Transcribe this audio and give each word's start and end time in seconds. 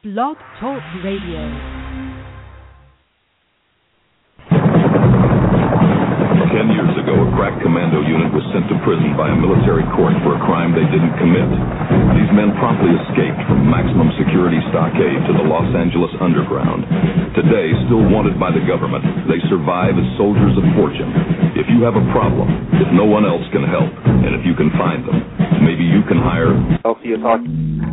Blog 0.00 0.40
Talk 0.56 0.80
Radio. 1.04 1.44
Ten 6.56 6.72
years 6.72 6.96
ago, 6.96 7.20
a 7.20 7.28
crack 7.36 7.60
commando 7.60 8.00
unit 8.00 8.32
was 8.32 8.40
sent 8.48 8.64
to 8.72 8.80
prison 8.80 9.12
by 9.12 9.28
a 9.28 9.36
military 9.36 9.84
court 9.92 10.16
for 10.24 10.40
a 10.40 10.42
crime 10.48 10.72
they 10.72 10.88
didn't 10.88 11.12
commit. 11.20 11.44
These 12.16 12.32
men 12.32 12.56
promptly 12.56 12.96
escaped 12.96 13.44
from 13.44 13.68
maximum 13.68 14.08
security 14.16 14.64
stockade 14.72 15.20
to 15.28 15.36
the 15.36 15.44
Los 15.44 15.68
Angeles 15.76 16.16
underground. 16.16 16.88
Today, 17.36 17.68
still 17.84 18.00
wanted 18.08 18.40
by 18.40 18.56
the 18.56 18.64
government, 18.64 19.04
they 19.28 19.36
survive 19.52 20.00
as 20.00 20.08
soldiers 20.16 20.56
of 20.56 20.64
fortune. 20.80 21.12
If 21.60 21.68
you 21.68 21.84
have 21.84 22.00
a 22.00 22.04
problem, 22.08 22.48
if 22.80 22.88
no 22.96 23.04
one 23.04 23.28
else 23.28 23.44
can 23.52 23.68
help, 23.68 23.92
and 24.24 24.32
if 24.32 24.48
you 24.48 24.56
can 24.56 24.72
find 24.80 25.04
them, 25.04 25.20
maybe 25.60 25.84
you 25.84 26.00
can 26.08 26.16
hire 26.16 26.56
LCS 26.88 27.20
Hockey. 27.20 27.52
Well, 27.52 27.89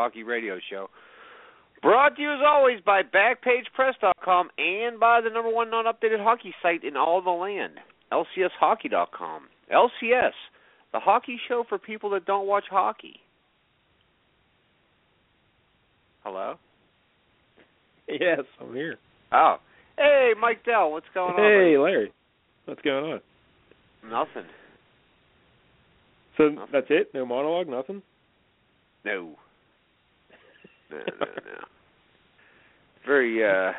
Hockey 0.00 0.22
Radio 0.22 0.58
Show. 0.70 0.88
Brought 1.82 2.16
to 2.16 2.22
you 2.22 2.32
as 2.32 2.40
always 2.46 2.80
by 2.86 3.02
BackpagePress.com 3.02 4.48
and 4.56 4.98
by 4.98 5.20
the 5.20 5.28
number 5.28 5.50
one 5.50 5.70
non 5.70 5.84
updated 5.84 6.22
hockey 6.24 6.54
site 6.62 6.84
in 6.84 6.96
all 6.96 7.20
the 7.20 7.30
land, 7.30 7.74
LCSHockey.com. 8.10 9.42
LCS, 9.70 10.32
the 10.92 11.00
hockey 11.00 11.38
show 11.48 11.64
for 11.68 11.78
people 11.78 12.08
that 12.10 12.24
don't 12.24 12.46
watch 12.46 12.64
hockey. 12.70 13.16
Hello? 16.24 16.54
Yes, 18.08 18.40
I'm 18.58 18.74
here. 18.74 18.96
Oh. 19.32 19.56
Hey, 19.96 20.32
Mike 20.40 20.64
Dell, 20.64 20.92
what's 20.92 21.06
going 21.12 21.34
on? 21.34 21.36
Hey, 21.36 21.78
Larry. 21.78 22.12
What's 22.64 22.80
going 22.80 23.12
on? 23.12 23.20
Nothing. 24.10 24.50
So 26.38 26.50
that's 26.72 26.86
it? 26.88 27.10
No 27.12 27.26
monologue? 27.26 27.68
Nothing? 27.68 28.02
No. 29.04 29.36
No, 30.90 30.98
no, 30.98 31.26
no. 31.26 31.60
Very 33.06 33.44
uh 33.44 33.72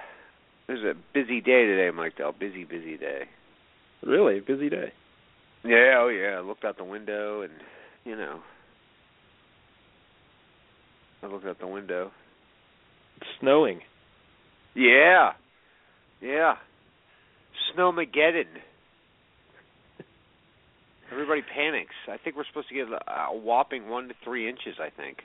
it 0.67 0.72
was 0.72 0.84
a 0.84 0.94
busy 1.14 1.42
day 1.42 1.66
today, 1.66 1.90
Mike 1.95 2.17
Dell. 2.17 2.34
Busy, 2.38 2.64
busy 2.64 2.98
day. 2.98 3.23
Really? 4.04 4.40
Busy 4.40 4.70
day. 4.70 4.94
Yeah, 5.64 6.00
oh 6.00 6.08
yeah. 6.08 6.38
I 6.38 6.42
looked 6.42 6.64
out 6.64 6.78
the 6.78 6.84
window 6.84 7.42
and 7.42 7.54
you 8.06 8.16
know 8.16 8.39
I 11.23 11.27
looked 11.27 11.45
out 11.45 11.60
the 11.60 11.67
window. 11.67 12.11
It's 13.17 13.30
snowing. 13.39 13.82
Yeah. 14.76 15.32
Yeah. 16.22 16.55
Snowmageddon. 17.76 18.45
Everybody 21.11 21.42
panics. 21.42 21.93
I 22.08 22.17
think 22.17 22.36
we're 22.36 22.45
supposed 22.48 22.70
to 22.70 22.76
get 22.76 22.88
a 22.88 23.36
whopping 23.36 23.89
one 23.89 24.08
to 24.08 24.14
three 24.23 24.49
inches. 24.49 24.76
I 24.82 24.89
think. 24.89 25.17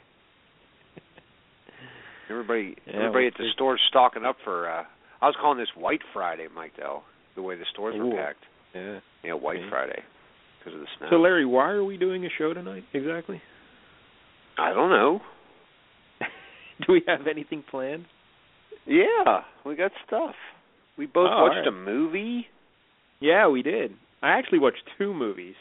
Everybody, 2.30 2.76
Yeah, 2.86 2.94
everybody 2.96 3.26
at 3.28 3.34
the 3.38 3.44
see. 3.44 3.52
store's 3.54 3.80
stocking 3.88 4.24
up 4.24 4.36
for. 4.44 4.68
uh 4.68 4.84
I 5.22 5.26
was 5.26 5.36
calling 5.40 5.58
this 5.58 5.68
White 5.76 6.02
Friday, 6.12 6.46
Mike. 6.54 6.72
Though 6.76 7.02
the 7.34 7.42
way 7.42 7.56
the 7.56 7.64
stores 7.72 7.94
Ooh. 7.96 8.06
were 8.08 8.16
packed. 8.16 8.44
Yeah. 8.74 9.00
Yeah, 9.24 9.32
White 9.34 9.60
Yeah. 9.60 9.70
Friday 9.70 10.02
because 10.58 10.74
of 10.74 10.80
the 10.80 10.86
snow. 10.98 11.06
So 11.10 11.16
Larry, 11.16 11.46
why 11.46 11.70
are 11.70 11.84
we 11.84 11.96
doing 11.96 12.24
a 12.26 12.28
show 12.36 12.52
tonight 12.52 12.84
exactly? 12.92 13.40
I 14.58 14.72
don't 14.72 14.90
know. 14.90 15.20
Do 16.86 16.92
we 16.92 17.02
have 17.06 17.26
anything 17.26 17.62
planned? 17.70 18.06
Yeah, 18.86 19.42
we 19.64 19.74
got 19.76 19.92
stuff. 20.06 20.34
We 20.98 21.06
both 21.06 21.28
Oh, 21.32 21.42
watched 21.44 21.66
alright. 21.66 21.68
a 21.68 21.72
movie. 21.72 22.46
Yeah, 23.20 23.48
we 23.48 23.62
did. 23.62 23.92
I 24.22 24.30
actually 24.38 24.58
watched 24.60 24.82
two 24.98 25.12
movies. 25.14 25.54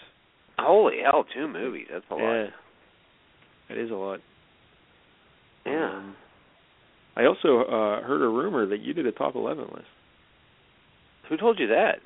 Holy 0.59 0.98
hell, 1.04 1.25
two 1.34 1.48
movies. 1.48 1.88
That's 1.92 2.06
a 2.09 2.14
lot. 2.14 2.22
Yeah. 2.22 2.46
That 3.70 3.78
is 3.78 3.92
a 3.92 3.96
lot. 3.96 4.20
Yeah. 5.66 5.90
Um, 5.98 6.16
I 7.16 7.26
also 7.26 7.62
uh 7.62 8.02
heard 8.02 8.22
a 8.22 8.28
rumor 8.28 8.66
that 8.68 8.81
you 8.81 8.94
did 8.94 9.06
a 9.06 9.12
top 9.12 9.36
11 9.36 9.64
list 9.74 9.86
Who 11.30 11.38
told 11.38 11.59
you 11.59 11.68
that? 11.68 12.00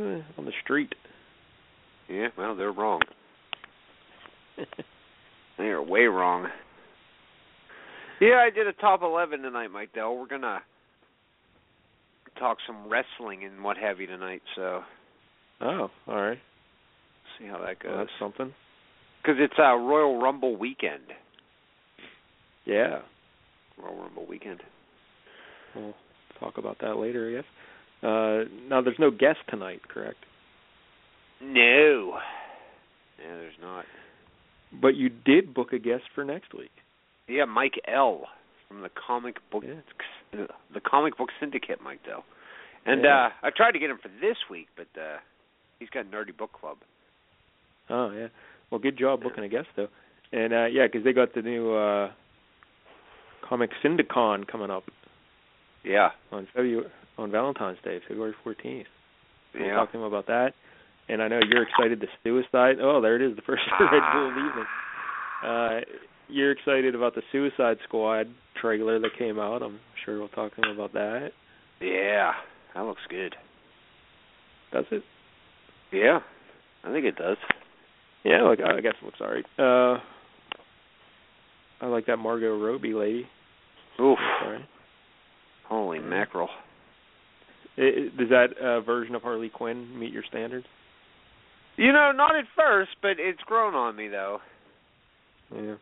Eh, 0.00 0.20
on 0.38 0.44
the 0.44 0.52
street. 0.62 0.94
Yeah, 2.08 2.28
well, 2.36 2.54
they're 2.56 2.72
wrong. 2.72 3.00
They 5.56 5.66
are 5.66 5.80
way 5.80 6.06
wrong. 6.06 6.48
Yeah, 8.20 8.42
I 8.44 8.50
did 8.50 8.66
a 8.66 8.72
top 8.72 9.02
11 9.02 9.42
tonight, 9.42 9.68
Mike 9.68 9.92
Dell. 9.94 10.16
We're 10.16 10.26
going 10.26 10.40
to 10.42 10.58
talk 12.40 12.58
some 12.66 12.88
wrestling 12.88 13.44
and 13.44 13.62
what 13.62 13.76
have 13.76 14.00
you 14.00 14.08
tonight, 14.08 14.42
so 14.56 14.82
oh, 15.60 15.90
all 16.08 16.20
right. 16.22 16.38
see 17.38 17.46
how 17.46 17.58
that 17.58 17.76
Well, 17.84 17.98
goes. 17.98 17.98
that's 17.98 18.10
something. 18.18 18.52
Because 19.22 19.36
it's 19.40 19.54
uh, 19.58 19.76
Royal 19.76 20.20
Rumble 20.20 20.56
weekend. 20.56 21.04
Yeah. 22.64 22.98
Royal 23.82 23.96
Rumble 23.96 24.26
weekend. 24.26 24.60
We'll 25.74 25.94
talk 26.40 26.58
about 26.58 26.78
that 26.80 26.96
later, 26.96 27.28
I 27.28 27.32
guess. 27.36 27.44
Uh, 28.02 28.68
now, 28.68 28.80
there's 28.82 28.98
no 28.98 29.10
guest 29.10 29.38
tonight, 29.48 29.80
correct? 29.88 30.18
No. 31.42 32.18
Yeah, 33.18 33.34
there's 33.36 33.54
not. 33.60 33.84
But 34.80 34.94
you 34.96 35.08
did 35.08 35.54
book 35.54 35.72
a 35.72 35.78
guest 35.78 36.04
for 36.14 36.24
next 36.24 36.52
week. 36.54 36.70
Yeah, 37.28 37.44
Mike 37.44 37.80
L. 37.88 38.26
from 38.68 38.82
the 38.82 38.90
comic 39.06 39.36
book 39.52 39.62
Yeah. 39.64 40.46
the 40.72 40.80
comic 40.80 41.16
book 41.16 41.28
syndicate, 41.38 41.80
Mike 41.82 42.02
Dell. 42.04 42.24
And 42.86 43.04
Yeah. 43.04 43.26
uh 43.26 43.30
I 43.46 43.50
tried 43.50 43.72
to 43.72 43.78
get 43.78 43.90
him 43.90 43.98
for 43.98 44.08
this 44.20 44.36
week, 44.50 44.68
but 44.76 44.88
uh 45.00 45.18
he's 45.78 45.90
got 45.90 46.06
Nerdy 46.06 46.36
Book 46.36 46.52
Club. 46.52 46.78
Oh, 47.90 48.10
yeah. 48.10 48.28
Well, 48.70 48.80
good 48.80 48.96
job 48.98 49.22
booking 49.22 49.44
a 49.44 49.48
guest, 49.48 49.68
though. 49.76 49.88
And, 50.32 50.52
uh, 50.52 50.64
yeah, 50.64 50.86
because 50.86 51.04
they 51.04 51.12
got 51.12 51.34
the 51.34 51.42
new 51.42 51.72
uh, 51.72 52.10
Comic 53.46 53.70
Syndicon 53.82 54.46
coming 54.46 54.70
up 54.70 54.84
Yeah. 55.84 56.10
on 56.32 56.46
February, 56.54 56.86
on 57.18 57.30
Valentine's 57.30 57.78
Day, 57.84 58.00
February 58.08 58.34
14th. 58.44 58.86
We'll 59.54 59.64
Yeah. 59.66 59.74
talk 59.74 59.92
to 59.92 59.98
him 59.98 60.04
about 60.04 60.26
that. 60.26 60.54
And 61.08 61.22
I 61.22 61.28
know 61.28 61.38
you're 61.40 61.62
excited 61.62 62.00
to 62.00 62.08
Suicide. 62.22 62.78
Oh, 62.80 63.00
there 63.02 63.16
it 63.16 63.22
is, 63.22 63.36
the 63.36 63.42
first 63.42 63.62
Red 63.80 64.02
Bull 64.12 64.28
of 64.28 64.34
the 64.34 64.40
evening. 64.40 64.66
Uh, 65.42 65.80
you're 66.28 66.52
excited 66.52 66.94
about 66.94 67.14
the 67.14 67.22
Suicide 67.30 67.78
Squad 67.84 68.28
trailer 68.60 68.98
that 68.98 69.10
came 69.18 69.38
out. 69.38 69.62
I'm 69.62 69.78
sure 70.04 70.18
we'll 70.18 70.28
talk 70.28 70.54
to 70.56 70.62
him 70.62 70.74
about 70.74 70.94
that. 70.94 71.32
Yeah. 71.80 72.32
That 72.74 72.80
looks 72.86 73.02
good. 73.10 73.36
Does 74.72 74.86
it? 74.90 75.02
Yeah. 75.92 76.20
I 76.82 76.90
think 76.92 77.04
it 77.04 77.16
does. 77.16 77.36
Yeah, 78.24 78.42
like 78.42 78.60
I 78.60 78.80
guess 78.80 78.94
it 79.00 79.04
looks 79.04 79.20
alright. 79.20 79.44
Uh, 79.58 80.00
I 81.82 81.86
like 81.86 82.06
that 82.06 82.16
Margot 82.16 82.56
Robbie 82.58 82.94
lady. 82.94 83.28
Oof. 84.00 84.18
Holy 85.68 85.98
mackerel. 85.98 86.48
I 87.76 87.82
i 87.82 88.16
does 88.16 88.28
that 88.30 88.48
uh, 88.60 88.80
version 88.80 89.14
of 89.14 89.22
Harley 89.22 89.48
Quinn 89.48 89.98
meet 89.98 90.12
your 90.12 90.24
standards? 90.28 90.66
You 91.76 91.92
know, 91.92 92.12
not 92.14 92.36
at 92.36 92.44
first, 92.56 92.90
but 93.02 93.12
it's 93.18 93.40
grown 93.46 93.74
on 93.74 93.96
me 93.96 94.08
though. 94.08 94.38
Yeah. 95.52 95.74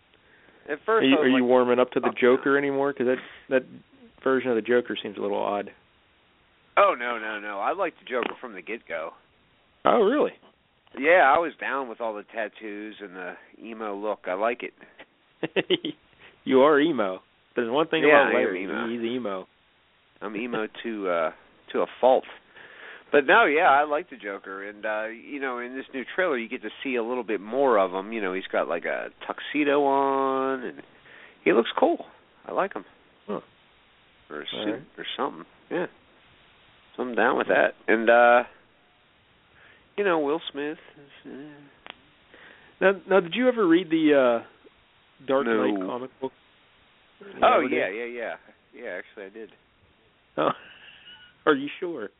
At 0.66 0.70
Are 0.70 0.78
first 0.86 1.06
you, 1.06 1.16
I 1.16 1.20
was 1.20 1.26
are 1.26 1.38
you 1.38 1.44
warming 1.44 1.78
up 1.78 1.90
to 1.92 2.00
the. 2.00 2.12
Joker 2.18 2.56
anymore? 2.56 2.92
Because 2.92 3.06
that 3.06 3.18
that 3.50 3.66
version 4.22 4.50
of 4.50 4.56
the 4.56 4.62
Joker 4.62 4.96
seems 5.02 5.18
a 5.18 5.20
little 5.20 5.42
odd. 5.42 5.70
Oh 6.76 6.94
no, 6.98 7.18
no, 7.18 7.40
no. 7.40 7.58
I 7.58 7.72
liked 7.72 7.98
the 7.98 8.08
Joker 8.08 8.34
from 8.40 8.54
the 8.54 8.62
get 8.62 8.86
go. 8.88 9.10
Oh, 9.84 10.02
really? 10.02 10.32
Yeah, 10.98 11.32
I 11.34 11.38
was 11.38 11.52
down 11.60 11.88
with 11.88 12.00
all 12.00 12.14
the 12.14 12.24
tattoos 12.34 12.96
and 13.00 13.16
the 13.16 13.32
emo 13.62 13.96
look. 13.96 14.20
I 14.26 14.34
like 14.34 14.62
it. 14.62 14.74
you 16.44 16.60
are 16.60 16.78
emo. 16.78 17.20
There's 17.56 17.70
one 17.70 17.88
thing 17.88 18.02
Yeah, 18.02 18.22
about 18.22 18.34
Larry. 18.34 18.64
emo. 18.64 18.88
He's 18.88 19.00
emo. 19.00 19.46
I'm 20.20 20.36
emo 20.36 20.66
to 20.82 21.08
uh 21.08 21.30
to 21.72 21.80
a 21.80 21.86
fault. 22.00 22.24
But 23.10 23.26
no, 23.26 23.44
yeah, 23.44 23.68
I 23.68 23.84
like 23.84 24.08
the 24.08 24.16
Joker, 24.16 24.66
and 24.66 24.86
uh, 24.86 25.06
you 25.08 25.38
know, 25.38 25.58
in 25.58 25.74
this 25.76 25.84
new 25.92 26.02
trailer, 26.14 26.38
you 26.38 26.48
get 26.48 26.62
to 26.62 26.70
see 26.82 26.94
a 26.94 27.02
little 27.02 27.24
bit 27.24 27.42
more 27.42 27.78
of 27.78 27.92
him. 27.92 28.10
You 28.12 28.22
know, 28.22 28.32
he's 28.32 28.46
got 28.50 28.68
like 28.68 28.86
a 28.86 29.08
tuxedo 29.26 29.84
on, 29.84 30.62
and 30.64 30.82
he 31.44 31.52
looks 31.52 31.68
cool. 31.78 32.06
I 32.46 32.52
like 32.52 32.72
him. 32.74 32.86
Huh. 33.26 33.40
Or 34.30 34.40
a 34.40 34.44
suit 34.50 34.70
right. 34.72 34.82
or 34.96 35.06
something. 35.16 35.44
Yeah. 35.70 35.86
So 36.96 37.02
I'm 37.02 37.14
down 37.14 37.36
with 37.36 37.48
that. 37.48 37.74
And 37.86 38.08
uh 38.08 38.48
you 39.96 40.04
know, 40.04 40.20
Will 40.20 40.40
Smith. 40.50 40.78
Is, 40.96 41.30
uh, 41.30 41.38
Now, 42.80 42.92
now, 43.08 43.20
did 43.20 43.34
you 43.34 43.46
ever 43.48 43.66
read 43.66 43.90
the 43.90 44.40
uh 44.42 45.26
Dark 45.26 45.46
No. 45.46 45.66
Knight 45.66 45.86
comic 45.86 46.10
book? 46.20 46.32
You 47.34 47.40
oh 47.42 47.60
yeah, 47.60 47.88
yeah, 47.88 48.04
yeah. 48.04 48.34
Yeah, 48.74 48.98
actually 48.98 49.26
I 49.26 49.28
did. 49.30 49.50
Oh. 50.36 50.50
Are 51.46 51.54
you 51.54 51.68
sure? 51.80 52.10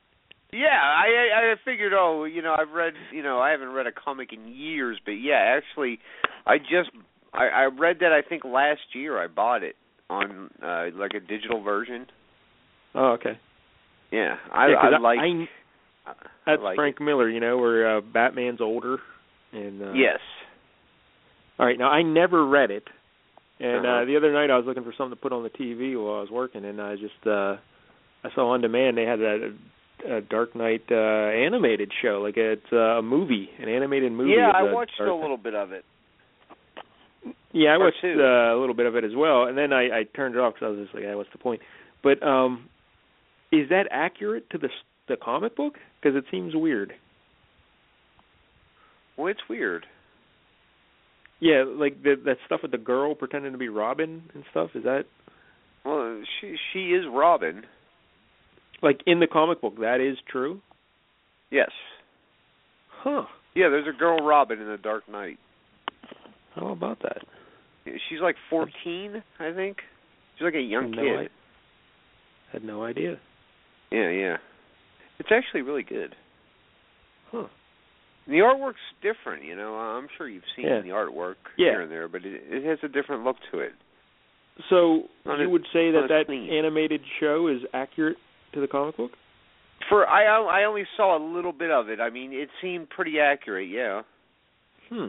Yeah, 0.53 0.69
I 0.69 1.07
I 1.07 1.53
I 1.53 1.55
figured 1.65 1.93
oh, 1.95 2.25
you 2.25 2.43
know, 2.43 2.55
I've 2.59 2.73
read, 2.73 2.93
you 3.13 3.23
know, 3.23 3.39
I 3.39 3.51
haven't 3.51 3.71
read 3.73 3.87
a 3.87 3.93
comic 3.93 4.33
in 4.33 4.49
years, 4.49 4.99
but 5.05 5.13
yeah, 5.13 5.57
actually 5.59 5.99
I 6.47 6.59
just 6.59 6.91
I 7.33 7.47
I 7.47 7.65
read 7.65 7.99
that 8.01 8.13
I 8.13 8.21
think 8.27 8.45
last 8.45 8.81
year 8.95 9.23
I 9.23 9.29
bought 9.29 9.63
it 9.63 9.77
on 10.11 10.51
uh 10.63 10.87
like 10.95 11.13
a 11.15 11.21
digital 11.21 11.63
version. 11.63 12.07
Oh, 12.95 13.13
okay. 13.13 13.39
Yeah, 14.11 14.37
I 14.53 14.69
yeah, 14.69 14.75
'cause 14.75 14.93
I 14.95 14.99
like 14.99 15.19
I, 15.21 16.11
I 16.11 16.15
that's 16.45 16.63
like 16.63 16.77
Frank 16.77 17.01
Miller, 17.01 17.31
you 17.31 17.41
know, 17.41 17.57
where 17.57 17.97
uh, 17.97 18.01
Batman's 18.03 18.61
older 18.61 18.99
and 19.53 19.83
uh 19.83 19.93
Yes. 19.95 20.19
All 21.59 21.65
right, 21.67 21.79
now 21.79 21.89
I 21.91 22.03
never 22.03 22.47
read 22.47 22.71
it. 22.71 22.85
And 23.63 23.87
Uh-huh. 23.87 24.03
uh 24.03 24.05
the 24.05 24.17
other 24.17 24.33
night 24.33 24.51
I 24.51 24.57
was 24.57 24.67
looking 24.67 24.83
for 24.85 24.93
something 24.99 25.17
to 25.17 25.23
put 25.23 25.33
on 25.33 25.43
the 25.45 25.51
TV 25.51 25.95
while 26.03 26.19
I 26.19 26.21
was 26.21 26.31
working 26.31 26.65
and 26.65 26.81
I 26.81 26.97
just 26.97 27.27
uh 27.27 27.57
I 28.25 28.31
saw 28.35 28.51
on 28.55 28.61
demand 28.61 28.97
they 28.97 29.05
had 29.05 29.21
a, 29.21 29.53
a 30.17 30.21
Dark 30.21 30.55
Knight 30.57 30.83
uh 30.91 30.95
animated 31.47 31.91
show, 32.03 32.21
like 32.23 32.37
it's 32.37 32.73
uh, 32.73 32.99
a 32.99 33.03
movie, 33.03 33.49
an 33.61 33.69
animated 33.69 34.13
movie. 34.13 34.33
Yeah, 34.37 34.51
I 34.55 34.63
watched 34.73 34.99
Dark 34.99 35.11
a 35.11 35.15
little 35.15 35.37
bit 35.39 35.55
of 35.55 35.73
it. 35.73 35.85
Yeah, 37.53 37.71
I 37.75 37.79
watched 37.79 38.03
uh, 38.03 38.09
a 38.09 38.59
little 38.59 38.75
bit 38.75 38.87
of 38.87 38.97
it 38.97 39.05
as 39.05 39.13
well, 39.15 39.45
and 39.45 39.57
then 39.57 39.73
I, 39.73 40.01
I 40.01 40.03
turned 40.17 40.35
it 40.35 40.39
off 40.41 40.55
because 40.55 40.67
I 40.67 40.71
was 40.71 40.79
just 40.81 40.95
like, 40.95 41.05
yeah, 41.05 41.15
what's 41.15 41.29
the 41.33 41.39
point? 41.39 41.61
But 42.03 42.23
um, 42.27 42.69
is 43.53 43.69
that 43.69 43.85
accurate 43.93 44.49
to 44.51 44.59
the 44.59 44.69
the 45.09 45.17
comic 45.17 45.55
book? 45.55 45.75
Because 46.01 46.17
it 46.17 46.25
seems 46.31 46.53
weird. 46.57 46.95
Well, 49.17 49.29
it's 49.29 49.41
weird. 49.49 49.87
Yeah, 51.43 51.65
like 51.67 52.05
the, 52.05 52.15
that 52.25 52.37
stuff 52.47 52.61
with 52.63 52.71
the 52.71 52.79
girl 52.79 53.17
pretending 53.17 53.51
to 53.51 53.59
be 53.59 53.69
Robin 53.69 54.23
and 54.33 54.45
stuff. 54.53 54.71
Is 54.77 54.85
that 54.85 55.07
Well, 55.85 56.23
she 56.41 56.55
she 56.73 56.93
is 56.93 57.05
Robin. 57.13 57.65
like 58.81 59.01
in 59.07 59.19
the 59.19 59.27
comic 59.27 59.61
book? 59.61 59.75
That 59.81 60.01
is 60.01 60.17
true. 60.31 60.61
Yes. 61.51 61.71
Huh? 62.89 63.25
Yeah, 63.57 63.71
there's 63.71 63.89
a 63.93 63.99
girl 63.99 64.25
Robin 64.25 64.61
in 64.61 64.69
the 64.69 64.79
Dark 64.79 65.09
Knight. 65.09 65.39
How 66.55 66.69
about 66.69 67.01
that? 67.03 67.23
She's 67.85 68.21
like 68.23 68.37
14, 68.49 69.23
I 69.41 69.53
think. 69.53 69.79
She's 70.39 70.45
like 70.45 70.55
a 70.55 70.61
young 70.61 70.93
No, 70.93 71.03
kid. 71.03 71.29
I 72.51 72.53
had 72.53 72.63
no 72.65 72.85
idea. 72.85 73.19
Yeah, 73.91 74.11
yeah. 74.11 74.37
It's 75.19 75.31
actually 75.33 75.63
really 75.63 75.83
good. 75.83 76.15
The 78.27 78.39
artwork's 78.39 78.77
different, 79.03 79.45
you 79.45 79.57
know. 79.57 79.75
I'm 79.75 80.09
sure 80.17 80.29
you've 80.29 80.45
seen 80.55 80.67
Yeah. 80.67 80.81
the 80.81 80.91
artwork 80.91 81.37
Yeah. 81.57 81.71
here 81.71 81.81
and 81.83 81.91
there, 81.91 82.09
but 82.09 82.25
it, 82.25 82.43
it 82.49 82.65
has 82.65 82.79
a 82.83 82.89
different 82.89 83.25
look 83.25 83.37
to 83.51 83.59
it. 83.59 83.73
So 84.69 85.09
Not 85.25 85.39
you 85.39 85.45
as- 85.47 85.51
would 85.51 85.67
say 85.73 85.91
that 85.91 86.09
that 86.09 86.31
animated 86.31 87.01
show 87.19 87.49
is 87.49 87.63
accurate 87.75 88.19
to 88.53 88.61
the 88.61 88.69
comic 88.69 88.97
book? 88.97 89.13
For 89.89 90.07
I 90.07 90.25
I 90.27 90.65
only 90.65 90.87
saw 90.97 91.17
a 91.17 91.23
little 91.23 91.53
bit 91.53 91.71
of 91.73 91.89
it. 91.89 92.01
I 92.01 92.11
mean, 92.11 92.33
it 92.33 92.49
seemed 92.61 92.89
pretty 92.91 93.19
accurate. 93.19 93.69
Yeah. 93.69 94.03
Hmm. 94.89 95.09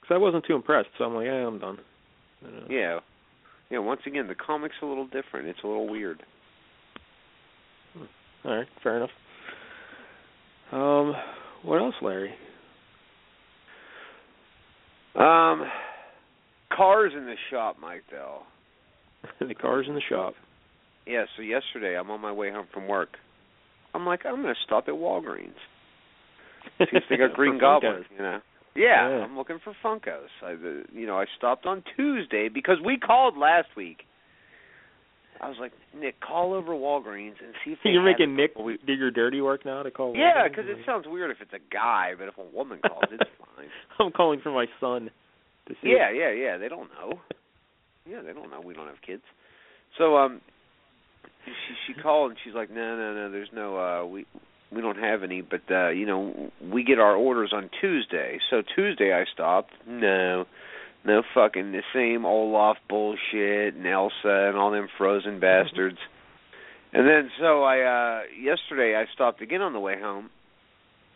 Because 0.00 0.14
I 0.14 0.18
wasn't 0.18 0.44
too 0.46 0.56
impressed, 0.56 0.88
so 0.98 1.04
I'm 1.04 1.14
like, 1.14 1.26
yeah, 1.26 1.46
I'm 1.46 1.58
done. 1.58 1.78
Yeah. 2.68 3.00
Yeah, 3.70 3.78
once 3.78 4.00
again, 4.06 4.26
the 4.28 4.34
comic's 4.34 4.74
a 4.82 4.86
little 4.86 5.06
different. 5.06 5.48
It's 5.48 5.62
a 5.62 5.66
little 5.66 5.88
weird. 5.88 6.22
All 8.44 8.56
right, 8.56 8.66
fair 8.82 8.96
enough. 8.98 9.10
Um, 10.72 11.14
what 11.62 11.80
else, 11.80 11.94
Larry? 12.02 12.34
Um 15.14 15.64
cars 16.76 17.12
in 17.16 17.24
the 17.24 17.36
shop, 17.50 17.76
Mike 17.80 18.04
though. 18.10 18.40
the 19.46 19.54
car's 19.54 19.86
in 19.88 19.94
the 19.94 20.02
shop. 20.08 20.34
Yeah, 21.06 21.24
so 21.36 21.42
yesterday 21.42 21.96
I'm 21.96 22.10
on 22.10 22.20
my 22.20 22.32
way 22.32 22.50
home 22.50 22.66
from 22.72 22.88
work. 22.88 23.10
I'm 23.94 24.04
like, 24.04 24.26
I'm 24.26 24.42
gonna 24.42 24.54
stop 24.64 24.88
at 24.88 24.94
Walgreens. 24.94 25.54
See 26.78 26.86
if 26.92 27.04
they 27.08 27.16
got 27.16 27.32
Green 27.34 27.58
Goblin, 27.58 28.04
you 28.10 28.18
know. 28.18 28.40
Yeah, 28.74 29.08
Yeah. 29.08 29.24
I'm 29.24 29.36
looking 29.36 29.58
for 29.64 29.74
Funkos. 29.82 30.28
I, 30.42 30.54
the, 30.54 30.84
you 30.92 31.06
know, 31.06 31.18
I 31.18 31.24
stopped 31.38 31.64
on 31.64 31.82
Tuesday 31.96 32.48
because 32.48 32.76
we 32.84 32.98
called 32.98 33.38
last 33.38 33.68
week. 33.76 34.02
I 35.40 35.48
was 35.48 35.56
like, 35.60 35.72
Nick, 35.94 36.20
call 36.20 36.54
over 36.54 36.72
Walgreens 36.72 37.36
and 37.42 37.54
see 37.64 37.72
if 37.72 37.78
they 37.84 37.90
You're 37.90 38.02
making 38.02 38.36
Nick 38.36 38.56
we- 38.58 38.78
do 38.86 38.92
your 38.92 39.10
dirty 39.10 39.40
work 39.40 39.64
now 39.64 39.82
to 39.82 39.90
call. 39.90 40.16
Yeah, 40.16 40.48
because 40.48 40.64
it 40.68 40.78
sounds 40.86 41.06
weird 41.06 41.30
if 41.30 41.38
it's 41.40 41.52
a 41.52 41.74
guy, 41.74 42.12
but 42.18 42.28
if 42.28 42.38
a 42.38 42.56
woman 42.56 42.80
calls, 42.86 43.04
it's 43.10 43.30
fine. 43.56 43.68
I'm 43.98 44.12
calling 44.12 44.40
for 44.42 44.50
my 44.50 44.66
son 44.80 45.10
to 45.68 45.74
see. 45.82 45.90
Yeah, 45.90 46.10
yeah, 46.10 46.30
yeah. 46.30 46.56
They 46.58 46.68
don't 46.68 46.88
know. 46.90 47.20
Yeah, 48.08 48.22
they 48.22 48.32
don't 48.32 48.50
know 48.50 48.60
we 48.60 48.74
don't 48.74 48.86
have 48.86 49.02
kids. 49.04 49.22
So 49.98 50.16
um 50.16 50.40
she 51.44 51.52
she 51.94 52.00
called 52.00 52.30
and 52.32 52.40
she's 52.44 52.54
like, 52.54 52.70
No, 52.70 52.96
no, 52.96 53.14
no, 53.14 53.30
there's 53.30 53.48
no 53.52 53.76
uh 53.78 54.06
we 54.06 54.26
we 54.72 54.80
don't 54.80 54.98
have 54.98 55.22
any, 55.22 55.42
but 55.42 55.62
uh, 55.70 55.90
you 55.90 56.06
know, 56.06 56.50
we 56.60 56.82
get 56.82 56.98
our 56.98 57.14
orders 57.14 57.52
on 57.54 57.70
Tuesday. 57.80 58.38
So 58.50 58.62
Tuesday 58.74 59.12
I 59.12 59.24
stopped. 59.32 59.72
No. 59.86 60.44
No 61.06 61.22
fucking 61.34 61.70
the 61.70 61.82
same 61.94 62.26
Olaf 62.26 62.78
bullshit 62.88 63.74
and 63.74 63.86
Elsa 63.86 64.48
and 64.48 64.56
all 64.56 64.72
them 64.72 64.88
frozen 64.98 65.38
bastards. 65.38 65.98
And 66.92 67.06
then 67.06 67.30
so 67.38 67.62
I 67.62 67.78
uh 67.80 68.22
yesterday 68.40 68.96
I 68.96 69.04
stopped 69.14 69.40
again 69.40 69.62
on 69.62 69.72
the 69.72 69.78
way 69.78 70.00
home. 70.00 70.30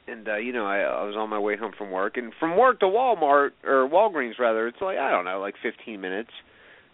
And 0.06 0.28
uh 0.28 0.36
you 0.36 0.52
know 0.52 0.64
I 0.64 0.78
I 0.78 1.04
was 1.04 1.16
on 1.16 1.28
my 1.28 1.40
way 1.40 1.56
home 1.56 1.72
from 1.76 1.90
work. 1.90 2.16
And 2.16 2.32
from 2.38 2.56
work 2.56 2.78
to 2.80 2.86
Walmart 2.86 3.50
or 3.64 3.88
Walgreens 3.88 4.38
rather 4.38 4.68
it's 4.68 4.80
like 4.80 4.96
I 4.96 5.10
don't 5.10 5.24
know 5.24 5.40
like 5.40 5.56
15 5.60 6.00
minutes. 6.00 6.30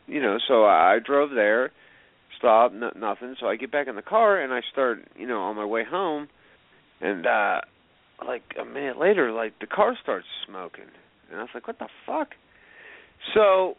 You 0.07 0.23
know 0.23 0.39
so 0.49 0.65
I 0.65 0.99
drove 1.05 1.31
there 1.35 1.73
stopped 2.39 2.75
n- 2.75 2.99
nothing. 2.99 3.37
So 3.39 3.47
I 3.47 3.57
get 3.57 3.71
back 3.71 3.89
in 3.89 3.97
the 3.97 4.03
car 4.03 4.41
and 4.41 4.55
I 4.55 4.61
start 4.73 5.07
you 5.17 5.27
know 5.27 5.41
on 5.41 5.57
my 5.57 5.67
way 5.67 5.85
home. 5.85 6.29
And 7.03 7.27
uh 7.27 7.61
like 8.27 8.55
a 8.59 8.65
minute 8.65 8.99
later 8.99 9.33
like 9.33 9.59
the 9.61 9.67
car 9.67 9.99
starts 10.03 10.27
smoking. 10.47 10.89
And 11.31 11.39
I 11.39 11.43
was 11.43 11.51
like 11.53 11.67
what 11.67 11.79
the 11.79 11.89
fuck 12.07 12.29
so 13.35 13.77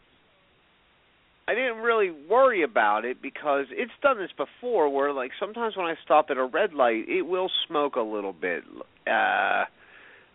I 1.48 1.56
didn't 1.56 1.78
really 1.78 2.12
worry 2.30 2.64
about 2.64 3.06
it 3.06 3.22
because 3.22 3.66
it's 3.72 3.92
done 4.02 4.18
this 4.18 4.32
before 4.36 4.90
where 4.90 5.14
like 5.14 5.32
sometimes 5.40 5.78
when 5.78 5.86
I 5.86 5.96
stop 6.04 6.28
at 6.30 6.38
a 6.38 6.46
red 6.46 6.74
light 6.74 7.08
it 7.08 7.22
will 7.22 7.50
smoke 7.68 7.96
a 7.96 8.02
little 8.02 8.34
bit. 8.34 8.64
Uh 9.08 9.66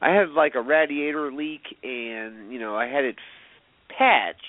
I 0.04 0.11
had 0.11 0.30
like 0.30 0.54
a 0.54 0.61
radiator 0.61 1.30
leak 1.30 1.62
and 1.82 2.52
you 2.52 2.59
know 2.59 2.75
I 2.75 2.87
had 2.87 3.04
it 3.04 3.16
patched 3.88 4.40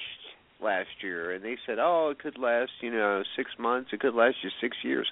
last 0.61 0.89
year 1.01 1.33
and 1.33 1.43
they 1.43 1.57
said, 1.65 1.77
"Oh, 1.79 2.09
it 2.11 2.19
could 2.19 2.37
last, 2.37 2.71
you 2.79 2.91
know, 2.91 3.23
6 3.35 3.51
months, 3.59 3.91
it 3.91 3.99
could 3.99 4.15
last 4.15 4.37
you 4.41 4.49
6 4.61 4.77
years." 4.83 5.11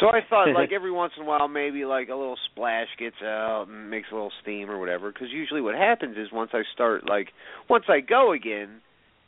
So 0.00 0.08
I 0.08 0.20
thought 0.28 0.52
like 0.54 0.72
every 0.74 0.90
once 0.90 1.12
in 1.16 1.24
a 1.24 1.26
while 1.26 1.48
maybe 1.48 1.84
like 1.84 2.08
a 2.08 2.14
little 2.14 2.38
splash 2.50 2.88
gets 2.98 3.22
out 3.22 3.66
and 3.68 3.90
makes 3.90 4.08
a 4.10 4.14
little 4.14 4.32
steam 4.42 4.70
or 4.70 4.78
whatever 4.78 5.12
because 5.12 5.28
usually 5.30 5.60
what 5.60 5.74
happens 5.74 6.16
is 6.16 6.28
once 6.32 6.50
I 6.52 6.62
start 6.74 7.08
like 7.08 7.28
once 7.68 7.84
I 7.88 8.00
go 8.00 8.32
again 8.32 8.80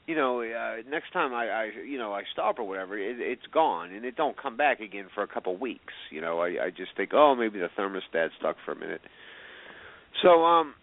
you 0.07 0.15
know, 0.15 0.41
uh, 0.41 0.89
next 0.89 1.13
time 1.13 1.35
I, 1.35 1.49
I, 1.49 1.71
you 1.85 1.99
know, 1.99 2.13
I 2.13 2.23
stop 2.33 2.59
or 2.59 2.65
whatever, 2.65 2.97
it, 2.97 3.17
it's 3.19 3.47
gone 3.53 3.93
and 3.93 4.05
it 4.05 4.17
don't 4.17 4.41
come 4.41 4.57
back 4.57 4.81
again 4.81 5.07
for 5.13 5.23
a 5.23 5.27
couple 5.27 5.57
weeks. 5.57 5.93
You 6.11 6.21
know, 6.21 6.39
I, 6.39 6.67
I 6.67 6.71
just 6.71 6.97
think, 6.97 7.11
oh, 7.13 7.35
maybe 7.35 7.59
the 7.59 7.69
thermostat 7.77 8.29
stuck 8.39 8.57
for 8.65 8.73
a 8.73 8.77
minute. 8.77 9.01
So, 10.23 10.45
um, 10.45 10.75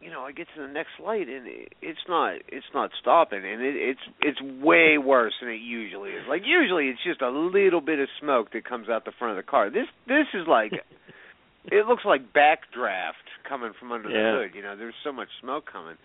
you 0.00 0.10
know, 0.10 0.22
I 0.22 0.32
get 0.32 0.46
to 0.56 0.62
the 0.62 0.68
next 0.72 0.92
light 1.02 1.28
and 1.28 1.46
it, 1.46 1.72
it's 1.82 2.00
not, 2.08 2.36
it's 2.48 2.66
not 2.72 2.90
stopping, 3.00 3.44
and 3.44 3.60
it, 3.60 3.74
it's, 3.76 4.00
it's 4.22 4.40
way 4.62 4.96
worse 4.98 5.34
than 5.40 5.50
it 5.50 5.60
usually 5.60 6.10
is. 6.10 6.22
Like 6.28 6.42
usually, 6.44 6.86
it's 6.88 7.02
just 7.04 7.20
a 7.20 7.28
little 7.30 7.80
bit 7.82 7.98
of 7.98 8.08
smoke 8.20 8.52
that 8.52 8.64
comes 8.64 8.88
out 8.88 9.04
the 9.04 9.12
front 9.18 9.38
of 9.38 9.44
the 9.44 9.48
car. 9.48 9.68
This, 9.70 9.86
this 10.08 10.26
is 10.32 10.46
like, 10.48 10.72
it 11.66 11.86
looks 11.86 12.04
like 12.06 12.32
backdraft 12.32 13.28
coming 13.48 13.72
from 13.78 13.92
under 13.92 14.08
Yeah. 14.08 14.32
the 14.32 14.38
hood. 14.48 14.56
You 14.56 14.62
know, 14.62 14.76
there's 14.76 14.94
so 15.04 15.12
much 15.12 15.28
smoke 15.40 15.64
coming. 15.70 15.96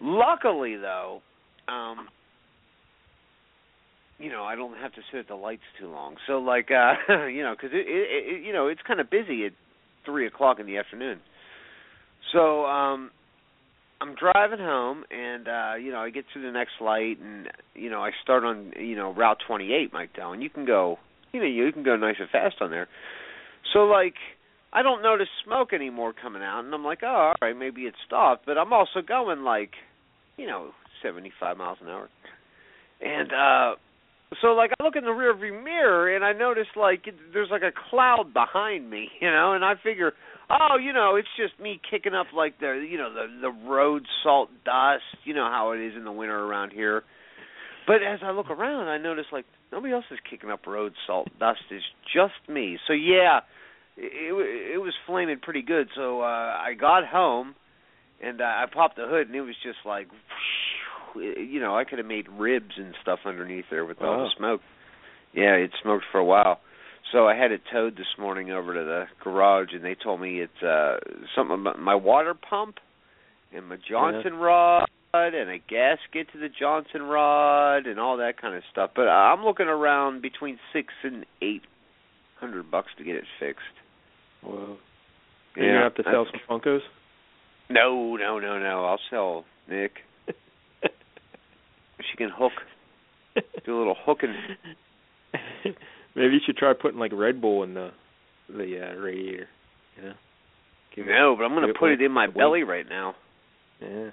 Luckily, 0.00 0.76
though, 0.76 1.22
um 1.68 2.08
you 4.18 4.30
know 4.30 4.42
i 4.42 4.56
don't 4.56 4.76
have 4.78 4.92
to 4.92 5.00
sit 5.12 5.20
at 5.20 5.28
the 5.28 5.34
lights 5.34 5.62
too 5.78 5.86
long 5.88 6.16
so 6.26 6.38
like 6.38 6.70
uh 6.72 7.26
you 7.26 7.42
know 7.42 7.54
because 7.54 7.70
it, 7.72 7.86
it, 7.86 8.40
it 8.40 8.44
you 8.44 8.52
know 8.52 8.66
it's 8.66 8.80
kind 8.86 8.98
of 9.00 9.08
busy 9.10 9.46
at 9.46 9.52
three 10.04 10.26
o'clock 10.26 10.58
in 10.58 10.66
the 10.66 10.76
afternoon 10.78 11.20
so 12.32 12.64
um 12.66 13.10
i'm 14.00 14.14
driving 14.14 14.58
home 14.58 15.04
and 15.10 15.48
uh 15.48 15.74
you 15.74 15.90
know 15.90 15.98
i 15.98 16.10
get 16.10 16.24
to 16.34 16.42
the 16.42 16.50
next 16.50 16.72
light 16.80 17.18
and 17.20 17.48
you 17.74 17.90
know 17.90 18.00
i 18.00 18.10
start 18.22 18.44
on 18.44 18.72
you 18.78 18.96
know 18.96 19.12
route 19.12 19.38
twenty 19.46 19.72
eight 19.72 19.92
mike 19.92 20.14
down 20.16 20.34
and 20.34 20.42
you 20.42 20.50
can 20.50 20.64
go 20.64 20.98
you 21.32 21.40
know 21.40 21.46
you 21.46 21.72
can 21.72 21.82
go 21.82 21.96
nice 21.96 22.16
and 22.18 22.28
fast 22.30 22.56
on 22.60 22.70
there. 22.70 22.88
So 23.72 23.80
like 23.80 24.14
I 24.72 24.82
don't 24.82 25.02
notice 25.02 25.28
smoke 25.44 25.72
anymore 25.72 26.12
coming 26.20 26.42
out, 26.42 26.64
and 26.64 26.74
I'm 26.74 26.84
like, 26.84 27.00
oh, 27.02 27.32
all 27.32 27.34
right, 27.40 27.56
maybe 27.56 27.82
it 27.82 27.94
stopped. 28.06 28.46
But 28.46 28.58
I'm 28.58 28.72
also 28.72 29.00
going 29.06 29.42
like, 29.42 29.70
you 30.36 30.46
know, 30.46 30.70
75 31.02 31.56
miles 31.56 31.78
an 31.80 31.88
hour, 31.88 32.08
and 33.00 33.32
uh 33.32 33.76
so 34.42 34.48
like 34.48 34.70
I 34.78 34.84
look 34.84 34.96
in 34.96 35.04
the 35.04 35.10
rearview 35.10 35.64
mirror 35.64 36.14
and 36.14 36.22
I 36.22 36.34
notice 36.34 36.66
like 36.76 37.06
there's 37.32 37.48
like 37.50 37.62
a 37.62 37.72
cloud 37.90 38.34
behind 38.34 38.90
me, 38.90 39.08
you 39.20 39.30
know, 39.30 39.54
and 39.54 39.64
I 39.64 39.74
figure, 39.82 40.12
oh, 40.50 40.76
you 40.82 40.92
know, 40.92 41.16
it's 41.16 41.28
just 41.36 41.60
me 41.60 41.80
kicking 41.90 42.14
up 42.14 42.28
like 42.34 42.58
the 42.60 42.84
you 42.88 42.98
know 42.98 43.12
the 43.12 43.26
the 43.40 43.68
road 43.68 44.04
salt 44.22 44.50
dust, 44.64 45.02
you 45.24 45.34
know 45.34 45.48
how 45.50 45.72
it 45.72 45.80
is 45.80 45.94
in 45.96 46.04
the 46.04 46.12
winter 46.12 46.38
around 46.38 46.72
here. 46.72 47.02
But 47.86 47.96
as 47.96 48.20
I 48.22 48.32
look 48.32 48.50
around, 48.50 48.88
I 48.88 48.98
notice 48.98 49.26
like 49.32 49.46
nobody 49.72 49.94
else 49.94 50.04
is 50.10 50.18
kicking 50.28 50.50
up 50.50 50.66
road 50.66 50.92
salt 51.06 51.28
dust. 51.38 51.60
It's 51.70 51.84
just 52.14 52.34
me. 52.48 52.78
So 52.86 52.92
yeah, 52.92 53.40
it 53.96 54.74
it 54.74 54.78
was 54.78 54.94
flaming 55.06 55.38
pretty 55.40 55.62
good. 55.62 55.88
So 55.94 56.20
uh 56.20 56.24
I 56.24 56.74
got 56.78 57.06
home 57.06 57.54
and 58.22 58.40
uh, 58.40 58.44
I 58.44 58.64
popped 58.72 58.96
the 58.96 59.06
hood 59.06 59.28
and 59.28 59.36
it 59.36 59.42
was 59.42 59.54
just 59.62 59.78
like 59.86 60.08
you 61.16 61.60
know, 61.60 61.76
I 61.76 61.84
could 61.84 61.98
have 61.98 62.06
made 62.06 62.28
ribs 62.28 62.74
and 62.76 62.94
stuff 63.02 63.20
underneath 63.24 63.64
there 63.70 63.84
with 63.84 64.00
all 64.02 64.18
the 64.18 64.30
smoke. 64.36 64.60
Yeah, 65.32 65.54
it 65.54 65.70
smoked 65.82 66.04
for 66.12 66.18
a 66.18 66.24
while. 66.24 66.60
So 67.12 67.26
I 67.26 67.34
had 67.34 67.52
it 67.52 67.62
towed 67.72 67.96
this 67.96 68.06
morning 68.18 68.50
over 68.50 68.74
to 68.74 68.84
the 68.84 69.04
garage 69.22 69.68
and 69.72 69.84
they 69.84 69.94
told 69.94 70.20
me 70.20 70.40
it's 70.40 70.62
uh 70.62 70.98
something 71.34 71.60
about 71.60 71.78
my 71.78 71.94
water 71.94 72.34
pump 72.34 72.76
and 73.54 73.68
my 73.68 73.76
Johnson 73.88 74.34
yeah. 74.34 74.44
rod 74.44 74.88
and 75.14 75.50
a 75.50 75.58
gasket 75.58 76.30
to 76.32 76.38
the 76.38 76.48
Johnson 76.48 77.02
rod 77.02 77.86
and 77.86 77.98
all 77.98 78.18
that 78.18 78.40
kind 78.40 78.54
of 78.54 78.62
stuff. 78.70 78.90
But 78.94 79.08
I'm 79.08 79.44
looking 79.44 79.68
around 79.68 80.20
between 80.20 80.58
six 80.72 80.88
and 81.02 81.24
eight 81.40 81.62
hundred 82.38 82.70
bucks 82.70 82.88
to 82.98 83.04
get 83.04 83.16
it 83.16 83.24
fixed. 83.40 83.62
Whoa. 84.42 84.76
Yeah, 85.56 85.64
you 85.64 85.72
have 85.82 85.94
to 85.96 86.02
sell 86.04 86.26
some 86.30 86.60
Funkos? 86.60 86.80
No, 87.70 88.16
no, 88.16 88.38
no, 88.38 88.58
no. 88.58 88.84
I'll 88.84 89.00
sell 89.10 89.44
Nick. 89.68 89.92
she 90.82 92.16
can 92.16 92.30
hook. 92.32 92.52
Do 93.64 93.76
a 93.76 93.78
little 93.78 93.96
hooking. 94.04 94.34
Maybe 96.14 96.34
you 96.34 96.40
should 96.44 96.56
try 96.56 96.72
putting 96.72 96.98
like 96.98 97.12
Red 97.14 97.40
Bull 97.40 97.62
in 97.62 97.74
the 97.74 97.90
the 98.48 98.90
uh, 98.92 99.00
radiator. 99.00 99.48
You 99.96 100.02
know. 100.02 100.14
Give 100.94 101.06
no, 101.06 101.32
it, 101.32 101.36
but 101.36 101.44
I'm 101.44 101.54
going 101.54 101.68
to 101.68 101.78
put 101.78 101.90
it 101.90 102.00
in 102.00 102.10
my 102.10 102.26
belly 102.26 102.62
right 102.62 102.86
now. 102.88 103.14
Yeah. 103.80 104.10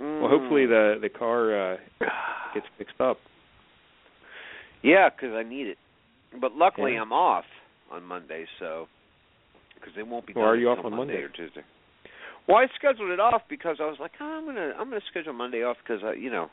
Mm. 0.00 0.20
Well, 0.20 0.30
hopefully 0.30 0.66
the 0.66 0.96
the 1.00 1.08
car 1.08 1.74
uh 1.74 1.76
gets 2.54 2.66
fixed 2.78 3.00
up. 3.00 3.18
Yeah, 4.82 5.10
because 5.10 5.34
I 5.34 5.42
need 5.42 5.68
it. 5.68 5.78
But 6.40 6.52
luckily, 6.52 6.94
yeah. 6.94 7.02
I'm 7.02 7.12
off 7.12 7.44
on 7.90 8.02
Monday, 8.04 8.46
so 8.58 8.86
because 9.74 9.92
they 9.94 10.02
won't 10.02 10.26
be. 10.26 10.32
Well, 10.34 10.46
are 10.46 10.56
you 10.56 10.70
off 10.70 10.84
on 10.84 10.90
Monday, 10.92 11.14
Monday 11.14 11.22
or 11.22 11.28
Tuesday? 11.28 11.62
Well, 12.48 12.56
I 12.56 12.66
scheduled 12.76 13.10
it 13.10 13.20
off 13.20 13.42
because 13.48 13.76
I 13.80 13.86
was 13.86 13.98
like, 14.00 14.12
oh, 14.20 14.24
I'm 14.24 14.46
gonna 14.46 14.72
I'm 14.78 14.88
gonna 14.88 15.00
schedule 15.10 15.32
Monday 15.32 15.62
off 15.62 15.76
because 15.84 16.02
I, 16.04 16.14
you 16.14 16.30
know, 16.30 16.48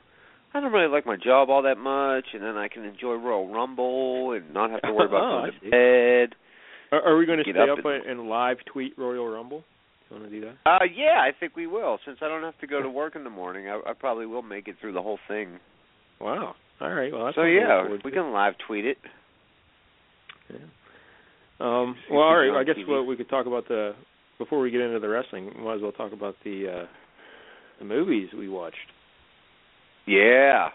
I 0.54 0.60
don't 0.60 0.72
really 0.72 0.92
like 0.92 1.06
my 1.06 1.16
job 1.16 1.50
all 1.50 1.64
that 1.64 1.78
much, 1.78 2.26
and 2.34 2.42
then 2.44 2.58
I 2.58 2.68
can 2.68 2.84
enjoy 2.84 3.14
Royal 3.14 3.52
Rumble 3.52 4.32
and 4.32 4.54
not 4.54 4.72
have 4.72 4.82
to 4.82 4.94
worry 4.94 5.06
about 5.06 5.22
oh, 5.24 5.42
going 5.42 5.54
to 5.54 5.70
bed. 5.70 6.36
Are, 6.92 7.02
are 7.02 7.18
we 7.18 7.26
going 7.26 7.38
to 7.38 7.44
stay 7.44 7.60
up 7.60 7.80
up 7.80 7.86
and, 7.86 8.06
and 8.06 8.30
live 8.30 8.58
tweet 8.72 8.98
Royal 8.98 9.28
Rumble? 9.28 9.64
Do 10.10 10.16
you 10.16 10.22
want 10.22 10.32
to 10.32 10.40
do 10.40 10.46
that? 10.48 10.70
Uh, 10.70 10.86
yeah, 10.96 11.20
I 11.20 11.32
think 11.40 11.56
we 11.56 11.68
will. 11.68 12.00
Since 12.04 12.18
I 12.22 12.28
don't 12.28 12.42
have 12.42 12.58
to 12.62 12.68
go 12.68 12.82
to 12.82 12.90
work 12.90 13.16
in 13.16 13.24
the 13.24 13.30
morning, 13.30 13.68
I, 13.68 13.80
I 13.92 13.94
probably 13.94 14.26
will 14.26 14.42
make 14.42 14.68
it 14.68 14.78
through 14.82 14.94
the 14.94 15.02
whole 15.02 15.20
thing. 15.28 15.60
Wow. 16.20 16.56
All 16.82 16.94
right. 16.94 17.12
Well, 17.14 17.26
that's 17.26 17.36
so 17.36 17.44
yeah, 17.44 17.88
we 18.04 18.12
can 18.12 18.32
live 18.32 18.54
tweet 18.66 18.86
it. 18.86 18.98
Yeah. 20.50 20.58
Um, 21.60 21.96
well, 22.10 22.22
all 22.22 22.38
right. 22.38 22.60
I 22.60 22.64
guess 22.64 22.76
what 22.88 23.06
we 23.06 23.18
could 23.18 23.30
talk 23.30 23.46
about 23.46 23.68
the 23.68 23.94
before 24.38 24.60
we 24.62 24.72
get 24.72 24.82
into 24.82 25.00
the 25.00 25.10
wrestling. 25.10 25.52
We 25.58 25.64
might 25.64 25.76
as 25.76 25.82
well 25.82 25.92
talk 25.92 26.14
about 26.14 26.36
the 26.44 26.84
uh, 26.84 26.86
the 27.80 27.86
movies 27.86 28.30
we 28.36 28.50
watched. 28.50 28.78
Yeah. 30.10 30.70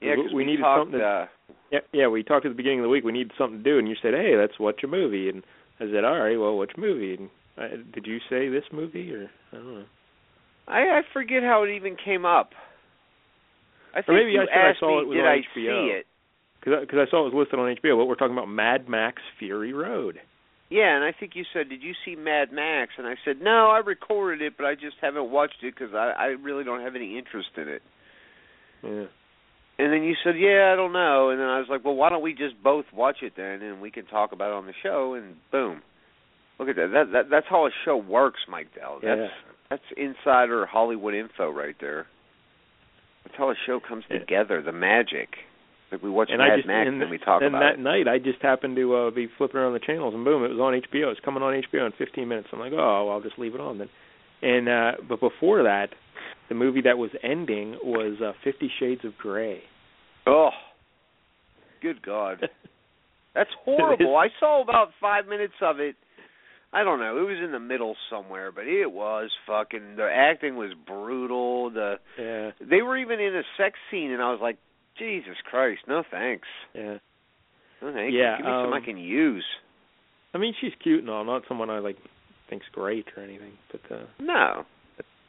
Yeah, 0.00 0.16
we, 0.16 0.22
we, 0.28 0.34
we 0.34 0.44
needed 0.44 0.62
talked, 0.62 0.80
something. 0.80 1.00
To, 1.00 1.06
uh, 1.06 1.26
yeah, 1.70 1.80
yeah, 1.92 2.08
we 2.08 2.22
talked 2.22 2.46
at 2.46 2.48
the 2.48 2.56
beginning 2.56 2.80
of 2.80 2.84
the 2.84 2.88
week. 2.88 3.04
We 3.04 3.12
needed 3.12 3.32
something 3.36 3.62
to 3.62 3.64
do, 3.64 3.78
and 3.78 3.86
you 3.86 3.96
said, 4.00 4.14
"Hey, 4.14 4.34
let's 4.36 4.58
watch 4.58 4.80
a 4.82 4.86
movie." 4.86 5.28
And 5.28 5.42
I 5.78 5.84
said, 5.92 6.04
"All 6.04 6.18
right, 6.18 6.36
well, 6.38 6.56
which 6.56 6.72
movie?" 6.78 7.14
And 7.14 7.28
I, 7.58 7.68
did 7.92 8.06
you 8.06 8.18
say 8.30 8.48
this 8.48 8.64
movie 8.72 9.12
or 9.12 9.30
I 9.52 9.56
don't 9.56 9.74
know? 9.74 9.84
I 10.66 10.80
I 10.80 11.00
forget 11.12 11.42
how 11.42 11.64
it 11.64 11.70
even 11.70 11.96
came 12.02 12.24
up. 12.24 12.50
I 13.92 14.00
think 14.00 14.08
or 14.08 14.14
maybe 14.14 14.32
you 14.32 14.40
I 14.40 14.46
said 14.46 14.56
asked 14.56 14.76
I 14.78 14.80
saw 14.80 14.96
me, 14.96 15.02
it 15.02 15.08
was 15.08 15.16
did 15.16 15.26
on 15.26 15.32
I 15.32 15.36
HBO. 15.36 15.44
see 15.54 15.92
it? 15.98 16.06
Because 16.60 16.98
I 17.08 17.10
saw 17.10 17.26
it 17.26 17.32
was 17.32 17.34
listed 17.34 17.58
on 17.58 17.76
HBO, 17.76 17.98
but 17.98 18.06
we're 18.06 18.16
talking 18.16 18.36
about 18.36 18.48
Mad 18.48 18.88
Max 18.88 19.20
Fury 19.38 19.72
Road. 19.72 20.20
Yeah, 20.70 20.94
and 20.94 21.04
I 21.04 21.12
think 21.12 21.32
you 21.34 21.44
said, 21.52 21.68
"Did 21.68 21.82
you 21.82 21.92
see 22.04 22.16
Mad 22.16 22.52
Max?" 22.52 22.92
And 22.96 23.06
I 23.06 23.16
said, 23.24 23.40
"No, 23.42 23.68
I 23.70 23.78
recorded 23.78 24.40
it, 24.40 24.54
but 24.56 24.64
I 24.64 24.74
just 24.74 24.96
haven't 25.02 25.30
watched 25.30 25.62
it 25.62 25.74
because 25.74 25.94
I 25.94 26.12
I 26.16 26.26
really 26.40 26.64
don't 26.64 26.80
have 26.80 26.96
any 26.96 27.18
interest 27.18 27.50
in 27.56 27.68
it." 27.68 27.82
Yeah. 28.82 29.04
And 29.78 29.92
then 29.92 30.02
you 30.02 30.14
said, 30.22 30.34
"Yeah, 30.38 30.70
I 30.72 30.76
don't 30.76 30.92
know." 30.92 31.30
And 31.30 31.40
then 31.40 31.46
I 31.48 31.58
was 31.58 31.68
like, 31.70 31.84
"Well, 31.84 31.94
why 31.94 32.10
don't 32.10 32.22
we 32.22 32.34
just 32.34 32.62
both 32.62 32.84
watch 32.92 33.22
it 33.22 33.32
then, 33.36 33.62
and 33.62 33.80
we 33.80 33.90
can 33.90 34.04
talk 34.06 34.32
about 34.32 34.50
it 34.50 34.54
on 34.54 34.66
the 34.66 34.74
show?" 34.82 35.14
And 35.14 35.36
boom, 35.50 35.82
look 36.58 36.68
at 36.68 36.76
that. 36.76 36.90
That, 36.92 37.12
that 37.12 37.30
that's 37.30 37.46
how 37.48 37.66
a 37.66 37.70
show 37.84 37.96
works, 37.96 38.40
Mike 38.48 38.74
Dell. 38.74 38.98
That's 39.02 39.18
Yeah. 39.20 39.28
that's 39.70 39.82
insider 39.96 40.66
Hollywood 40.66 41.14
info 41.14 41.48
right 41.50 41.76
there. 41.80 42.06
That's 43.24 43.36
how 43.36 43.50
a 43.50 43.54
show 43.66 43.80
comes 43.80 44.04
Yeah. 44.10 44.18
together. 44.18 44.60
The 44.62 44.72
magic. 44.72 45.28
Like 45.90 46.02
we 46.02 46.10
watch 46.10 46.28
and 46.30 46.38
Mad 46.38 46.52
I 46.52 46.56
just 46.56 46.68
Max 46.68 46.86
and, 46.88 47.02
and 47.02 47.10
we 47.10 47.18
talk 47.18 47.42
and 47.42 47.48
about 47.54 47.74
And 47.74 47.84
that 47.84 47.90
it. 47.98 48.04
night 48.04 48.06
I 48.06 48.18
just 48.18 48.40
happened 48.42 48.76
to 48.76 48.94
uh, 48.94 49.10
be 49.10 49.26
flipping 49.38 49.56
around 49.58 49.72
the 49.72 49.80
channels 49.80 50.14
and 50.14 50.24
boom, 50.24 50.44
it 50.44 50.50
was 50.50 50.60
on 50.60 50.72
HBO. 50.74 51.10
It's 51.10 51.18
coming 51.20 51.42
on 51.42 51.52
HBO 51.52 51.84
in 51.86 51.92
15 51.98 52.28
minutes. 52.28 52.48
I'm 52.52 52.60
like, 52.60 52.72
oh, 52.72 52.76
well, 53.06 53.10
I'll 53.10 53.20
just 53.20 53.38
leave 53.40 53.56
it 53.56 53.60
on 53.60 53.78
then. 53.78 53.88
And 54.42 54.68
uh 54.68 54.92
but 55.08 55.18
before 55.20 55.64
that, 55.64 55.88
the 56.50 56.54
movie 56.54 56.82
that 56.82 56.98
was 56.98 57.10
ending 57.22 57.78
was 57.82 58.20
uh, 58.22 58.32
Fifty 58.44 58.70
Shades 58.78 59.02
of 59.04 59.16
Grey. 59.16 59.62
Oh, 60.26 60.50
good 61.80 62.02
God, 62.02 62.46
that's 63.34 63.50
horrible. 63.64 64.16
I 64.16 64.28
saw 64.38 64.62
about 64.62 64.88
five 65.00 65.26
minutes 65.26 65.54
of 65.62 65.80
it. 65.80 65.96
I 66.72 66.84
don't 66.84 67.00
know. 67.00 67.18
It 67.18 67.22
was 67.22 67.38
in 67.42 67.50
the 67.52 67.58
middle 67.58 67.96
somewhere, 68.10 68.52
but 68.52 68.66
it 68.66 68.92
was 68.92 69.30
fucking. 69.46 69.96
The 69.96 70.08
acting 70.12 70.56
was 70.56 70.72
brutal. 70.86 71.70
The 71.70 71.94
Yeah, 72.18 72.50
they 72.60 72.82
were 72.82 72.98
even 72.98 73.18
in 73.18 73.34
a 73.34 73.42
sex 73.56 73.78
scene, 73.90 74.10
and 74.12 74.20
I 74.22 74.30
was 74.30 74.40
like, 74.42 74.58
Jesus 74.98 75.36
Christ, 75.48 75.80
no 75.88 76.02
thanks. 76.10 76.46
yeah. 76.74 76.98
No 77.82 77.92
thanks. 77.94 78.12
Yeah, 78.14 78.36
Give 78.36 78.46
me 78.46 78.52
some 78.52 78.72
I 78.74 78.76
um, 78.76 78.84
can 78.84 78.98
use. 78.98 79.44
I 80.34 80.38
mean, 80.38 80.54
she's 80.60 80.72
cute 80.82 81.00
and 81.00 81.08
all. 81.10 81.24
Not 81.24 81.42
someone 81.48 81.70
I 81.70 81.78
like 81.78 81.96
think's 82.48 82.66
great 82.72 83.06
or 83.16 83.22
anything. 83.22 83.52
But 83.72 83.94
uh 83.96 84.04
No. 84.20 84.64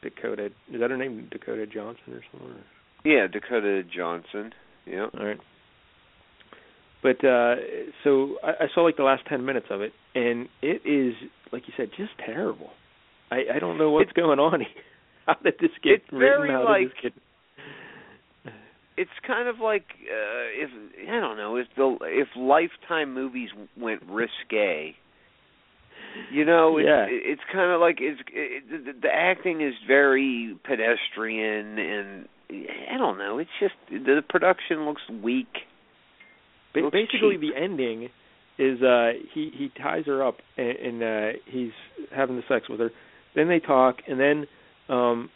Dakota 0.02 0.46
is 0.46 0.80
that 0.80 0.90
her 0.90 0.96
name? 0.96 1.28
Dakota 1.30 1.66
Johnson 1.66 2.12
or 2.14 2.22
something? 2.32 2.56
Yeah, 3.04 3.26
Dakota 3.32 3.82
Johnson. 3.84 4.52
Yeah. 4.86 5.06
All 5.18 5.24
right. 5.26 5.38
But 7.02 7.24
uh 7.24 7.56
so 8.04 8.36
I, 8.44 8.64
I 8.64 8.66
saw 8.74 8.82
like 8.82 8.96
the 8.96 9.02
last 9.02 9.22
ten 9.28 9.44
minutes 9.44 9.66
of 9.70 9.80
it, 9.80 9.92
and 10.14 10.48
it 10.62 10.82
is 10.86 11.14
like 11.52 11.62
you 11.66 11.74
said, 11.76 11.90
just 11.96 12.12
terrible. 12.24 12.70
I 13.30 13.42
I 13.56 13.58
don't 13.58 13.78
know 13.78 13.90
what's 13.90 14.10
It- 14.10 14.16
going 14.16 14.38
on. 14.38 14.60
here. 14.60 14.68
How 15.26 15.34
did 15.42 15.54
this 15.60 15.70
get 15.82 15.92
it's 15.92 16.04
written? 16.12 16.18
very 16.18 16.50
How 16.50 16.64
like- 16.64 16.88
this 17.02 17.12
get? 17.12 17.12
It's 18.96 19.10
kind 19.26 19.48
of 19.48 19.58
like 19.58 19.86
uh 20.02 20.64
if 20.64 20.70
I 21.08 21.18
don't 21.20 21.36
know 21.38 21.56
if 21.56 21.66
the 21.76 21.96
if 22.02 22.28
Lifetime 22.36 23.14
movies 23.14 23.48
went 23.76 24.02
risque. 24.08 24.94
You 26.30 26.44
know, 26.44 26.78
it's 26.78 26.86
Yeah. 26.86 27.06
it's 27.08 27.42
kind 27.52 27.70
of 27.72 27.80
like 27.80 27.98
it's 28.00 28.20
it, 28.32 28.64
the, 28.70 28.92
the 29.02 29.08
acting 29.14 29.60
is 29.60 29.74
very 29.86 30.56
pedestrian 30.64 31.78
and 31.78 32.28
I 32.50 32.98
don't 32.98 33.18
know. 33.18 33.38
It's 33.38 33.50
just 33.60 33.74
the 33.90 34.22
production 34.28 34.84
looks 34.84 35.02
weak. 35.22 35.48
Ba- 36.74 36.80
looks 36.80 36.92
basically, 36.92 37.36
cheap. 37.38 37.54
the 37.54 37.60
ending 37.60 38.08
is 38.58 38.82
uh 38.82 39.12
he 39.32 39.50
he 39.56 39.70
ties 39.82 40.04
her 40.06 40.22
up 40.26 40.36
and, 40.56 40.68
and 40.76 41.02
uh 41.02 41.38
he's 41.46 41.72
having 42.14 42.36
the 42.36 42.42
sex 42.48 42.68
with 42.68 42.80
her. 42.80 42.90
Then 43.34 43.48
they 43.48 43.60
talk, 43.60 43.96
and 44.08 44.20
then 44.20 44.46
um 44.88 45.30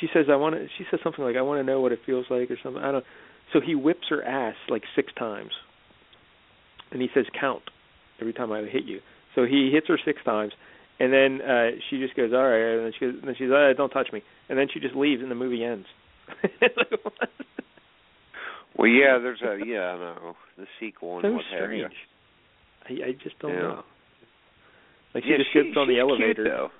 she 0.00 0.08
says, 0.12 0.26
"I 0.30 0.36
want 0.36 0.54
to." 0.56 0.66
She 0.78 0.84
says 0.90 1.00
something 1.02 1.24
like, 1.24 1.36
"I 1.36 1.42
want 1.42 1.60
to 1.60 1.64
know 1.64 1.80
what 1.80 1.92
it 1.92 2.00
feels 2.06 2.26
like," 2.30 2.50
or 2.50 2.56
something. 2.62 2.82
I 2.82 2.92
don't. 2.92 3.04
So 3.52 3.60
he 3.60 3.74
whips 3.74 4.08
her 4.10 4.22
ass 4.24 4.54
like 4.68 4.82
six 4.96 5.12
times, 5.14 5.52
and 6.90 7.02
he 7.02 7.08
says, 7.14 7.26
"Count 7.38 7.62
every 8.20 8.32
time 8.32 8.50
I 8.52 8.62
hit 8.62 8.84
you." 8.84 9.00
So 9.34 9.44
he 9.46 9.70
hits 9.72 9.86
her 9.88 9.98
six 10.04 10.22
times, 10.24 10.52
and 10.98 11.12
then 11.12 11.40
uh 11.40 11.70
she 11.88 11.98
just 11.98 12.14
goes, 12.16 12.32
"All 12.32 12.42
right," 12.42 12.76
and 12.76 12.84
then 12.86 12.92
she 12.98 13.04
goes, 13.06 13.14
and 13.20 13.28
then 13.28 13.34
she's, 13.38 13.50
uh, 13.50 13.72
"Don't 13.76 13.90
touch 13.90 14.08
me," 14.12 14.22
and 14.48 14.58
then 14.58 14.66
she 14.72 14.80
just 14.80 14.94
leaves, 14.96 15.22
and 15.22 15.30
the 15.30 15.34
movie 15.36 15.64
ends. 15.64 15.86
Like. 16.42 16.52
Well, 18.78 18.88
yeah, 18.88 19.18
there's 19.20 19.42
a 19.42 19.58
yeah, 19.66 19.92
I 19.92 19.98
know 19.98 20.36
the 20.56 20.64
sequel 20.78 21.16
and 21.18 21.24
so 21.24 21.32
what 21.32 21.44
have 21.52 21.70
you. 21.72 21.84
strange. 21.84 21.94
I 22.88 23.08
I 23.08 23.12
just 23.22 23.38
don't 23.40 23.52
Yeah. 23.52 23.60
know. 23.60 23.82
Like 25.14 25.24
she 25.24 25.30
yeah, 25.30 25.36
just 25.38 25.52
she, 25.52 25.62
gets 25.64 25.76
on 25.76 25.88
the 25.88 25.98
elevator. 25.98 26.44
Cute, 26.44 26.46
though. 26.46 26.70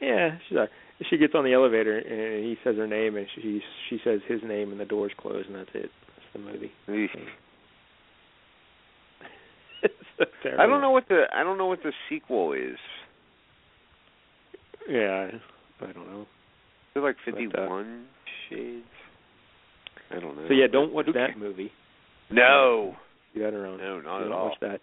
Yeah, 0.00 0.38
she's 0.48 0.56
like, 0.56 0.70
She 1.10 1.18
gets 1.18 1.34
on 1.34 1.44
the 1.44 1.52
elevator 1.52 1.98
and 1.98 2.44
he 2.44 2.56
says 2.64 2.76
her 2.76 2.86
name 2.86 3.16
and 3.16 3.26
she 3.34 3.60
she 3.90 3.98
says 4.04 4.20
his 4.28 4.40
name 4.42 4.70
and 4.70 4.80
the 4.80 4.84
doors 4.86 5.12
close 5.18 5.44
and 5.46 5.56
that's 5.56 5.68
it. 5.74 5.90
That's 6.16 6.32
the 6.32 6.38
movie. 6.38 6.72
Eesh. 10.26 10.26
so 10.42 10.50
I 10.58 10.66
don't 10.66 10.80
know 10.80 10.90
what 10.90 11.08
the 11.08 11.24
I 11.34 11.42
don't 11.42 11.58
know 11.58 11.66
what 11.66 11.82
the 11.82 11.92
sequel 12.08 12.52
is. 12.52 12.78
Yeah, 14.88 15.28
I 15.82 15.92
don't 15.92 16.10
know. 16.10 16.22
Is 16.22 16.26
it 16.96 16.98
like 17.00 17.16
But, 17.24 17.32
uh, 17.34 17.36
Fifty 17.36 17.46
One 17.68 18.06
Shades? 18.48 18.84
I 20.10 20.18
don't 20.18 20.36
know. 20.36 20.46
So 20.48 20.54
yeah, 20.54 20.66
don't 20.70 20.92
watch 20.92 21.06
that 21.14 21.38
movie. 21.38 21.70
No, 22.30 22.96
You 23.34 23.42
got 23.42 23.54
around. 23.54 23.78
no, 23.78 24.00
not 24.00 24.18
don't 24.20 24.26
at 24.26 24.32
all. 24.32 24.48
watch 24.48 24.58
that. 24.60 24.80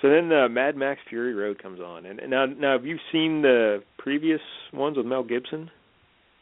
So 0.00 0.08
then 0.10 0.30
uh, 0.32 0.48
Mad 0.48 0.76
Max 0.76 1.00
Fury 1.08 1.34
Road 1.34 1.60
comes 1.62 1.80
on, 1.80 2.06
and, 2.06 2.20
and 2.20 2.30
now 2.30 2.46
now 2.46 2.72
have 2.72 2.86
you 2.86 2.96
seen 3.12 3.42
the 3.42 3.82
previous 3.98 4.40
ones 4.72 4.96
with 4.96 5.06
Mel 5.06 5.24
Gibson? 5.24 5.70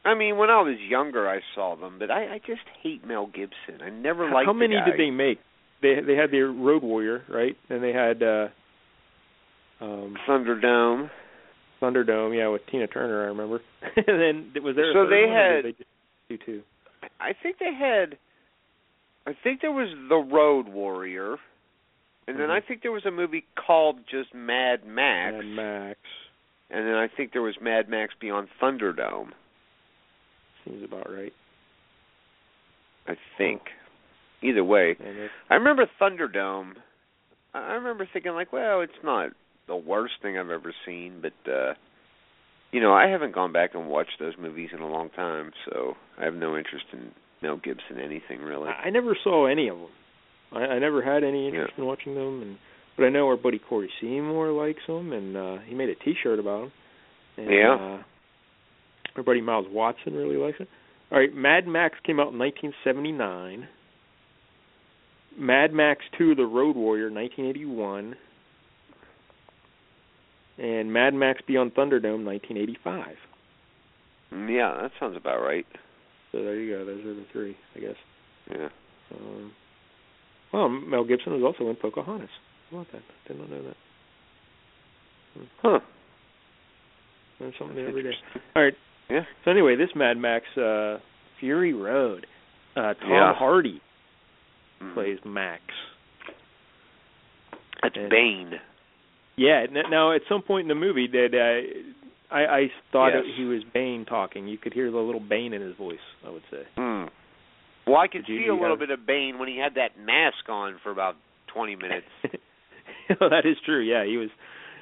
I 0.04 0.14
mean, 0.14 0.36
when 0.36 0.50
I 0.50 0.60
was 0.60 0.76
younger, 0.88 1.28
I 1.28 1.40
saw 1.56 1.74
them, 1.74 1.96
but 1.98 2.10
I, 2.12 2.34
I 2.34 2.38
just 2.46 2.60
hate 2.82 3.04
Mel 3.04 3.26
Gibson. 3.26 3.82
I 3.82 3.90
never 3.90 4.28
How- 4.28 4.34
liked 4.34 4.46
How 4.46 4.52
the 4.52 4.58
many 4.58 4.74
guy. 4.76 4.84
did 4.90 5.00
they 5.00 5.10
make? 5.10 5.38
They 5.82 6.00
they 6.06 6.14
had 6.16 6.30
the 6.30 6.40
Road 6.40 6.82
Warrior, 6.82 7.22
right? 7.28 7.56
And 7.68 7.82
they 7.82 7.92
had 7.92 8.22
uh 8.22 8.48
um 9.80 10.16
Thunderdome. 10.28 11.10
Thunderdome, 11.82 12.34
yeah, 12.36 12.48
with 12.48 12.62
Tina 12.70 12.86
Turner, 12.86 13.24
I 13.24 13.26
remember. 13.26 13.60
and 13.96 14.52
then 14.54 14.62
was 14.64 14.74
there 14.76 14.92
So 14.94 15.06
they 15.08 15.28
had- 15.28 15.64
they 15.64 15.74
do 16.36 16.38
two? 16.44 16.62
I 17.20 17.32
think 17.42 17.58
they 17.58 17.72
had. 17.74 18.16
I 19.26 19.32
think 19.44 19.60
there 19.60 19.72
was 19.72 19.88
the 20.08 20.16
Road 20.16 20.68
Warrior, 20.68 21.36
and 22.26 22.38
then 22.38 22.48
Mhm. 22.48 22.50
I 22.50 22.60
think 22.60 22.82
there 22.82 22.92
was 22.92 23.04
a 23.04 23.10
movie 23.10 23.44
called 23.56 23.98
just 24.10 24.32
Mad 24.34 24.86
Max, 24.86 25.34
Mad 25.34 25.44
Max 25.44 25.98
and 26.70 26.86
then 26.86 26.94
I 26.94 27.08
think 27.08 27.32
there 27.32 27.42
was 27.42 27.60
Mad 27.60 27.88
Max 27.88 28.14
Beyond 28.20 28.48
Thunderdome. 28.60 29.32
seems 30.64 30.82
about 30.82 31.12
right. 31.12 31.32
I 33.06 33.16
think. 33.38 33.62
Either 34.48 34.64
way, 34.64 34.96
And 34.98 35.18
it, 35.18 35.30
I 35.50 35.54
remember 35.54 35.86
Thunderdome. 36.00 36.72
I 37.54 37.58
I 37.58 37.72
remember 37.74 38.08
thinking 38.12 38.32
like, 38.32 38.52
well, 38.52 38.80
it's 38.80 38.92
not 39.02 39.30
the 39.66 39.76
worst 39.76 40.14
thing 40.22 40.38
I've 40.38 40.50
ever 40.50 40.72
seen, 40.84 41.20
but 41.22 41.50
uh 41.50 41.74
you 42.72 42.80
know, 42.80 42.92
I 42.92 43.08
haven't 43.08 43.34
gone 43.34 43.52
back 43.52 43.74
and 43.74 43.88
watched 43.88 44.18
those 44.18 44.34
movies 44.38 44.70
in 44.74 44.80
a 44.80 44.88
long 44.90 45.08
time, 45.10 45.52
so 45.64 45.94
I 46.18 46.24
have 46.24 46.34
no 46.34 46.56
interest 46.56 46.84
in 46.92 47.12
Mel 47.42 47.56
Gibson 47.56 47.98
anything 48.02 48.40
really. 48.40 48.68
I 48.68 48.90
never 48.90 49.16
saw 49.22 49.46
any 49.46 49.68
of 49.68 49.78
them. 49.78 49.88
I, 50.52 50.58
I 50.74 50.78
never 50.78 51.02
had 51.02 51.24
any 51.24 51.48
interest 51.48 51.74
in 51.76 51.86
watching 51.86 52.14
them, 52.14 52.42
and 52.42 52.58
but 52.96 53.04
I 53.04 53.08
know 53.10 53.26
our 53.26 53.36
buddy 53.36 53.58
Corey 53.58 53.90
Seymour 54.00 54.52
likes 54.52 54.82
them, 54.86 55.12
and 55.12 55.36
uh 55.36 55.56
he 55.66 55.74
made 55.74 55.88
a 55.88 55.94
T-shirt 55.94 56.38
about 56.38 56.60
them. 56.62 56.72
And, 57.38 57.50
Yeah. 57.50 57.74
Uh, 57.74 58.02
our 59.16 59.22
buddy 59.22 59.40
Miles 59.40 59.66
Watson 59.70 60.14
really 60.14 60.36
likes 60.36 60.58
it. 60.60 60.68
All 61.10 61.18
right, 61.18 61.34
Mad 61.34 61.66
Max 61.66 61.94
came 62.04 62.18
out 62.20 62.32
in 62.32 62.38
1979. 62.38 63.68
Mad 65.38 65.72
Max 65.72 66.02
2: 66.18 66.34
The 66.34 66.44
Road 66.46 66.76
Warrior, 66.76 67.10
1981. 67.10 68.16
And 70.58 70.90
Mad 70.92 71.12
Max 71.12 71.40
Beyond 71.46 71.74
Thunderdome, 71.74 72.24
1985. 72.24 73.16
Mm, 74.32 74.48
Yeah, 74.56 74.80
that 74.82 74.90
sounds 74.98 75.16
about 75.16 75.42
right. 75.42 75.66
So 76.32 76.38
there 76.42 76.56
you 76.58 76.76
go. 76.78 76.84
Those 76.86 77.04
are 77.04 77.14
the 77.14 77.26
three, 77.32 77.56
I 77.76 77.80
guess. 77.80 77.96
Yeah. 78.50 78.68
Um, 79.14 79.52
well, 80.52 80.68
Mel 80.70 81.04
Gibson 81.04 81.32
was 81.34 81.42
also 81.42 81.68
in 81.68 81.76
Pocahontas. 81.76 82.30
How 82.70 82.78
about 82.78 82.92
that? 82.92 83.02
Did 83.28 83.38
not 83.38 83.50
know 83.50 83.62
that. 83.64 83.76
Huh. 85.62 85.78
Learn 87.40 87.52
something 87.58 87.76
That's 87.76 87.88
every 87.88 88.02
day. 88.02 88.12
All 88.56 88.62
right. 88.62 88.74
Yeah. 89.10 89.20
So 89.44 89.50
anyway, 89.50 89.76
this 89.76 89.90
Mad 89.94 90.16
Max 90.16 90.44
uh, 90.56 90.98
Fury 91.38 91.74
Road. 91.74 92.26
Uh, 92.74 92.94
Tom 92.94 93.10
Yeah. 93.10 93.34
Hardy 93.34 93.80
Mhm. 94.82 94.94
plays 94.94 95.18
Max. 95.24 95.62
That's 97.82 97.96
and- 97.96 98.10
Bane. 98.10 98.60
Yeah. 99.36 99.66
Now, 99.70 100.12
at 100.12 100.22
some 100.28 100.42
point 100.42 100.62
in 100.64 100.68
the 100.68 100.74
movie, 100.74 101.06
that 101.08 101.34
uh, 101.34 102.34
I, 102.34 102.40
I 102.46 102.70
thought 102.90 103.08
Yes. 103.08 103.24
it, 103.26 103.34
he 103.36 103.44
was 103.44 103.62
Bane 103.74 104.04
talking. 104.06 104.48
You 104.48 104.56
could 104.58 104.72
hear 104.72 104.90
the 104.90 104.96
little 104.98 105.20
Bane 105.20 105.52
in 105.52 105.60
his 105.60 105.76
voice. 105.76 105.98
I 106.26 106.30
would 106.30 106.42
say. 106.50 106.62
Hmm. 106.76 107.04
Well, 107.86 107.98
I 107.98 108.08
could 108.08 108.24
Did 108.26 108.38
see 108.40 108.44
you 108.44 108.58
a 108.58 108.60
little 108.60 108.76
bit 108.78 108.90
of 108.90 109.06
Bane 109.06 109.38
when 109.38 109.48
he 109.48 109.58
had 109.58 109.74
that 109.74 109.98
mask 109.98 110.48
on 110.48 110.78
for 110.82 110.90
about 110.90 111.14
20 111.54 111.76
minutes. 111.76 112.06
that 113.20 113.42
is 113.44 113.56
true. 113.64 113.80
Yeah, 113.82 114.04
he 114.04 114.16
was. 114.16 114.30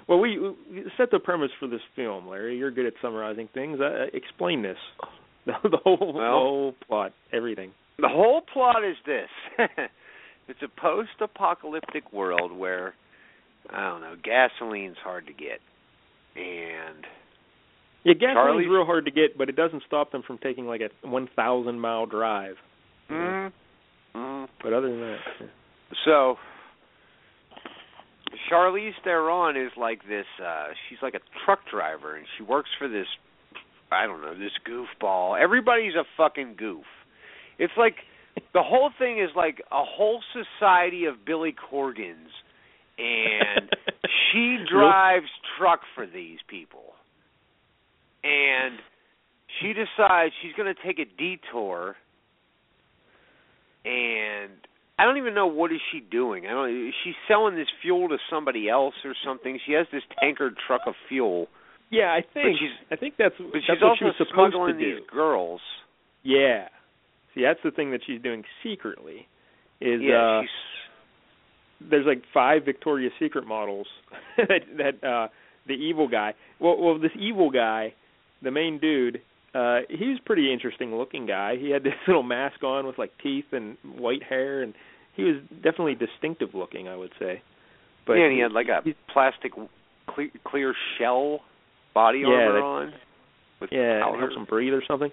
Well, 0.09 0.19
we, 0.21 0.39
we 0.39 0.55
set 0.97 1.11
the 1.11 1.19
premise 1.19 1.51
for 1.59 1.67
this 1.67 1.81
film, 1.97 2.29
Larry. 2.29 2.57
You're 2.59 2.71
good 2.71 2.87
at 2.87 2.93
summarizing 3.03 3.49
things. 3.53 3.81
Uh, 3.81 4.07
explain 4.13 4.63
this. 4.63 4.79
The, 5.47 5.53
the 5.69 5.77
whole 5.77 5.99
the 5.99 6.19
Well- 6.19 6.31
whole 6.33 6.75
plot, 6.89 7.13
everything. 7.31 7.73
The 7.99 8.09
whole 8.09 8.41
plot 8.41 8.85
is 8.85 8.97
this. 9.07 9.29
it's 10.49 10.61
a 10.63 10.81
post-apocalyptic 10.81 12.13
world 12.13 12.53
where 12.53 12.95
I 13.71 13.89
don't 13.89 14.01
know, 14.03 14.15
gasoline's 14.23 14.99
hard 15.03 15.27
to 15.27 15.33
get. 15.33 15.61
And 16.37 17.07
Yeah, 18.05 18.15
gasoline's 18.15 18.35
Charlie's- 18.35 18.69
real 18.71 18.85
hard 18.85 19.05
to 19.07 19.11
get, 19.11 19.39
but 19.39 19.49
it 19.49 19.57
doesn't 19.57 19.83
stop 19.87 20.11
them 20.13 20.23
from 20.27 20.39
taking 20.39 20.67
like 20.67 20.81
a 20.81 20.91
1,000 21.07 21.79
mile 21.81 22.07
drive. 22.07 22.57
mm, 23.09 23.53
mm, 24.15 24.49
But 24.63 24.73
other 24.73 24.89
than 24.91 25.01
that, 25.01 25.19
yeah. 25.41 25.47
so 26.05 26.37
Charlize 28.51 28.93
Theron 29.05 29.57
is 29.57 29.71
like 29.77 30.01
this 30.09 30.27
uh 30.45 30.67
she's 30.89 30.99
like 31.03 31.15
a 31.15 31.21
truck 31.45 31.61
driver 31.71 32.17
and 32.17 32.27
she 32.37 32.43
works 32.43 32.71
for 32.79 32.89
this 32.89 33.07
I 33.93 34.07
don't 34.07 34.21
know, 34.23 34.35
this 34.37 34.51
goofball. 34.69 35.41
Everybody's 35.41 35.95
a 35.95 36.05
fucking 36.17 36.57
goof. 36.59 36.85
It's 37.59 37.73
like 37.77 37.95
the 38.53 38.63
whole 38.63 38.91
thing 38.99 39.19
is 39.21 39.31
like 39.37 39.63
a 39.71 39.85
whole 39.85 40.21
society 40.33 41.05
of 41.07 41.25
Billy 41.25 41.55
Corgans 41.71 42.31
and 42.99 43.71
she 44.33 44.59
drives 44.71 45.27
truck 45.59 45.81
for 45.95 46.07
these 46.07 46.39
people. 46.49 46.95
And 48.23 48.79
she 49.61 49.73
decides 49.73 50.33
she's 50.43 50.53
going 50.57 50.73
to 50.75 50.81
take 50.83 50.99
a 50.99 51.05
detour 51.19 51.97
and 53.85 54.51
I 54.99 55.05
don't 55.05 55.19
even 55.19 55.35
know 55.35 55.47
what 55.47 55.73
is 55.73 55.81
she 55.93 56.01
doing. 56.01 56.47
I 56.47 56.51
don't 56.51 56.93
she's 57.05 57.15
selling 57.29 57.55
this 57.57 57.67
fuel 57.83 58.09
to 58.09 58.17
somebody 58.31 58.69
else 58.69 58.95
or 59.05 59.15
something. 59.25 59.59
She 59.67 59.73
has 59.73 59.87
this 59.93 60.03
tankered 60.21 60.55
truck 60.67 60.83
of 60.87 60.95
fuel, 61.09 61.49
yeah, 61.91 62.13
I 62.13 62.23
think 62.23 62.59
she's- 62.59 62.87
I 62.91 62.97
think 62.97 63.15
that's 63.19 63.35
but 63.39 63.53
that's 63.53 63.67
she's 63.67 63.81
what 63.81 63.91
also 63.91 63.99
she 63.99 64.05
was 64.05 64.15
supposed 64.19 64.55
to 64.55 64.73
do. 64.73 64.79
these 65.01 65.07
girls. 65.11 65.61
Yeah. 66.23 66.69
See, 67.35 67.43
that's 67.43 67.61
the 67.65 67.71
thing 67.71 67.91
that 67.93 68.01
she's 68.07 68.21
doing 68.23 68.45
secretly. 68.63 69.27
Is 69.81 70.01
yeah, 70.03 70.39
uh 70.39 70.43
she's 70.43 71.89
there's 71.91 72.07
like 72.07 72.23
five 72.33 72.65
Victoria's 72.65 73.13
Secret 73.19 73.47
models 73.47 73.87
that 74.37 74.61
that 74.79 75.07
uh 75.07 75.29
the 75.67 75.75
evil 75.75 76.09
guy. 76.09 76.35
Well, 76.61 76.77
well, 76.81 76.99
this 76.99 77.11
evil 77.19 77.51
guy, 77.51 77.95
the 78.43 78.51
main 78.51 78.79
dude, 78.79 79.21
uh 79.55 79.81
he 79.89 80.09
was 80.09 80.19
pretty 80.25 80.53
interesting 80.53 80.95
looking 80.97 81.27
guy. 81.27 81.57
He 81.59 81.71
had 81.71 81.83
this 81.85 81.95
little 82.07 82.23
mask 82.23 82.63
on 82.63 82.87
with 82.87 82.99
like 82.99 83.11
teeth 83.23 83.47
and 83.53 83.77
white 83.99 84.23
hair, 84.23 84.63
and 84.63 84.75
he 85.17 85.25
was 85.25 85.37
definitely 85.63 85.95
distinctive 85.97 86.55
looking, 86.55 86.89
I 86.89 86.97
would 86.97 87.13
say. 87.19 87.43
But 88.07 88.15
yeah, 88.15 88.25
and 88.25 88.33
he 88.33 88.41
had 88.41 88.53
like 88.53 88.69
a 88.69 88.83
plastic 89.13 89.53
clear, 90.09 90.31
clear 90.47 90.75
shell 90.99 91.41
body 91.95 92.21
Yeah, 92.21 92.29
armor 92.29 92.53
that- 92.53 92.63
on. 92.63 92.93
With 93.61 93.71
yeah, 93.73 94.03
powder. 94.03 94.19
helps 94.19 94.35
him 94.37 94.45
breathe 94.47 94.73
or 94.75 94.83
something. 94.87 95.11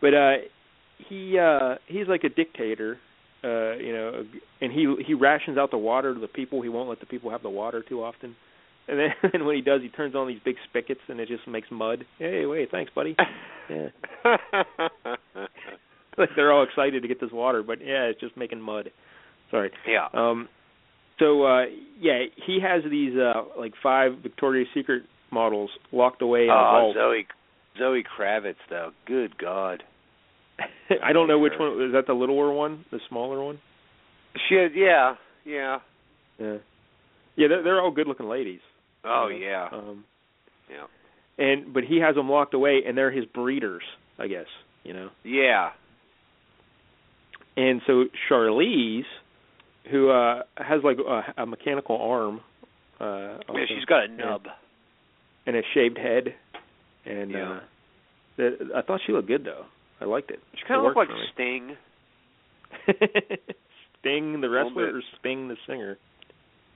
But 0.00 0.14
uh 0.14 0.32
he 1.08 1.38
uh 1.38 1.76
he's 1.86 2.06
like 2.08 2.24
a 2.24 2.28
dictator, 2.28 2.98
uh, 3.42 3.74
you 3.76 3.92
know, 3.92 4.24
and 4.60 4.72
he 4.72 4.94
he 5.06 5.14
rations 5.14 5.58
out 5.58 5.70
the 5.70 5.78
water 5.78 6.14
to 6.14 6.20
the 6.20 6.28
people. 6.28 6.62
He 6.62 6.68
won't 6.68 6.88
let 6.88 7.00
the 7.00 7.06
people 7.06 7.30
have 7.30 7.42
the 7.42 7.50
water 7.50 7.82
too 7.86 8.02
often. 8.02 8.36
And 8.88 8.98
then 8.98 9.08
and 9.32 9.46
when 9.46 9.56
he 9.56 9.62
does, 9.62 9.80
he 9.82 9.88
turns 9.88 10.14
on 10.14 10.28
these 10.28 10.40
big 10.44 10.56
spigots 10.68 11.00
and 11.08 11.20
it 11.20 11.28
just 11.28 11.46
makes 11.48 11.68
mud. 11.70 12.04
Hey, 12.18 12.46
wait, 12.46 12.70
thanks, 12.70 12.92
buddy. 12.94 13.16
Yeah. 13.70 13.88
like 16.18 16.30
they're 16.36 16.52
all 16.52 16.62
excited 16.64 17.02
to 17.02 17.08
get 17.08 17.20
this 17.20 17.32
water, 17.32 17.62
but 17.62 17.80
yeah, 17.80 18.04
it's 18.04 18.20
just 18.20 18.36
making 18.36 18.60
mud. 18.60 18.90
Sorry. 19.50 19.70
yeah. 19.86 20.08
Um 20.12 20.48
so 21.18 21.44
uh 21.44 21.64
yeah, 22.00 22.24
he 22.46 22.58
has 22.62 22.82
these 22.90 23.14
uh 23.16 23.42
like 23.58 23.72
five 23.82 24.18
Victoria's 24.22 24.68
Secret 24.74 25.04
models 25.30 25.70
locked 25.92 26.22
away 26.22 26.44
in 26.44 26.50
a 26.50 26.52
Oh, 26.52 26.92
vault. 26.92 26.96
Zoe 26.96 27.26
Zoe 27.78 28.04
Kravitz 28.04 28.54
though. 28.70 28.90
Good 29.06 29.36
God. 29.38 29.82
I 31.02 31.12
don't 31.12 31.28
know 31.28 31.38
which 31.38 31.52
one 31.58 31.82
is 31.82 31.92
that 31.92 32.06
the 32.06 32.12
littler 32.14 32.52
one, 32.52 32.84
the 32.90 33.00
smaller 33.08 33.42
one? 33.42 33.58
She 34.48 34.54
had 34.56 34.72
yeah, 34.74 35.14
yeah. 35.44 35.78
Yeah. 36.38 36.56
Yeah, 37.36 37.48
they're, 37.48 37.62
they're 37.62 37.80
all 37.80 37.90
good-looking 37.90 38.28
ladies. 38.28 38.60
Oh 39.04 39.28
you 39.28 39.40
know? 39.40 39.46
yeah. 39.46 39.68
Um 39.72 40.04
Yeah. 40.70 40.86
and 41.44 41.72
but 41.74 41.84
he 41.84 41.98
has 42.00 42.14
them 42.14 42.28
locked 42.28 42.54
away 42.54 42.82
and 42.86 42.96
they're 42.98 43.10
his 43.10 43.24
breeders, 43.26 43.82
I 44.18 44.26
guess, 44.28 44.46
you 44.82 44.92
know. 44.92 45.10
Yeah. 45.24 45.70
And 47.56 47.80
so 47.86 48.04
Charlize 48.28 49.04
who 49.90 50.10
uh 50.10 50.42
has 50.56 50.82
like 50.82 50.96
a, 50.98 51.42
a 51.42 51.46
mechanical 51.46 51.96
arm 52.00 52.40
uh 53.00 53.38
also, 53.48 53.54
Yeah, 53.58 53.64
she's 53.68 53.84
got 53.84 54.00
a 54.00 54.04
and- 54.04 54.16
nub. 54.18 54.42
and 55.46 55.56
a 55.56 55.62
shaved 55.74 55.98
head 55.98 56.34
and 57.04 57.30
Yeah. 57.30 57.50
uh 57.52 57.60
the, 58.36 58.56
I 58.76 58.82
thought 58.82 59.00
she 59.06 59.12
looked 59.12 59.28
good 59.28 59.44
though. 59.44 59.66
I 60.04 60.06
liked 60.06 60.30
it. 60.30 60.40
She 60.54 60.62
kind 60.68 60.78
It 60.78 60.78
of 60.78 60.84
looked 60.84 60.96
like 60.96 61.08
worked 61.08 61.20
for 61.34 61.42
me. 61.42 61.76
Sting. 62.86 63.38
Sting 64.00 64.40
the 64.40 64.50
wrestler 64.50 64.96
or 64.96 65.00
Sting 65.20 65.48
the 65.48 65.56
singer? 65.66 65.96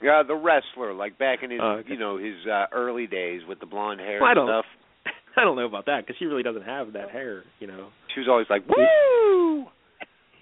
Yeah, 0.03 0.23
the 0.27 0.35
wrestler, 0.35 0.95
like 0.95 1.19
back 1.19 1.43
in 1.43 1.51
his, 1.51 1.61
Oh, 1.63 1.81
okay. 1.81 1.91
you 1.91 1.99
know, 1.99 2.17
his 2.17 2.37
uh, 2.51 2.67
early 2.73 3.07
days 3.07 3.43
with 3.49 3.61
the 3.61 3.67
blonde 3.67 4.01
hair 4.01 4.21
Well, 4.21 4.31
I 4.31 4.35
don't- 4.35 4.47
stuff. 4.49 4.65
I 5.37 5.43
don't 5.43 5.57
know 5.57 5.67
about 5.67 5.87
that 5.87 6.05
because 6.07 6.17
she 6.19 6.25
really 6.27 6.43
doesn't 6.43 6.65
have 6.65 6.93
that 6.95 7.11
hair. 7.11 7.43
You 7.61 7.67
know, 7.67 7.89
She 8.15 8.21
was 8.21 8.29
always 8.29 8.47
like, 8.51 8.63
"Woo!" 8.69 9.67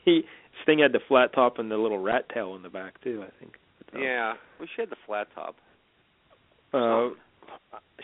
he 0.04 0.22
Sting 0.62 0.78
had 0.78 0.92
the 0.92 1.00
flat 1.08 1.32
top 1.34 1.58
and 1.58 1.70
the 1.70 1.76
little 1.76 1.98
rat 1.98 2.28
tail 2.32 2.54
in 2.54 2.62
the 2.62 2.68
back 2.70 3.00
too. 3.02 3.22
I 3.26 3.30
think. 3.40 3.56
But, 3.92 4.00
Yeah, 4.00 4.34
well, 4.58 4.68
she 4.74 4.80
had 4.82 4.90
the 4.90 4.96
flat 5.06 5.26
top. 5.34 5.56
Uh, 6.72 7.10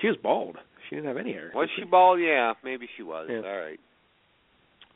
she 0.00 0.06
was 0.08 0.16
bald. 0.22 0.56
She 0.88 0.96
didn't 0.96 1.08
have 1.08 1.16
any 1.16 1.32
hair. 1.32 1.50
Was 1.54 1.68
did 1.76 1.84
she 1.84 1.88
bald? 1.90 2.20
Yeah, 2.20 2.54
maybe 2.64 2.88
she 2.96 3.02
was. 3.02 3.28
Yeah. 3.30 3.38
All 3.38 3.58
right. 3.58 3.80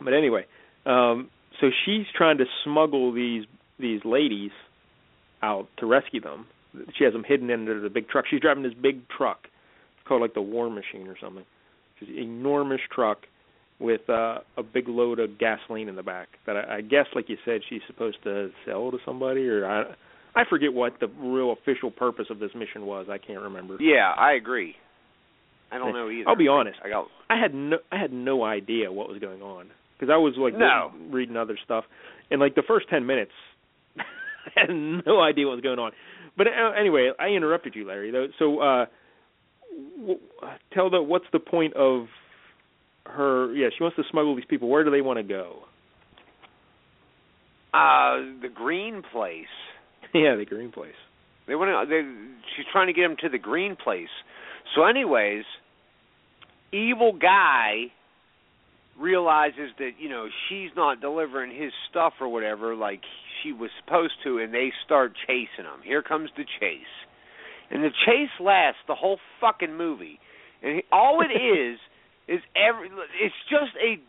But 0.01 0.15
anyway, 0.15 0.47
um, 0.85 1.31
so 1.61 1.69
she's 1.85 2.07
trying 2.15 2.39
to 2.39 2.45
smuggle 2.65 3.13
these 3.13 3.45
these 3.79 4.01
ladies 4.05 4.53
out 5.43 5.69
to 5.79 5.87
rescue 5.87 6.21
them. 6.21 6.47
She 6.97 7.05
has 7.05 7.13
them 7.13 7.25
hidden 7.27 7.51
under 7.51 7.81
the 7.81 7.91
big 7.91 8.09
truck. 8.09 8.25
She's 8.31 8.41
driving 8.41 8.63
this 8.63 8.75
big 8.75 9.09
truck. 9.09 9.39
It's 9.45 10.09
called 10.09 10.23
like 10.23 10.35
the 10.35 10.43
War 10.43 10.71
Machine 10.71 11.09
or 11.09 11.17
something. 11.21 11.45
It's 12.01 12.11
an 12.11 12.19
enormous 12.19 12.81
truck 12.95 13.19
with 13.79 14.09
uh, 14.09 14.39
a 14.57 14.63
big 14.63 14.89
load 14.89 15.19
of 15.19 15.39
gasoline 15.39 15.89
in 15.89 15.97
the 15.97 16.03
back 16.03 16.29
that 16.47 16.57
I, 16.57 16.77
I 16.77 16.81
guess, 16.81 17.07
like 17.15 17.29
you 17.29 17.37
said, 17.45 17.61
she's 17.69 17.83
supposed 17.87 18.19
to 18.25 18.51
sell 18.65 18.91
to 18.91 18.99
somebody, 19.05 19.49
or 19.49 19.67
I 19.67 19.95
I 20.35 20.45
forget 20.49 20.73
what 20.73 21.01
the 21.01 21.09
real 21.09 21.53
official 21.53 21.91
purpose 21.91 22.27
of 22.31 22.39
this 22.39 22.51
mission 22.55 22.87
was. 22.87 23.07
I 23.11 23.19
can't 23.19 23.41
remember. 23.41 23.77
Yeah, 23.81 24.13
I 24.17 24.35
agree. 24.35 24.75
I 25.73 25.79
don't 25.79 25.95
know 25.95 26.09
either. 26.11 26.29
I'll 26.29 26.37
be 26.37 26.49
honest. 26.49 26.79
I 26.85 26.89
got 26.91 27.09
I 27.29 27.41
had 27.41 27.55
no 27.55 27.79
I 27.91 27.99
had 27.99 28.13
no 28.13 28.45
idea 28.45 28.93
what 28.93 29.09
was 29.09 29.19
going 29.19 29.43
on 29.43 29.71
because 29.99 30.13
I 30.13 30.17
was 30.17 30.35
like 30.39 30.55
No. 30.57 30.93
reading 31.11 31.37
other 31.37 31.59
stuff, 31.65 31.85
and 32.31 32.41
like 32.41 32.55
the 32.55 32.63
first 32.67 32.89
ten 32.89 33.07
minutes, 33.07 33.33
I 33.99 34.61
had 34.61 34.71
no 34.71 35.21
idea 35.21 35.47
what 35.47 35.55
was 35.57 35.61
going 35.63 35.79
on. 35.79 35.93
But 36.37 36.49
uh, 36.49 36.73
anyway, 36.79 37.11
I 37.19 37.29
interrupted 37.29 37.75
you, 37.75 37.87
Larry. 37.87 38.11
Though, 38.11 38.27
so 38.39 38.59
uh, 38.61 38.87
w- 39.99 40.21
tell 40.73 40.91
the 40.91 41.03
what's 41.03 41.25
the 41.33 41.39
point 41.41 41.75
of 41.75 42.07
her? 43.07 43.53
Yeah, 43.55 43.69
she 43.77 43.83
wants 43.83 43.97
to 43.97 44.03
smuggle 44.11 44.37
these 44.37 44.45
people. 44.49 44.69
Where 44.69 44.85
do 44.85 44.91
they 44.91 45.01
want 45.01 45.19
to 45.19 45.23
go? 45.23 45.61
uh 47.75 48.41
the 48.41 48.49
green 48.55 49.03
place. 49.13 49.45
yeah, 50.15 50.37
the 50.37 50.47
green 50.47 50.73
place. 50.73 50.95
They 51.47 51.55
want 51.55 51.69
to. 51.71 51.95
They, 51.95 52.03
she's 52.57 52.67
trying 52.73 52.87
to 52.89 52.93
get 52.93 53.05
him 53.05 53.17
to 53.23 53.29
the 53.29 53.39
green 53.39 53.77
place. 53.77 54.09
So, 54.75 54.85
anyways, 54.85 55.45
evil 56.73 57.13
guy 57.13 57.93
realizes 58.99 59.71
that 59.79 59.93
you 59.99 60.09
know 60.09 60.29
she's 60.49 60.71
not 60.77 61.01
delivering 61.01 61.55
his 61.55 61.73
stuff 61.91 62.15
or 62.21 62.29
whatever 62.29 62.75
like 62.75 63.01
she 63.43 63.53
was 63.53 63.71
supposed 63.85 64.15
to, 64.25 64.39
and 64.39 64.53
they 64.53 64.73
start 64.85 65.13
chasing 65.27 65.65
him. 65.65 65.81
Here 65.85 66.03
comes 66.03 66.31
the 66.37 66.45
chase, 66.61 66.81
and 67.71 67.83
the 67.83 67.91
chase 68.07 68.31
lasts 68.41 68.81
the 68.89 68.95
whole 68.95 69.19
fucking 69.41 69.77
movie. 69.77 70.19
And 70.63 70.77
he, 70.77 70.83
all 70.91 71.21
it 71.21 71.33
is 71.37 71.79
is 72.29 72.41
every. 72.57 72.89
It's 73.21 73.35
just 73.51 73.73
a 73.83 74.01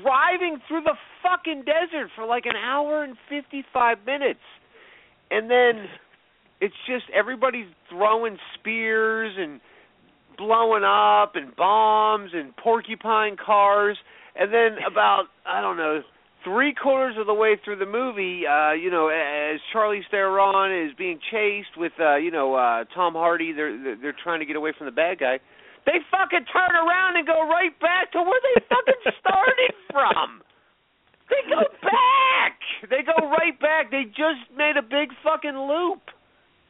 driving 0.00 0.58
through 0.68 0.82
the 0.82 0.96
fucking 1.22 1.64
desert 1.64 2.10
for 2.14 2.26
like 2.26 2.46
an 2.46 2.56
hour 2.56 3.04
and 3.04 3.16
fifty-five 3.28 3.98
minutes, 4.06 4.44
and 5.30 5.50
then 5.50 5.86
it's 6.60 6.74
just 6.86 7.04
everybody's 7.14 7.68
throwing 7.90 8.38
spears 8.58 9.34
and 9.38 9.60
blowing 10.36 10.84
up 10.84 11.36
and 11.36 11.54
bombs 11.54 12.30
and 12.34 12.56
porcupine 12.56 13.36
cars 13.36 13.96
and 14.36 14.52
then 14.52 14.78
about 14.86 15.24
I 15.46 15.60
don't 15.60 15.76
know 15.76 16.02
three 16.44 16.74
quarters 16.74 17.16
of 17.18 17.26
the 17.26 17.32
way 17.34 17.56
through 17.64 17.76
the 17.76 17.86
movie, 17.88 18.44
uh, 18.46 18.72
you 18.72 18.90
know, 18.90 19.08
as 19.08 19.60
Charlize 19.72 20.04
Theron 20.10 20.68
is 20.88 20.92
being 20.98 21.18
chased 21.32 21.72
with 21.76 21.92
uh, 22.00 22.16
you 22.16 22.30
know, 22.30 22.54
uh 22.54 22.84
Tom 22.94 23.14
Hardy, 23.14 23.52
they're 23.52 23.76
they're- 23.82 23.96
they're 24.00 24.16
trying 24.22 24.40
to 24.40 24.46
get 24.46 24.56
away 24.56 24.72
from 24.76 24.86
the 24.86 24.92
bad 24.92 25.18
guy. 25.18 25.38
They 25.86 26.00
fucking 26.10 26.46
turn 26.52 26.72
around 26.76 27.16
and 27.16 27.26
go 27.26 27.44
right 27.46 27.72
back 27.80 28.12
to 28.12 28.18
where 28.22 28.40
they 28.40 28.60
fucking 28.68 29.12
started 29.20 29.72
from. 29.92 30.40
They 31.28 31.40
go 31.48 31.60
back. 31.82 32.56
They 32.88 33.00
go 33.04 33.16
right 33.28 33.58
back. 33.60 33.90
They 33.90 34.04
just 34.04 34.44
made 34.56 34.76
a 34.76 34.82
big 34.82 35.08
fucking 35.22 35.56
loop. 35.56 36.00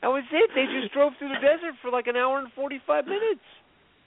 That 0.02 0.08
was 0.08 0.22
it. 0.32 0.50
They 0.54 0.66
just 0.66 0.92
drove 0.92 1.12
through 1.18 1.30
the 1.30 1.40
desert 1.42 1.74
for 1.82 1.90
like 1.90 2.06
an 2.06 2.16
hour 2.16 2.38
and 2.38 2.52
forty 2.54 2.78
five 2.86 3.06
minutes. 3.06 3.42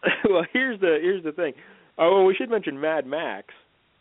well, 0.30 0.46
here's 0.54 0.80
the 0.80 1.00
here's 1.02 1.24
the 1.24 1.32
thing. 1.32 1.54
Oh, 1.98 2.18
well, 2.18 2.26
we 2.26 2.36
should 2.36 2.50
mention 2.50 2.80
Mad 2.80 3.06
Max. 3.06 3.48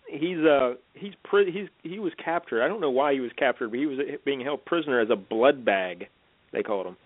He's 0.08 0.38
uh 0.38 0.74
he's 0.94 1.14
pri- 1.24 1.50
he's 1.50 1.68
he 1.82 1.98
was 1.98 2.12
captured. 2.22 2.62
I 2.62 2.68
don't 2.68 2.80
know 2.80 2.90
why 2.90 3.12
he 3.12 3.20
was 3.20 3.32
captured, 3.36 3.70
but 3.70 3.78
he 3.78 3.86
was 3.86 3.98
being 4.24 4.40
held 4.40 4.64
prisoner 4.64 5.00
as 5.00 5.08
a 5.10 5.16
blood 5.16 5.64
bag. 5.64 6.06
They 6.52 6.62
called 6.62 6.86
him, 6.86 6.96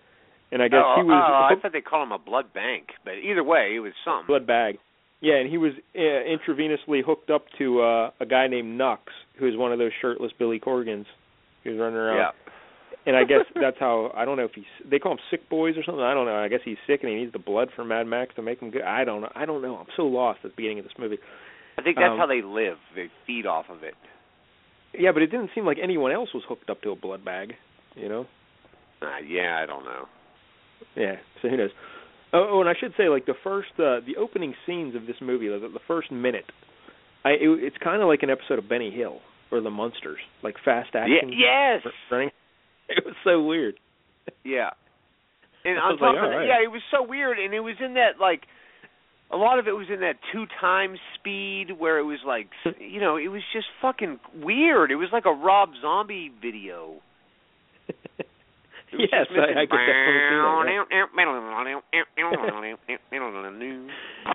and 0.51 0.61
I 0.61 0.67
guess 0.67 0.81
oh, 0.85 0.95
he 0.97 1.03
was 1.03 1.13
oh, 1.27 1.33
I 1.33 1.49
hooked- 1.49 1.63
thought 1.63 1.73
they 1.73 1.81
called 1.81 2.07
him 2.07 2.11
a 2.11 2.19
blood 2.19 2.53
bank, 2.53 2.89
but 3.03 3.13
either 3.15 3.43
way, 3.43 3.73
it 3.75 3.79
was 3.79 3.93
something. 4.05 4.27
blood 4.27 4.45
bag. 4.45 4.77
Yeah, 5.19 5.35
and 5.35 5.49
he 5.49 5.57
was 5.57 5.71
uh, 5.95 5.99
intravenously 5.99 7.03
hooked 7.05 7.29
up 7.29 7.45
to 7.57 7.81
uh, 7.81 8.11
a 8.19 8.25
guy 8.25 8.47
named 8.47 8.77
Nux, 8.77 8.97
who 9.39 9.47
is 9.47 9.55
one 9.57 9.71
of 9.71 9.79
those 9.79 9.91
shirtless 10.01 10.31
Billy 10.37 10.59
Corgans 10.59 11.05
who's 11.63 11.79
running 11.79 11.97
around. 11.97 12.17
yeah. 12.17 12.31
And 13.05 13.15
I 13.15 13.23
guess 13.23 13.45
that's 13.59 13.77
how 13.79 14.11
I 14.15 14.25
don't 14.25 14.37
know 14.37 14.45
if 14.45 14.51
he's 14.53 14.65
they 14.89 14.99
call 14.99 15.13
him 15.13 15.19
sick 15.31 15.49
boys 15.49 15.75
or 15.77 15.83
something. 15.83 16.03
I 16.03 16.13
don't 16.13 16.25
know. 16.25 16.35
I 16.35 16.47
guess 16.47 16.59
he's 16.63 16.77
sick 16.87 16.99
and 17.03 17.09
he 17.11 17.17
needs 17.17 17.33
the 17.33 17.39
blood 17.39 17.69
from 17.75 17.87
Mad 17.87 18.05
Max 18.07 18.35
to 18.35 18.41
make 18.41 18.59
him 18.59 18.69
good. 18.71 18.83
I 18.83 19.03
don't 19.05 19.21
know. 19.21 19.31
I 19.35 19.45
don't 19.45 19.61
know. 19.61 19.77
I'm 19.77 19.87
so 19.97 20.03
lost 20.03 20.39
at 20.43 20.51
the 20.51 20.55
beginning 20.55 20.79
of 20.79 20.85
this 20.85 20.93
movie. 20.99 21.17
I 21.77 21.81
think 21.81 21.97
that's 21.97 22.11
Um, 22.11 22.17
how 22.17 22.27
they 22.27 22.41
live. 22.41 22.77
They 22.95 23.09
feed 23.25 23.45
off 23.45 23.65
of 23.69 23.83
it. 23.83 23.95
Yeah, 24.93 25.11
but 25.13 25.21
it 25.23 25.27
didn't 25.27 25.51
seem 25.55 25.65
like 25.65 25.77
anyone 25.81 26.11
else 26.11 26.29
was 26.33 26.43
hooked 26.47 26.69
up 26.69 26.81
to 26.83 26.91
a 26.91 26.95
blood 26.95 27.23
bag. 27.25 27.53
You 27.95 28.09
know? 28.09 28.27
Uh, 29.01 29.17
yeah, 29.25 29.57
I 29.61 29.65
don't 29.65 29.83
know. 29.85 30.05
Yeah. 30.95 31.15
So 31.41 31.49
who 31.49 31.57
knows? 31.57 31.71
Oh, 32.33 32.47
oh, 32.51 32.59
and 32.61 32.69
I 32.69 32.73
should 32.79 32.93
say, 32.97 33.09
like 33.09 33.25
the 33.25 33.33
first, 33.43 33.69
uh, 33.79 33.99
the 34.05 34.17
opening 34.19 34.53
scenes 34.65 34.95
of 34.95 35.05
this 35.07 35.15
movie, 35.21 35.47
the, 35.47 35.59
the 35.59 35.79
first 35.87 36.11
minute, 36.11 36.45
I 37.25 37.31
it, 37.31 37.39
it's 37.63 37.77
kind 37.83 38.01
of 38.01 38.07
like 38.07 38.21
an 38.23 38.29
episode 38.29 38.59
of 38.59 38.69
Benny 38.69 38.91
Hill 38.91 39.19
or 39.51 39.59
The 39.61 39.69
Munsters, 39.69 40.19
like 40.43 40.55
fast 40.63 40.89
Yeah, 40.93 41.01
action. 41.01 41.33
yes. 41.33 41.81
r- 41.85 41.91
Running. 42.11 42.31
It 42.97 43.05
was 43.05 43.15
so 43.23 43.41
weird. 43.43 43.79
Yeah. 44.43 44.71
And 45.63 45.77
I 45.77 45.81
on 45.81 45.97
top 45.97 46.01
like, 46.01 46.15
of 46.17 46.29
that, 46.31 46.37
right. 46.37 46.47
yeah, 46.47 46.63
it 46.63 46.71
was 46.71 46.81
so 46.91 47.05
weird, 47.07 47.37
and 47.39 47.53
it 47.53 47.59
was 47.59 47.75
in 47.79 47.93
that 47.93 48.19
like 48.19 48.41
a 49.31 49.37
lot 49.37 49.59
of 49.59 49.67
it 49.67 49.71
was 49.71 49.87
in 49.93 50.01
that 50.01 50.15
two 50.33 50.45
times 50.59 50.99
speed 51.19 51.67
where 51.77 51.99
it 51.99 52.03
was 52.03 52.19
like 52.25 52.47
you 52.79 52.99
know 52.99 53.17
it 53.17 53.27
was 53.29 53.43
just 53.53 53.67
fucking 53.81 54.19
weird. 54.41 54.91
It 54.91 54.95
was 54.95 55.09
like 55.13 55.25
a 55.25 55.31
Rob 55.31 55.69
Zombie 55.81 56.31
video. 56.41 57.01
Yes, 58.93 59.27
I, 59.31 59.61
I 59.61 59.65
could 59.71 59.79
definitely 59.87 60.19
see 60.27 60.35
that. 60.35 60.67
yeah. 60.67 61.05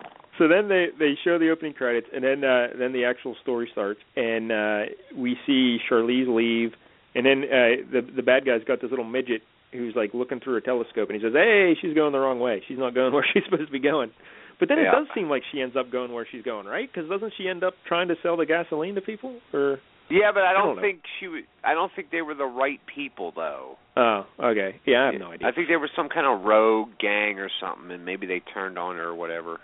So 0.37 0.47
then 0.47 0.67
they 0.67 0.87
they 0.97 1.17
show 1.23 1.39
the 1.39 1.49
opening 1.49 1.73
credits, 1.73 2.07
and 2.13 2.23
then 2.23 2.43
uh, 2.43 2.67
then 2.77 2.93
the 2.93 3.05
actual 3.05 3.35
story 3.41 3.69
starts, 3.71 3.99
and 4.15 4.51
uh, 4.51 4.81
we 5.15 5.35
see 5.47 5.79
Charlize 5.89 6.27
leave, 6.27 6.73
and 7.15 7.25
then 7.25 7.43
uh, 7.43 7.83
the 7.91 8.01
the 8.15 8.23
bad 8.23 8.45
guy's 8.45 8.63
got 8.67 8.81
this 8.81 8.89
little 8.89 9.05
midget 9.05 9.41
who's 9.73 9.95
like 9.95 10.13
looking 10.13 10.39
through 10.39 10.57
a 10.57 10.61
telescope, 10.61 11.09
and 11.09 11.19
he 11.19 11.25
says, 11.25 11.33
"Hey, 11.33 11.75
she's 11.81 11.93
going 11.93 12.11
the 12.13 12.19
wrong 12.19 12.39
way. 12.39 12.63
She's 12.67 12.77
not 12.79 12.93
going 12.95 13.13
where 13.17 13.25
she's 13.33 13.43
supposed 13.45 13.67
to 13.67 13.71
be 13.71 13.79
going." 13.79 14.11
But 14.59 14.69
then 14.69 14.79
it 14.79 14.85
does 14.85 15.05
seem 15.13 15.29
like 15.29 15.43
she 15.51 15.61
ends 15.61 15.75
up 15.77 15.91
going 15.91 16.11
where 16.11 16.25
she's 16.31 16.41
going, 16.41 16.65
right? 16.65 16.89
Because 16.91 17.07
doesn't 17.09 17.33
she 17.37 17.47
end 17.47 17.63
up 17.63 17.73
trying 17.87 18.07
to 18.07 18.15
sell 18.23 18.37
the 18.37 18.45
gasoline 18.47 18.95
to 18.95 19.01
people? 19.01 19.37
Or 19.53 19.77
Yeah, 20.09 20.31
but 20.33 20.41
I 20.41 20.49
I 20.49 20.53
don't, 20.53 20.65
don't 20.67 20.75
know. 20.77 20.81
think 20.81 21.01
she 21.19 21.27
was. 21.27 21.43
I 21.63 21.75
don't 21.75 21.91
think 21.95 22.09
they 22.09 22.23
were 22.23 22.33
the 22.33 22.45
right 22.49 22.79
people 22.95 23.31
though. 23.35 23.77
oh, 23.97 24.25
okay, 24.39 24.79
yeah, 24.85 25.03
I 25.03 25.05
have 25.11 25.19
no 25.21 25.31
idea. 25.31 25.47
I 25.47 25.51
think 25.51 25.67
they 25.67 25.75
were 25.75 25.89
some 25.95 26.09
kind 26.09 26.25
of 26.25 26.43
rogue 26.43 26.89
gang 26.99 27.37
or 27.37 27.49
something, 27.61 27.91
and 27.91 28.03
maybe 28.03 28.25
they 28.25 28.39
turned 28.51 28.79
on 28.79 28.95
her 28.95 29.09
or 29.09 29.15
whatever. 29.15 29.59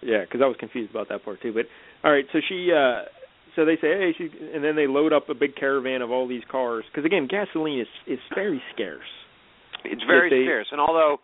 Yeah, 0.00 0.20
because 0.20 0.40
I 0.42 0.46
was 0.46 0.56
confused 0.60 0.90
about 0.92 1.08
that 1.08 1.24
part 1.24 1.42
too. 1.42 1.52
But 1.52 1.66
all 2.04 2.12
right, 2.12 2.24
so 2.32 2.38
she, 2.48 2.70
uh 2.72 3.02
so 3.56 3.64
they 3.64 3.76
say, 3.76 3.88
hey, 3.88 4.12
she, 4.16 4.28
and 4.54 4.62
then 4.64 4.76
they 4.76 4.86
load 4.86 5.12
up 5.12 5.28
a 5.28 5.34
big 5.34 5.56
caravan 5.56 6.02
of 6.02 6.10
all 6.10 6.28
these 6.28 6.42
cars. 6.50 6.84
Because 6.90 7.04
again, 7.04 7.28
gasoline 7.30 7.80
is 7.80 7.88
is 8.06 8.18
very 8.34 8.62
scarce. 8.74 9.08
It's 9.84 10.02
very 10.06 10.30
they- 10.30 10.44
scarce, 10.46 10.68
and 10.72 10.80
although 10.80 11.18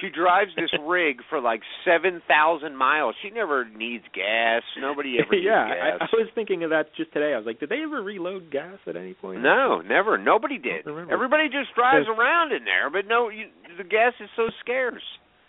she 0.00 0.08
drives 0.10 0.50
this 0.56 0.70
rig 0.86 1.18
for 1.30 1.40
like 1.40 1.60
seven 1.84 2.20
thousand 2.28 2.76
miles, 2.76 3.14
she 3.22 3.30
never 3.30 3.64
needs 3.68 4.04
gas. 4.14 4.62
Nobody 4.80 5.18
ever 5.24 5.32
needs 5.32 5.46
yeah, 5.46 5.68
gas. 5.68 5.98
I, 6.00 6.04
I 6.04 6.08
was 6.12 6.28
thinking 6.34 6.64
of 6.64 6.70
that 6.70 6.94
just 6.96 7.12
today. 7.12 7.32
I 7.34 7.38
was 7.38 7.46
like, 7.46 7.60
did 7.60 7.68
they 7.68 7.82
ever 7.82 8.02
reload 8.02 8.50
gas 8.50 8.78
at 8.86 8.96
any 8.96 9.14
point? 9.14 9.42
no, 9.42 9.80
never. 9.80 10.18
Nobody 10.18 10.58
did. 10.58 10.86
Everybody 10.86 11.48
just 11.48 11.74
drives 11.74 12.06
around 12.08 12.52
in 12.52 12.64
there, 12.64 12.90
but 12.90 13.08
no, 13.08 13.28
you, 13.28 13.46
the 13.78 13.84
gas 13.84 14.12
is 14.20 14.28
so 14.36 14.48
scarce. 14.60 15.02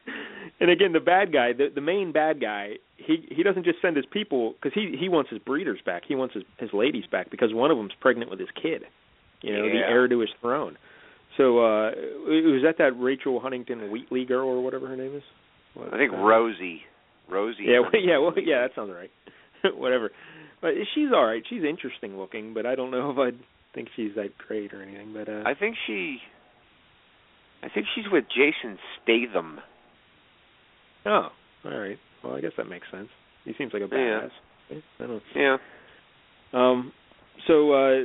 And 0.57 0.69
again, 0.71 0.93
the 0.93 1.01
bad 1.01 1.33
guy, 1.33 1.51
the 1.51 1.67
the 1.73 1.81
main 1.81 2.13
bad 2.13 2.39
guy, 2.39 2.75
he 2.95 3.27
he 3.29 3.43
doesn't 3.43 3.65
just 3.65 3.81
send 3.81 3.97
his 3.97 4.05
people 4.05 4.53
because 4.53 4.71
he 4.73 4.95
he 4.97 5.09
wants 5.09 5.29
his 5.29 5.39
breeders 5.39 5.79
back. 5.85 6.03
He 6.07 6.15
wants 6.15 6.33
his 6.33 6.43
his 6.57 6.69
ladies 6.71 7.03
back 7.11 7.29
because 7.29 7.53
one 7.53 7.71
of 7.71 7.77
them's 7.77 7.91
pregnant 7.99 8.29
with 8.29 8.39
his 8.39 8.47
kid. 8.55 8.83
You 9.41 9.53
know, 9.53 9.63
the 9.63 9.79
heir 9.79 10.07
to 10.07 10.19
his 10.19 10.29
throne. 10.39 10.77
So 11.37 11.59
uh 11.59 11.91
was 12.25 12.63
that 12.63 12.75
that 12.77 12.93
Rachel 12.97 13.39
Huntington 13.41 13.91
Wheatley 13.91 14.23
girl 14.23 14.47
or 14.47 14.63
whatever 14.63 14.87
her 14.87 14.95
name 14.95 15.15
is. 15.15 15.23
What, 15.73 15.93
I 15.93 15.97
think 15.97 16.13
uh, 16.13 16.17
Rosie. 16.17 16.81
Rosie. 17.29 17.65
Yeah, 17.65 17.79
well, 17.81 17.91
yeah, 18.01 18.17
well, 18.17 18.33
yeah, 18.37 18.61
that 18.61 18.71
sounds 18.75 18.93
right. 18.95 19.11
Whatever. 19.75 20.11
But 20.61 20.71
she's 20.93 21.09
all 21.13 21.25
right. 21.25 21.43
She's 21.49 21.63
interesting 21.63 22.17
looking, 22.17 22.53
but 22.53 22.65
I 22.65 22.75
don't 22.75 22.91
know 22.91 23.11
if 23.11 23.17
I 23.17 23.37
think 23.73 23.89
she's 23.95 24.15
that 24.15 24.37
great 24.37 24.73
or 24.73 24.81
anything. 24.81 25.13
But 25.13 25.27
uh 25.27 25.43
I 25.45 25.53
think 25.53 25.75
she. 25.85 26.19
I 27.61 27.67
think 27.67 27.87
she's 27.93 28.05
with 28.09 28.25
Jason 28.29 28.77
Statham. 29.03 29.59
Oh, 31.05 31.27
all 31.65 31.77
right. 31.77 31.97
Well, 32.23 32.35
I 32.35 32.41
guess 32.41 32.51
that 32.57 32.67
makes 32.67 32.87
sense. 32.91 33.09
He 33.43 33.53
seems 33.57 33.73
like 33.73 33.83
a 33.83 33.85
badass. 33.85 34.29
Yeah. 34.69 34.77
I 34.99 35.07
don't. 35.07 35.23
Yeah. 35.35 35.57
Um. 36.53 36.91
So 37.47 37.73
uh, 37.73 37.95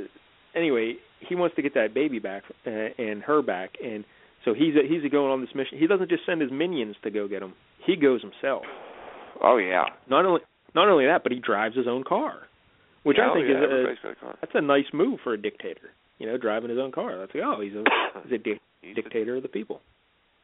anyway, 0.54 0.94
he 1.28 1.34
wants 1.34 1.56
to 1.56 1.62
get 1.62 1.74
that 1.74 1.94
baby 1.94 2.18
back 2.18 2.42
uh, 2.66 2.70
and 2.70 3.22
her 3.22 3.42
back, 3.42 3.70
and 3.82 4.04
so 4.44 4.54
he's 4.54 4.74
a, 4.74 4.86
he's 4.86 5.04
a 5.04 5.08
going 5.08 5.30
on 5.30 5.40
this 5.40 5.50
mission. 5.54 5.78
He 5.78 5.86
doesn't 5.86 6.10
just 6.10 6.26
send 6.26 6.40
his 6.40 6.50
minions 6.50 6.96
to 7.04 7.10
go 7.10 7.28
get 7.28 7.42
him. 7.42 7.54
He 7.86 7.96
goes 7.96 8.20
himself. 8.22 8.64
Oh 9.42 9.56
yeah. 9.58 9.84
Not 10.08 10.24
only 10.24 10.40
not 10.74 10.88
only 10.88 11.06
that, 11.06 11.22
but 11.22 11.32
he 11.32 11.38
drives 11.38 11.76
his 11.76 11.86
own 11.88 12.04
car, 12.04 12.34
which 13.02 13.16
yeah, 13.18 13.30
I 13.30 13.34
think 13.34 13.46
oh, 13.48 13.52
yeah, 13.52 13.92
is 13.92 13.98
a, 14.04 14.08
a 14.08 14.36
that's 14.40 14.52
a 14.54 14.60
nice 14.60 14.86
move 14.92 15.20
for 15.24 15.32
a 15.34 15.40
dictator. 15.40 15.90
You 16.18 16.26
know, 16.26 16.36
driving 16.36 16.70
his 16.70 16.78
own 16.78 16.92
car. 16.92 17.18
That's 17.18 17.32
like, 17.34 17.44
oh, 17.44 17.60
he's 17.60 17.72
a 17.72 17.84
he's 18.24 18.32
a 18.32 18.38
di- 18.38 18.60
he's 18.82 18.94
dictator 18.94 19.36
of 19.36 19.42
the 19.42 19.48
people. 19.48 19.80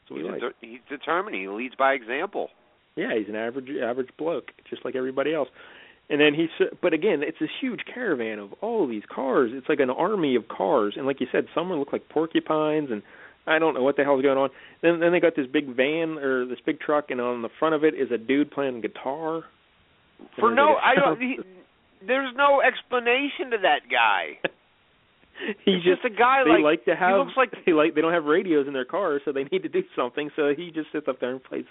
He's, 0.09 0.25
like. 0.25 0.41
de- 0.41 0.67
he's 0.67 0.81
determined. 0.89 1.37
He 1.37 1.49
leads 1.49 1.75
by 1.75 1.93
example. 1.93 2.51
Yeah, 2.97 3.11
he's 3.17 3.29
an 3.29 3.37
average 3.37 3.69
average 3.83 4.09
bloke, 4.19 4.53
just 4.71 4.85
like 4.85 4.97
everybody 4.97 5.35
else. 5.35 5.49
And 6.09 6.21
then 6.21 6.35
he's, 6.35 6.69
but 6.81 6.93
again, 6.93 7.23
it's 7.23 7.39
this 7.41 7.51
huge 7.61 7.81
caravan 7.93 8.39
of 8.39 8.53
all 8.61 8.85
of 8.85 8.91
these 8.91 9.03
cars. 9.13 9.51
It's 9.53 9.69
like 9.69 9.81
an 9.81 9.91
army 9.91 10.37
of 10.37 10.47
cars, 10.47 10.95
and 10.97 11.05
like 11.05 11.21
you 11.21 11.27
said, 11.33 11.47
some 11.53 11.73
look 11.73 11.93
like 11.93 12.09
porcupines, 12.09 12.91
and 12.93 13.03
I 13.47 13.59
don't 13.59 13.75
know 13.75 13.83
what 13.83 13.97
the 13.97 14.05
hell's 14.05 14.23
going 14.23 14.39
on. 14.39 14.51
Then 14.83 15.01
then 15.01 15.13
they 15.13 15.21
got 15.21 15.35
this 15.35 15.47
big 15.53 15.67
van 15.75 16.19
or 16.19 16.47
this 16.47 16.59
big 16.65 16.79
truck, 16.81 17.11
and 17.11 17.21
on 17.21 17.43
the 17.43 17.49
front 17.59 17.75
of 17.75 17.85
it 17.85 17.95
is 17.95 18.11
a 18.13 18.19
dude 18.19 18.51
playing 18.53 18.83
guitar. 18.83 19.43
For 20.39 20.55
no, 20.55 20.77
I 20.83 20.95
don't. 20.95 21.21
He, 21.21 21.39
there's 22.07 22.33
no 22.37 22.61
explanation 22.61 23.51
to 23.51 23.59
that 23.63 23.91
guy. 23.91 24.49
He's 25.65 25.83
just 25.83 26.05
a 26.05 26.11
guy 26.11 26.43
they 26.45 26.53
like, 26.63 26.63
like 26.63 26.85
to 26.87 26.97
have 26.97 27.13
he 27.13 27.19
looks 27.19 27.37
like 27.37 27.53
they 27.65 27.73
like 27.73 27.95
they 27.95 28.01
don't 28.01 28.13
have 28.13 28.25
radios 28.25 28.67
in 28.67 28.73
their 28.73 28.85
cars, 28.85 29.23
so 29.25 29.33
they 29.33 29.45
need 29.45 29.63
to 29.63 29.69
do 29.69 29.83
something. 29.95 30.31
So 30.37 30.53
he 30.57 30.71
just 30.71 30.91
sits 30.93 31.07
up 31.09 31.21
there 31.21 31.31
and 31.31 31.43
plays 31.43 31.65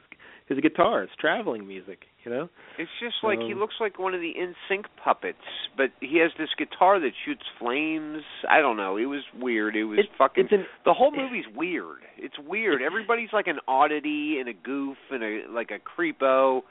his 0.48 0.60
guitar. 0.60 1.02
It's 1.04 1.12
traveling 1.20 1.68
music, 1.68 2.04
you 2.24 2.32
know. 2.32 2.50
It's 2.78 2.92
just 3.00 3.16
like 3.24 3.40
he 3.40 3.54
Um, 3.54 3.60
looks 3.60 3.76
like 3.80 3.98
one 3.98 4.14
of 4.14 4.22
the 4.22 4.30
In 4.38 4.54
Sync 4.70 4.86
puppets, 5.04 5.38
but 5.76 5.90
he 6.02 6.18
has 6.20 6.32
this 6.38 6.50
guitar 6.58 7.00
that 7.00 7.12
shoots 7.26 7.42
flames. 7.58 8.22
I 8.48 8.62
don't 8.62 8.78
know. 8.78 8.98
It 8.98 9.06
was 9.06 9.24
weird. 9.40 9.76
It 9.76 9.86
was 9.86 10.00
It's 10.00 10.10
fucking. 10.18 10.48
an 10.52 10.66
the 10.86 10.94
whole 10.94 11.12
movie's 11.12 11.46
weird. 11.56 12.00
It's 12.18 12.38
weird. 12.38 12.82
Everybody's 12.84 13.34
like 13.34 13.48
an 13.48 13.60
oddity 13.68 14.38
and 14.40 14.48
a 14.48 14.54
goof 14.54 14.98
and 15.10 15.24
a 15.24 15.42
like 15.50 15.72
a 15.72 15.80
creepo. 15.80 16.62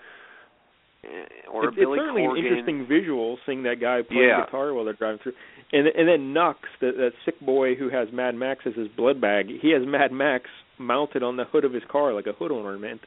Or 1.53 1.69
it's, 1.69 1.77
Billy 1.77 1.99
it's 1.99 2.03
certainly 2.03 2.23
Corgan. 2.23 2.39
an 2.39 2.47
interesting 2.47 2.87
visual 2.89 3.39
seeing 3.47 3.63
that 3.65 3.81
guy 3.81 4.03
playing 4.03 4.29
Yeah. 4.29 4.45
guitar 4.45 4.73
while 4.75 4.85
they're 4.85 4.95
driving 4.95 5.19
through. 5.23 5.33
And 5.73 5.87
and 5.89 6.09
then 6.09 6.33
Nux, 6.33 6.55
the, 6.81 6.93
that 6.93 7.13
sick 7.25 7.39
boy 7.41 7.75
who 7.75 7.89
has 7.91 8.09
Mad 8.13 8.35
Max 8.35 8.61
as 8.67 8.75
his 8.75 8.89
blood 8.89 9.21
bag, 9.21 9.47
he 9.61 9.71
has 9.71 9.83
Mad 9.87 10.13
Max 10.13 10.45
mounted 10.79 11.23
on 11.23 11.37
the 11.37 11.45
hood 11.45 11.65
of 11.65 11.73
his 11.73 11.83
car 11.91 12.13
like 12.13 12.27
a 12.27 12.33
hood 12.33 12.51
ornament, 12.51 13.01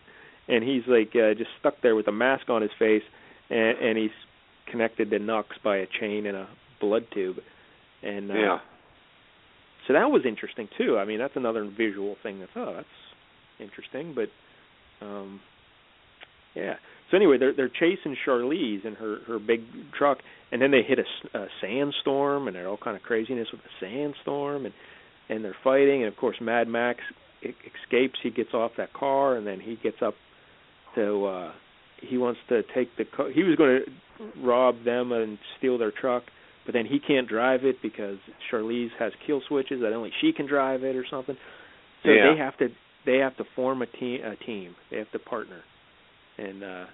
and 0.48 0.64
he's 0.64 0.84
like 0.88 1.12
uh, 1.16 1.34
just 1.34 1.50
stuck 1.60 1.76
there 1.82 1.96
with 1.96 2.08
a 2.08 2.12
mask 2.12 2.50
on 2.50 2.62
his 2.62 2.72
face, 2.80 3.04
and, 3.50 3.78
and 3.78 3.98
he's 3.98 4.12
connected 4.72 5.10
to 5.12 5.20
Nux 5.20 5.46
by 5.64 5.78
a 5.78 5.86
chain 6.00 6.26
and 6.26 6.36
a 6.38 6.48
blood 6.82 7.06
tube. 7.14 7.38
And 8.04 8.30
uh, 8.32 8.34
Yeah. 8.36 8.60
so 9.88 9.94
that 9.94 10.10
was 10.12 10.24
interesting 10.26 10.68
too. 10.78 10.98
I 10.98 11.06
mean, 11.06 11.20
that's 11.20 11.36
another 11.36 11.66
visual 11.66 12.16
thing 12.24 12.40
that's 12.40 12.52
oh, 12.56 12.74
that's 12.76 12.88
interesting, 13.60 14.14
but 14.16 14.30
um 15.06 15.40
yeah. 16.56 16.76
So 17.12 17.18
anyway, 17.18 17.38
they're 17.38 17.54
they're 17.54 17.70
chasing 17.70 18.16
Charlize 18.26 18.86
in 18.86 18.96
her 18.96 19.20
her 19.28 19.40
big 19.40 19.62
truck, 19.98 20.18
and 20.52 20.62
then 20.62 20.72
they 20.72 20.82
hit 20.84 21.00
a, 21.00 21.38
a 21.38 21.48
sandstorm, 21.62 22.48
and 22.48 22.56
there's 22.56 22.68
all 22.68 22.78
kind 22.78 22.98
of 22.98 23.04
craziness 23.04 23.48
with 23.52 23.62
the 23.62 23.86
sandstorm, 23.86 24.66
and 24.66 24.74
and 25.30 25.44
they're 25.44 25.56
fighting, 25.64 26.04
and 26.04 26.12
of 26.12 26.18
course 26.18 26.38
Mad 26.42 26.68
Max 26.68 27.00
escapes. 27.42 28.16
He 28.24 28.30
gets 28.30 28.54
off 28.54 28.72
that 28.78 28.94
car, 28.94 29.36
and 29.38 29.46
then 29.46 29.60
he 29.60 29.78
gets 29.82 29.98
up 30.02 30.16
to 30.96 31.26
uh 31.26 31.52
he 32.02 32.18
wants 32.18 32.40
to 32.50 32.62
take 32.76 32.90
the 32.98 33.06
car. 33.06 33.32
He 33.32 33.44
was 33.44 33.56
going 33.56 33.82
to 33.86 34.46
rob 34.46 34.84
them 34.84 35.12
and 35.12 35.38
steal 35.58 35.78
their 35.78 35.92
truck, 35.92 36.24
but 36.66 36.74
then 36.74 36.86
he 36.86 37.00
can't 37.00 37.28
drive 37.28 37.64
it 37.66 37.78
because 37.82 38.18
Charlize 38.52 38.90
has 39.00 39.12
kill 39.26 39.42
switches 39.48 39.82
that 39.82 39.94
only 39.94 40.12
she 40.22 40.32
can 40.32 40.48
drive 40.48 40.84
it 40.84 40.96
or 40.96 41.06
something. 41.10 41.36
So 42.04 42.10
Yeah. 42.12 42.34
they 42.34 42.38
have 42.38 42.58
to 42.58 42.68
they 43.06 43.18
have 43.18 43.36
to 43.38 43.46
form 43.56 43.82
a 43.82 43.86
team 43.86 44.20
a 44.24 44.36
team. 44.36 44.76
They 44.92 44.98
have 44.98 45.12
to 45.12 45.20
partner. 45.20 45.62
And 46.38 46.64
uh 46.64 46.86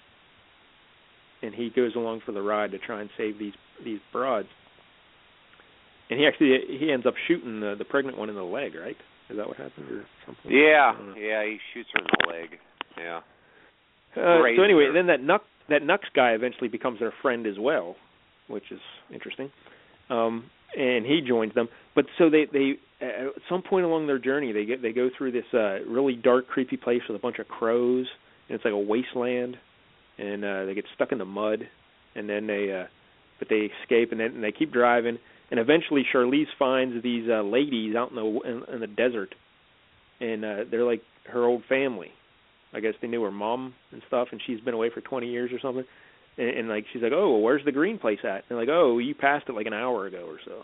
and 1.41 1.53
he 1.53 1.69
goes 1.75 1.91
along 1.95 2.21
for 2.25 2.31
the 2.31 2.41
ride 2.41 2.71
to 2.71 2.79
try 2.79 3.01
and 3.01 3.09
save 3.17 3.37
these 3.37 3.53
these 3.83 3.99
broads. 4.11 4.47
And 6.09 6.19
he 6.19 6.25
actually 6.25 6.57
he 6.79 6.91
ends 6.91 7.05
up 7.05 7.15
shooting 7.27 7.59
the 7.59 7.75
the 7.77 7.85
pregnant 7.85 8.17
one 8.17 8.29
in 8.29 8.35
the 8.35 8.43
leg, 8.43 8.73
right? 8.75 8.97
Is 9.29 9.37
that 9.37 9.47
what 9.47 9.57
happened 9.57 9.89
or 9.89 10.05
something? 10.25 10.51
Yeah, 10.51 10.93
yeah. 11.17 11.43
He 11.43 11.57
shoots 11.73 11.89
her 11.93 11.99
in 11.99 12.07
the 12.19 12.31
leg. 12.31 12.59
Yeah. 12.97 13.21
Uh, 14.15 14.41
Razor. 14.41 14.57
so 14.57 14.63
anyway, 14.63 14.89
then 14.93 15.07
that 15.07 15.21
Nux 15.21 15.39
that 15.69 15.83
Nux 15.83 15.99
guy 16.15 16.31
eventually 16.31 16.67
becomes 16.67 16.99
their 16.99 17.13
friend 17.21 17.47
as 17.47 17.55
well, 17.59 17.95
which 18.47 18.65
is 18.71 18.79
interesting. 19.13 19.51
Um, 20.09 20.49
and 20.77 21.05
he 21.05 21.21
joins 21.25 21.53
them. 21.53 21.69
But 21.95 22.05
so 22.17 22.29
they 22.29 22.45
they 22.51 22.73
at 23.01 23.33
some 23.49 23.61
point 23.61 23.85
along 23.85 24.07
their 24.07 24.19
journey 24.19 24.51
they 24.51 24.65
get 24.65 24.81
they 24.81 24.91
go 24.91 25.09
through 25.17 25.31
this 25.31 25.45
uh 25.53 25.83
really 25.85 26.15
dark, 26.15 26.47
creepy 26.47 26.77
place 26.77 27.01
with 27.07 27.17
a 27.17 27.21
bunch 27.21 27.39
of 27.39 27.47
crows, 27.47 28.07
it's 28.49 28.65
like 28.65 28.73
a 28.73 28.77
wasteland, 28.77 29.57
and 30.17 30.43
uh 30.43 30.65
they 30.65 30.73
get 30.73 30.85
stuck 30.95 31.11
in 31.11 31.17
the 31.17 31.25
mud, 31.25 31.67
and 32.15 32.29
then 32.29 32.47
they 32.47 32.71
uh 32.71 32.87
but 33.39 33.49
they 33.49 33.69
escape 33.81 34.11
and 34.11 34.19
then 34.19 34.35
and 34.35 34.43
they 34.43 34.51
keep 34.51 34.71
driving, 34.71 35.17
and 35.51 35.59
eventually 35.59 36.05
Charlize 36.13 36.47
finds 36.57 37.01
these 37.03 37.29
uh 37.29 37.41
ladies 37.41 37.95
out 37.95 38.09
in 38.09 38.15
the 38.15 38.23
in, 38.23 38.73
in 38.75 38.79
the 38.79 38.87
desert, 38.87 39.33
and 40.19 40.43
uh 40.45 40.57
they're 40.69 40.83
like 40.83 41.01
her 41.31 41.45
old 41.45 41.63
family. 41.67 42.11
I 42.73 42.79
guess 42.79 42.93
they 43.01 43.07
knew 43.07 43.21
her 43.23 43.31
mom 43.31 43.75
and 43.91 44.01
stuff, 44.07 44.29
and 44.31 44.41
she's 44.45 44.59
been 44.59 44.73
away 44.73 44.89
for 44.91 44.99
20 44.99 45.27
years 45.27 45.51
or 45.53 45.59
something. 45.59 45.85
And, 46.37 46.49
and 46.49 46.69
like 46.69 46.85
she's 46.91 47.03
like, 47.03 47.11
"Oh, 47.13 47.33
well, 47.33 47.41
where's 47.41 47.63
the 47.63 47.71
green 47.71 47.99
place 47.99 48.19
at?" 48.23 48.29
And 48.29 48.43
they're 48.49 48.57
like, 48.57 48.69
"Oh, 48.69 48.97
you 48.97 49.13
passed 49.13 49.47
it 49.47 49.53
like 49.53 49.67
an 49.67 49.73
hour 49.73 50.07
ago 50.07 50.25
or 50.27 50.39
so." 50.43 50.63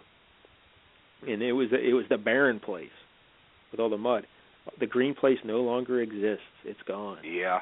And 1.27 1.41
it 1.43 1.51
was 1.51 1.69
it 1.71 1.93
was 1.93 2.05
the 2.09 2.17
barren 2.17 2.59
place 2.59 2.89
with 3.71 3.79
all 3.79 3.89
the 3.89 3.97
mud. 3.97 4.25
The 4.79 4.85
green 4.87 5.15
place 5.15 5.37
no 5.43 5.61
longer 5.61 6.01
exists. 6.01 6.43
It's 6.63 6.79
gone. 6.87 7.17
Yeah. 7.23 7.59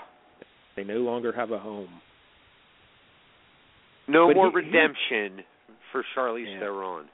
They 0.76 0.84
no 0.84 0.98
longer 0.98 1.32
have 1.32 1.52
a 1.52 1.60
home. 1.60 1.90
No 4.08 4.28
But 4.28 4.36
more 4.36 4.46
he- 4.52 4.52
he- 4.66 4.72
redemption 4.72 5.44
for 5.92 6.04
Charlize 6.16 6.46
Yeah. 6.52 6.60
Theron. 6.60 7.10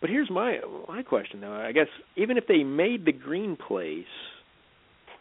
But 0.00 0.10
here's 0.10 0.30
my 0.30 0.60
my 0.88 1.02
question 1.02 1.40
though. 1.40 1.52
I 1.52 1.72
guess 1.72 1.88
even 2.16 2.36
if 2.36 2.46
they 2.46 2.62
made 2.62 3.04
the 3.04 3.12
green 3.12 3.56
place, 3.56 4.06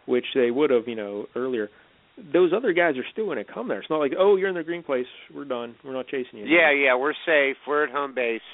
which 0.06 0.26
they 0.36 0.52
would 0.52 0.70
have, 0.70 0.88
you 0.88 0.96
know, 0.96 1.28
earlier, 1.36 1.70
those 2.18 2.54
other 2.54 2.74
guys 2.74 2.98
are 2.98 3.06
still 3.12 3.26
going 3.26 3.38
to 3.38 3.44
come 3.46 3.68
there. 3.68 3.80
It's 3.80 3.90
not 3.90 4.00
like, 4.00 4.14
oh, 4.18 4.36
you're 4.36 4.50
in 4.50 4.56
the 4.56 4.64
green 4.64 4.84
place, 4.84 5.08
we're 5.34 5.46
done, 5.46 5.76
we're 5.84 5.94
not 5.94 6.08
chasing 6.08 6.40
you. 6.40 6.46
Yeah, 6.46 6.72
yeah. 6.72 6.96
We're 6.96 7.14
safe. 7.26 7.58
We're 7.68 7.84
at 7.86 7.92
home 7.92 8.14
base. 8.14 8.42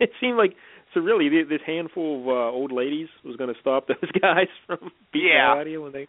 It 0.00 0.12
seemed 0.18 0.38
like 0.38 0.56
so. 0.94 1.00
Really, 1.00 1.28
th- 1.30 1.48
this 1.48 1.60
handful 1.66 2.20
of 2.22 2.28
uh, 2.28 2.56
old 2.56 2.72
ladies 2.72 3.08
was 3.24 3.36
going 3.36 3.52
to 3.52 3.60
stop 3.60 3.86
those 3.88 4.10
guys 4.20 4.48
from 4.66 4.90
beating 5.12 5.28
the 5.30 5.34
Yeah. 5.36 5.52
out 5.52 5.62
of 5.62 5.68
you 5.68 5.82
when 5.82 5.92
they. 5.92 6.08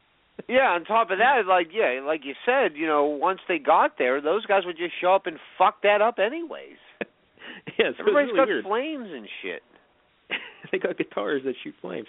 Yeah. 0.50 0.72
On 0.74 0.84
top 0.86 1.12
of 1.12 1.20
that, 1.20 1.46
like 1.48 1.68
yeah, 1.74 2.02
like 2.06 2.22
you 2.24 2.34
said, 2.46 2.72
you 2.76 2.88
know, 2.88 3.06
once 3.06 3.40
they 3.48 3.60
got 3.60 3.98
there, 3.98 4.22
those 4.22 4.46
guys 4.46 4.64
would 4.66 4.78
just 4.78 4.94
show 5.00 5.14
up 5.14 5.28
and 5.28 5.38
fuck 5.58 5.82
that 5.84 6.02
up 6.02 6.18
anyways. 6.20 6.78
yeah, 7.80 7.92
so 7.98 8.02
Everybody's 8.02 8.30
it's 8.30 8.38
got 8.38 8.48
weird. 8.48 8.66
flames 8.66 9.08
and 9.12 9.28
shit. 9.44 9.62
they 10.72 10.78
got 10.80 10.98
guitars 10.98 11.42
that 11.46 11.54
shoot 11.64 11.76
flames. 11.82 12.08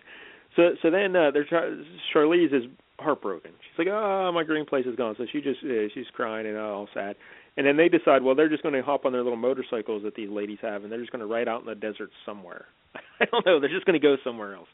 So 0.56 0.70
so 0.82 0.90
then 0.90 1.14
uh, 1.16 1.30
they're 1.32 1.44
try- 1.44 1.76
Charlize 2.14 2.54
is 2.54 2.64
heartbroken. 2.98 3.50
She's 3.60 3.78
like, 3.86 3.88
"Oh, 3.92 4.30
my 4.32 4.44
green 4.44 4.64
place 4.66 4.86
is 4.86 4.96
gone." 4.96 5.14
So 5.18 5.26
she 5.32 5.40
just 5.40 5.58
uh, 5.64 5.88
she's 5.94 6.06
crying 6.14 6.46
and 6.46 6.56
all 6.58 6.88
sad. 6.94 7.16
And 7.56 7.66
then 7.66 7.76
they 7.76 7.88
decide, 7.88 8.22
well, 8.22 8.34
they're 8.34 8.48
just 8.48 8.62
going 8.62 8.74
to 8.74 8.82
hop 8.82 9.04
on 9.04 9.12
their 9.12 9.22
little 9.22 9.36
motorcycles 9.36 10.02
that 10.04 10.14
these 10.14 10.30
ladies 10.30 10.58
have, 10.62 10.84
and 10.84 10.90
they're 10.92 11.00
just 11.00 11.12
going 11.12 11.20
to 11.20 11.26
ride 11.26 11.48
out 11.48 11.60
in 11.60 11.66
the 11.66 11.74
desert 11.74 12.10
somewhere. 12.24 12.64
I 13.20 13.26
don't 13.26 13.44
know. 13.44 13.60
They're 13.60 13.68
just 13.68 13.84
going 13.84 14.00
to 14.00 14.04
go 14.04 14.16
somewhere 14.24 14.54
else. 14.54 14.68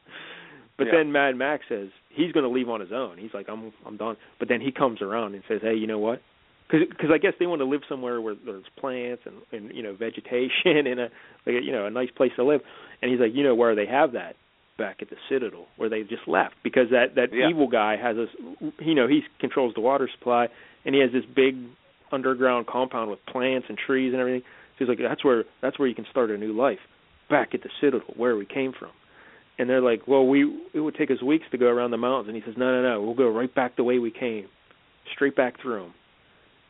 But 0.77 0.87
Yeah. 0.87 0.93
then 0.99 1.11
Mad 1.13 1.35
Max 1.37 1.65
says 1.69 1.89
he's 2.11 2.31
going 2.31 2.45
to 2.45 2.49
leave 2.51 2.69
on 2.69 2.81
his 2.81 2.93
own. 2.93 3.19
He's 3.19 3.35
like, 3.35 3.49
I'm 3.49 3.73
I'm 3.85 3.97
done. 3.97 4.17
But 4.39 4.49
then 4.49 4.61
he 4.61 4.71
comes 4.71 5.03
around 5.03 5.35
and 5.35 5.43
says, 5.49 5.59
hey, 5.61 5.75
you 5.75 5.89
know 5.89 5.99
what? 5.99 6.23
Because 6.71 7.11
I 7.13 7.19
guess 7.19 7.33
they 7.41 7.47
want 7.47 7.61
to 7.63 7.65
live 7.65 7.81
somewhere 7.89 8.21
where 8.21 8.35
there's 8.45 8.65
plants 8.79 9.23
and 9.27 9.37
and 9.53 9.75
you 9.75 9.83
know 9.83 9.95
vegetation 9.97 10.77
and 10.87 11.01
a 11.01 11.09
like 11.47 11.57
a, 11.57 11.63
you 11.65 11.73
know 11.73 11.87
a 11.87 11.91
nice 11.91 12.11
place 12.17 12.31
to 12.37 12.45
live. 12.45 12.61
And 13.03 13.11
he's 13.11 13.19
like, 13.21 13.35
you 13.35 13.43
know 13.43 13.55
where 13.57 13.75
they 13.75 13.87
have 13.87 14.13
that 14.13 14.37
back 14.77 14.99
at 15.03 15.11
the 15.11 15.17
Citadel 15.29 15.67
where 15.79 15.89
they 15.89 16.03
just 16.03 16.29
left 16.29 16.55
because 16.63 16.91
that 16.91 17.17
that 17.17 17.31
Yeah. 17.33 17.49
evil 17.49 17.67
guy 17.67 17.97
has 17.97 18.15
this 18.17 18.29
you 18.79 18.95
know 18.95 19.09
he 19.09 19.23
controls 19.41 19.75
the 19.75 19.81
water 19.81 20.09
supply 20.17 20.47
and 20.85 20.95
he 20.95 21.01
has 21.01 21.11
this 21.11 21.25
big 21.35 21.57
underground 22.13 22.67
compound 22.67 23.11
with 23.11 23.25
plants 23.27 23.67
and 23.69 23.79
trees 23.79 24.13
and 24.13 24.21
everything. 24.21 24.43
So 24.79 24.85
he's 24.85 24.89
like, 24.89 24.99
that's 24.99 25.25
where 25.25 25.45
that's 25.61 25.79
where 25.79 25.89
you 25.89 25.95
can 25.95 26.07
start 26.11 26.31
a 26.31 26.39
new 26.39 26.53
life 26.53 26.79
back 27.29 27.55
at 27.55 27.63
the 27.63 27.71
Citadel 27.81 28.15
where 28.17 28.37
we 28.37 28.47
came 28.47 28.73
from. 28.79 28.91
And 29.59 29.69
they're 29.69 29.83
like, 29.83 30.07
well, 30.07 30.27
we 30.27 30.43
it 30.73 30.81
would 30.81 30.95
take 30.95 31.11
us 31.11 31.23
weeks 31.23 31.47
to 31.51 31.59
go 31.59 31.67
around 31.67 31.91
the 31.91 31.97
mountains. 31.97 32.29
And 32.29 32.37
he 32.37 32.43
says, 32.49 32.57
no, 32.57 32.81
no, 32.81 32.83
no, 32.83 33.03
we'll 33.03 33.15
go 33.15 33.29
right 33.29 33.53
back 33.53 33.77
the 33.77 33.85
way 33.85 33.99
we 33.99 34.11
came, 34.11 34.47
straight 35.15 35.37
back 35.37 35.61
through 35.61 35.83
them, 35.83 35.95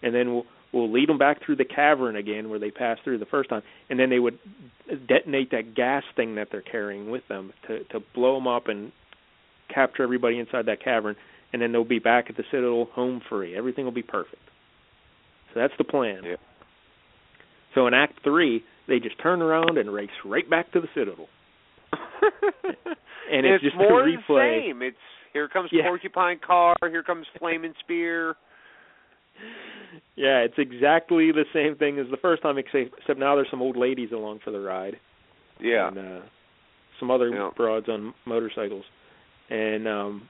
and 0.03 0.15
then 0.15 0.33
we'll 0.33 0.47
we'll 0.73 0.91
lead 0.91 1.09
them 1.09 1.19
back 1.19 1.45
through 1.45 1.57
the 1.57 1.65
cavern 1.65 2.17
again 2.17 2.51
where 2.51 2.59
they 2.59 2.71
passed 2.71 3.03
through 3.05 3.19
the 3.19 3.27
first 3.27 3.51
time, 3.51 3.63
and 3.91 3.99
then 3.99 4.11
they 4.11 4.19
would 4.19 4.39
detonate 5.07 5.51
that 5.51 5.75
gas 5.75 6.03
thing 6.17 6.35
that 6.37 6.49
they're 6.51 6.63
carrying 6.63 7.11
with 7.11 7.27
them 7.29 7.53
to 7.67 7.85
to 7.85 8.01
blow 8.15 8.35
them 8.35 8.47
up 8.47 8.69
and 8.69 8.93
capture 9.73 10.03
everybody 10.03 10.39
inside 10.39 10.67
that 10.67 10.83
cavern, 10.83 11.15
and 11.53 11.61
then 11.61 11.73
they'll 11.73 11.85
be 11.85 11.99
back 11.99 12.27
at 12.31 12.37
the 12.37 12.45
Citadel 12.51 12.89
home 12.93 13.21
free. 13.29 13.57
Everything 13.57 13.85
will 13.85 13.93
be 13.93 14.03
perfect. 14.03 14.43
So 15.55 15.61
that's 15.61 15.73
the 15.79 15.85
plan. 15.85 16.23
Yeah. 16.25 16.37
So 17.75 17.87
in 17.87 17.95
Act 17.95 18.21
Three, 18.25 18.63
they 18.87 18.99
just 18.99 19.21
turn 19.23 19.43
around 19.43 19.79
and 19.79 19.93
race 19.93 20.09
right 20.25 20.49
back 20.49 20.73
to 20.73 20.81
the 20.81 20.89
Citadel. 20.95 21.29
and 23.33 23.47
it's, 23.47 23.63
just 23.63 23.77
more 23.77 24.03
the 24.05 24.17
same. 24.29 24.83
It's 24.83 24.97
here 25.33 25.49
comes 25.49 25.71
Yeah. 25.73 25.85
porcupine 25.85 26.39
car, 26.45 26.75
here 26.83 27.03
comes 27.03 27.27
flaming 27.39 27.75
spear. 27.81 28.37
Yeah, 30.17 30.41
it's 30.41 30.59
exactly 30.59 31.31
the 31.31 31.45
same 31.53 31.77
thing 31.77 31.99
as 31.99 32.07
the 32.11 32.17
first 32.17 32.43
time, 32.43 32.59
except, 32.59 32.99
except 32.99 33.19
now 33.21 33.37
there's 33.37 33.47
some 33.51 33.63
old 33.63 33.77
ladies 33.77 34.11
along 34.13 34.41
for 34.45 34.51
the 34.51 34.61
ride. 34.61 34.99
Yeah. 35.61 35.89
and 35.89 35.99
uh 35.99 36.21
some 37.01 37.11
other 37.11 37.31
Yeah. 37.31 37.51
broads 37.57 37.89
on 37.89 38.15
motorcycles 38.27 38.85
and 39.51 39.87
um 39.89 40.29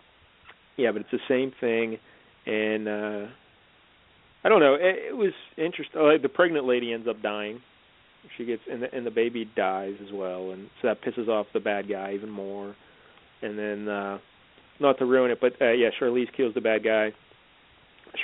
yeah 0.76 0.90
but 0.92 1.02
it's 1.02 1.10
the 1.10 1.18
same 1.28 1.52
thing 1.60 1.98
and 2.46 2.88
uh 2.88 3.26
i 4.48 4.50
don't 4.50 4.60
know. 4.60 4.74
It, 4.74 5.10
it 5.10 5.14
was 5.16 5.34
interesting 5.58 6.00
like 6.00 6.22
the 6.22 6.30
pregnant 6.30 6.64
lady 6.64 6.94
ends 6.94 7.06
up 7.06 7.20
dying. 7.20 7.60
She 8.38 8.46
gets 8.46 8.62
and 8.70 8.82
the 8.82 8.94
and 8.96 9.04
the 9.04 9.10
baby 9.10 9.44
dies 9.54 9.92
as 10.02 10.10
well 10.10 10.52
and 10.52 10.70
so 10.80 10.88
that 10.88 11.02
pisses 11.02 11.28
off 11.28 11.46
the 11.52 11.60
bad 11.60 11.86
guy 11.86 12.12
even 12.14 12.30
more. 12.30 12.74
And 13.42 13.58
then 13.58 13.88
uh 13.88 14.18
not 14.80 14.98
to 15.00 15.04
ruin 15.04 15.30
it 15.30 15.38
but 15.38 15.52
uh 15.60 15.72
yeah 15.72 15.90
charlize 16.00 16.34
kills 16.34 16.54
the 16.54 16.62
bad 16.62 16.82
guy. 16.82 17.12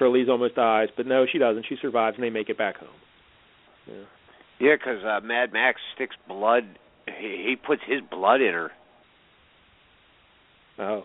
Charlize 0.01 0.31
almost 0.31 0.55
dies 0.55 0.89
but 0.97 1.07
no 1.07 1.27
she 1.31 1.37
doesn't. 1.37 1.67
She 1.69 1.77
survives 1.83 2.17
and 2.17 2.25
they 2.25 2.31
make 2.31 2.49
it 2.49 2.57
back 2.57 2.79
home. 2.79 2.89
Yeah. 3.87 4.05
Yeah, 4.61 4.77
'cause 4.83 5.05
uh, 5.05 5.21
Mad 5.23 5.53
Max 5.53 5.79
sticks 5.95 6.17
blood. 6.27 6.79
He, 7.21 7.45
he 7.49 7.57
puts 7.57 7.83
his 7.87 8.01
blood 8.11 8.41
in 8.41 8.55
her. 8.55 8.71
oh. 10.79 11.05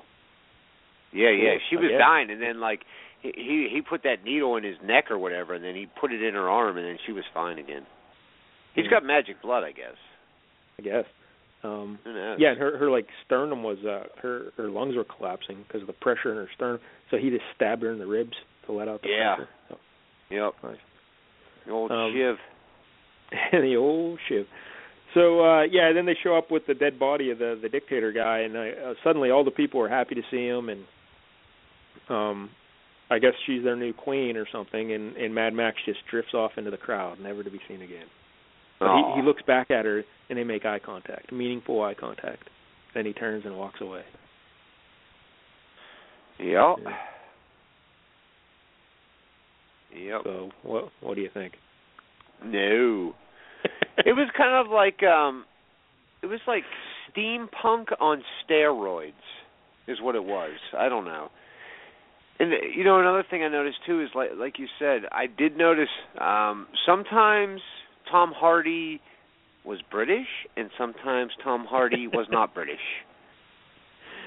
Yeah, 1.11 1.31
yeah. 1.31 1.55
She 1.69 1.75
was 1.75 1.89
dying, 1.97 2.29
and 2.29 2.39
then 2.41 2.59
like 2.59 2.81
he 3.21 3.67
he 3.71 3.81
put 3.81 4.03
that 4.03 4.23
needle 4.23 4.55
in 4.55 4.63
his 4.63 4.77
neck 4.83 5.11
or 5.11 5.17
whatever, 5.17 5.53
and 5.53 5.63
then 5.63 5.75
he 5.75 5.87
put 5.99 6.11
it 6.11 6.21
in 6.23 6.33
her 6.33 6.49
arm, 6.49 6.77
and 6.77 6.85
then 6.85 6.97
she 7.05 7.11
was 7.11 7.23
fine 7.33 7.57
again. 7.57 7.85
He's 8.75 8.85
Hmm. 8.85 8.91
got 8.91 9.03
magic 9.03 9.41
blood, 9.41 9.63
I 9.63 9.71
guess. 9.71 9.97
i 10.77 10.81
guess 10.81 11.05
um? 11.63 11.99
Yeah, 12.05 12.51
and 12.51 12.59
her 12.59 12.77
her 12.77 12.89
like 12.89 13.07
sternum 13.25 13.63
was 13.63 13.77
uh 13.83 14.07
her 14.21 14.51
her 14.55 14.69
lungs 14.69 14.95
were 14.95 15.03
collapsing 15.03 15.63
because 15.67 15.81
of 15.81 15.87
the 15.87 15.93
pressure 15.93 16.31
in 16.31 16.37
her 16.37 16.49
sternum. 16.55 16.79
So 17.11 17.17
he 17.17 17.29
just 17.29 17.43
stabbed 17.55 17.83
her 17.83 17.91
in 17.91 17.99
the 17.99 18.07
ribs 18.07 18.37
to 18.65 18.71
let 18.71 18.87
out 18.87 19.01
the 19.01 19.09
Yeah. 19.09 19.35
pressure. 19.35 19.49
So, 19.67 19.77
Yep. 20.29 20.53
Nice. 20.63 20.77
The 21.65 21.71
old 21.71 21.91
Um, 21.91 22.13
Shiv. 22.13 22.37
the 23.51 23.75
old 23.75 24.19
shiv. 24.27 24.45
So 25.13 25.43
uh 25.43 25.63
yeah, 25.63 25.91
then 25.91 26.05
they 26.05 26.15
show 26.23 26.37
up 26.37 26.49
with 26.51 26.65
the 26.67 26.73
dead 26.75 26.97
body 26.97 27.31
of 27.31 27.39
the 27.39 27.59
the 27.61 27.67
dictator 27.67 28.11
guy, 28.13 28.39
and 28.39 28.55
uh, 28.55 28.93
suddenly 29.03 29.29
all 29.29 29.43
the 29.43 29.51
people 29.51 29.81
are 29.81 29.89
happy 29.89 30.15
to 30.15 30.21
see 30.31 30.45
him, 30.47 30.69
and 30.69 30.85
um 32.09 32.49
I 33.09 33.19
guess 33.19 33.33
she's 33.45 33.63
their 33.63 33.75
new 33.75 33.93
queen 33.93 34.37
or 34.37 34.45
something, 34.51 34.93
and 34.93 35.15
and 35.17 35.33
Mad 35.33 35.53
Max 35.53 35.77
just 35.85 35.99
drifts 36.09 36.33
off 36.33 36.51
into 36.57 36.71
the 36.71 36.77
crowd, 36.77 37.19
never 37.19 37.43
to 37.43 37.49
be 37.49 37.59
seen 37.67 37.81
again. 37.81 38.05
But 38.79 38.95
he, 38.95 39.19
he 39.21 39.27
looks 39.27 39.41
back 39.45 39.71
at 39.71 39.85
her, 39.85 40.03
and 40.29 40.39
they 40.39 40.43
make 40.43 40.65
eye 40.65 40.79
contact, 40.79 41.33
meaningful 41.33 41.81
eye 41.83 41.95
contact. 41.95 42.49
Then 42.93 43.05
he 43.05 43.13
turns 43.13 43.45
and 43.45 43.57
walks 43.57 43.81
away. 43.81 44.03
Yep. 46.39 46.47
Yeah. 46.47 46.75
Yep. 49.95 50.21
So 50.23 50.49
what 50.63 50.89
what 51.01 51.15
do 51.15 51.21
you 51.21 51.29
think? 51.33 51.53
No. 52.43 53.13
it 54.05 54.13
was 54.13 54.29
kind 54.37 54.65
of 54.65 54.71
like 54.71 55.03
um 55.03 55.45
it 56.21 56.27
was 56.27 56.39
like 56.47 56.63
steampunk 57.09 57.87
on 57.99 58.23
steroids 58.43 59.11
is 59.87 59.99
what 60.01 60.15
it 60.15 60.23
was. 60.23 60.51
I 60.77 60.89
don't 60.89 61.05
know. 61.05 61.29
And 62.39 62.53
you 62.75 62.83
know 62.83 62.99
another 62.99 63.23
thing 63.29 63.43
I 63.43 63.49
noticed 63.49 63.79
too 63.85 64.01
is 64.01 64.09
like 64.15 64.29
like 64.37 64.59
you 64.59 64.67
said, 64.79 65.01
I 65.11 65.25
did 65.27 65.57
notice 65.57 65.89
um 66.19 66.67
sometimes 66.85 67.61
Tom 68.09 68.31
Hardy 68.35 69.01
was 69.65 69.79
British 69.91 70.27
and 70.55 70.69
sometimes 70.77 71.31
Tom 71.43 71.65
Hardy 71.69 72.07
was 72.07 72.27
not 72.31 72.53
British. 72.53 72.79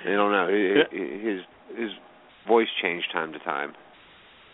I 0.04 0.10
don't 0.10 0.32
know. 0.32 0.48
His 0.48 1.40
his 1.76 1.90
voice 2.46 2.68
changed 2.82 3.06
time 3.12 3.32
to 3.32 3.38
time. 3.38 3.72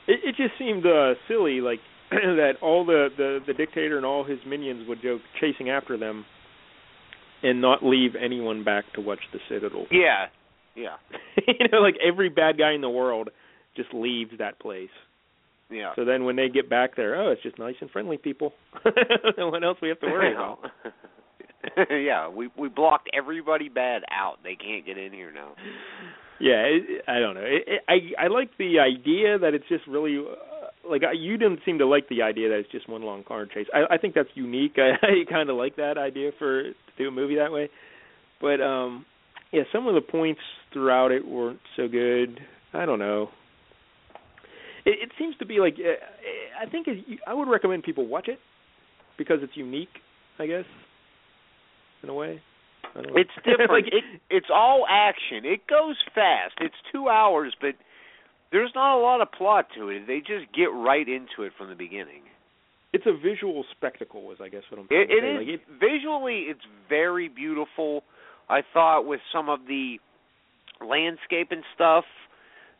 It, 0.06 0.20
it 0.24 0.36
just 0.36 0.58
seemed 0.58 0.86
uh, 0.86 1.14
silly, 1.26 1.60
like 1.60 1.80
that 2.10 2.54
all 2.62 2.84
the, 2.84 3.08
the 3.16 3.40
the 3.46 3.54
dictator 3.54 3.96
and 3.96 4.06
all 4.06 4.24
his 4.24 4.38
minions 4.46 4.88
would 4.88 5.02
go 5.02 5.18
chasing 5.40 5.70
after 5.70 5.96
them, 5.96 6.24
and 7.42 7.60
not 7.60 7.84
leave 7.84 8.12
anyone 8.14 8.64
back 8.64 8.84
to 8.94 9.00
watch 9.00 9.20
the 9.32 9.38
Citadel. 9.48 9.86
Yeah. 9.90 10.26
Yeah. 10.74 10.96
you 11.46 11.66
know, 11.72 11.78
like 11.78 11.96
every 12.06 12.28
bad 12.28 12.58
guy 12.58 12.72
in 12.72 12.80
the 12.80 12.90
world 12.90 13.30
just 13.78 13.94
leaves 13.94 14.32
that 14.38 14.58
place. 14.60 14.90
Yeah. 15.70 15.92
So 15.96 16.04
then 16.04 16.24
when 16.24 16.36
they 16.36 16.48
get 16.48 16.68
back 16.68 16.96
there, 16.96 17.20
oh, 17.20 17.30
it's 17.30 17.42
just 17.42 17.58
nice 17.58 17.74
and 17.80 17.90
friendly 17.90 18.16
people. 18.16 18.52
no 19.38 19.48
one 19.48 19.64
else 19.64 19.78
we 19.80 19.88
have 19.88 20.00
to 20.00 20.06
worry 20.06 20.34
about. 20.34 20.58
yeah, 21.90 22.28
we 22.28 22.48
we 22.58 22.68
blocked 22.68 23.08
everybody 23.16 23.68
bad 23.68 24.02
out. 24.10 24.38
They 24.42 24.56
can't 24.56 24.86
get 24.86 24.96
in 24.96 25.12
here 25.12 25.32
now. 25.32 25.52
Yeah, 26.40 26.62
it, 26.62 27.02
I 27.06 27.18
don't 27.18 27.34
know. 27.34 27.44
It, 27.44 27.64
it, 27.66 27.82
I 27.88 28.24
I 28.24 28.26
like 28.28 28.50
the 28.58 28.78
idea 28.78 29.38
that 29.38 29.54
it's 29.54 29.68
just 29.68 29.86
really 29.86 30.18
uh, 30.18 30.88
like 30.88 31.02
I, 31.04 31.12
you 31.12 31.36
didn't 31.36 31.60
seem 31.66 31.78
to 31.78 31.86
like 31.86 32.08
the 32.08 32.22
idea 32.22 32.48
that 32.48 32.58
it's 32.58 32.70
just 32.70 32.88
one 32.88 33.02
long 33.02 33.24
car 33.24 33.44
chase. 33.46 33.66
I 33.74 33.94
I 33.94 33.98
think 33.98 34.14
that's 34.14 34.28
unique. 34.34 34.74
I, 34.78 34.92
I 35.04 35.30
kind 35.30 35.50
of 35.50 35.56
like 35.56 35.76
that 35.76 35.98
idea 35.98 36.30
for 36.38 36.62
to 36.62 36.72
do 36.96 37.08
a 37.08 37.10
movie 37.10 37.36
that 37.36 37.52
way. 37.52 37.68
But 38.40 38.62
um 38.62 39.04
yeah, 39.52 39.62
some 39.72 39.86
of 39.86 39.94
the 39.94 40.00
points 40.00 40.40
throughout 40.72 41.10
it 41.10 41.26
weren't 41.26 41.60
so 41.76 41.88
good. 41.88 42.40
I 42.72 42.86
don't 42.86 42.98
know. 42.98 43.30
It, 44.88 44.96
it 45.04 45.10
seems 45.18 45.36
to 45.38 45.46
be 45.46 45.60
like 45.60 45.76
uh, 45.78 45.98
I 46.60 46.68
think 46.70 46.88
it, 46.88 47.04
I 47.26 47.34
would 47.34 47.48
recommend 47.48 47.82
people 47.84 48.06
watch 48.06 48.28
it 48.28 48.38
because 49.18 49.38
it's 49.42 49.56
unique. 49.56 49.92
I 50.38 50.46
guess 50.46 50.64
in 52.02 52.08
a 52.08 52.14
way. 52.14 52.40
It's 52.94 53.30
different. 53.44 53.70
like, 53.70 53.86
it 53.86 54.04
it's 54.30 54.46
all 54.52 54.86
action. 54.88 55.44
It 55.44 55.66
goes 55.68 55.96
fast. 56.14 56.54
It's 56.60 56.74
two 56.92 57.08
hours, 57.08 57.54
but 57.60 57.74
there's 58.50 58.70
not 58.74 58.96
a 58.98 59.00
lot 59.02 59.20
of 59.20 59.30
plot 59.32 59.66
to 59.76 59.88
it. 59.90 60.06
They 60.06 60.18
just 60.20 60.50
get 60.54 60.72
right 60.72 61.06
into 61.06 61.42
it 61.44 61.52
from 61.58 61.68
the 61.68 61.74
beginning. 61.76 62.22
it's 62.94 63.04
a 63.06 63.12
visual 63.12 63.64
spectacle, 63.76 64.32
is 64.32 64.38
I 64.40 64.48
guess 64.48 64.62
what 64.70 64.80
I'm 64.80 64.86
It, 64.90 65.08
trying 65.08 65.08
to 65.08 65.14
say. 65.20 65.28
is 65.28 65.36
Like, 65.36 65.48
it, 65.48 65.60
visually, 65.78 66.38
it's 66.48 66.64
very 66.88 67.28
beautiful. 67.28 68.04
I 68.48 68.60
thought 68.72 69.02
with 69.06 69.20
some 69.34 69.48
of 69.50 69.60
the 69.68 69.98
landscape 70.80 71.48
and 71.50 71.62
stuff, 71.74 72.04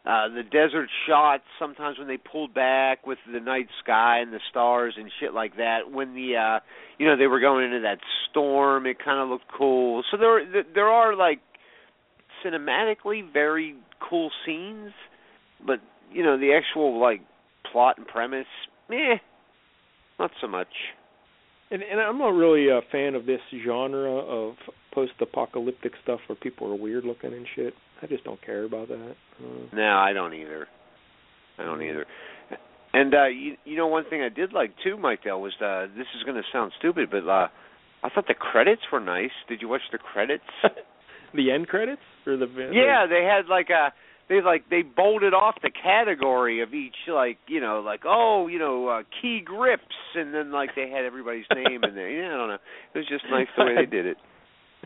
uh 0.09 0.29
the 0.29 0.42
desert 0.42 0.88
shots. 1.07 1.44
Sometimes 1.59 1.99
when 1.99 2.09
they 2.09 2.16
pulled 2.16 2.55
back 2.55 3.07
with 3.07 3.18
the 3.31 3.40
night 3.40 3.68
sky 3.83 4.21
and 4.21 4.33
the 4.33 4.40
stars 4.51 4.94
and 4.97 5.11
shit 5.21 5.35
like 5.35 5.57
that. 5.59 5.90
When 5.92 6.14
the 6.14 6.37
uh 6.37 6.61
you 6.99 7.07
know 7.07 7.16
they 7.16 7.27
were 7.27 7.40
going 7.40 7.66
into 7.66 7.81
that 7.81 7.99
storm, 8.31 8.87
it 8.87 8.97
kind 9.05 9.21
of 9.21 9.29
looked 9.29 9.53
cool. 9.57 10.03
So 10.11 10.16
there 10.16 10.64
there 10.75 10.88
are 10.88 11.14
like 11.14 11.40
cinematically 12.44 13.31
very 13.33 13.75
cool 14.09 14.31
scenes, 14.47 14.92
but 15.66 15.81
you 16.12 16.23
know 16.23 16.38
the 16.38 16.55
actual 16.55 17.01
like 17.01 17.21
plot 17.71 17.99
and 17.99 18.07
premise, 18.07 18.47
eh, 18.90 19.16
not 20.18 20.31
so 20.40 20.47
much. 20.49 20.68
and 21.71 21.83
and 21.83 22.01
I'm 22.01 22.18
not 22.18 22.33
really 22.33 22.68
a 22.68 22.81
fan 22.90 23.14
of 23.14 23.27
this 23.27 23.40
genre 23.66 24.16
of 24.18 24.55
post-apocalyptic 24.94 25.92
stuff 26.03 26.21
where 26.29 26.37
people 26.37 26.73
are 26.73 26.77
weird 26.77 27.05
looking 27.05 27.33
and 27.33 27.47
shit. 27.55 27.75
I 28.02 28.06
just 28.06 28.24
don't 28.24 28.40
care 28.44 28.64
about 28.64 28.88
that. 28.88 29.14
Uh, 29.42 29.74
No, 29.74 29.96
I 29.96 30.12
don't 30.12 30.34
either. 30.34 30.66
I 31.58 31.64
don't 31.64 31.82
either. 31.82 32.06
And 32.94 33.14
uh 33.14 33.26
you 33.26 33.56
you 33.64 33.76
know 33.76 33.87
one 33.87 34.04
thing 34.08 34.22
I 34.22 34.28
did 34.30 34.52
like 34.52 34.72
too, 34.82 34.96
Mike 34.96 35.24
Dell, 35.24 35.40
was 35.40 35.52
uh 35.61 35.87
this 35.96 36.06
is 36.16 36.22
gonna 36.24 36.42
sound 36.52 36.72
stupid, 36.78 37.11
but 37.11 37.28
uh 37.28 37.48
I 38.02 38.08
thought 38.14 38.26
the 38.28 38.34
credits 38.34 38.82
were 38.92 39.01
nice. 39.01 39.32
Did 39.49 39.61
you 39.61 39.68
watch 39.68 39.82
the 39.92 39.99
credits? 39.99 40.44
the 41.34 41.51
end 41.51 41.68
credits 41.68 42.01
or 42.26 42.36
the 42.36 42.46
yeah, 42.72 43.07
they 43.09 43.24
had 43.24 43.46
like 43.51 43.68
a 43.70 43.92
they 44.28 44.40
like 44.40 44.70
they 44.70 44.82
bolted 44.82 45.34
off 45.34 45.57
the 45.62 45.70
category 45.70 46.62
of 46.62 46.72
each 46.74 46.96
like, 47.09 47.38
you 47.46 47.61
know, 47.61 47.80
like 47.84 48.03
oh, 48.07 48.46
you 48.46 48.59
know, 48.59 48.88
uh 48.88 49.03
key 49.20 49.42
grips 49.44 49.82
and 50.14 50.32
then 50.32 50.51
like 50.53 50.70
they 50.74 50.88
had 50.88 51.05
everybody's 51.05 51.46
name 51.55 51.84
in 51.84 51.94
there. 51.94 52.11
Yeah, 52.11 52.34
I 52.34 52.36
don't 52.38 52.49
know. 52.49 52.59
It 52.94 52.99
was 52.99 53.09
just 53.09 53.24
nice 53.30 53.49
the 53.57 53.64
way 53.64 53.74
they 53.74 53.86
did 53.90 54.07
it. 54.07 54.16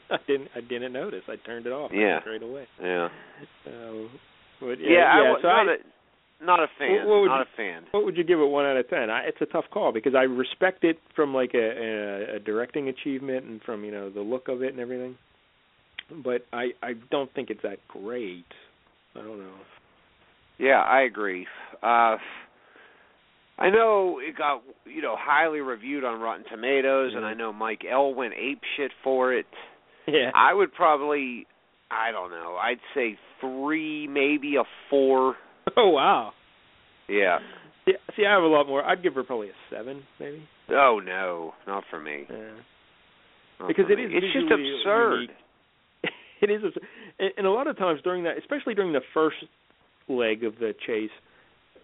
I 0.11 0.18
didn't 0.26 0.48
I 0.57 0.61
didn't 0.61 0.92
notice. 0.92 1.22
I 1.28 1.36
turned 1.36 1.66
it 1.66 1.72
off 1.72 1.90
Yeah. 1.94 2.20
straight 2.20 2.42
away. 2.42 2.66
Yeah. 2.80 3.09
Uh, 3.66 4.09
but 4.61 4.78
Yeah, 4.80 4.88
yeah, 4.90 5.05
I 5.12 5.22
yeah, 5.22 5.30
was 5.30 5.38
so 5.42 5.48
not 5.48 5.68
I, 5.68 5.72
a 5.72 5.76
not 6.44 6.59
a 6.61 6.66
fan. 6.78 6.90
What- 6.90 7.07
what 7.07 7.20
would 7.22 7.28
not 7.28 7.36
you- 7.38 7.42
a 7.42 7.57
fan. 7.57 7.82
What 7.92 8.05
would 8.05 8.16
you 8.16 8.24
give 8.24 8.40
it 8.40 8.44
one 8.46 8.64
out 8.66 8.76
of 8.76 8.88
ten? 8.88 9.11
I, 9.11 9.20
it's 9.24 9.40
a 9.40 9.46
tough 9.46 9.66
call 9.72 9.92
because 9.92 10.14
I 10.14 10.22
respect 10.22 10.82
it 10.84 10.98
from 11.14 11.32
like 11.34 11.53
a, 11.55 11.59
a, 12.32 12.36
a 12.36 12.38
directing 12.40 12.88
achievement 12.88 13.44
and 13.46 13.62
from 13.62 13.84
you 13.84 13.92
know 13.92 14.11
the 14.11 14.20
look 14.22 14.48
of 14.48 14.62
it 14.62 14.72
and 14.72 14.80
everything, 14.80 15.16
but 16.24 16.44
I 16.53 16.70
I 16.82 16.94
don't 17.11 17.32
think 17.34 17.50
it's 17.50 17.62
that 17.62 17.78
great. 17.88 18.46
I 19.14 19.20
don't 19.20 19.38
know. 19.38 19.55
Yeah, 20.59 20.80
I 20.80 21.03
agree. 21.03 21.46
Uh 21.82 22.16
I 23.59 23.70
know 23.70 24.18
it 24.20 24.36
got 24.36 24.62
you 24.86 25.03
know 25.03 25.14
highly 25.18 25.61
reviewed 25.61 26.05
on 26.05 26.20
Rotten 26.20 26.44
Tomatoes, 26.50 27.12
and. 27.14 27.24
I 27.24 27.34
know 27.34 27.53
Mike 27.53 27.82
L 27.88 28.12
went 28.14 28.34
ape 28.34 28.61
shit 28.76 28.90
for 29.05 29.32
it. 29.32 29.46
Yeah. 30.09 30.30
I 30.34 30.53
would 30.53 30.72
probably, 30.72 31.46
I 31.90 32.11
don't 32.12 32.30
know, 32.30 32.57
I'd 32.61 32.80
say 32.94 33.16
three, 33.40 34.09
maybe 34.09 34.57
a 34.57 34.64
four. 34.90 35.36
Oh 35.76 35.90
wow. 35.90 36.32
Yeah. 37.09 37.38
See, 37.84 37.92
see, 38.16 38.26
I 38.26 38.32
have 38.34 38.42
a 38.42 38.46
lot 38.46 38.66
more. 38.66 38.82
I'd 38.84 39.03
give 39.03 39.14
her 39.14 39.22
probably 39.22 39.48
a 39.48 39.53
seven, 39.70 40.03
maybe. 40.18 40.42
Oh 40.70 41.00
no, 41.05 41.55
not 41.66 41.84
for 41.90 42.00
me. 42.00 42.24
Yeah. 42.28 42.36
Not 43.61 43.68
Because 43.68 43.84
it 43.88 43.96
me. 43.96 44.05
is 44.07 44.11
It's 44.12 44.32
just 44.32 44.46
absurd. 44.53 45.14
unique. 45.20 45.30
it 46.42 46.50
is, 46.50 46.62
absurd. 46.64 46.82
and, 47.20 47.30
and 47.38 47.46
a 47.46 47.50
lot 47.50 47.68
of 47.68 47.78
times 47.78 48.00
during 48.03 48.24
that, 48.24 48.38
especially 48.38 48.74
during 48.74 48.92
the 48.92 49.03
first 49.14 49.36
leg 50.09 50.42
of 50.42 50.55
the 50.59 50.74
chase, 50.86 51.11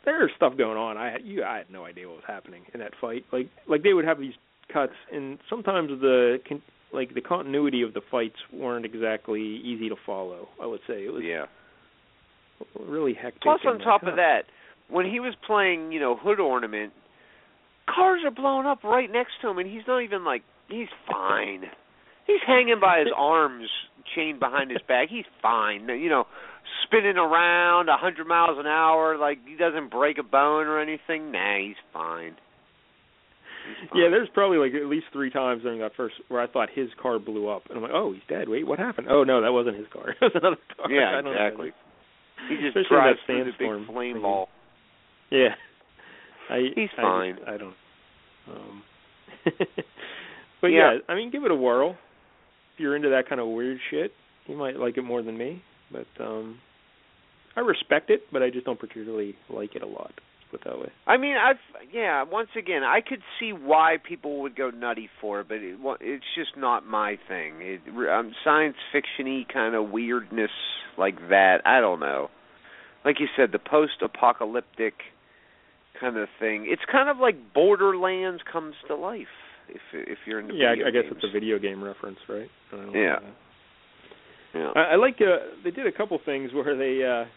there's 0.05 0.31
stuff 0.37 0.55
going 0.59 0.77
on. 0.77 0.97
I 0.97 1.12
had 1.12 1.23
you, 1.25 1.45
I 1.45 1.59
had 1.59 1.71
no 1.71 1.85
idea 1.85 2.09
what 2.09 2.16
was 2.16 2.25
happening 2.27 2.62
in 2.75 2.81
that 2.81 2.93
fight. 3.01 3.25
Like, 3.33 3.49
like 3.69 3.83
they 3.85 3.93
would 3.95 4.05
have 4.07 4.19
these 4.19 4.35
cuts, 4.73 4.93
and 5.12 5.39
sometimes 5.49 5.89
the 6.01 6.39
con- 6.49 6.62
like 6.93 7.14
the 7.14 7.20
continuity 7.20 7.82
of 7.82 7.95
the 7.95 8.01
fights 8.11 8.36
weren't 8.53 8.84
exactly 8.84 9.43
easy 9.43 9.89
to 9.89 9.97
follow. 10.07 10.49
I 10.61 10.66
would 10.66 10.80
say 10.86 11.05
it 11.05 11.12
was 11.12 11.22
Yeah. 11.22 11.47
really 12.78 13.14
hectic. 13.14 13.43
Plus, 13.43 13.61
on 13.64 13.78
top 13.78 14.03
of 14.03 14.16
that, 14.16 14.47
when 14.89 15.07
he 15.07 15.20
was 15.20 15.34
playing, 15.47 15.93
you 15.93 16.01
know, 16.01 16.16
Hood 16.16 16.41
Ornament, 16.41 16.93
cars 17.86 18.24
are 18.24 18.30
blowing 18.30 18.66
up 18.66 18.84
right 18.84 19.11
next 19.11 19.41
to 19.43 19.49
him, 19.49 19.59
and 19.59 19.70
he's 19.70 19.86
not 19.86 20.01
even 20.01 20.24
like 20.24 20.43
he's 20.68 20.89
fine. 21.07 21.70
He's 22.26 22.41
hanging 22.47 22.80
by 22.80 23.01
his 23.01 23.09
arms, 23.16 23.70
chained 24.14 24.41
behind 24.41 24.70
his 24.70 24.82
back. 24.82 25.09
He's 25.09 25.24
fine. 25.41 25.89
You 25.89 26.09
know, 26.09 26.26
spinning 26.84 27.16
around 27.16 27.89
a 27.89 27.97
hundred 27.97 28.26
miles 28.26 28.59
an 28.59 28.66
hour, 28.66 29.16
like 29.16 29.39
he 29.47 29.57
doesn't 29.57 29.91
break 29.91 30.18
a 30.18 30.22
bone 30.22 30.66
or 30.66 30.78
anything. 30.80 31.32
Nah, 31.32 31.59
he's 31.59 31.76
fine. 31.93 32.36
Yeah, 33.95 34.09
there's 34.11 34.29
probably 34.35 34.59
like 34.59 34.75
at 34.75 34.87
least 34.87 35.07
three 35.12 35.31
times 35.31 35.62
during 35.62 35.81
that 35.81 35.93
first 35.97 36.14
where 36.29 36.41
I 36.41 36.47
thought 36.47 36.69
his 36.75 36.89
car 37.01 37.19
blew 37.19 37.49
up, 37.49 37.62
and 37.69 37.77
I'm 37.77 37.83
like, 37.83 37.93
oh, 37.95 38.12
he's 38.12 38.23
dead. 38.29 38.49
Wait, 38.49 38.66
what 38.66 38.79
happened? 38.79 39.09
Oh 39.11 39.25
no, 39.25 39.41
that 39.43 39.53
wasn't 39.53 39.77
his 39.77 39.87
car. 39.93 40.11
it 40.11 40.16
was 40.21 40.33
another 40.35 40.57
car. 40.77 40.91
Yeah, 40.91 41.11
I 41.11 41.12
don't 41.23 41.25
know. 41.25 41.31
exactly. 41.33 41.73
He 42.49 42.55
just 42.57 42.77
Especially 42.77 42.89
drives 42.97 43.19
through 43.27 43.45
the 43.45 43.51
big 43.59 43.87
flame 43.93 44.14
thing. 44.14 44.23
ball. 44.23 44.49
Yeah. 45.31 45.55
I, 46.51 46.61
He's 46.75 46.89
I 46.97 47.03
fine. 47.03 47.37
Just, 47.37 47.49
I 47.49 47.57
don't. 47.59 47.75
Um, 48.49 48.83
but 50.61 50.69
Yeah. 50.69 50.95
yeah. 50.95 50.99
I 51.09 51.14
mean, 51.14 51.31
give 51.31 51.45
it 51.45 51.51
a 51.51 51.55
whirl. 51.55 51.91
If 52.75 52.81
you're 52.81 52.97
into 52.97 53.11
that 53.11 53.29
kind 53.29 53.41
of 53.41 53.49
weird 53.49 53.79
shit, 53.91 54.12
you 54.47 54.57
might 54.57 54.77
like 54.77 54.97
it 54.97 55.03
more 55.03 55.23
than 55.23 55.37
me. 55.37 55.62
But 55.93 56.07
um 56.25 56.59
I 57.57 57.61
respect 57.61 58.09
it, 58.11 58.23
but 58.33 58.43
I 58.43 58.51
just 58.51 58.64
don't 58.66 58.79
particularly 58.79 59.35
like 59.51 59.75
it 59.75 59.83
a 59.83 59.87
lot. 59.87 60.12
Put 60.51 60.65
that 60.65 60.79
way. 60.79 60.91
I 61.07 61.19
mean, 61.19 61.37
I've 61.37 61.57
yeah. 61.93 62.23
Once 62.23 62.49
again, 62.57 62.83
I 62.83 63.01
could 63.07 63.21
see 63.39 63.53
why 63.53 63.97
people 64.03 64.41
would 64.41 64.57
go 64.57 64.71
nutty 64.71 65.11
for 65.21 65.41
it, 65.41 65.49
but 65.49 65.59
it, 65.59 65.77
it's 66.01 66.25
just 66.35 66.57
not 66.57 66.87
my 66.87 67.19
thing. 67.29 67.57
It, 67.61 67.81
um, 68.11 68.33
science 68.45 68.77
fictiony 68.95 69.47
kind 69.47 69.75
of 69.75 69.91
weirdness 69.91 70.51
like 70.97 71.19
that. 71.29 71.59
I 71.67 71.81
don't 71.81 72.01
know. 72.01 72.31
Like 73.05 73.21
you 73.21 73.27
said, 73.37 73.53
the 73.53 73.59
post-apocalyptic 73.59 74.95
kind 76.01 76.17
of 76.17 76.29
thing. 76.41 76.67
It's 76.69 76.83
kind 76.91 77.09
of 77.09 77.19
like 77.19 77.37
Borderlands 77.55 78.43
comes 78.51 78.75
to 78.89 78.97
life. 78.97 79.27
If 79.69 79.81
if 79.93 80.19
you're 80.27 80.41
into 80.41 80.55
Yeah, 80.55 80.69
I, 80.69 80.89
I 80.89 80.91
guess 80.91 81.05
it's 81.11 81.25
a 81.25 81.33
video 81.33 81.59
game 81.59 81.85
reference, 81.85 82.19
right? 82.29 82.49
Don't 82.71 82.93
know. 82.93 82.99
Yeah. 82.99 83.19
Yeah. 84.55 84.71
I, 84.75 84.81
I 84.81 84.97
like 84.97 85.17
uh 85.21 85.61
they 85.63 85.71
did 85.71 85.87
a 85.87 85.93
couple 85.93 86.19
things 86.25 86.53
where 86.55 86.77
they 86.77 87.05
uh 87.05 87.29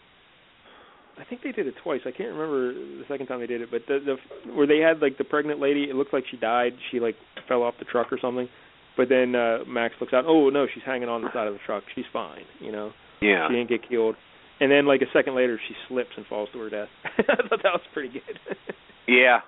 I 1.18 1.24
think 1.24 1.42
they 1.42 1.52
did 1.52 1.66
it 1.66 1.74
twice. 1.82 2.00
I 2.06 2.10
can't 2.10 2.32
remember 2.32 2.72
the 2.72 3.04
second 3.08 3.26
time 3.26 3.40
they 3.40 3.46
did 3.46 3.60
it, 3.60 3.68
but 3.70 3.82
the 3.86 3.98
the 4.04 4.52
where 4.52 4.66
they 4.66 4.78
had 4.78 5.00
like 5.00 5.18
the 5.18 5.24
pregnant 5.24 5.60
lady, 5.60 5.84
it 5.84 5.94
looked 5.94 6.12
like 6.12 6.24
she 6.30 6.36
died. 6.36 6.72
She 6.90 7.00
like 7.00 7.16
fell 7.48 7.62
off 7.62 7.74
the 7.78 7.84
truck 7.84 8.12
or 8.12 8.18
something. 8.20 8.48
But 8.96 9.08
then 9.08 9.34
uh 9.34 9.64
Max 9.66 9.94
looks 10.00 10.12
out, 10.12 10.24
"Oh, 10.26 10.48
no, 10.50 10.66
she's 10.72 10.82
hanging 10.84 11.08
on 11.08 11.22
the 11.22 11.32
side 11.32 11.48
of 11.48 11.54
the 11.54 11.60
truck. 11.66 11.84
She's 11.94 12.04
fine, 12.12 12.44
you 12.60 12.72
know. 12.72 12.92
yeah. 13.20 13.48
She 13.48 13.54
didn't 13.56 13.68
get 13.68 13.88
killed." 13.88 14.16
And 14.60 14.70
then 14.70 14.86
like 14.86 15.00
a 15.02 15.10
second 15.12 15.34
later 15.34 15.58
she 15.68 15.74
slips 15.88 16.10
and 16.16 16.24
falls 16.26 16.48
to 16.52 16.58
her 16.60 16.70
death. 16.70 16.88
I 17.04 17.36
thought 17.48 17.62
that 17.62 17.72
was 17.72 17.82
pretty 17.92 18.10
good. 18.10 18.56
Yeah. 19.08 19.40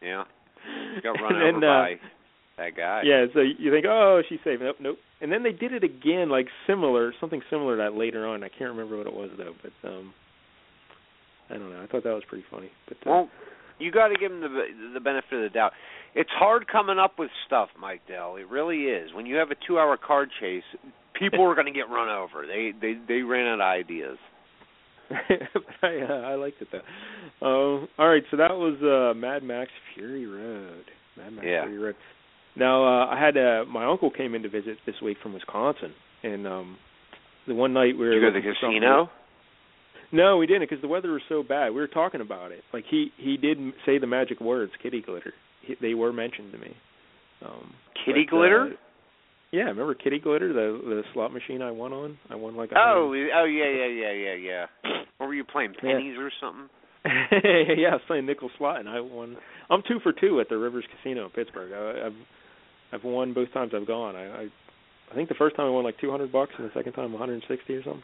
Yeah. 0.00 0.22
Got 1.02 1.20
run 1.20 1.34
And 1.42 1.42
then, 1.42 1.54
over 1.56 1.68
uh, 1.68 1.82
by 1.82 1.94
that 2.56 2.76
guy. 2.76 3.02
Yeah, 3.04 3.26
so 3.34 3.40
you 3.40 3.72
think, 3.72 3.84
oh, 3.88 4.22
she's 4.28 4.38
safe. 4.44 4.60
Nope, 4.62 4.76
nope. 4.78 4.98
And 5.20 5.32
then 5.32 5.42
they 5.42 5.50
did 5.50 5.72
it 5.72 5.82
again, 5.82 6.28
like 6.28 6.46
similar, 6.68 7.12
something 7.20 7.42
similar 7.50 7.76
to 7.76 7.82
that 7.82 7.98
later 7.98 8.26
on. 8.26 8.44
I 8.44 8.48
can't 8.48 8.70
remember 8.70 8.96
what 8.96 9.06
it 9.08 9.12
was 9.12 9.30
though, 9.36 9.54
but 9.62 9.88
um, 9.88 10.14
I 11.52 11.58
don't 11.58 11.70
know. 11.70 11.82
I 11.82 11.86
thought 11.86 12.04
that 12.04 12.14
was 12.14 12.22
pretty 12.28 12.44
funny. 12.50 12.70
But 12.88 12.96
uh, 12.98 13.10
Well, 13.10 13.28
you 13.78 13.90
got 13.92 14.08
to 14.08 14.14
give 14.16 14.32
him 14.32 14.40
the 14.40 14.48
the 14.94 15.00
benefit 15.00 15.32
of 15.34 15.42
the 15.42 15.48
doubt. 15.50 15.72
It's 16.14 16.30
hard 16.32 16.66
coming 16.68 16.98
up 16.98 17.18
with 17.18 17.30
stuff, 17.46 17.68
Mike 17.80 18.02
Dell. 18.08 18.36
It 18.36 18.48
really 18.48 18.84
is. 18.84 19.12
When 19.14 19.24
you 19.26 19.36
have 19.36 19.50
a 19.50 19.54
two-hour 19.66 19.96
car 19.96 20.26
chase, 20.40 20.62
people 21.18 21.42
are 21.42 21.54
going 21.54 21.66
to 21.66 21.72
get 21.72 21.88
run 21.88 22.08
over. 22.08 22.46
They 22.46 22.72
they 22.80 22.94
they 23.06 23.22
ran 23.22 23.46
out 23.46 23.54
of 23.54 23.60
ideas. 23.60 24.18
but 25.08 25.62
I 25.82 26.00
uh, 26.00 26.14
I 26.30 26.34
liked 26.36 26.60
it 26.62 26.68
though. 26.72 27.46
Um, 27.46 27.88
all 27.98 28.08
right, 28.08 28.22
so 28.30 28.36
that 28.36 28.52
was 28.52 28.76
uh, 28.82 29.18
Mad 29.18 29.42
Max 29.42 29.70
Fury 29.94 30.26
Road. 30.26 30.84
Mad 31.16 31.32
Max 31.32 31.46
Yeah. 31.46 31.64
Fury 31.64 31.78
Road. 31.78 31.96
Now 32.56 32.84
uh, 32.84 33.06
I 33.06 33.18
had 33.18 33.36
uh, 33.36 33.64
my 33.66 33.84
uncle 33.86 34.10
came 34.10 34.34
in 34.34 34.42
to 34.42 34.48
visit 34.48 34.78
this 34.86 34.96
week 35.02 35.16
from 35.22 35.32
Wisconsin, 35.34 35.92
and 36.22 36.46
um, 36.46 36.76
the 37.46 37.54
one 37.54 37.72
night 37.72 37.96
we 37.98 38.04
were 38.06 38.10
Did 38.12 38.16
you 38.16 38.20
go 38.22 38.26
to 38.28 38.32
the 38.32 38.36
looking 38.38 38.52
for 38.60 38.66
something- 38.66 38.80
casino? 38.80 39.10
No, 40.12 40.36
we 40.36 40.46
didn't 40.46 40.62
because 40.62 40.82
the 40.82 40.88
weather 40.88 41.12
was 41.12 41.22
so 41.28 41.42
bad. 41.42 41.70
We 41.70 41.80
were 41.80 41.86
talking 41.88 42.20
about 42.20 42.52
it. 42.52 42.62
Like 42.72 42.84
he 42.88 43.10
he 43.16 43.36
did 43.36 43.58
say 43.86 43.98
the 43.98 44.06
magic 44.06 44.40
words, 44.40 44.72
kitty 44.82 45.00
glitter. 45.00 45.32
He, 45.62 45.74
they 45.80 45.94
were 45.94 46.12
mentioned 46.12 46.52
to 46.52 46.58
me. 46.58 46.76
Um, 47.44 47.72
Kitty 48.04 48.26
but, 48.28 48.36
glitter? 48.36 48.70
Uh, 48.72 48.76
yeah, 49.52 49.64
remember 49.64 49.94
kitty 49.94 50.18
glitter, 50.18 50.52
the 50.52 50.80
the 50.82 51.02
slot 51.12 51.32
machine 51.32 51.62
I 51.62 51.70
won 51.70 51.92
on. 51.92 52.18
I 52.30 52.36
won 52.36 52.56
like 52.56 52.72
a 52.72 52.74
Oh, 52.78 53.12
oh 53.12 53.44
yeah, 53.44 53.68
yeah, 53.68 53.86
yeah, 53.86 54.12
yeah, 54.12 54.34
yeah. 54.34 54.66
What 55.18 55.26
were 55.26 55.34
you 55.34 55.44
playing? 55.44 55.74
Yeah. 55.82 55.92
Pennies 55.92 56.16
or 56.18 56.30
something? 56.40 56.68
yeah, 57.04 57.90
I 57.90 57.94
was 57.94 58.00
playing 58.06 58.26
nickel 58.26 58.50
slot 58.58 58.80
and 58.80 58.88
I 58.88 59.00
won. 59.00 59.36
I'm 59.70 59.82
two 59.86 59.98
for 60.02 60.12
two 60.12 60.40
at 60.40 60.48
the 60.48 60.56
Rivers 60.56 60.84
Casino 60.96 61.24
in 61.24 61.30
Pittsburgh. 61.30 61.72
I, 61.72 62.06
I've 62.06 62.12
I've 62.92 63.04
won 63.04 63.32
both 63.32 63.52
times 63.52 63.72
I've 63.74 63.86
gone. 63.86 64.16
I, 64.16 64.42
I 64.42 64.48
I 65.10 65.14
think 65.14 65.28
the 65.28 65.34
first 65.34 65.56
time 65.56 65.66
I 65.66 65.70
won 65.70 65.84
like 65.84 66.00
200 66.00 66.32
bucks 66.32 66.52
and 66.58 66.68
the 66.68 66.72
second 66.74 66.92
time 66.94 67.12
160 67.12 67.74
or 67.74 67.82
something. 67.82 68.02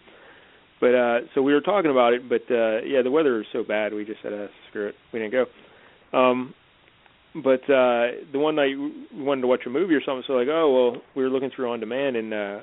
But 0.81 0.95
uh 0.95 1.19
so 1.35 1.43
we 1.43 1.53
were 1.53 1.61
talking 1.61 1.91
about 1.91 2.13
it, 2.15 2.29
but 2.29 2.43
uh 2.51 2.81
yeah, 2.83 3.03
the 3.03 3.11
weather 3.11 3.35
was 3.39 3.47
so 3.53 3.65
bad 3.65 3.93
we 3.93 4.05
just 4.05 4.23
said, 4.23 4.33
uh, 4.33 4.47
screw 4.71 4.89
it, 4.89 4.95
we 5.13 5.19
didn't 5.21 5.33
go. 5.33 6.19
Um 6.19 6.55
but 7.35 7.63
uh 7.71 8.25
the 8.33 8.39
one 8.39 8.57
night 8.57 8.75
we 8.79 9.23
wanted 9.25 9.43
to 9.43 9.47
watch 9.47 9.61
a 9.67 9.71
movie 9.71 9.95
or 9.95 10.01
something, 10.05 10.25
so 10.27 10.35
like, 10.35 10.49
oh 10.51 10.73
well, 10.93 11.03
we 11.15 11.23
were 11.23 11.31
looking 11.31 11.51
through 11.55 11.71
on 11.73 11.81
demand 11.81 12.17
and 12.17 12.33
uh 12.33 12.61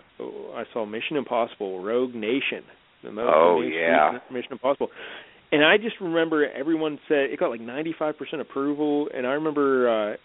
I 0.55 0.63
saw 0.73 0.85
Mission 0.85 1.17
Impossible: 1.17 1.83
Rogue 1.83 2.15
Nation. 2.15 2.63
The 3.03 3.11
most 3.11 3.27
Oh, 3.31 3.61
yeah. 3.61 4.19
Mission 4.31 4.53
Impossible. 4.53 4.89
And 5.51 5.63
I 5.63 5.77
just 5.77 5.95
remember 6.01 6.49
everyone 6.51 6.97
said 7.07 7.29
it 7.31 7.39
got 7.39 7.49
like 7.51 7.61
95% 7.61 8.15
approval, 8.41 9.07
and 9.15 9.27
I 9.27 9.31
remember 9.33 9.89
uh 9.89 10.15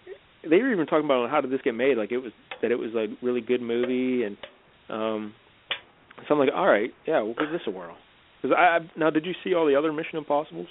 they 0.48 0.56
were 0.56 0.72
even 0.72 0.86
talking 0.86 1.04
about 1.04 1.28
how 1.30 1.42
did 1.42 1.50
this 1.50 1.60
get 1.62 1.74
made, 1.74 1.98
like 1.98 2.12
it 2.12 2.18
was 2.18 2.32
that 2.62 2.70
it 2.70 2.78
was 2.78 2.94
a 2.94 3.06
really 3.24 3.42
good 3.42 3.60
movie, 3.60 4.24
and 4.24 4.36
um 4.88 5.34
so 6.28 6.34
I'm 6.34 6.40
like, 6.40 6.50
all 6.54 6.68
right, 6.68 6.90
yeah, 7.06 7.20
we'll 7.22 7.34
give 7.34 7.50
this 7.50 7.62
a 7.66 7.70
whirl. 7.70 7.96
Because 8.40 8.56
I, 8.56 8.78
now, 8.98 9.10
did 9.10 9.26
you 9.26 9.32
see 9.44 9.54
all 9.54 9.66
the 9.66 9.76
other 9.76 9.92
Mission 9.92 10.18
Impossibles? 10.18 10.68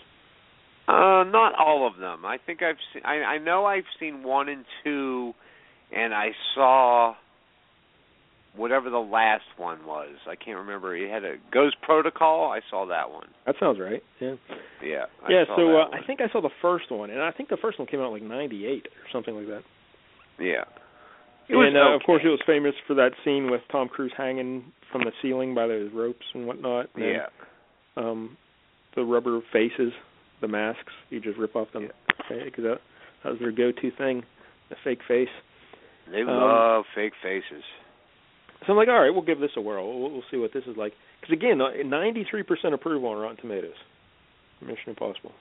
Uh, 0.87 1.23
not 1.23 1.53
all 1.55 1.87
of 1.87 1.99
them. 1.99 2.25
I 2.25 2.37
think 2.43 2.63
I've 2.63 2.77
seen. 2.93 3.03
I 3.05 3.35
I 3.35 3.37
know 3.37 3.65
I've 3.65 3.83
seen 3.99 4.23
one 4.23 4.49
and 4.49 4.65
two, 4.83 5.33
and 5.95 6.15
I 6.15 6.29
saw 6.55 7.13
whatever 8.55 8.89
the 8.89 8.97
last 8.97 9.43
one 9.57 9.85
was. 9.85 10.15
I 10.27 10.35
can't 10.35 10.57
remember. 10.57 10.95
It 10.95 11.11
had 11.11 11.23
a 11.23 11.35
Ghost 11.53 11.75
Protocol. 11.83 12.51
I 12.51 12.61
saw 12.71 12.87
that 12.87 13.11
one. 13.11 13.27
That 13.45 13.55
sounds 13.59 13.79
right. 13.79 14.01
Yeah. 14.19 14.35
Yeah. 14.83 15.05
I 15.23 15.31
yeah. 15.31 15.43
So 15.55 15.77
uh. 15.77 15.89
I 15.93 16.05
think 16.07 16.21
I 16.21 16.31
saw 16.31 16.41
the 16.41 16.49
first 16.59 16.91
one, 16.91 17.11
and 17.11 17.21
I 17.21 17.31
think 17.31 17.49
the 17.49 17.57
first 17.61 17.77
one 17.77 17.87
came 17.87 17.99
out 17.99 18.11
like 18.11 18.23
'98 18.23 18.87
or 18.87 18.91
something 19.13 19.35
like 19.35 19.47
that. 19.47 19.61
Yeah. 20.39 20.65
It 21.49 21.55
was 21.55 21.67
and 21.67 21.77
uh, 21.77 21.95
of 21.95 22.01
course, 22.05 22.21
it 22.23 22.29
was 22.29 22.39
famous 22.45 22.73
for 22.87 22.95
that 22.95 23.11
scene 23.23 23.49
with 23.49 23.61
Tom 23.71 23.89
Cruise 23.89 24.13
hanging 24.15 24.71
from 24.91 25.01
the 25.03 25.11
ceiling 25.21 25.53
by 25.55 25.67
those 25.67 25.91
ropes 25.93 26.25
and 26.33 26.47
whatnot. 26.47 26.87
And 26.95 27.03
then, 27.03 27.13
Yeah. 27.13 27.27
um, 27.97 28.37
the 28.95 29.03
rubber 29.03 29.41
faces, 29.53 29.93
the 30.41 30.47
masks. 30.47 30.93
You 31.09 31.19
just 31.19 31.37
rip 31.37 31.55
off 31.55 31.71
them 31.73 31.89
because 32.29 32.63
that, 32.63 32.79
that 33.23 33.29
was 33.31 33.39
their 33.39 33.51
go-to 33.51 33.91
thing, 33.91 34.23
the 34.69 34.75
fake 34.83 34.99
face. 35.07 35.29
They 36.11 36.21
um, 36.21 36.27
love 36.27 36.85
fake 36.95 37.13
faces. 37.21 37.63
So 38.65 38.73
I'm 38.73 38.77
like, 38.77 38.87
all 38.87 38.99
right, 38.99 39.11
we'll 39.11 39.21
give 39.21 39.39
this 39.39 39.51
a 39.55 39.61
whirl. 39.61 39.87
We'll, 39.99 40.11
we'll 40.11 40.23
see 40.31 40.37
what 40.37 40.51
this 40.53 40.63
is 40.65 40.75
like. 40.75 40.93
Because 41.21 41.33
again, 41.33 41.61
uh, 41.61 41.69
93% 41.83 42.73
approval 42.73 43.09
on 43.09 43.17
Rotten 43.17 43.37
Tomatoes. 43.37 43.75
Mission 44.61 44.89
Impossible. 44.89 45.31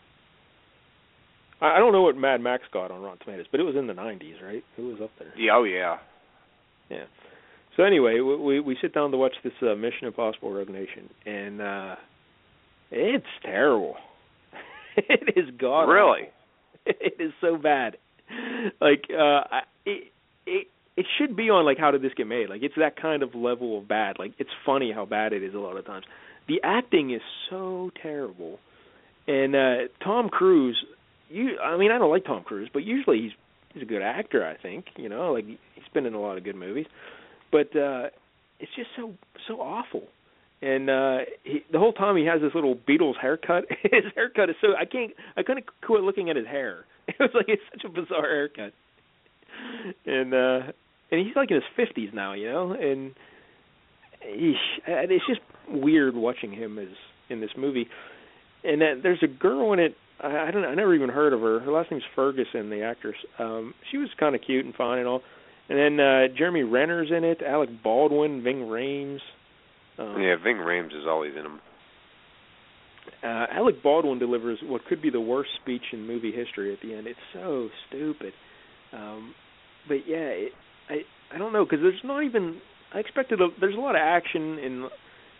I, 1.60 1.76
I 1.76 1.78
don't 1.78 1.92
know 1.92 2.02
what 2.02 2.16
Mad 2.16 2.40
Max 2.40 2.62
got 2.72 2.90
on 2.90 3.02
Rotten 3.02 3.18
Tomatoes, 3.24 3.46
but 3.50 3.60
it 3.60 3.64
was 3.64 3.76
in 3.76 3.86
the 3.86 3.92
90s, 3.94 4.42
right? 4.42 4.62
It 4.76 4.80
was 4.80 4.98
up 5.02 5.10
there. 5.18 5.32
Yeah, 5.36 5.52
oh 5.56 5.64
yeah. 5.64 5.96
Yeah. 6.90 7.04
So 7.78 7.84
anyway, 7.84 8.20
we 8.20 8.36
we, 8.36 8.60
we 8.60 8.76
sit 8.82 8.92
down 8.92 9.12
to 9.12 9.16
watch 9.16 9.36
this 9.44 9.54
uh, 9.62 9.74
Mission 9.76 10.08
Impossible 10.08 10.52
Rogue 10.52 10.68
Nation, 10.68 11.08
and 11.24 11.62
uh 11.62 11.96
it's 12.90 13.26
terrible. 13.42 13.96
it 14.96 15.34
is 15.36 15.46
god. 15.58 15.84
Really? 15.84 16.28
It 16.86 17.16
is 17.20 17.32
so 17.42 17.56
bad. 17.58 17.98
Like 18.80 19.04
uh 19.10 19.42
I- 19.50 19.62
it 19.86 20.12
it 20.46 20.66
it 20.96 21.06
should 21.18 21.36
be 21.36 21.50
on 21.50 21.64
like 21.66 21.78
how 21.78 21.90
did 21.92 22.02
this 22.02 22.12
get 22.16 22.26
made? 22.26 22.48
Like 22.50 22.62
it's 22.64 22.74
that 22.78 23.00
kind 23.00 23.22
of 23.22 23.34
level 23.34 23.78
of 23.78 23.86
bad. 23.88 24.18
Like 24.18 24.32
it's 24.38 24.50
funny 24.66 24.90
how 24.92 25.04
bad 25.06 25.32
it 25.32 25.42
is 25.42 25.54
a 25.54 25.58
lot 25.58 25.76
of 25.76 25.86
times. 25.86 26.04
the 26.48 26.60
acting 26.64 27.12
is 27.14 27.22
so 27.50 27.90
terrible. 28.02 28.58
And 29.28 29.54
uh 29.54 29.76
Tom 30.02 30.30
Cruise, 30.30 30.84
you 31.28 31.58
I 31.62 31.76
mean 31.76 31.92
I 31.92 31.98
don't 31.98 32.10
like 32.10 32.24
Tom 32.24 32.42
Cruise, 32.42 32.70
but 32.72 32.82
usually 32.84 33.20
he's 33.20 33.32
he's 33.74 33.82
a 33.82 33.86
good 33.86 34.02
actor, 34.02 34.44
I 34.46 34.56
think, 34.60 34.86
you 34.96 35.08
know, 35.10 35.32
like 35.32 35.44
he's 35.46 35.88
been 35.94 36.06
in 36.06 36.14
a 36.14 36.20
lot 36.20 36.38
of 36.38 36.44
good 36.44 36.56
movies. 36.56 36.86
But 37.50 37.74
uh 37.76 38.08
it's 38.60 38.72
just 38.76 38.90
so 38.96 39.12
so 39.46 39.60
awful. 39.60 40.02
And 40.60 40.90
uh 40.90 41.18
he, 41.44 41.60
the 41.70 41.78
whole 41.78 41.92
time 41.92 42.16
he 42.16 42.24
has 42.26 42.40
this 42.40 42.54
little 42.54 42.76
Beatles 42.76 43.18
haircut. 43.20 43.64
his 43.82 44.04
haircut 44.14 44.50
is 44.50 44.56
so 44.60 44.68
I 44.78 44.84
can't 44.84 45.12
I 45.36 45.42
couldn't 45.42 45.66
quit 45.84 46.02
looking 46.02 46.30
at 46.30 46.36
his 46.36 46.46
hair. 46.46 46.84
It 47.08 47.16
was 47.18 47.30
like 47.32 47.46
it's 47.48 47.62
such 47.72 47.84
a 47.84 47.88
bizarre 47.88 48.28
haircut. 48.28 48.72
And 50.06 50.34
uh 50.34 50.72
and 51.10 51.26
he's 51.26 51.34
like 51.34 51.50
in 51.50 51.56
his 51.56 51.64
fifties 51.74 52.10
now, 52.12 52.34
you 52.34 52.50
know, 52.50 52.72
and 52.72 53.14
he, 54.20 54.54
it's 54.86 55.26
just 55.26 55.40
weird 55.68 56.14
watching 56.14 56.52
him 56.52 56.78
as 56.78 56.88
in 57.30 57.40
this 57.40 57.50
movie. 57.56 57.88
And 58.64 58.80
that 58.80 59.00
there's 59.02 59.22
a 59.22 59.28
girl 59.28 59.72
in 59.72 59.78
it. 59.78 59.94
I, 60.20 60.48
I 60.48 60.50
don't. 60.50 60.62
Know. 60.62 60.68
I 60.68 60.74
never 60.74 60.94
even 60.94 61.08
heard 61.08 61.32
of 61.32 61.40
her. 61.40 61.60
Her 61.60 61.70
last 61.70 61.90
name's 61.90 62.04
Ferguson, 62.14 62.70
the 62.70 62.82
actress. 62.82 63.16
Um, 63.38 63.74
she 63.90 63.98
was 63.98 64.08
kind 64.18 64.34
of 64.34 64.40
cute 64.42 64.64
and 64.64 64.74
fine 64.74 64.98
and 64.98 65.08
all. 65.08 65.22
And 65.68 65.78
then 65.78 66.00
uh 66.00 66.28
Jeremy 66.36 66.62
Renner's 66.62 67.10
in 67.10 67.24
it. 67.24 67.40
Alec 67.46 67.70
Baldwin, 67.82 68.42
Ving 68.42 68.60
Rhames. 68.60 69.20
Um, 69.98 70.20
Yeah, 70.20 70.36
Ving 70.42 70.56
Rhames 70.56 70.96
is 70.98 71.06
always 71.06 71.32
in 71.36 71.42
them. 71.42 71.60
uh 73.22 73.46
Alec 73.52 73.82
Baldwin 73.82 74.18
delivers 74.18 74.58
what 74.62 74.84
could 74.86 75.02
be 75.02 75.10
the 75.10 75.20
worst 75.20 75.50
speech 75.62 75.82
in 75.92 76.06
movie 76.06 76.32
history 76.32 76.72
at 76.72 76.80
the 76.80 76.94
end. 76.94 77.06
It's 77.06 77.18
so 77.32 77.68
stupid. 77.88 78.32
Um 78.92 79.34
but 79.86 80.06
yeah, 80.06 80.28
it, 80.48 80.52
I 80.88 80.96
I 81.34 81.38
don't 81.38 81.52
know 81.52 81.66
cuz 81.66 81.80
there's 81.82 82.00
not 82.04 82.24
even 82.24 82.60
I 82.94 83.00
expected 83.00 83.40
a, 83.40 83.48
there's 83.60 83.74
a 83.76 83.80
lot 83.80 83.94
of 83.94 84.00
action 84.00 84.58
and 84.58 84.90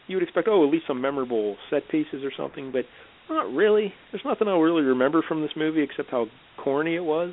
you 0.07 0.16
would 0.16 0.22
expect 0.22 0.49
oh 0.49 0.66
at 0.66 0.70
least 0.70 0.87
some 0.87 1.01
memorable 1.01 1.57
set 1.70 1.89
pieces 1.89 2.22
or 2.24 2.33
something, 2.37 2.70
but 2.72 2.85
not 3.31 3.51
really. 3.53 3.93
There's 4.11 4.24
nothing 4.24 4.49
I'll 4.49 4.61
really 4.61 4.83
remember 4.83 5.22
from 5.26 5.41
this 5.43 5.51
movie 5.57 5.83
except 5.83 6.11
how 6.11 6.26
corny 6.59 6.97
it 6.97 7.05
was 7.05 7.33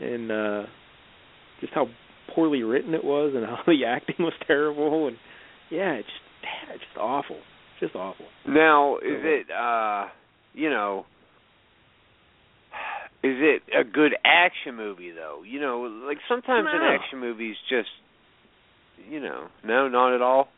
and 0.00 0.30
uh 0.30 0.62
just 1.60 1.72
how 1.74 1.88
poorly 2.34 2.62
written 2.62 2.94
it 2.94 3.04
was 3.04 3.32
and 3.34 3.44
how 3.46 3.58
the 3.66 3.84
acting 3.86 4.16
was 4.18 4.32
terrible 4.46 5.08
and 5.08 5.16
yeah, 5.70 5.92
it's 5.92 6.08
just, 6.08 6.74
it's 6.74 6.84
just 6.84 6.98
awful. 6.98 7.38
Just 7.80 7.94
awful. 7.94 8.26
Now, 8.46 8.96
is 8.96 9.02
it 9.22 9.46
uh 9.50 10.06
you 10.54 10.68
know 10.70 11.06
is 13.22 13.36
it 13.38 13.62
a 13.78 13.84
good 13.84 14.12
action 14.24 14.76
movie 14.76 15.10
though? 15.12 15.42
You 15.46 15.60
know, 15.60 15.80
like 16.06 16.18
sometimes 16.28 16.68
an 16.72 16.80
No. 16.80 16.88
action 16.98 17.20
movie's 17.20 17.56
just 17.68 17.88
you 19.08 19.20
know, 19.20 19.46
no, 19.64 19.88
not 19.88 20.14
at 20.14 20.20
all. 20.22 20.48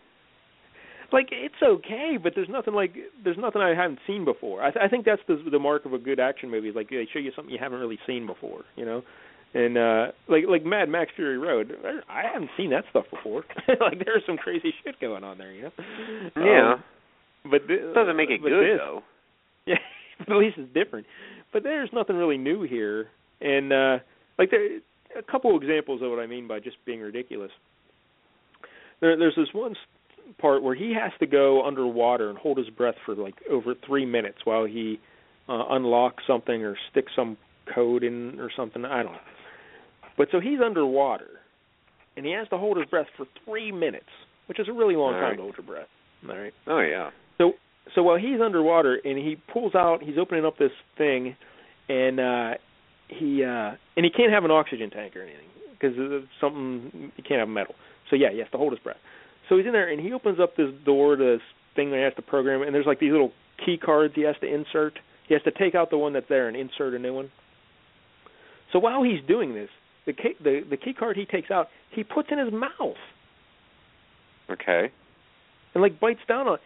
like 1.13 1.29
it's 1.31 1.55
okay, 1.63 2.17
but 2.23 2.33
there's 2.35 2.49
nothing 2.49 2.75
like 2.75 2.95
there's 3.23 3.37
nothing 3.39 3.61
I 3.63 3.75
haven't 3.75 3.99
seen 4.07 4.25
before. 4.25 4.63
I, 4.63 4.71
th- 4.71 4.85
I 4.85 4.89
think 4.89 5.05
that's 5.05 5.23
the 5.29 5.43
the 5.51 5.59
mark 5.59 5.85
of 5.85 5.93
a 5.93 5.99
good 5.99 6.19
action 6.21 6.51
movie. 6.51 6.69
Is 6.69 6.75
like 6.77 6.89
they 6.91 7.07
show 7.13 7.19
you 7.19 7.33
something 7.37 7.53
you 7.53 7.61
haven't 7.61 7.81
really 7.81 7.99
seen 8.07 8.27
before, 8.27 8.63
you 8.77 8.85
know. 8.85 9.03
And 9.55 9.77
uh 9.77 10.07
like 10.29 10.45
like 10.49 10.65
Mad 10.65 10.89
Max 10.89 11.11
Fury 11.15 11.37
Road, 11.39 11.73
I 12.09 12.23
haven't 12.33 12.51
seen 12.57 12.71
that 12.71 12.85
stuff 12.91 13.05
before. 13.11 13.45
like 13.69 14.03
there's 14.05 14.23
some 14.27 14.39
crazy 14.39 14.73
shit 14.83 14.99
going 15.01 15.25
on 15.25 15.37
there, 15.39 15.53
you 15.53 15.63
know. 15.63 15.71
Yeah. 16.37 16.73
Um, 16.75 16.85
but 17.51 17.67
thi- 17.67 17.93
Doesn't 17.95 18.17
make 18.17 18.31
it 18.31 18.41
good 18.43 18.53
this- 18.53 18.79
though. 18.79 19.03
Yeah, 19.67 19.77
at 20.21 20.37
least 20.37 20.57
it's 20.59 20.73
different. 20.75 21.07
But 21.53 21.63
there's 21.63 21.91
nothing 21.93 22.17
really 22.17 22.39
new 22.39 22.63
here, 22.63 23.09
and 23.41 23.73
uh 23.73 23.99
like 24.39 24.51
there 24.51 24.79
a 25.19 25.23
couple 25.31 25.55
examples 25.61 26.01
of 26.03 26.09
what 26.11 26.19
I 26.19 26.27
mean 26.27 26.49
by 26.49 26.59
just 26.59 26.77
being 26.87 27.01
ridiculous. 27.01 27.51
There, 29.01 29.17
there's 29.19 29.35
this 29.37 29.49
one 29.53 29.75
part 30.39 30.63
where 30.63 30.75
he 30.75 30.95
has 30.95 31.13
to 31.21 31.27
go 31.27 31.65
underwater 31.67 32.31
and 32.31 32.39
hold 32.39 32.57
his 32.59 32.71
breath 32.71 32.95
for 33.05 33.15
like 33.15 33.35
over 33.51 33.75
three 33.87 34.07
minutes 34.07 34.39
while 34.45 34.65
he 34.65 34.99
uh, 35.49 35.65
unlocks 35.71 36.25
something 36.27 36.63
or 36.65 36.77
sticks 36.91 37.13
some 37.15 37.37
code 37.75 38.03
in 38.03 38.41
or 38.41 38.51
something. 38.57 38.85
I 38.85 39.03
don't 39.03 39.13
know. 39.13 39.19
But 40.17 40.29
so 40.31 40.41
he's 40.41 40.59
underwater, 40.65 41.41
and 42.17 42.27
he 42.27 42.33
has 42.33 42.49
to 42.49 42.59
hold 42.59 42.77
his 42.77 42.87
breath 42.87 43.07
for 43.17 43.27
three 43.45 43.73
minutes, 43.73 44.11
which 44.47 44.59
is 44.61 44.69
a 44.69 44.73
really 44.73 44.97
long 44.97 45.15
All 45.15 45.21
time 45.21 45.31
right. 45.31 45.37
to 45.37 45.43
hold 45.43 45.55
your 45.57 45.67
breath. 45.67 45.89
All 46.29 46.37
right. 46.37 46.53
Oh 46.67 46.81
yeah. 46.81 47.11
So 47.39 47.53
so 47.95 48.03
while 48.03 48.17
he's 48.19 48.41
underwater 48.43 48.99
and 49.05 49.19
he 49.19 49.37
pulls 49.53 49.75
out, 49.75 50.03
he's 50.03 50.19
opening 50.19 50.45
up 50.45 50.59
this 50.59 50.71
thing, 50.99 51.37
and 51.89 52.21
uh 52.21 52.51
he 53.09 53.45
uh 53.45 53.73
and 53.97 54.05
he 54.05 54.11
can't 54.11 54.33
have 54.33 54.45
an 54.45 54.51
oxygen 54.51 54.91
tank 54.91 55.17
or 55.17 55.23
anything 55.23 55.49
because 55.73 55.97
something 56.41 57.13
he 57.17 57.23
can't 57.23 57.41
have 57.41 57.49
metal. 57.49 57.75
So 58.11 58.17
yeah, 58.17 58.31
he 58.33 58.39
has 58.39 58.49
to 58.53 58.59
hold 58.59 58.73
his 58.73 58.81
breath. 58.81 58.99
So 59.49 59.57
he's 59.57 59.67
in 59.67 59.73
there 59.73 59.91
and 59.91 60.01
he 60.01 60.13
opens 60.13 60.39
up 60.41 60.57
this 60.57 60.69
door 60.85 61.17
to 61.17 61.25
this 61.25 61.43
thing 61.75 61.91
that 61.91 61.97
he 61.97 62.03
has 62.03 62.15
to 62.15 62.23
program, 62.23 62.63
and 62.63 62.75
there's 62.75 62.87
like 62.87 63.01
these 63.01 63.13
little 63.13 63.33
key 63.65 63.79
cards 63.79 64.15
he 64.15 64.23
has 64.23 64.37
to 64.41 64.47
insert. 64.47 64.99
He 65.27 65.35
has 65.35 65.43
to 65.45 65.51
take 65.51 65.75
out 65.75 65.91
the 65.91 65.99
one 65.99 66.13
that's 66.13 66.29
there 66.29 66.49
and 66.49 66.57
insert 66.57 66.95
a 66.95 66.99
new 66.99 67.15
one. 67.15 67.31
So 68.73 68.79
while 68.79 69.03
he's 69.03 69.21
doing 69.27 69.55
this, 69.55 69.69
the 70.07 70.13
key, 70.13 70.33
the 70.43 70.61
the 70.69 70.77
key 70.77 70.93
card 70.93 71.17
he 71.17 71.25
takes 71.25 71.51
out, 71.51 71.69
he 71.91 72.03
puts 72.05 72.29
in 72.31 72.39
his 72.39 72.53
mouth 72.53 72.97
Okay. 74.51 74.91
and 75.75 75.83
like 75.83 75.99
bites 76.01 76.21
down 76.29 76.47
on. 76.49 76.55
it. 76.55 76.61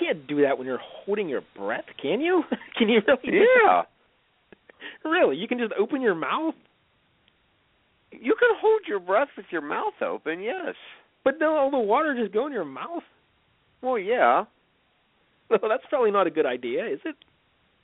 You 0.00 0.06
can't 0.06 0.26
do 0.26 0.42
that 0.42 0.56
when 0.58 0.66
you're 0.66 0.80
holding 0.82 1.28
your 1.28 1.42
breath, 1.56 1.84
can 2.00 2.20
you? 2.20 2.42
can 2.78 2.88
you 2.88 3.00
really? 3.06 3.38
Yeah. 3.64 3.82
Really? 5.04 5.36
You 5.36 5.48
can 5.48 5.58
just 5.58 5.72
open 5.78 6.00
your 6.00 6.14
mouth, 6.14 6.54
You 8.12 8.34
can 8.38 8.48
hold 8.60 8.82
your 8.88 9.00
breath 9.00 9.28
with 9.36 9.46
your 9.50 9.60
mouth 9.60 9.94
open, 10.04 10.40
yes. 10.40 10.74
but 11.24 11.34
then 11.38 11.48
all 11.48 11.70
the 11.70 11.78
water 11.78 12.16
just 12.18 12.32
go 12.32 12.46
in 12.46 12.52
your 12.52 12.64
mouth. 12.64 13.02
Well, 13.82 13.98
yeah. 13.98 14.44
Well, 15.50 15.60
that's 15.68 15.82
probably 15.88 16.10
not 16.10 16.26
a 16.26 16.30
good 16.30 16.44
idea, 16.46 16.86
is 16.86 17.00
it? 17.06 17.16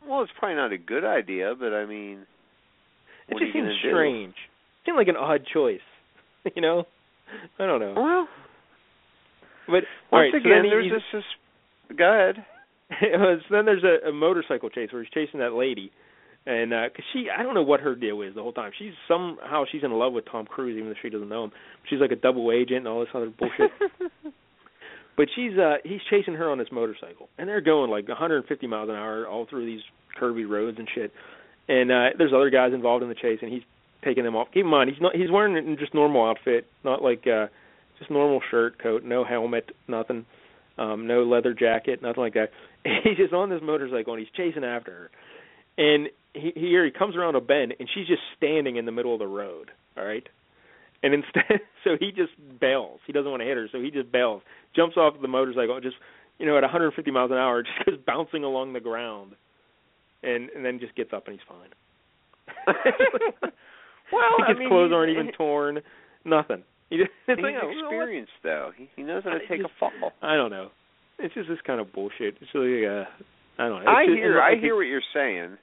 Well, 0.06 0.22
it's 0.22 0.32
probably 0.38 0.56
not 0.56 0.70
a 0.72 0.76
good 0.78 1.04
idea, 1.04 1.54
but 1.58 1.72
I 1.72 1.86
mean, 1.86 2.26
It 3.28 3.38
just 3.38 3.52
seems 3.54 3.54
gonna 3.64 3.72
do? 3.82 4.32
Seemed 4.84 4.96
like 4.96 5.08
an 5.08 5.16
odd 5.16 5.42
choice. 5.52 5.80
you 6.56 6.62
know? 6.62 6.84
I 7.58 7.66
don't 7.66 7.80
know. 7.80 7.94
Well, 7.96 8.28
But 9.66 9.84
once 10.12 10.32
right, 10.32 10.34
again, 10.34 10.64
he- 10.64 10.70
there's 10.70 10.92
this. 10.92 11.02
this 11.90 11.96
go 11.96 12.04
ahead. 12.12 12.44
was, 13.18 13.40
then 13.50 13.64
there's 13.64 13.82
a, 13.82 14.08
a 14.08 14.12
motorcycle 14.12 14.68
chase 14.68 14.90
where 14.92 15.02
he's 15.02 15.10
chasing 15.10 15.40
that 15.40 15.54
lady, 15.54 15.90
and 16.46 16.70
because 16.70 17.04
she, 17.12 17.26
I 17.36 17.42
don't 17.42 17.54
know 17.54 17.62
what 17.62 17.80
her 17.80 17.94
deal 17.94 18.20
is 18.20 18.34
the 18.34 18.42
whole 18.42 18.52
time. 18.52 18.72
She's 18.78 18.92
somehow 19.08 19.64
she's 19.72 19.82
in 19.82 19.90
love 19.90 20.12
with 20.12 20.26
Tom 20.30 20.44
Cruise, 20.44 20.76
even 20.76 20.90
though 20.90 20.96
she 21.00 21.08
doesn't 21.08 21.28
know 21.30 21.44
him. 21.44 21.52
She's 21.88 21.98
like 21.98 22.12
a 22.12 22.16
double 22.16 22.52
agent 22.52 22.78
and 22.80 22.88
all 22.88 23.00
this 23.00 23.08
other 23.14 23.30
bullshit. 23.36 23.70
but 25.16 25.26
she's 25.34 25.56
uh 25.58 25.76
he's 25.82 26.00
chasing 26.10 26.34
her 26.34 26.50
on 26.50 26.58
this 26.58 26.68
motorcycle, 26.70 27.30
and 27.38 27.48
they're 27.48 27.62
going 27.62 27.90
like 27.90 28.06
150 28.06 28.66
miles 28.66 28.90
an 28.90 28.94
hour 28.96 29.26
all 29.26 29.46
through 29.48 29.64
these 29.64 29.80
curvy 30.20 30.48
roads 30.48 30.78
and 30.78 30.86
shit. 30.94 31.10
And 31.68 31.90
uh 31.90 32.10
there's 32.18 32.32
other 32.34 32.50
guys 32.50 32.72
involved 32.74 33.02
in 33.02 33.08
the 33.08 33.14
chase, 33.14 33.38
and 33.40 33.50
he's 33.50 33.62
taking 34.04 34.24
them 34.24 34.36
off. 34.36 34.48
Keep 34.52 34.64
in 34.64 34.70
mind, 34.70 34.90
he's 34.90 35.00
not 35.00 35.14
he's 35.16 35.30
wearing 35.30 35.76
just 35.78 35.94
normal 35.94 36.24
outfit, 36.28 36.66
not 36.84 37.02
like 37.02 37.26
uh 37.26 37.46
just 37.98 38.10
normal 38.10 38.40
shirt, 38.50 38.82
coat, 38.82 39.04
no 39.04 39.24
helmet, 39.24 39.70
nothing 39.88 40.26
um, 40.78 41.06
no 41.06 41.22
leather 41.22 41.54
jacket, 41.54 42.02
nothing 42.02 42.22
like 42.22 42.34
that. 42.34 42.50
He's 43.04 43.16
just 43.16 43.32
on 43.32 43.50
this 43.50 43.60
motorcycle 43.62 44.14
and 44.14 44.20
he's 44.20 44.32
chasing 44.36 44.64
after 44.64 44.90
her. 44.92 45.10
And 45.78 46.08
he 46.34 46.52
here 46.54 46.84
he 46.84 46.90
comes 46.90 47.16
around 47.16 47.36
a 47.36 47.40
bend 47.40 47.74
and 47.78 47.88
she's 47.92 48.06
just 48.06 48.22
standing 48.36 48.76
in 48.76 48.84
the 48.86 48.92
middle 48.92 49.12
of 49.12 49.20
the 49.20 49.26
road. 49.26 49.70
All 49.96 50.04
right. 50.04 50.26
And 51.02 51.14
instead 51.14 51.60
so 51.84 51.96
he 51.98 52.10
just 52.10 52.32
bails. 52.60 53.00
He 53.06 53.12
doesn't 53.12 53.30
want 53.30 53.40
to 53.42 53.46
hit 53.46 53.56
her, 53.56 53.68
so 53.70 53.80
he 53.80 53.90
just 53.90 54.10
bails. 54.10 54.42
Jumps 54.74 54.96
off 54.96 55.14
the 55.20 55.28
motorcycle 55.28 55.80
just 55.80 55.96
you 56.38 56.46
know, 56.46 56.56
at 56.56 56.62
150 56.62 57.10
miles 57.12 57.30
an 57.30 57.36
hour, 57.36 57.62
just 57.62 57.86
goes 57.86 57.98
bouncing 58.04 58.42
along 58.44 58.72
the 58.72 58.80
ground. 58.80 59.32
And 60.22 60.50
and 60.50 60.64
then 60.64 60.80
just 60.80 60.94
gets 60.96 61.12
up 61.12 61.28
and 61.28 61.38
he's 61.38 61.46
fine. 61.48 61.70
Well, 64.12 64.22
his 64.48 64.56
I 64.56 64.58
mean, 64.58 64.68
clothes 64.68 64.92
aren't 64.92 65.10
even 65.10 65.30
torn. 65.36 65.80
Nothing. 66.24 66.62
He 66.90 66.98
just, 66.98 67.10
it's 67.26 67.40
He's 67.40 67.42
like, 67.42 67.54
oh, 67.60 67.70
you 67.70 67.80
know 67.80 67.88
experienced, 67.88 68.32
though. 68.44 68.70
He, 68.76 68.88
he 68.94 69.02
knows 69.02 69.24
how 69.24 69.30
to 69.30 69.36
I 69.36 69.46
take 69.48 69.62
just- 69.62 69.72
a 69.74 69.80
fall. 69.80 70.12
I 70.22 70.36
don't 70.36 70.50
know. 70.50 70.68
It's 71.18 71.32
just 71.34 71.48
this 71.48 71.58
kind 71.66 71.80
of 71.80 71.92
bullshit. 71.92 72.36
It's 72.40 72.50
really 72.54 72.86
uh 72.86 73.04
I 73.58 73.68
don't 73.68 73.82
know. 73.84 73.90
I 73.90 74.04
just- 74.06 74.16
hear, 74.18 74.38
and 74.38 74.56
I 74.58 74.60
hear 74.60 74.76
what 74.76 74.82
you're 74.82 75.00
saying. 75.14 75.56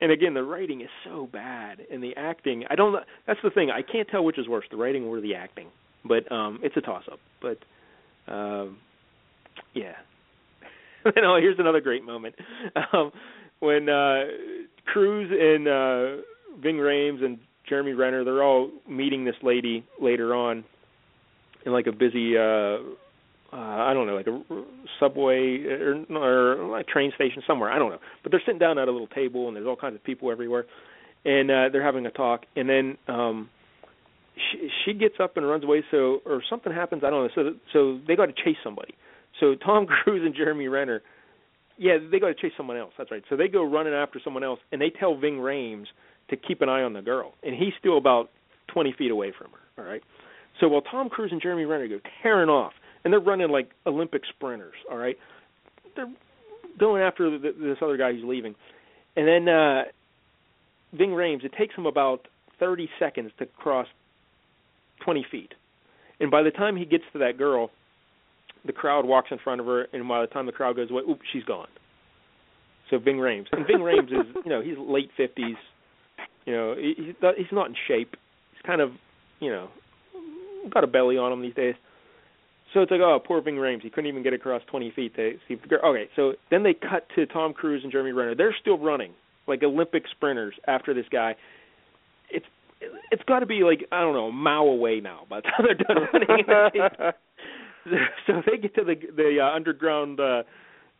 And 0.00 0.12
again, 0.12 0.32
the 0.32 0.42
writing 0.44 0.80
is 0.80 0.88
so 1.04 1.28
bad, 1.30 1.78
and 1.90 2.02
the 2.02 2.14
acting. 2.16 2.64
I 2.70 2.76
don't. 2.76 2.92
know 2.92 3.00
That's 3.26 3.40
the 3.42 3.50
thing. 3.50 3.70
I 3.70 3.82
can't 3.82 4.08
tell 4.08 4.24
which 4.24 4.38
is 4.38 4.46
worse, 4.48 4.64
the 4.70 4.76
writing 4.76 5.04
or 5.04 5.20
the 5.20 5.34
acting. 5.34 5.66
But 6.04 6.30
um 6.32 6.60
it's 6.62 6.76
a 6.76 6.80
toss 6.80 7.02
up. 7.10 7.18
But 7.42 7.58
um 8.32 8.78
yeah. 9.74 9.94
and 11.04 11.26
oh, 11.26 11.36
here's 11.40 11.58
another 11.58 11.80
great 11.80 12.04
moment. 12.04 12.36
Um 12.92 13.10
when 13.58 13.88
uh 13.88 14.20
Cruise 14.86 15.30
and 15.32 15.66
uh 15.68 16.22
Ving 16.62 16.76
Rhames 16.76 17.24
and 17.24 17.38
Jeremy 17.68 17.92
Renner, 17.92 18.24
they're 18.24 18.42
all 18.42 18.70
meeting 18.88 19.24
this 19.24 19.36
lady 19.42 19.84
later 20.00 20.34
on 20.34 20.64
in 21.64 21.72
like 21.72 21.86
a 21.86 21.92
busy 21.92 22.36
uh 22.36 22.78
uh 23.52 23.56
I 23.56 23.94
don't 23.94 24.06
know, 24.06 24.14
like 24.14 24.26
a 24.26 24.42
subway 25.00 25.64
or, 25.64 26.04
or 26.10 26.68
like 26.68 26.86
train 26.88 27.12
station 27.14 27.42
somewhere. 27.46 27.70
I 27.70 27.78
don't 27.78 27.90
know. 27.90 28.00
But 28.22 28.32
they're 28.32 28.42
sitting 28.44 28.58
down 28.58 28.78
at 28.78 28.88
a 28.88 28.92
little 28.92 29.06
table 29.08 29.48
and 29.48 29.56
there's 29.56 29.66
all 29.66 29.76
kinds 29.76 29.94
of 29.94 30.04
people 30.04 30.30
everywhere. 30.30 30.64
And 31.24 31.50
uh 31.50 31.68
they're 31.72 31.84
having 31.84 32.06
a 32.06 32.10
talk 32.10 32.42
and 32.56 32.68
then 32.68 32.98
um 33.08 33.48
she 34.36 34.68
she 34.84 34.92
gets 34.94 35.14
up 35.20 35.36
and 35.36 35.46
runs 35.46 35.64
away 35.64 35.84
so 35.90 36.20
or 36.26 36.42
something 36.48 36.72
happens, 36.72 37.02
I 37.04 37.10
don't 37.10 37.24
know. 37.24 37.30
So 37.34 37.54
so 37.72 38.00
they 38.06 38.16
got 38.16 38.26
to 38.26 38.32
chase 38.32 38.56
somebody. 38.62 38.94
So 39.40 39.54
Tom 39.54 39.86
Cruise 40.04 40.22
and 40.24 40.34
Jeremy 40.34 40.68
Renner, 40.68 41.02
yeah, 41.76 41.96
they 42.10 42.18
got 42.18 42.28
to 42.28 42.34
chase 42.34 42.52
someone 42.56 42.76
else. 42.76 42.92
That's 42.96 43.10
right. 43.10 43.22
So 43.28 43.36
they 43.36 43.48
go 43.48 43.64
running 43.64 43.94
after 43.94 44.20
someone 44.22 44.44
else, 44.44 44.60
and 44.72 44.80
they 44.80 44.90
tell 44.90 45.16
Ving 45.16 45.38
Rhames 45.38 45.86
to 46.30 46.36
keep 46.36 46.62
an 46.62 46.68
eye 46.68 46.82
on 46.82 46.92
the 46.92 47.02
girl, 47.02 47.34
and 47.42 47.54
he's 47.54 47.72
still 47.78 47.98
about 47.98 48.30
20 48.72 48.94
feet 48.96 49.10
away 49.10 49.32
from 49.36 49.50
her. 49.50 49.82
All 49.82 49.88
right. 49.88 50.02
So 50.60 50.68
while 50.68 50.82
Tom 50.82 51.08
Cruise 51.08 51.32
and 51.32 51.42
Jeremy 51.42 51.64
Renner 51.64 51.88
go 51.88 51.98
tearing 52.22 52.48
off, 52.48 52.72
and 53.04 53.12
they're 53.12 53.20
running 53.20 53.50
like 53.50 53.70
Olympic 53.86 54.22
sprinters, 54.34 54.74
all 54.90 54.96
right, 54.96 55.16
they're 55.96 56.12
going 56.78 57.02
after 57.02 57.30
the, 57.30 57.52
this 57.58 57.78
other 57.82 57.96
guy 57.96 58.12
who's 58.12 58.24
leaving, 58.24 58.54
and 59.16 59.28
then 59.28 59.48
uh, 59.48 59.82
Ving 60.92 61.10
Rhames, 61.10 61.44
it 61.44 61.52
takes 61.58 61.74
him 61.74 61.86
about 61.86 62.26
30 62.60 62.88
seconds 62.98 63.32
to 63.38 63.46
cross 63.46 63.86
20 65.04 65.26
feet, 65.30 65.52
and 66.20 66.30
by 66.30 66.42
the 66.42 66.50
time 66.50 66.76
he 66.76 66.84
gets 66.84 67.04
to 67.12 67.18
that 67.18 67.36
girl, 67.36 67.70
the 68.64 68.72
crowd 68.72 69.04
walks 69.04 69.28
in 69.30 69.38
front 69.42 69.60
of 69.60 69.66
her, 69.66 69.86
and 69.92 70.08
by 70.08 70.20
the 70.20 70.26
time 70.28 70.46
the 70.46 70.52
crowd 70.52 70.76
goes 70.76 70.90
away, 70.90 71.02
oops, 71.08 71.22
she's 71.32 71.44
gone. 71.44 71.68
So 72.90 72.98
Ving 72.98 73.16
Rhames, 73.16 73.46
and 73.52 73.66
Ving 73.66 73.78
Rhames 73.78 74.08
is, 74.08 74.34
you 74.44 74.50
know, 74.50 74.62
he's 74.62 74.76
late 74.78 75.10
50s. 75.18 75.54
You 76.46 76.52
know, 76.54 76.74
he, 76.76 76.94
he's 76.96 77.14
not, 77.22 77.34
he's 77.36 77.52
not 77.52 77.68
in 77.68 77.74
shape. 77.88 78.16
He's 78.52 78.62
kind 78.66 78.80
of, 78.80 78.92
you 79.40 79.50
know, 79.50 79.68
got 80.72 80.84
a 80.84 80.86
belly 80.86 81.16
on 81.16 81.32
him 81.32 81.42
these 81.42 81.54
days. 81.54 81.74
So 82.72 82.80
it's 82.80 82.90
like, 82.90 83.00
oh, 83.00 83.20
poor 83.24 83.40
Ving 83.40 83.54
Rhames. 83.54 83.82
He 83.82 83.90
couldn't 83.90 84.08
even 84.08 84.22
get 84.22 84.32
across 84.32 84.62
20 84.68 84.92
feet 84.96 85.14
to 85.14 85.34
see 85.46 85.54
the 85.54 85.68
girl. 85.68 85.80
Okay, 85.84 86.10
so 86.16 86.34
then 86.50 86.64
they 86.64 86.74
cut 86.74 87.06
to 87.14 87.24
Tom 87.26 87.52
Cruise 87.52 87.82
and 87.84 87.92
Jeremy 87.92 88.12
Renner. 88.12 88.34
They're 88.34 88.54
still 88.60 88.78
running 88.78 89.12
like 89.46 89.62
Olympic 89.62 90.04
sprinters 90.10 90.54
after 90.66 90.92
this 90.94 91.06
guy. 91.10 91.36
It's 92.30 92.46
it's 93.10 93.22
got 93.24 93.40
to 93.40 93.46
be 93.46 93.62
like 93.62 93.86
I 93.92 94.00
don't 94.00 94.14
know, 94.14 94.26
a 94.26 94.32
mile 94.32 94.64
away 94.64 95.00
now 95.00 95.20
by 95.30 95.40
the 95.40 95.42
time 95.42 95.66
they're 95.66 95.74
done 95.74 96.08
running. 96.12 97.12
so 98.26 98.42
they 98.50 98.58
get 98.58 98.74
to 98.74 98.84
the 98.84 98.94
the 99.14 99.38
uh, 99.40 99.54
underground 99.54 100.18
uh, 100.18 100.42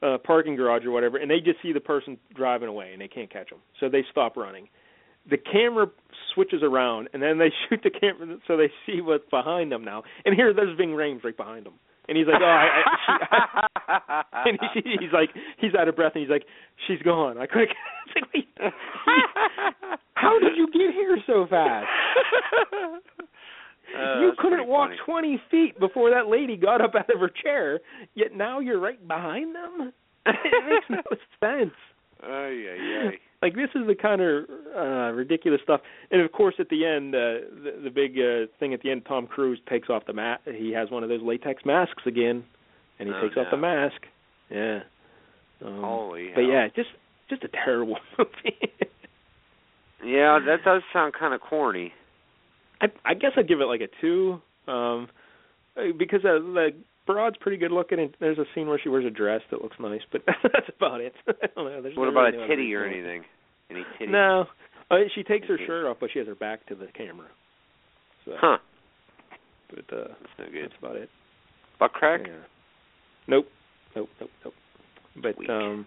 uh, 0.02 0.18
parking 0.18 0.56
garage 0.56 0.84
or 0.84 0.90
whatever, 0.90 1.16
and 1.16 1.30
they 1.30 1.40
just 1.40 1.60
see 1.62 1.72
the 1.72 1.80
person 1.80 2.18
driving 2.34 2.68
away, 2.68 2.92
and 2.92 3.00
they 3.00 3.08
can't 3.08 3.32
catch 3.32 3.50
them. 3.50 3.60
So 3.80 3.88
they 3.88 4.04
stop 4.10 4.36
running. 4.36 4.68
The 5.28 5.38
camera 5.38 5.86
switches 6.34 6.62
around, 6.62 7.08
and 7.12 7.22
then 7.22 7.38
they 7.38 7.50
shoot 7.68 7.80
the 7.82 7.90
camera 7.90 8.36
so 8.46 8.56
they 8.56 8.70
see 8.86 9.00
what's 9.00 9.28
behind 9.30 9.72
them 9.72 9.84
now. 9.84 10.02
And 10.24 10.34
here, 10.34 10.52
there's 10.54 10.76
Ving 10.76 10.90
Rhames 10.90 11.24
right 11.24 11.36
behind 11.36 11.66
them. 11.66 11.74
And 12.06 12.18
he's 12.18 12.26
like, 12.26 12.42
oh, 12.42 12.44
I, 12.44 12.82
I, 13.88 14.22
she, 14.44 14.50
and 14.50 14.58
he, 14.74 14.90
he's 15.00 15.12
like, 15.12 15.30
he's 15.58 15.74
out 15.74 15.88
of 15.88 15.96
breath, 15.96 16.12
and 16.14 16.20
he's 16.22 16.30
like, 16.30 16.44
she's 16.86 17.00
gone. 17.02 17.38
I 17.38 17.46
couldn't. 17.46 17.70
Like, 18.14 18.34
Wait, 18.36 18.46
how 20.14 20.38
did 20.38 20.52
you 20.56 20.66
get 20.66 20.94
here 20.94 21.18
so 21.26 21.46
fast? 21.50 21.88
Uh, 23.94 24.20
you 24.20 24.32
couldn't 24.38 24.66
walk 24.66 24.90
funny. 25.06 25.38
20 25.38 25.42
feet 25.50 25.80
before 25.80 26.10
that 26.10 26.26
lady 26.28 26.56
got 26.56 26.80
up 26.80 26.94
out 26.94 27.12
of 27.12 27.20
her 27.20 27.30
chair, 27.42 27.80
yet 28.14 28.34
now 28.34 28.60
you're 28.60 28.80
right 28.80 29.06
behind 29.06 29.54
them? 29.54 29.92
it 30.26 30.64
makes 30.68 30.86
no 30.90 31.16
sense. 31.40 31.74
Ay, 32.22 32.64
ay, 32.70 33.08
ay. 33.08 33.18
Like 33.44 33.54
this 33.54 33.68
is 33.74 33.86
the 33.86 33.94
kind 33.94 34.20
of 34.22 34.44
uh 34.74 35.12
ridiculous 35.14 35.60
stuff. 35.62 35.80
And 36.10 36.22
of 36.22 36.32
course 36.32 36.54
at 36.58 36.68
the 36.70 36.84
end 36.86 37.14
uh 37.14 37.18
the, 37.64 37.72
the 37.84 37.90
big 37.90 38.12
uh 38.18 38.50
thing 38.58 38.72
at 38.74 38.80
the 38.82 38.90
end 38.90 39.02
Tom 39.06 39.26
Cruise 39.26 39.60
takes 39.68 39.88
off 39.90 40.02
the 40.06 40.14
mat 40.14 40.40
he 40.46 40.72
has 40.72 40.90
one 40.90 41.02
of 41.02 41.08
those 41.10 41.20
latex 41.22 41.62
masks 41.64 42.02
again 42.06 42.42
and 42.98 43.08
he 43.08 43.14
Oh, 43.14 43.20
takes 43.22 43.36
off 43.36 43.48
the 43.50 43.56
mask. 43.58 44.00
Yeah. 44.50 44.80
Um, 45.64 45.80
Holy 45.82 46.30
But 46.34 46.44
hell. 46.44 46.50
yeah, 46.52 46.68
just 46.74 46.88
just 47.28 47.44
a 47.44 47.48
terrible 47.64 47.98
movie. 48.18 48.72
Yeah, 50.04 50.38
that 50.46 50.64
does 50.64 50.82
sound 50.92 51.14
kind 51.18 51.34
of 51.34 51.40
corny. 51.40 51.92
I 52.80 52.86
I 53.04 53.14
guess 53.14 53.32
I'd 53.36 53.48
give 53.48 53.60
it 53.60 53.66
like 53.66 53.80
a 53.80 53.88
two, 54.00 54.40
um, 54.68 55.08
uh, 55.76 55.92
because 55.98 56.20
uh, 56.24 56.38
the 56.40 56.68
broad's 57.06 57.36
pretty 57.38 57.56
good 57.56 57.70
looking, 57.72 57.98
and 57.98 58.14
there's 58.20 58.38
a 58.38 58.44
scene 58.54 58.66
where 58.68 58.78
she 58.82 58.88
wears 58.90 59.04
a 59.06 59.10
dress 59.10 59.40
that 59.50 59.62
looks 59.62 59.76
nice, 59.80 60.02
but 60.12 60.22
that's 60.42 60.68
about 60.76 61.00
it. 61.00 61.14
I 61.28 61.46
don't 61.54 61.64
know. 61.64 61.80
There's 61.82 61.96
What 61.96 62.04
no 62.06 62.10
about 62.10 62.32
really 62.32 62.44
a 62.44 62.48
titty 62.48 62.74
or 62.74 62.84
anything? 62.84 63.22
Any 63.70 63.84
titty? 63.98 64.12
No, 64.12 64.46
uh, 64.90 64.96
she 65.14 65.22
takes 65.22 65.46
her 65.48 65.58
shirt 65.66 65.86
off, 65.86 65.96
but 66.00 66.10
she 66.12 66.18
has 66.18 66.28
her 66.28 66.34
back 66.34 66.66
to 66.66 66.74
the 66.74 66.86
camera. 66.96 67.26
So, 68.24 68.32
Huh. 68.38 68.58
but 69.70 69.96
uh, 69.96 70.08
That's 70.08 70.38
no 70.38 70.44
good. 70.52 70.64
that's 70.70 70.78
about 70.78 70.96
it. 70.96 71.08
Butt 71.78 71.92
crack? 71.92 72.20
Yeah. 72.26 72.32
Nope, 73.26 73.46
nope, 73.96 74.08
nope, 74.20 74.30
nope. 74.44 74.54
But 75.22 75.38
Weak. 75.38 75.48
um, 75.50 75.86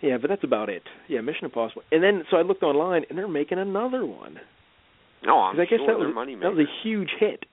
yeah, 0.00 0.16
but 0.20 0.28
that's 0.28 0.44
about 0.44 0.68
it. 0.68 0.82
Yeah, 1.08 1.20
Mission 1.20 1.44
Impossible. 1.44 1.82
And 1.92 2.02
then 2.02 2.24
so 2.30 2.36
I 2.36 2.42
looked 2.42 2.62
online, 2.62 3.04
and 3.08 3.18
they're 3.18 3.28
making 3.28 3.58
another 3.58 4.04
one. 4.06 4.38
No, 5.24 5.38
I'm 5.40 5.58
I 5.58 5.64
guess 5.64 5.78
sure 5.78 5.86
that 5.88 5.98
was 5.98 6.14
money 6.14 6.34
that 6.36 6.54
was 6.54 6.64
a 6.66 6.86
huge 6.86 7.10
hit. 7.18 7.44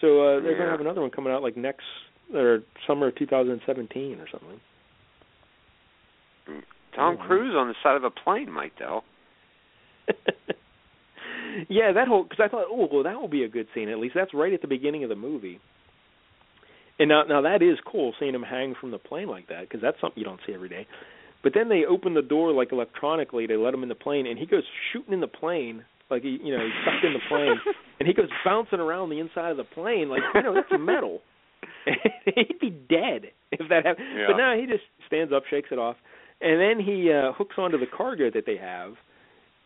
So 0.00 0.20
uh 0.22 0.40
they're 0.40 0.52
Yeah. 0.52 0.58
gonna 0.58 0.70
have 0.70 0.80
another 0.80 1.00
one 1.00 1.10
coming 1.10 1.32
out 1.32 1.42
like 1.42 1.56
next 1.56 1.82
or 2.34 2.62
summer 2.86 3.08
of 3.08 3.16
2017 3.16 4.20
or 4.20 4.28
something. 4.30 4.60
Tom 6.94 7.16
Yeah. 7.18 7.26
Cruise 7.26 7.54
on 7.56 7.68
the 7.68 7.74
side 7.82 7.96
of 7.96 8.04
a 8.04 8.10
plane 8.10 8.50
might 8.50 8.72
though. 8.78 9.02
yeah, 11.68 11.92
that 11.92 12.08
whole 12.08 12.24
because 12.24 12.40
I 12.42 12.48
thought, 12.48 12.66
oh, 12.70 12.88
well, 12.92 13.02
that 13.04 13.20
will 13.20 13.28
be 13.28 13.44
a 13.44 13.48
good 13.48 13.66
scene. 13.74 13.88
At 13.88 13.98
least 13.98 14.14
that's 14.14 14.34
right 14.34 14.52
at 14.52 14.62
the 14.62 14.68
beginning 14.68 15.04
of 15.04 15.10
the 15.10 15.16
movie. 15.16 15.60
And 16.98 17.08
now, 17.08 17.22
now 17.24 17.40
that 17.42 17.62
is 17.62 17.78
cool 17.90 18.12
seeing 18.20 18.34
him 18.34 18.42
hang 18.42 18.74
from 18.78 18.90
the 18.90 18.98
plane 18.98 19.28
like 19.28 19.48
that 19.48 19.62
because 19.62 19.80
that's 19.80 19.96
something 20.00 20.18
you 20.18 20.24
don't 20.24 20.40
see 20.46 20.52
every 20.52 20.68
day. 20.68 20.86
But 21.42 21.52
then 21.54 21.70
they 21.70 21.84
open 21.88 22.12
the 22.12 22.22
door 22.22 22.52
like 22.52 22.72
electronically. 22.72 23.46
They 23.46 23.56
let 23.56 23.72
him 23.72 23.82
in 23.82 23.88
the 23.88 23.94
plane, 23.94 24.26
and 24.26 24.38
he 24.38 24.44
goes 24.44 24.64
shooting 24.92 25.14
in 25.14 25.20
the 25.20 25.26
plane 25.26 25.84
like 26.10 26.22
he, 26.22 26.38
you 26.42 26.56
know, 26.56 26.62
he's 26.62 26.74
sucked 26.84 27.04
in 27.04 27.12
the 27.14 27.20
plane, 27.28 27.54
and 28.00 28.06
he 28.06 28.12
goes 28.12 28.28
bouncing 28.44 28.80
around 28.80 29.10
the 29.10 29.20
inside 29.20 29.50
of 29.50 29.56
the 29.56 29.64
plane 29.64 30.08
like 30.10 30.20
you 30.34 30.42
know 30.42 30.54
that's 30.54 30.68
metal. 30.78 31.20
He'd 32.26 32.58
be 32.60 32.70
dead 32.70 33.30
if 33.52 33.68
that 33.68 33.86
happened. 33.86 34.06
Yeah. 34.16 34.26
But 34.28 34.36
now 34.36 34.54
he 34.54 34.66
just 34.66 34.84
stands 35.06 35.32
up, 35.32 35.44
shakes 35.48 35.68
it 35.70 35.78
off, 35.78 35.96
and 36.40 36.60
then 36.60 36.84
he 36.84 37.12
uh 37.12 37.32
hooks 37.32 37.56
onto 37.58 37.78
the 37.78 37.86
cargo 37.86 38.30
that 38.32 38.44
they 38.46 38.56
have, 38.56 38.94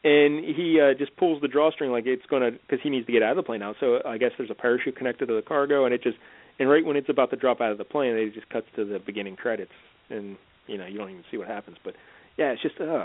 and 0.04 0.44
he 0.44 0.80
uh 0.80 0.94
just 0.98 1.16
pulls 1.16 1.40
the 1.40 1.48
drawstring 1.48 1.90
like 1.90 2.04
it's 2.06 2.26
going 2.26 2.42
to 2.42 2.58
because 2.58 2.78
he 2.82 2.90
needs 2.90 3.06
to 3.06 3.12
get 3.12 3.22
out 3.22 3.30
of 3.30 3.36
the 3.36 3.42
plane 3.42 3.60
now. 3.60 3.74
So 3.80 4.00
I 4.06 4.18
guess 4.18 4.30
there's 4.38 4.50
a 4.50 4.54
parachute 4.54 4.96
connected 4.96 5.26
to 5.26 5.34
the 5.34 5.42
cargo, 5.42 5.84
and 5.84 5.94
it 5.94 6.02
just 6.02 6.16
and 6.58 6.68
right 6.68 6.84
when 6.84 6.96
it's 6.96 7.08
about 7.08 7.30
to 7.30 7.36
drop 7.36 7.60
out 7.60 7.72
of 7.72 7.78
the 7.78 7.84
plane, 7.84 8.14
it 8.14 8.34
just 8.34 8.48
cuts 8.48 8.66
to 8.76 8.84
the 8.84 8.98
beginning 8.98 9.36
credits, 9.36 9.72
and 10.10 10.36
you 10.66 10.78
know 10.78 10.86
you 10.86 10.98
don't 10.98 11.10
even 11.10 11.24
see 11.30 11.36
what 11.36 11.48
happens. 11.48 11.76
But 11.84 11.94
yeah, 12.36 12.52
it's 12.52 12.62
just 12.62 12.80
uh 12.80 13.04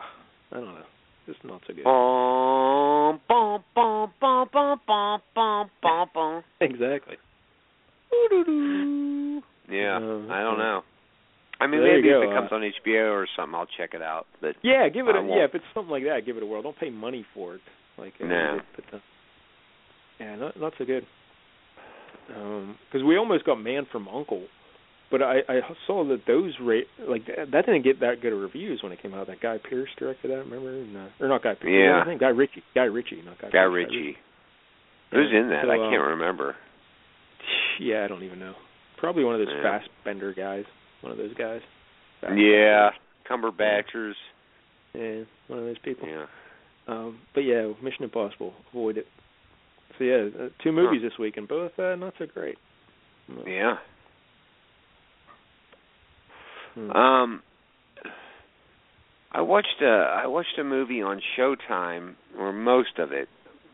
I 0.51 0.55
don't 0.55 0.65
know, 0.65 0.83
just 1.27 1.43
not 1.43 1.61
so 1.67 1.73
good. 1.73 1.83
Bum, 1.83 3.19
bum, 3.27 3.63
bum, 3.75 4.13
bum, 4.19 4.49
bum, 4.51 4.79
bum, 4.87 5.21
bum, 5.35 5.69
bum, 5.81 6.09
bum. 6.13 6.43
Exactly. 6.61 7.17
Yeah, 9.71 9.97
Uh, 9.97 10.33
I 10.33 10.41
don't 10.41 10.57
know. 10.57 10.81
I 11.61 11.67
mean, 11.67 11.81
There 11.81 11.95
maybe 11.97 12.07
if 12.07 12.13
go, 12.13 12.21
it 12.31 12.33
comes 12.33 12.49
on 12.51 12.61
HBO 12.61 13.11
or 13.11 13.27
something, 13.35 13.53
I'll 13.55 13.67
check 13.77 13.93
it 13.93 14.01
out. 14.01 14.27
But 14.41 14.55
Yeah, 14.63 14.87
give 14.89 15.07
it. 15.07 15.15
I 15.15 15.19
A, 15.19 15.21
won't. 15.23 15.37
yeah, 15.39 15.45
if 15.45 15.55
it's 15.55 15.65
something 15.73 15.91
like 15.91 16.03
that, 16.03 16.25
give 16.25 16.37
it 16.37 16.43
a 16.43 16.45
whirl. 16.45 16.61
Don't 16.61 16.77
pay 16.79 16.89
money 16.89 17.25
for 17.33 17.55
it. 17.55 17.61
Like 17.97 18.13
uh, 18.21 18.25
No. 18.27 18.59
But, 18.75 18.85
uh, 18.95 18.99
yeah, 20.19 20.35
not 20.35 20.59
not 20.59 20.73
so 20.77 20.85
good. 20.85 21.05
Because 22.27 23.03
we 23.05 23.17
almost 23.17 23.43
got 23.45 23.55
Man 23.55 23.87
from 23.91 24.07
Uncle, 24.07 24.43
but 25.09 25.21
I 25.23 25.39
I 25.49 25.59
saw 25.87 26.03
that 26.07 26.21
those 26.27 26.53
rate 26.61 26.87
like 27.07 27.25
that, 27.25 27.51
that 27.51 27.65
didn't 27.65 27.81
get 27.83 27.99
that 28.01 28.21
good 28.21 28.33
of 28.33 28.39
reviews 28.39 28.81
when 28.83 28.91
it 28.91 29.01
came 29.01 29.13
out. 29.13 29.27
That 29.27 29.41
Guy 29.41 29.57
Pearce 29.57 29.89
directed 29.97 30.29
that. 30.31 30.45
Remember? 30.45 30.69
And, 30.77 30.95
uh, 30.95 31.07
or 31.19 31.27
not 31.27 31.41
Guy 31.43 31.55
Pearce. 31.55 31.71
Yeah. 31.71 31.99
his 31.99 32.07
name? 32.09 32.17
Guy 32.19 32.27
Ritchie. 32.29 32.63
Guy 32.75 32.83
Ritchie, 32.83 33.21
not 33.25 33.39
Guy. 33.41 33.47
Guy 33.49 33.65
Pearce, 33.65 33.73
Ritchie. 33.89 34.17
Who's 35.11 35.27
Yeah, 35.33 35.39
in 35.41 35.49
that? 35.49 35.63
so, 35.65 35.71
I 35.71 35.75
uh, 35.87 35.89
can't 35.89 36.03
remember. 36.03 36.55
Yeah, 37.79 38.03
I 38.05 38.07
don't 38.07 38.23
even 38.23 38.39
know. 38.39 38.53
Probably 38.97 39.23
one 39.23 39.33
of 39.35 39.39
those 39.41 39.55
Yeah. 39.55 39.79
fast 39.79 39.89
bender 40.05 40.33
guys. 40.33 40.65
One 41.01 41.11
of 41.11 41.17
those 41.17 41.33
guys. 41.33 41.61
Yeah, 42.23 42.89
Cumberbatchers. 43.29 44.13
Yeah, 44.93 45.23
one 45.47 45.59
of 45.59 45.65
those 45.65 45.79
people. 45.83 46.07
Yeah. 46.07 46.25
Um, 46.87 47.19
but 47.33 47.41
yeah, 47.41 47.71
Mission 47.83 48.03
Impossible, 48.03 48.53
avoid 48.71 48.97
it. 48.97 49.05
So 49.97 50.03
yeah, 50.03 50.27
uh, 50.37 50.49
two 50.63 50.71
movies 50.71 51.01
this 51.03 51.17
week, 51.19 51.37
and 51.37 51.47
both 51.47 51.77
uh, 51.77 51.95
not 51.95 52.13
so 52.17 52.25
great. 52.25 52.57
No. 53.27 53.43
Yeah. 53.45 53.75
Hmm. 56.75 56.91
Um, 56.91 57.41
I 59.31 59.41
watched 59.41 59.81
a 59.81 60.21
I 60.23 60.27
watched 60.27 60.57
a 60.59 60.63
movie 60.63 61.01
on 61.01 61.21
Showtime, 61.37 62.15
or 62.37 62.51
most 62.51 62.97
of 62.97 63.11
it. 63.11 63.27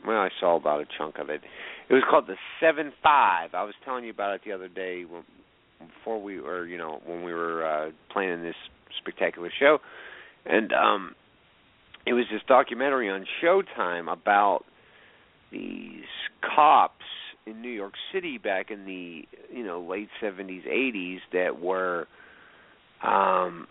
Well, 0.05 0.17
I 0.17 0.30
saw 0.39 0.57
about 0.57 0.82
a 0.82 0.86
chunk 0.97 1.17
of 1.17 1.30
it. 1.30 1.41
It 1.89 1.93
was 1.93 2.03
called 2.09 2.28
The 2.28 2.36
Seven 2.59 2.91
Five. 3.01 3.53
I 3.53 3.63
was 3.63 3.73
telling 3.86 4.03
you 4.03 4.11
about 4.11 4.36
it 4.36 4.41
the 4.45 4.51
other 4.51 4.67
day 4.67 5.05
when, 5.05 5.23
before 5.80 6.21
we 6.21 6.39
were, 6.39 6.65
you 6.65 6.78
know, 6.78 7.01
when 7.05 7.23
we 7.23 7.34
were 7.34 7.65
uh, 7.65 7.91
planning 8.11 8.43
this 8.43 8.55
spectacular 8.99 9.51
show, 9.59 9.80
and 10.45 10.71
um, 10.73 11.15
it 12.05 12.13
was 12.13 12.26
this 12.32 12.41
documentary 12.47 13.09
on 13.09 13.26
Showtime 13.43 14.11
about 14.11 14.63
these 15.51 16.03
cops 16.55 17.03
in 17.45 17.61
New 17.61 17.69
York 17.69 17.93
City 18.13 18.38
back 18.38 18.71
in 18.71 18.86
the 18.86 19.23
you 19.51 19.63
know 19.63 19.82
late 19.82 20.09
seventies, 20.21 20.63
eighties 20.69 21.19
that 21.34 21.59
were 21.59 22.07
um 23.03 23.67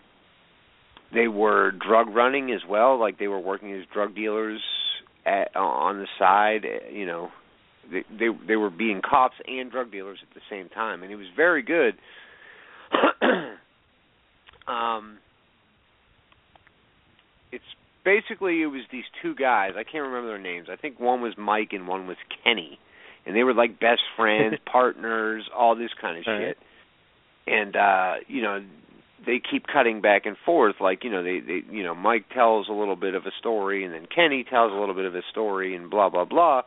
they 1.13 1.27
were 1.27 1.71
drug 1.71 2.07
running 2.09 2.51
as 2.51 2.61
well, 2.67 2.99
like 2.99 3.19
they 3.19 3.27
were 3.27 3.39
working 3.39 3.73
as 3.73 3.83
drug 3.93 4.15
dealers 4.15 4.61
at 5.25 5.55
on 5.55 5.99
the 5.99 6.07
side, 6.19 6.65
you 6.91 7.05
know. 7.05 7.29
They 7.91 8.03
they 8.09 8.27
they 8.47 8.55
were 8.55 8.69
being 8.69 9.01
cops 9.07 9.35
and 9.47 9.71
drug 9.71 9.91
dealers 9.91 10.19
at 10.21 10.33
the 10.33 10.41
same 10.49 10.69
time 10.69 11.03
and 11.03 11.11
it 11.11 11.15
was 11.15 11.27
very 11.35 11.61
good. 11.61 11.95
um, 14.67 15.17
it's 17.51 17.63
basically 18.03 18.61
it 18.61 18.67
was 18.67 18.83
these 18.91 19.03
two 19.21 19.35
guys. 19.35 19.71
I 19.75 19.83
can't 19.83 20.03
remember 20.03 20.27
their 20.27 20.39
names. 20.39 20.67
I 20.71 20.75
think 20.75 20.99
one 20.99 21.21
was 21.21 21.33
Mike 21.37 21.69
and 21.71 21.87
one 21.87 22.07
was 22.07 22.17
Kenny, 22.43 22.79
and 23.25 23.35
they 23.35 23.43
were 23.43 23.53
like 23.53 23.79
best 23.79 24.01
friends, 24.15 24.55
partners, 24.71 25.49
all 25.55 25.75
this 25.75 25.91
kind 25.99 26.17
of 26.17 26.23
All 26.27 26.33
right. 26.33 26.47
shit. 26.49 26.57
And 27.47 27.75
uh, 27.75 28.13
you 28.27 28.41
know, 28.41 28.63
they 29.25 29.41
keep 29.51 29.65
cutting 29.67 30.01
back 30.01 30.25
and 30.25 30.37
forth. 30.45 30.75
Like 30.79 31.03
you 31.03 31.09
know, 31.09 31.23
they 31.23 31.39
they 31.39 31.61
you 31.69 31.83
know 31.83 31.95
Mike 31.95 32.25
tells 32.33 32.69
a 32.69 32.73
little 32.73 32.95
bit 32.95 33.15
of 33.15 33.25
a 33.25 33.31
story, 33.39 33.83
and 33.83 33.93
then 33.93 34.05
Kenny 34.13 34.45
tells 34.49 34.71
a 34.71 34.75
little 34.75 34.95
bit 34.95 35.05
of 35.05 35.15
a 35.15 35.21
story, 35.31 35.75
and 35.75 35.89
blah 35.89 36.09
blah 36.09 36.25
blah. 36.25 36.61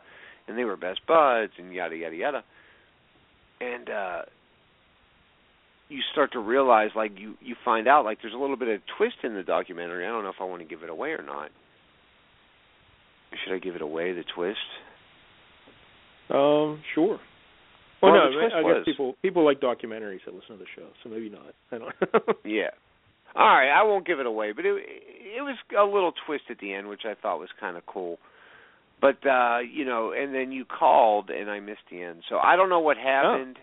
And 0.49 0.57
they 0.57 0.65
were 0.65 0.75
best 0.75 0.99
buds, 1.07 1.53
and 1.57 1.71
yada 1.73 1.95
yada 1.95 2.15
yada. 2.15 2.43
And 3.61 3.89
uh 3.89 4.21
you 5.89 6.01
start 6.11 6.33
to 6.33 6.39
realize 6.39 6.89
like 6.95 7.11
you 7.17 7.35
you 7.41 7.55
find 7.63 7.87
out 7.87 8.03
like 8.03 8.19
there's 8.21 8.33
a 8.33 8.37
little 8.37 8.57
bit 8.57 8.67
of 8.67 8.81
twist 8.97 9.15
in 9.23 9.35
the 9.35 9.43
documentary. 9.43 10.05
I 10.05 10.09
don't 10.09 10.23
know 10.23 10.29
if 10.29 10.41
I 10.41 10.45
want 10.45 10.61
to 10.61 10.67
give 10.67 10.83
it 10.83 10.89
away 10.89 11.09
or 11.11 11.23
not. 11.23 11.49
Should 13.45 13.53
I 13.53 13.59
give 13.59 13.75
it 13.75 13.81
away 13.81 14.13
the 14.13 14.23
twist? 14.35 14.57
Um, 16.29 16.81
sure. 16.95 17.19
Well, 18.01 18.11
Well, 18.13 18.31
no, 18.31 18.39
I 18.39 18.59
I 18.59 18.63
guess 18.63 18.85
people 18.85 19.15
people 19.21 19.43
like 19.45 19.59
documentaries 19.59 20.19
that 20.25 20.33
listen 20.33 20.57
to 20.57 20.57
the 20.57 20.65
show, 20.75 20.87
so 21.03 21.09
maybe 21.09 21.29
not. 21.29 21.53
I 21.71 21.77
don't. 21.77 21.93
Yeah. 22.45 22.69
All 23.35 23.45
right, 23.45 23.69
I 23.69 23.83
won't 23.83 24.07
give 24.07 24.19
it 24.19 24.25
away, 24.25 24.51
but 24.55 24.65
it 24.65 24.75
it 24.75 25.41
was 25.41 25.57
a 25.77 25.83
little 25.83 26.13
twist 26.25 26.43
at 26.49 26.59
the 26.59 26.73
end 26.73 26.87
which 26.87 27.01
I 27.05 27.13
thought 27.19 27.39
was 27.39 27.49
kind 27.59 27.77
of 27.77 27.85
cool. 27.85 28.17
But 29.01 29.25
uh, 29.25 29.59
you 29.59 29.85
know, 29.85 30.11
and 30.11 30.33
then 30.33 30.51
you 30.51 30.65
called 30.65 31.29
and 31.29 31.49
I 31.49 31.59
missed 31.59 31.87
the 31.91 32.01
end. 32.01 32.23
So 32.29 32.37
I 32.37 32.55
don't 32.55 32.69
know 32.69 32.79
what 32.81 32.97
happened. 32.97 33.57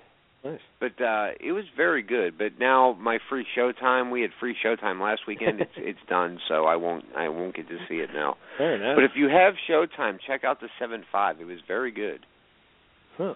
nice. 0.44 0.60
but 0.80 1.00
uh 1.02 1.28
it 1.40 1.52
was 1.52 1.64
very 1.76 2.02
good. 2.02 2.38
But 2.38 2.58
now 2.58 2.96
my 2.98 3.18
free 3.28 3.44
showtime, 3.56 4.10
we 4.10 4.22
had 4.22 4.30
free 4.40 4.56
showtime 4.64 5.00
last 5.00 5.22
weekend. 5.28 5.60
It's 5.60 5.70
it's 5.76 5.98
done, 6.08 6.38
so 6.48 6.64
I 6.64 6.76
won't 6.76 7.04
I 7.16 7.28
won't 7.28 7.54
get 7.54 7.68
to 7.68 7.78
see 7.88 7.96
it 7.96 8.10
now. 8.14 8.36
Fair 8.56 8.76
enough. 8.76 8.96
But 8.96 9.04
if 9.04 9.10
you 9.14 9.28
have 9.28 9.54
showtime, 9.68 10.18
check 10.26 10.44
out 10.44 10.60
the 10.60 10.68
seven 10.78 11.04
five. 11.12 11.40
It 11.40 11.44
was 11.46 11.58
very 11.68 11.90
good. 11.90 12.24
huh. 13.18 13.34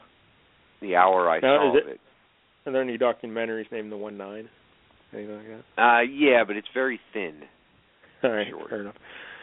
The 0.81 0.97
hour 0.97 1.29
I 1.29 1.41
Now, 1.41 1.59
saw 1.73 1.77
it- 1.77 1.87
it. 1.87 2.01
Are 2.67 2.73
there 2.73 2.83
any 2.83 2.97
documentaries 2.99 3.71
named 3.73 3.91
The 3.93 3.97
One 3.97 4.17
Nine? 4.19 4.49
Anything 5.13 5.37
like 5.37 5.47
that? 5.77 5.83
Uh 5.83 6.01
yeah, 6.03 6.45
but 6.47 6.57
it's 6.57 6.69
very 6.73 7.01
thin. 7.13 7.43
All 8.23 8.31
right, 8.31 8.47
Short. 8.51 8.71
fair 8.71 8.81
enough. 8.83 8.95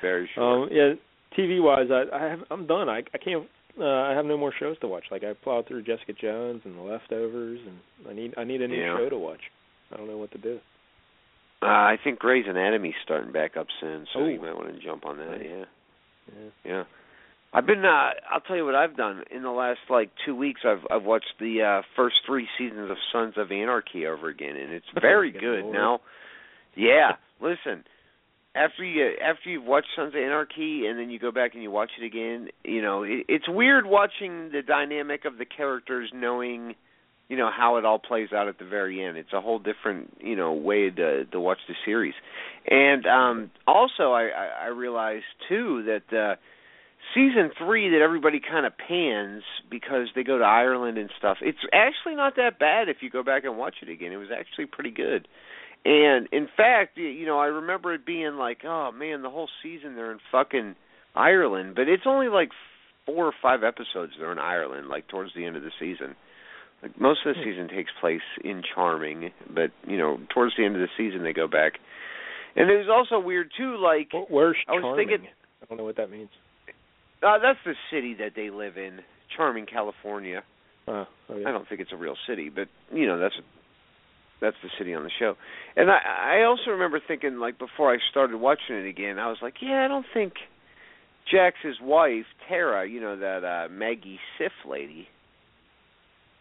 Very 0.02 0.30
short. 0.34 0.70
Um, 0.72 0.76
yeah, 0.76 0.94
TV 1.38 1.62
wise, 1.62 1.88
I 1.92 2.04
I 2.16 2.30
have 2.30 2.40
I'm 2.52 2.68
done. 2.68 2.90
I 2.90 3.00
I 3.14 3.18
can't. 3.18 3.46
Uh, 3.80 3.86
I 3.86 4.12
have 4.14 4.26
no 4.26 4.38
more 4.38 4.52
shows 4.60 4.78
to 4.80 4.88
watch. 4.88 5.06
Like 5.12 5.24
I 5.24 5.34
plowed 5.34 5.68
through 5.68 5.84
Jessica 5.84 6.14
Jones 6.14 6.62
and 6.66 6.76
The 6.78 6.82
Leftovers, 6.82 7.60
and 7.66 7.78
I 8.10 8.14
need 8.14 8.34
I 8.38 8.44
need 8.44 8.62
a 8.62 8.68
new 8.68 8.76
Yeah. 8.76 8.98
show 8.98 9.10
to 9.10 9.18
watch. 9.18 9.42
I 9.94 9.98
don't 9.98 10.08
know 10.08 10.18
what 10.18 10.32
to 10.32 10.38
do. 10.40 10.60
uh 11.62 11.66
I 11.66 11.98
think 12.04 12.20
Grey's 12.20 12.46
Anatomy's 12.48 12.96
starting 13.04 13.32
back 13.32 13.56
up 13.58 13.68
soon, 13.80 14.08
so 14.14 14.22
Oh. 14.22 14.28
you 14.28 14.40
might 14.42 14.56
want 14.56 14.74
to 14.74 14.80
jump 14.84 15.06
on 15.06 15.18
that, 15.18 15.38
Nice. 15.38 15.46
yeah. 15.50 15.66
Yeah. 16.34 16.50
Yeah. 16.66 16.84
I've 17.54 17.66
been 17.66 17.86
uh 17.86 18.12
I'll 18.32 18.42
tell 18.42 18.56
you 18.56 18.66
what 18.66 18.76
I've 18.76 18.98
done. 18.98 19.24
In 19.32 19.44
the 19.44 19.52
last 19.52 19.80
like 19.90 20.10
2 20.26 20.36
weeks 20.36 20.62
I've 20.66 20.86
I've 20.90 21.04
watched 21.04 21.34
the 21.40 21.62
uh 21.62 21.82
first 21.96 22.16
3 22.26 22.48
seasons 22.58 22.90
of 22.90 22.98
Sons 23.12 23.36
of 23.38 23.52
Anarchy 23.52 24.08
over 24.08 24.28
again 24.28 24.56
and 24.56 24.74
it's 24.74 24.90
very 25.02 25.32
Good 25.32 25.42
good. 25.42 25.62
lord. 25.66 25.74
Now, 25.76 26.02
yeah, 26.76 27.12
listen. 27.42 27.84
After 28.58 28.84
you 28.84 29.12
after 29.24 29.50
you've 29.50 29.64
watched 29.64 29.90
Sons 29.96 30.16
of 30.16 30.20
Anarchy 30.20 30.88
and 30.88 30.98
then 31.00 31.10
you 31.10 31.20
go 31.20 31.32
back 31.32 31.54
and 31.54 31.62
you 31.62 31.70
watch 31.70 31.92
it 32.02 32.06
again, 32.06 32.48
you 32.64 32.82
know, 32.82 33.04
it, 33.04 33.26
it's 33.28 33.48
weird 33.48 33.86
watching 33.86 34.50
the 34.52 34.62
dynamic 34.66 35.26
of 35.26 35.38
the 35.38 35.46
characters 35.46 36.10
knowing 36.14 36.76
you 37.30 37.38
know 37.38 37.52
how 37.56 37.78
it 37.78 37.86
all 37.86 38.00
plays 38.00 38.30
out 38.34 38.48
at 38.48 38.58
the 38.58 38.66
very 38.66 39.04
end. 39.04 39.18
It's 39.18 39.34
a 39.34 39.42
whole 39.42 39.60
different, 39.60 40.18
you 40.20 40.36
know, 40.36 40.54
way 40.54 40.90
to 40.90 41.26
to 41.26 41.40
watch 41.40 41.60
the 41.68 41.76
series. 41.86 42.16
And 42.68 43.06
um 43.06 43.52
also 43.68 44.12
I 44.12 44.30
I, 44.30 44.50
I 44.64 44.68
realized 44.68 45.26
too 45.48 45.84
that 45.84 46.18
uh 46.18 46.36
season 47.14 47.52
three 47.58 47.90
that 47.90 48.02
everybody 48.02 48.40
kind 48.40 48.66
of 48.66 48.74
pans 48.78 49.44
because 49.70 50.08
they 50.16 50.24
go 50.24 50.38
to 50.38 50.44
Ireland 50.44 50.98
and 50.98 51.10
stuff. 51.18 51.38
It's 51.42 51.60
actually 51.74 52.16
not 52.16 52.36
that 52.38 52.60
bad 52.60 52.90
if 52.90 52.98
you 53.02 53.10
go 53.10 53.24
back 53.24 53.44
and 53.44 53.58
watch 53.58 53.76
it 53.82 53.90
again. 53.90 54.12
It 54.12 54.18
was 54.18 54.30
actually 54.36 54.66
pretty 54.66 54.92
good. 54.92 55.28
And 55.88 56.28
in 56.34 56.50
fact, 56.58 56.98
you 56.98 57.26
know, 57.26 57.40
I 57.40 57.46
remember 57.46 57.94
it 57.94 58.06
being 58.06 58.34
like, 58.36 58.60
oh 58.66 58.92
man, 58.92 59.22
the 59.22 59.30
whole 59.30 59.48
season 59.64 59.96
they're 59.96 60.12
in 60.12 60.20
fucking 60.34 60.76
Ireland, 61.16 61.76
but 61.76 61.88
it's 61.88 62.04
only 62.06 62.28
like 62.28 62.50
four 63.06 63.26
or 63.26 63.34
five 63.42 63.64
episodes 63.64 64.12
they're 64.20 64.34
in 64.34 64.38
Ireland, 64.38 64.90
like 64.90 65.08
towards 65.08 65.32
the 65.34 65.46
end 65.46 65.56
of 65.56 65.64
the 65.64 65.72
season. 65.80 66.16
Like 66.84 67.00
most 67.00 67.22
of 67.26 67.34
the 67.36 67.42
season 67.42 67.70
takes 67.70 67.90
place 68.02 68.22
in 68.44 68.64
Charming, 68.76 69.32
but 69.50 69.72
you 69.88 69.98
know, 69.98 70.20
towards 70.34 70.56
the 70.58 70.66
end 70.66 70.76
of 70.76 70.82
the 70.82 70.90
season 70.98 71.24
they 71.24 71.32
go 71.32 71.48
back. 71.48 71.74
And 72.58 72.70
it 72.70 72.76
was 72.78 72.90
also 72.92 73.24
weird 73.24 73.50
too, 73.58 73.78
like 73.78 74.10
Wh- 74.12 74.30
Where's 74.30 74.58
I 74.68 74.74
was 74.74 74.82
Charming? 74.82 75.08
thinking- 75.08 75.28
I 75.64 75.66
don't 75.70 75.78
know 75.78 75.86
what 75.86 75.96
that 75.96 76.12
means. 76.12 76.30
uh, 77.24 77.40
that's 77.40 77.60
the 77.66 77.76
city 77.92 78.14
that 78.16 78.34
they 78.36 78.50
live 78.50 78.78
in, 78.78 79.00
Charming, 79.36 79.66
California. 79.66 80.44
Oh, 80.88 81.06
okay. 81.30 81.46
I 81.46 81.52
don't 81.52 81.68
think 81.68 81.82
it's 81.82 81.92
a 81.94 81.98
real 81.98 82.16
city, 82.28 82.50
but 82.50 82.68
you 82.92 83.08
know 83.08 83.18
that's 83.20 83.36
that's 84.42 84.56
the 84.64 84.70
city 84.78 84.94
on 84.94 85.04
the 85.04 85.12
show. 85.20 85.36
And 85.76 85.90
I 85.90 86.40
I 86.40 86.44
also 86.44 86.72
remember 86.72 87.00
thinking 87.06 87.38
like 87.40 87.58
before 87.58 87.94
I 87.94 87.98
started 88.12 88.38
watching 88.38 88.76
it 88.76 88.88
again, 88.88 89.20
I 89.20 89.28
was 89.28 89.38
like, 89.42 89.56
yeah, 89.62 89.84
I 89.84 89.88
don't 89.88 90.06
think 90.14 90.34
Jax's 91.34 91.78
wife 91.82 92.26
Tara, 92.48 92.88
you 92.88 93.02
know 93.02 93.18
that 93.18 93.44
uh 93.44 93.70
Maggie 93.72 94.20
Siff 94.40 94.52
lady, 94.70 95.08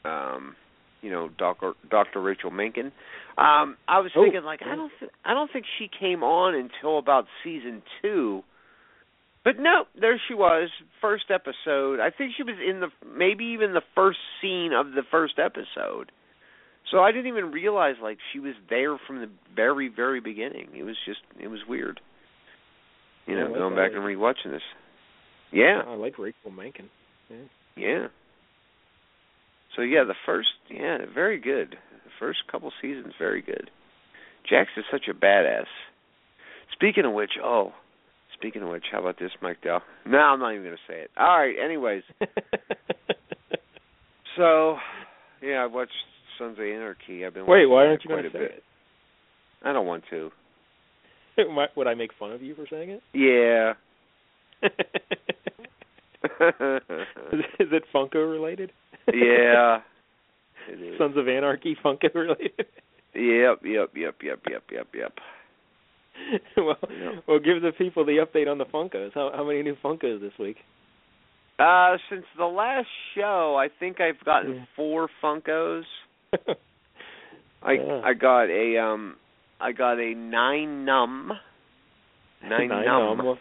um, 0.05 0.55
you 1.03 1.11
know 1.11 1.29
Doctor 1.39 1.73
Doctor 1.91 2.21
Rachel 2.21 2.51
Menken. 2.51 2.93
Um, 3.39 3.77
I 3.89 4.01
was 4.01 4.11
Oh, 4.17 4.23
thinking 4.25 4.45
like 4.45 4.61
I 4.63 4.77
don't 4.77 4.93
th- 4.99 5.11
I 5.25 5.35
don't 5.35 5.51
think 5.53 5.67
she 5.79 5.89
came 6.01 6.23
on 6.23 6.55
until 6.55 6.99
about 6.99 7.25
season 7.45 7.83
two. 8.03 8.43
But 9.45 9.61
no, 9.61 9.85
there 10.01 10.21
she 10.27 10.35
was, 10.35 10.71
first 11.01 11.27
episode. 11.31 12.01
I 12.01 12.11
think 12.11 12.33
she 12.37 12.43
was 12.43 12.57
in 12.59 12.81
the 12.81 12.89
maybe 13.07 13.45
even 13.55 13.75
the 13.75 13.83
first 13.95 14.19
scene 14.43 14.73
of 14.73 14.87
the 14.93 15.03
first 15.09 15.35
episode. 15.39 16.11
So 16.91 17.01
I 17.01 17.13
didn't 17.13 17.27
even 17.29 17.51
realize 17.51 17.97
like 18.03 18.19
she 18.33 18.39
was 18.39 18.55
there 18.71 18.97
from 19.07 19.21
the 19.21 19.29
very 19.55 19.89
very 19.89 20.21
beginning. 20.21 20.69
It 20.75 20.85
was 20.85 20.97
just 21.07 21.21
it 21.41 21.49
was 21.49 21.61
weird. 21.69 22.01
You 23.27 23.35
know, 23.37 23.47
like 23.47 23.55
going 23.55 23.75
back 23.75 23.91
and 23.93 24.03
rewatching 24.03 24.53
this. 24.53 24.63
Yeah, 25.53 25.83
I 25.87 25.95
like 25.95 26.19
Rachel 26.19 26.51
Menken. 26.51 26.89
Yeah. 27.29 27.37
yeah. 27.77 28.07
So 29.75 29.83
yeah, 29.83 30.05
the 30.05 30.15
first 30.25 30.49
yeah, 30.71 30.99
very 31.13 31.41
good. 31.41 31.73
The 31.73 32.11
first 32.21 32.41
couple 32.51 32.73
seasons 32.81 33.15
very 33.19 33.43
good. 33.43 33.71
Jax 34.49 34.71
is 34.77 34.85
such 34.91 35.09
a 35.11 35.15
badass. 35.15 35.67
Speaking 36.73 37.05
of 37.05 37.13
which, 37.13 37.33
oh, 37.43 37.73
speaking 38.35 38.63
of 38.63 38.69
which, 38.69 38.85
how 38.93 39.01
about 39.01 39.19
this, 39.19 39.33
Mike 39.43 39.61
Dell? 39.63 39.83
No, 40.07 40.19
I'm 40.19 40.39
not 40.39 40.53
even 40.53 40.63
going 40.63 40.77
to 40.77 40.93
say 40.93 41.01
it. 41.01 41.11
All 41.17 41.39
right, 41.39 41.55
anyways. 41.63 42.03
So, 44.37 44.77
yeah, 45.43 45.65
I've 45.65 45.73
watched 45.73 45.93
Sons 46.39 46.59
of 46.59 46.65
Anarchy. 46.65 47.25
I've 47.25 47.35
been 47.35 47.47
Wait, 47.47 47.67
why 47.67 47.87
aren't 47.87 48.05
you 48.05 48.09
quite 48.09 48.23
going 48.23 48.27
a 48.27 48.31
to 48.31 48.39
bit. 48.39 48.51
say 48.57 49.69
I 49.69 49.73
don't 49.73 49.87
want 49.87 50.05
to. 50.11 50.31
Would 51.77 51.87
I 51.87 51.95
make 51.95 52.11
fun 52.19 52.33
of 52.33 52.43
you 52.43 52.55
for 52.55 52.67
saying 52.71 52.91
it? 52.91 53.03
Yeah. 53.13 53.75
is, 57.33 57.41
is 57.61 57.69
it 57.73 57.85
Funko 57.95 58.31
related? 58.31 58.73
yeah. 59.13 59.81
Sons 60.99 61.17
of 61.17 61.29
Anarchy 61.29 61.77
Funko 61.85 62.13
related. 62.15 62.67
Yep, 63.15 63.61
yep, 63.65 63.91
yep, 63.95 64.15
yep, 64.23 64.41
yep, 64.51 64.63
yep, 64.73 64.87
yep. 64.95 65.13
well, 66.57 66.77
Yeah. 66.91 67.13
well, 67.27 67.39
give 67.39 67.63
the 67.63 67.73
people 67.77 68.05
the 68.05 68.19
update 68.25 68.51
on 68.51 68.59
the 68.59 68.65
Funkos. 68.65 69.13
How 69.15 69.31
how 69.35 69.45
many 69.45 69.63
new 69.63 69.77
Funkos 69.83 70.21
this 70.21 70.33
week? 70.39 70.57
Uh, 71.59 71.97
since 72.11 72.25
the 72.37 72.45
last 72.45 72.89
show, 73.15 73.57
I 73.59 73.69
think 73.81 74.01
I've 74.01 74.23
gotten 74.25 74.55
Yeah. 74.57 74.65
four 74.75 75.09
Funkos. 75.23 75.85
I 77.63 77.73
Yeah. 77.73 78.01
I 78.05 78.15
got 78.15 78.51
a 78.51 78.79
um 78.79 79.17
I 79.61 79.73
got 79.73 79.99
a 79.99 80.15
Nien 80.15 80.85
Nunb. 80.85 81.33
Nine, 82.43 82.69
num. 82.69 83.19
Num. 83.19 83.39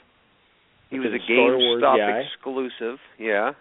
He 0.89 1.00
was 1.00 1.10
a 1.14 1.32
GameStop 1.32 2.26
exclusive. 2.26 3.00
Yeah. 3.20 3.52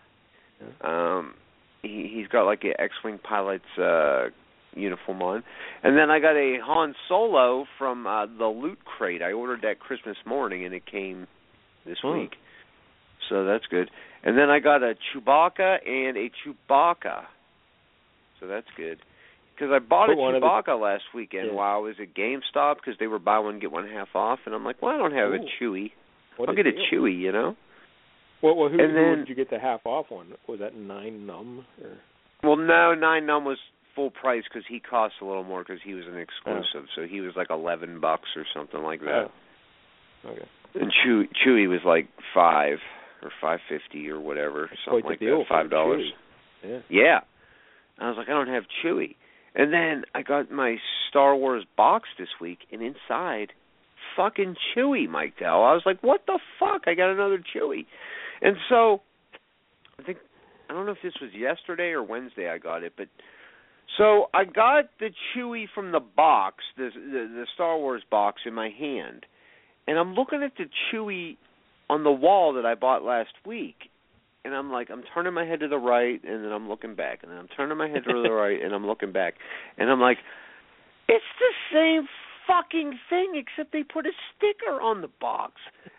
Um, 0.80 1.34
he 1.82 2.10
he's 2.14 2.28
got 2.28 2.44
like 2.44 2.62
a 2.64 2.80
X-wing 2.80 3.18
pilot's 3.18 3.78
uh 3.78 4.28
uniform 4.76 5.22
on, 5.22 5.44
and 5.82 5.96
then 5.96 6.10
I 6.10 6.18
got 6.20 6.36
a 6.36 6.58
Han 6.62 6.94
Solo 7.08 7.66
from 7.78 8.06
uh 8.06 8.26
the 8.26 8.46
Loot 8.46 8.78
Crate. 8.84 9.22
I 9.22 9.32
ordered 9.32 9.62
that 9.62 9.80
Christmas 9.80 10.16
morning, 10.24 10.64
and 10.64 10.74
it 10.74 10.86
came 10.86 11.26
this 11.84 11.98
Hmm. 12.02 12.20
week. 12.20 12.32
So 13.28 13.44
that's 13.44 13.66
good. 13.66 13.90
And 14.22 14.38
then 14.38 14.50
I 14.50 14.58
got 14.60 14.82
a 14.82 14.94
Chewbacca 14.94 15.86
and 15.86 16.16
a 16.16 16.30
Chewbacca. 16.30 17.24
So 18.40 18.46
that's 18.46 18.66
good. 18.76 18.98
Because 19.54 19.70
I 19.72 19.78
bought 19.78 20.10
a 20.10 20.12
of 20.12 20.18
the- 20.18 20.46
Chewbacca 20.46 20.80
last 20.80 21.04
weekend 21.14 21.48
Yeah. 21.48 21.54
while 21.54 21.76
I 21.76 21.78
was 21.78 21.94
at 22.00 22.12
GameStop 22.14 22.76
because 22.76 22.98
they 22.98 23.06
were 23.06 23.18
buy 23.20 23.38
one 23.38 23.60
get 23.60 23.70
one 23.70 23.88
half 23.88 24.14
off, 24.14 24.40
and 24.46 24.54
I'm 24.54 24.64
like, 24.64 24.82
well, 24.82 24.92
I 24.92 24.96
don't 24.98 25.12
have 25.12 25.30
Ooh. 25.30 25.34
a 25.34 25.38
Chewy. 25.62 25.92
What 26.36 26.48
I'll 26.48 26.54
a 26.54 26.56
get 26.56 26.66
a 26.66 26.72
deal. 26.72 26.84
Chewy, 26.90 27.16
you 27.18 27.30
know. 27.30 27.56
Well, 28.42 28.56
well 28.56 28.68
who, 28.68 28.78
And 28.80 28.90
who 28.90 28.94
then- 28.96 29.18
did 29.18 29.28
you 29.28 29.34
get 29.36 29.50
the 29.50 29.58
half 29.60 29.86
off 29.86 30.10
one? 30.10 30.34
Was 30.48 30.58
that 30.58 30.74
Nien 30.74 31.26
Nunb 31.26 31.64
or? 31.80 31.98
Well, 32.42 32.56
no, 32.56 32.94
Nien 32.94 33.26
Nunb 33.26 33.44
was 33.44 33.58
full 33.94 34.10
price 34.10 34.42
because 34.44 34.66
he 34.68 34.80
costs 34.80 35.18
a 35.20 35.24
little 35.24 35.44
more 35.44 35.60
because 35.62 35.80
he 35.82 35.94
was 35.94 36.04
an 36.08 36.18
exclusive. 36.18 36.88
Oh. 36.90 36.92
So 36.96 37.02
he 37.06 37.20
was 37.20 37.36
like 37.36 37.50
eleven 37.50 38.00
bucks 38.00 38.28
or 38.36 38.44
something 38.52 38.82
like 38.82 39.00
that. 39.02 39.30
Oh. 40.24 40.30
Okay. 40.30 40.48
And 40.74 40.90
Chewy, 40.92 41.28
Chewy 41.46 41.68
was 41.68 41.80
like 41.84 42.08
five 42.34 42.78
or 43.22 43.30
five 43.40 43.60
fifty 43.68 44.10
or 44.10 44.18
whatever, 44.18 44.68
something 44.84 45.02
Quite 45.02 45.10
like 45.12 45.20
that. 45.20 45.44
Five 45.48 45.70
dollars. 45.70 46.12
Yeah. 46.64 46.80
Yeah. 46.88 47.20
I 48.00 48.08
was 48.08 48.16
like, 48.18 48.28
I 48.28 48.32
don't 48.32 48.48
have 48.48 48.64
Chewy. 48.84 49.14
And 49.54 49.72
then 49.72 50.04
I 50.14 50.22
got 50.22 50.50
my 50.50 50.76
Star 51.08 51.36
Wars 51.36 51.64
box 51.76 52.08
this 52.18 52.28
week, 52.40 52.58
and 52.72 52.82
inside, 52.82 53.52
fucking 54.16 54.56
Chewy, 54.74 55.08
Mike 55.08 55.34
Dell. 55.38 55.62
I 55.62 55.74
was 55.74 55.82
like, 55.86 56.02
what 56.02 56.22
the 56.26 56.40
fuck? 56.58 56.82
I 56.86 56.94
got 56.94 57.12
another 57.12 57.38
Chewy. 57.38 57.86
And 58.42 58.56
so, 58.68 59.00
I 59.98 60.02
think 60.02 60.18
I 60.68 60.72
don't 60.72 60.86
know 60.86 60.92
if 60.92 60.98
this 61.02 61.14
was 61.20 61.30
yesterday 61.32 61.90
or 61.90 62.02
Wednesday 62.02 62.48
I 62.48 62.58
got 62.58 62.82
it, 62.82 62.94
but 62.96 63.08
so 63.96 64.26
I 64.34 64.44
got 64.44 64.86
the 64.98 65.10
Chewy 65.34 65.66
from 65.72 65.92
the 65.92 66.00
box, 66.00 66.64
the 66.76 66.90
the, 66.94 67.28
the 67.32 67.46
Star 67.54 67.78
Wars 67.78 68.02
box 68.10 68.42
in 68.46 68.54
my 68.54 68.70
hand, 68.70 69.26
and 69.86 69.98
I'm 69.98 70.14
looking 70.14 70.42
at 70.42 70.52
the 70.56 70.64
Chewy 70.90 71.36
on 71.88 72.02
the 72.02 72.10
wall 72.10 72.54
that 72.54 72.66
I 72.66 72.74
bought 72.74 73.04
last 73.04 73.34
week, 73.46 73.76
and 74.44 74.54
I'm 74.54 74.70
like, 74.70 74.88
I'm 74.90 75.02
turning 75.14 75.32
my 75.34 75.44
head 75.44 75.60
to 75.60 75.68
the 75.68 75.78
right, 75.78 76.22
and 76.22 76.44
then 76.44 76.52
I'm 76.52 76.68
looking 76.68 76.94
back, 76.94 77.20
and 77.22 77.30
then 77.30 77.38
I'm 77.38 77.48
turning 77.48 77.78
my 77.78 77.88
head 77.88 78.04
to 78.06 78.22
the 78.22 78.30
right, 78.30 78.60
and 78.62 78.74
I'm 78.74 78.86
looking 78.86 79.12
back, 79.12 79.34
and 79.78 79.90
I'm 79.90 80.00
like, 80.00 80.18
it's 81.08 81.24
the 81.38 81.52
same 81.76 82.08
fucking 82.46 82.98
thing 83.08 83.32
except 83.34 83.72
they 83.72 83.82
put 83.82 84.06
a 84.06 84.12
sticker 84.36 84.80
on 84.80 85.00
the 85.00 85.08
box. 85.20 85.54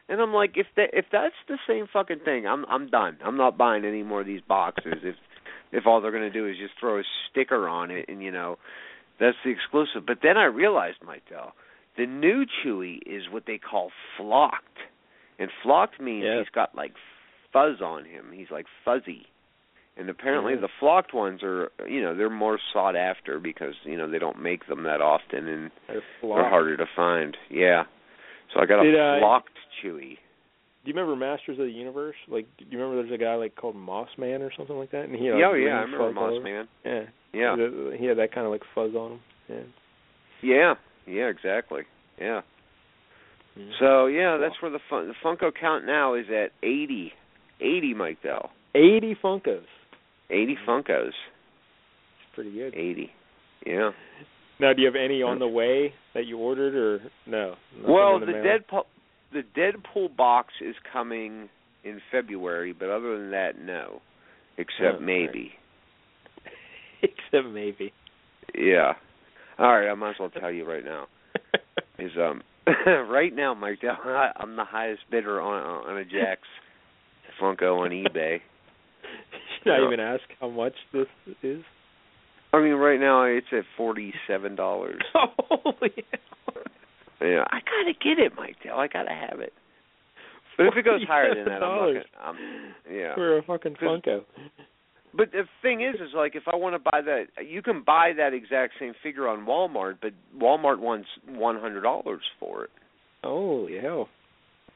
And 0.07 0.21
I'm 0.21 0.33
like, 0.33 0.51
if 0.55 0.67
that 0.75 0.89
if 0.93 1.05
that's 1.11 1.35
the 1.47 1.57
same 1.67 1.87
fucking 1.91 2.19
thing, 2.23 2.45
I'm 2.45 2.65
I'm 2.65 2.89
done. 2.89 3.17
I'm 3.25 3.37
not 3.37 3.57
buying 3.57 3.85
any 3.85 4.03
more 4.03 4.21
of 4.21 4.27
these 4.27 4.41
boxes. 4.47 4.93
If 5.03 5.15
if 5.71 5.87
all 5.87 6.01
they're 6.01 6.11
gonna 6.11 6.29
do 6.31 6.47
is 6.47 6.55
just 6.57 6.73
throw 6.79 6.99
a 6.99 7.03
sticker 7.31 7.67
on 7.67 7.89
it, 7.91 8.05
and 8.07 8.21
you 8.21 8.31
know, 8.31 8.57
that's 9.19 9.37
the 9.43 9.49
exclusive. 9.51 10.05
But 10.05 10.19
then 10.21 10.37
I 10.37 10.45
realized, 10.45 10.97
Michael, 11.03 11.53
the 11.97 12.05
new 12.05 12.45
Chewy 12.63 12.99
is 13.05 13.23
what 13.31 13.43
they 13.47 13.57
call 13.57 13.89
flocked, 14.17 14.77
and 15.39 15.49
flocked 15.63 15.99
means 15.99 16.25
Yeah. 16.25 16.39
he's 16.39 16.49
got 16.53 16.75
like 16.75 16.93
fuzz 17.55 17.81
on 17.81 18.03
him. 18.03 18.31
He's 18.33 18.51
like 18.51 18.65
fuzzy. 18.83 19.27
And 19.97 20.09
apparently 20.09 20.55
Mhm. 20.55 20.61
the 20.61 20.67
flocked 20.67 21.13
ones 21.13 21.41
are, 21.41 21.71
you 21.87 22.01
know, 22.01 22.13
they're 22.13 22.29
more 22.29 22.59
sought 22.73 22.97
after 22.97 23.39
because 23.39 23.75
you 23.85 23.95
know 23.95 24.09
they 24.09 24.19
don't 24.19 24.39
make 24.39 24.65
them 24.67 24.83
that 24.83 25.01
often, 25.01 25.47
and 25.47 25.71
They're 25.87 26.03
they're 26.21 26.49
harder 26.49 26.75
to 26.75 26.85
find. 26.85 27.37
Yeah. 27.49 27.85
So 28.53 28.59
I 28.59 28.65
got 28.65 28.81
a 28.81 28.83
Did, 28.83 28.99
uh, 28.99 29.19
flocked 29.19 29.57
Chewy. 29.81 30.17
Do 30.83 30.91
you 30.91 30.93
remember 30.93 31.15
Masters 31.15 31.57
of 31.57 31.65
the 31.65 31.71
Universe? 31.71 32.17
Like, 32.27 32.45
do 32.57 32.65
you 32.69 32.77
remember 32.77 33.01
there's 33.01 33.13
a 33.13 33.23
guy 33.23 33.35
like 33.35 33.55
called 33.55 33.75
Moss 33.75 34.09
Man 34.17 34.41
or 34.41 34.51
something 34.51 34.77
like 34.77 34.91
that? 34.91 35.05
And 35.05 35.15
he 35.15 35.27
had, 35.27 35.35
like, 35.35 35.43
oh, 35.45 35.53
yeah, 35.53 35.79
I 35.79 35.81
remember 35.81 36.11
Moss? 36.11 36.43
Man. 36.43 36.67
Yeah. 36.83 37.05
Yeah. 37.31 37.55
He 37.97 38.05
had 38.05 38.17
that 38.17 38.33
kind 38.33 38.45
of 38.45 38.51
like 38.51 38.63
fuzz 38.75 38.93
on 38.95 39.13
him. 39.13 39.21
Yeah. 39.47 39.63
Yeah, 40.41 40.75
yeah, 41.07 41.27
exactly. 41.27 41.83
Yeah. 42.19 42.41
So 43.79 44.07
yeah, 44.07 44.37
that's 44.37 44.61
where 44.61 44.69
the 44.69 44.79
fun, 44.89 45.07
the 45.07 45.15
Funko 45.23 45.51
count 45.53 45.85
now 45.85 46.13
is 46.15 46.25
at 46.29 46.51
eighty. 46.61 47.13
Eighty, 47.61 47.93
Mike 47.93 48.21
Dell. 48.23 48.49
80 48.75 49.15
Funkos. 49.23 49.63
Eighty 50.29 50.57
Funkos. 50.67 51.07
It's 51.07 51.15
pretty 52.33 52.51
good. 52.51 52.73
Eighty. 52.75 53.11
Yeah. 53.65 53.91
Now, 54.59 54.73
do 54.73 54.81
you 54.81 54.87
have 54.87 54.95
any 54.95 55.21
on 55.21 55.39
the 55.39 55.47
way 55.47 55.93
that 56.13 56.25
you 56.25 56.37
ordered, 56.37 56.75
or 56.75 56.99
no? 57.25 57.55
Nothing 57.77 57.93
Well, 57.93 58.15
in 58.15 58.21
the 58.21 58.27
mail? 58.27 58.43
Deadpool 58.43 58.83
the 59.33 59.43
Deadpool 59.57 60.15
box 60.15 60.53
is 60.61 60.75
coming 60.93 61.49
in 61.83 61.99
February, 62.11 62.73
but 62.73 62.89
other 62.89 63.17
than 63.17 63.31
that, 63.31 63.59
no. 63.61 64.01
Except 64.57 64.97
Oh, 64.97 64.99
maybe. 65.01 65.51
Except 67.01 67.47
maybe. 67.53 67.91
Yeah. 68.57 68.93
All 69.59 69.67
right, 69.73 69.89
I 69.89 69.93
might 69.93 70.11
as 70.11 70.15
well 70.19 70.29
tell 70.29 70.51
you 70.51 70.65
right 70.65 70.83
now. 70.85 71.07
Is 71.99 72.11
um 72.17 72.41
right 73.09 73.33
now, 73.33 73.53
Mike, 73.53 73.79
I'm 73.83 74.55
the 74.55 74.65
highest 74.65 75.01
bidder 75.11 75.39
on 75.41 75.85
on 75.87 75.97
a 75.97 76.03
Jax 76.05 76.41
Funko 77.41 77.79
on 77.81 77.91
eBay. 77.91 78.39
Should 79.63 79.71
I 79.73 79.79
Yeah. 79.79 79.87
even 79.87 79.99
ask 79.99 80.23
how 80.39 80.49
much 80.49 80.73
this 80.93 81.07
is? 81.43 81.63
I 82.53 82.61
mean, 82.61 82.73
right 82.73 82.99
now 82.99 83.23
it's 83.23 83.47
at 83.51 83.63
forty 83.77 84.13
seven 84.27 84.55
dollars. 84.55 85.01
Holy 85.13 85.91
hell. 86.11 86.63
Yeah, 87.21 87.43
I 87.49 87.59
gotta 87.59 87.93
get 88.01 88.23
it, 88.23 88.33
Mike 88.37 88.57
Dell. 88.63 88.77
I 88.77 88.87
gotta 88.87 89.11
have 89.13 89.39
it. 89.39 89.53
But 90.57 90.67
if 90.67 90.75
it 90.77 90.85
goes 90.85 91.01
higher 91.07 91.33
than 91.35 91.45
that, 91.45 91.61
I'm 91.63 91.75
not 91.75 91.87
gonna. 91.87 92.03
I'm, 92.23 92.35
yeah. 92.89 93.15
For 93.15 93.37
a 93.39 93.43
fucking 93.43 93.75
Funko. 93.81 94.21
But 95.13 95.31
the 95.31 95.43
thing 95.61 95.81
is, 95.81 95.95
is 95.95 96.13
like 96.13 96.35
if 96.35 96.43
I 96.51 96.55
want 96.55 96.75
to 96.75 96.79
buy 96.79 97.01
that, 97.01 97.45
you 97.45 97.61
can 97.61 97.83
buy 97.85 98.11
that 98.17 98.33
exact 98.33 98.73
same 98.79 98.93
figure 99.01 99.27
on 99.27 99.45
Walmart, 99.45 99.97
but 100.01 100.11
Walmart 100.37 100.79
wants 100.79 101.07
one 101.27 101.59
hundred 101.59 101.81
dollars 101.81 102.21
for 102.39 102.65
it. 102.65 102.69
Holy 103.23 103.77
hell. 103.81 104.07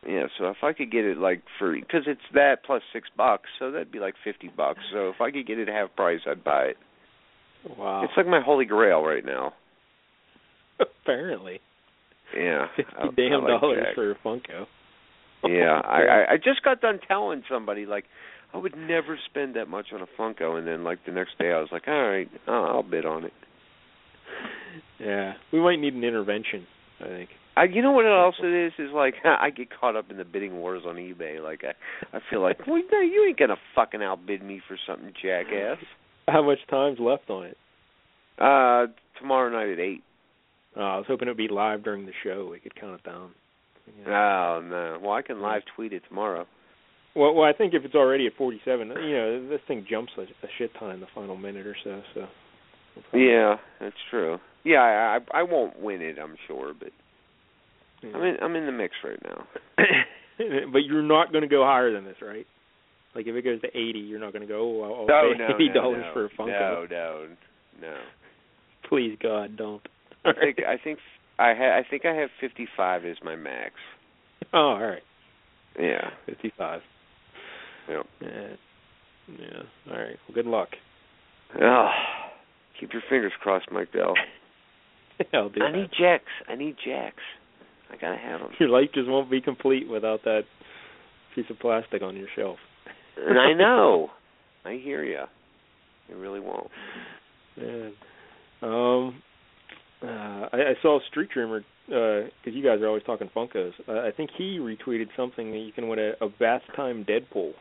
Yeah, 0.08 0.28
so 0.38 0.46
if 0.50 0.58
I 0.64 0.72
could 0.74 0.92
get 0.92 1.04
it 1.04 1.18
like 1.18 1.42
for 1.58 1.74
because 1.74 2.04
it's 2.08 2.22
that 2.34 2.64
plus 2.66 2.82
six 2.94 3.10
bucks, 3.18 3.50
so 3.60 3.72
that'd 3.72 3.92
be 3.92 4.00
like 4.00 4.16
fifty 4.24 4.48
bucks. 4.56 4.80
So 4.94 5.10
if 5.10 5.20
I 5.20 5.30
could 5.32 5.46
get 5.46 5.60
it 5.60 5.68
half 5.68 5.94
price, 5.96 6.22
I'd 6.26 6.44
buy 6.44 6.68
it. 6.68 6.78
Wow. 7.78 8.04
It's 8.04 8.14
like 8.16 8.26
my 8.28 8.40
holy 8.42 8.66
grail 8.66 9.02
right 9.04 9.26
now. 9.26 9.54
Apparently. 10.80 11.60
Yeah, 12.38 12.68
Fifty 12.76 12.94
I- 12.98 13.04
I 13.04 13.10
damn 13.16 13.44
like 13.44 13.60
dollars 13.62 13.84
Jack. 13.88 13.96
for 13.96 14.12
a 14.12 14.16
Funko. 14.16 14.66
Yeah, 15.42 15.82
oh, 15.82 15.88
I, 15.88 16.02
I 16.02 16.32
I 16.34 16.36
just 16.38 16.64
got 16.64 16.82
done 16.82 17.00
telling 17.08 17.44
somebody 17.50 17.86
like 17.86 18.04
I 18.54 18.58
would 18.58 18.76
never 18.76 19.18
spend 19.30 19.56
that 19.56 19.70
much 19.70 19.88
on 19.94 20.02
a 20.02 20.08
Funko, 20.22 20.58
and 20.58 20.68
then 20.68 20.84
like 20.84 21.00
the 21.06 21.14
next 21.14 21.38
day 21.38 21.54
I 21.54 21.60
was 21.60 21.70
like, 21.72 21.84
all 21.88 22.10
right, 22.10 22.30
I'll, 22.46 22.66
I'll 22.66 22.84
bid 22.84 23.06
on 23.06 23.24
it. 23.24 23.32
Yeah. 25.00 25.34
We 25.54 25.62
might 25.62 25.80
need 25.80 25.94
an 25.94 26.04
intervention, 26.04 26.68
I 27.00 27.06
think. 27.06 27.30
I, 27.56 27.66
you 27.66 27.82
know 27.82 27.92
what 27.92 28.06
else 28.06 28.36
it 28.42 28.68
is? 28.68 28.74
Is 28.80 28.94
like 28.94 29.16
I 29.26 29.50
get 29.50 29.68
caught 29.78 29.96
up 29.96 30.10
in 30.10 30.18
the 30.18 30.26
bidding 30.26 30.58
wars 30.58 30.84
on 30.88 30.96
eBay. 30.96 31.44
Like 31.44 31.62
I, 31.64 32.18
I 32.18 32.22
feel 32.30 32.42
like, 32.42 32.66
well, 32.68 32.82
no, 32.92 33.02
you 33.02 33.26
ain't 33.28 33.40
gonna 33.40 33.58
fucking 33.76 34.02
outbid 34.02 34.44
me 34.44 34.62
for 34.68 34.78
something, 34.88 35.14
jackass. 35.22 35.78
How 36.28 36.44
much 36.44 36.60
time's 36.70 37.00
left 37.00 37.30
on 37.30 37.48
it? 37.48 37.58
Uh, 38.38 38.88
tomorrow 39.20 39.50
night 39.52 39.74
at 39.74 39.80
eight. 39.80 40.04
Oh, 40.76 40.82
I 40.82 40.98
was 40.98 41.06
hoping 41.08 41.28
it'd 41.28 41.38
be 41.38 41.48
live 41.48 41.84
during 41.84 42.06
the 42.06 42.14
show. 42.24 42.48
We 42.52 42.60
could 42.60 42.80
count 42.80 43.02
it 43.04 43.04
down. 43.04 43.32
Yeah. 44.06 44.14
Oh 44.14 44.62
no. 44.64 45.00
Well, 45.02 45.14
I 45.14 45.22
can 45.22 45.42
live 45.42 45.64
tweet 45.76 45.94
it 45.94 46.04
tomorrow. 46.08 46.46
Well, 47.16 47.34
well, 47.34 47.50
I 47.50 47.54
think 47.54 47.74
if 47.74 47.84
it's 47.84 47.96
already 47.96 48.28
at 48.28 48.34
47, 48.38 48.88
you 48.88 48.96
know, 48.96 49.50
this 49.50 49.60
thing 49.68 49.86
jumps 49.90 50.12
a, 50.18 50.22
a 50.22 50.50
shit 50.58 50.72
ton 50.80 50.92
in 50.92 51.00
the 51.00 51.08
final 51.14 51.36
minute 51.36 51.66
or 51.66 51.76
so. 51.84 52.02
So. 52.14 52.26
we'll 53.12 53.22
Yeah, 53.22 53.56
that's 53.80 53.96
true. 54.10 54.38
Yeah, 54.64 54.78
I 54.78 55.18
I, 55.34 55.40
I 55.40 55.44
won't 55.44 55.80
win 55.80 56.02
it, 56.02 56.18
I'm 56.22 56.36
sure, 56.48 56.74
but 56.78 56.90
Yeah. 58.04 58.10
I'm 58.16 58.24
in 58.24 58.36
I'm 58.42 58.56
in 58.56 58.66
the 58.66 58.72
mix 58.72 58.94
right 59.04 59.20
now. 59.24 59.48
but 60.72 60.80
you're 60.80 61.02
not 61.02 61.32
going 61.32 61.42
to 61.42 61.48
go 61.48 61.64
higher 61.64 61.92
than 61.94 62.06
this, 62.06 62.18
right? 62.22 62.46
Like 63.16 63.28
if 63.28 63.36
it 63.36 63.42
goes 63.44 63.60
to 63.62 63.68
80, 63.68 64.00
you're 64.00 64.20
not 64.20 64.34
going 64.34 64.44
to 64.44 64.48
go. 64.48 64.60
Oh, 64.62 64.84
I'll, 65.02 65.08
No, 65.08 65.34
pay 65.34 65.38
no, 65.38 65.56
eighty 65.56 65.68
no, 65.70 65.74
dollars 65.74 66.04
no. 66.08 66.14
for 66.14 66.26
a 66.26 66.30
Funko. 66.30 66.48
No, 66.48 66.88
no, 66.90 67.28
no. 67.82 67.98
Please 68.88 69.18
God, 69.22 69.58
don't. 69.58 69.82
I 70.26 70.32
think 70.34 70.58
I 70.68 70.78
think 70.84 71.00
I 71.38 71.54
ha- 71.54 71.78
I 71.78 71.84
think 71.90 72.06
I 72.06 72.14
have 72.14 72.30
55 72.40 73.06
as 73.06 73.18
my 73.24 73.36
max. 73.36 73.74
Oh, 74.54 74.58
all 74.60 74.82
right, 74.82 75.04
Yeah. 75.80 76.10
55. 76.26 76.82
Yep. 77.90 78.06
Yeah. 78.22 78.30
Yeah. 79.40 79.92
All 79.92 79.98
right. 80.00 80.18
Well, 80.28 80.36
good 80.36 80.46
luck. 80.46 80.70
Oh, 81.62 81.90
keep 82.80 82.94
your 82.94 83.02
fingers 83.10 83.32
crossed, 83.42 83.72
Mike 83.72 83.92
Dell. 83.92 84.14
I'll 85.34 85.50
do 85.50 85.62
I 85.62 85.72
need 85.72 85.90
jacks. 86.00 86.32
I 86.48 86.56
need 86.56 86.76
jacks. 86.84 87.24
I 87.92 87.98
gotta 87.98 88.18
have 88.18 88.40
them. 88.42 88.52
Your 88.60 88.70
life 88.70 88.90
just 88.94 89.08
won't 89.10 89.30
be 89.32 89.42
complete 89.42 89.90
without 89.90 90.24
that 90.24 90.44
piece 91.36 91.46
of 91.50 91.60
plastic 91.60 92.02
on 92.02 92.16
your 92.16 92.28
shelf. 92.36 92.58
And 93.18 93.38
I 93.40 93.54
know. 93.58 94.10
I 94.66 94.74
hear 94.84 95.04
you. 95.04 95.22
It 96.10 96.16
really 96.16 96.40
won't. 96.40 96.70
Man. 97.58 97.94
Um, 98.62 99.22
uh, 100.02 100.48
I, 100.52 100.58
I 100.58 100.74
saw 100.82 101.00
Street 101.10 101.30
Dreamer 101.34 101.64
because 101.88 102.54
you 102.54 102.64
guys 102.64 102.82
are 102.82 102.88
always 102.88 103.04
talking 103.04 103.30
Funkos. 103.36 103.72
Uh, 103.88 104.08
I 104.08 104.12
think 104.16 104.30
he 104.38 104.60
retweeted 104.60 105.08
something 105.18 105.52
that 105.52 105.58
you 105.58 105.72
can 105.72 105.88
win 105.88 106.00
a, 106.00 106.26
a 106.26 106.30
bath 106.30 106.62
time 106.76 107.06
Deadpool. 107.06 107.52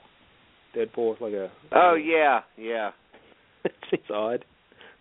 Deadpool 0.76 1.10
with 1.12 1.20
like 1.20 1.32
a. 1.32 1.50
Oh 1.72 1.94
yeah, 1.94 2.40
yeah, 2.56 2.90
it 3.64 3.72
seems 3.90 4.10
odd. 4.12 4.44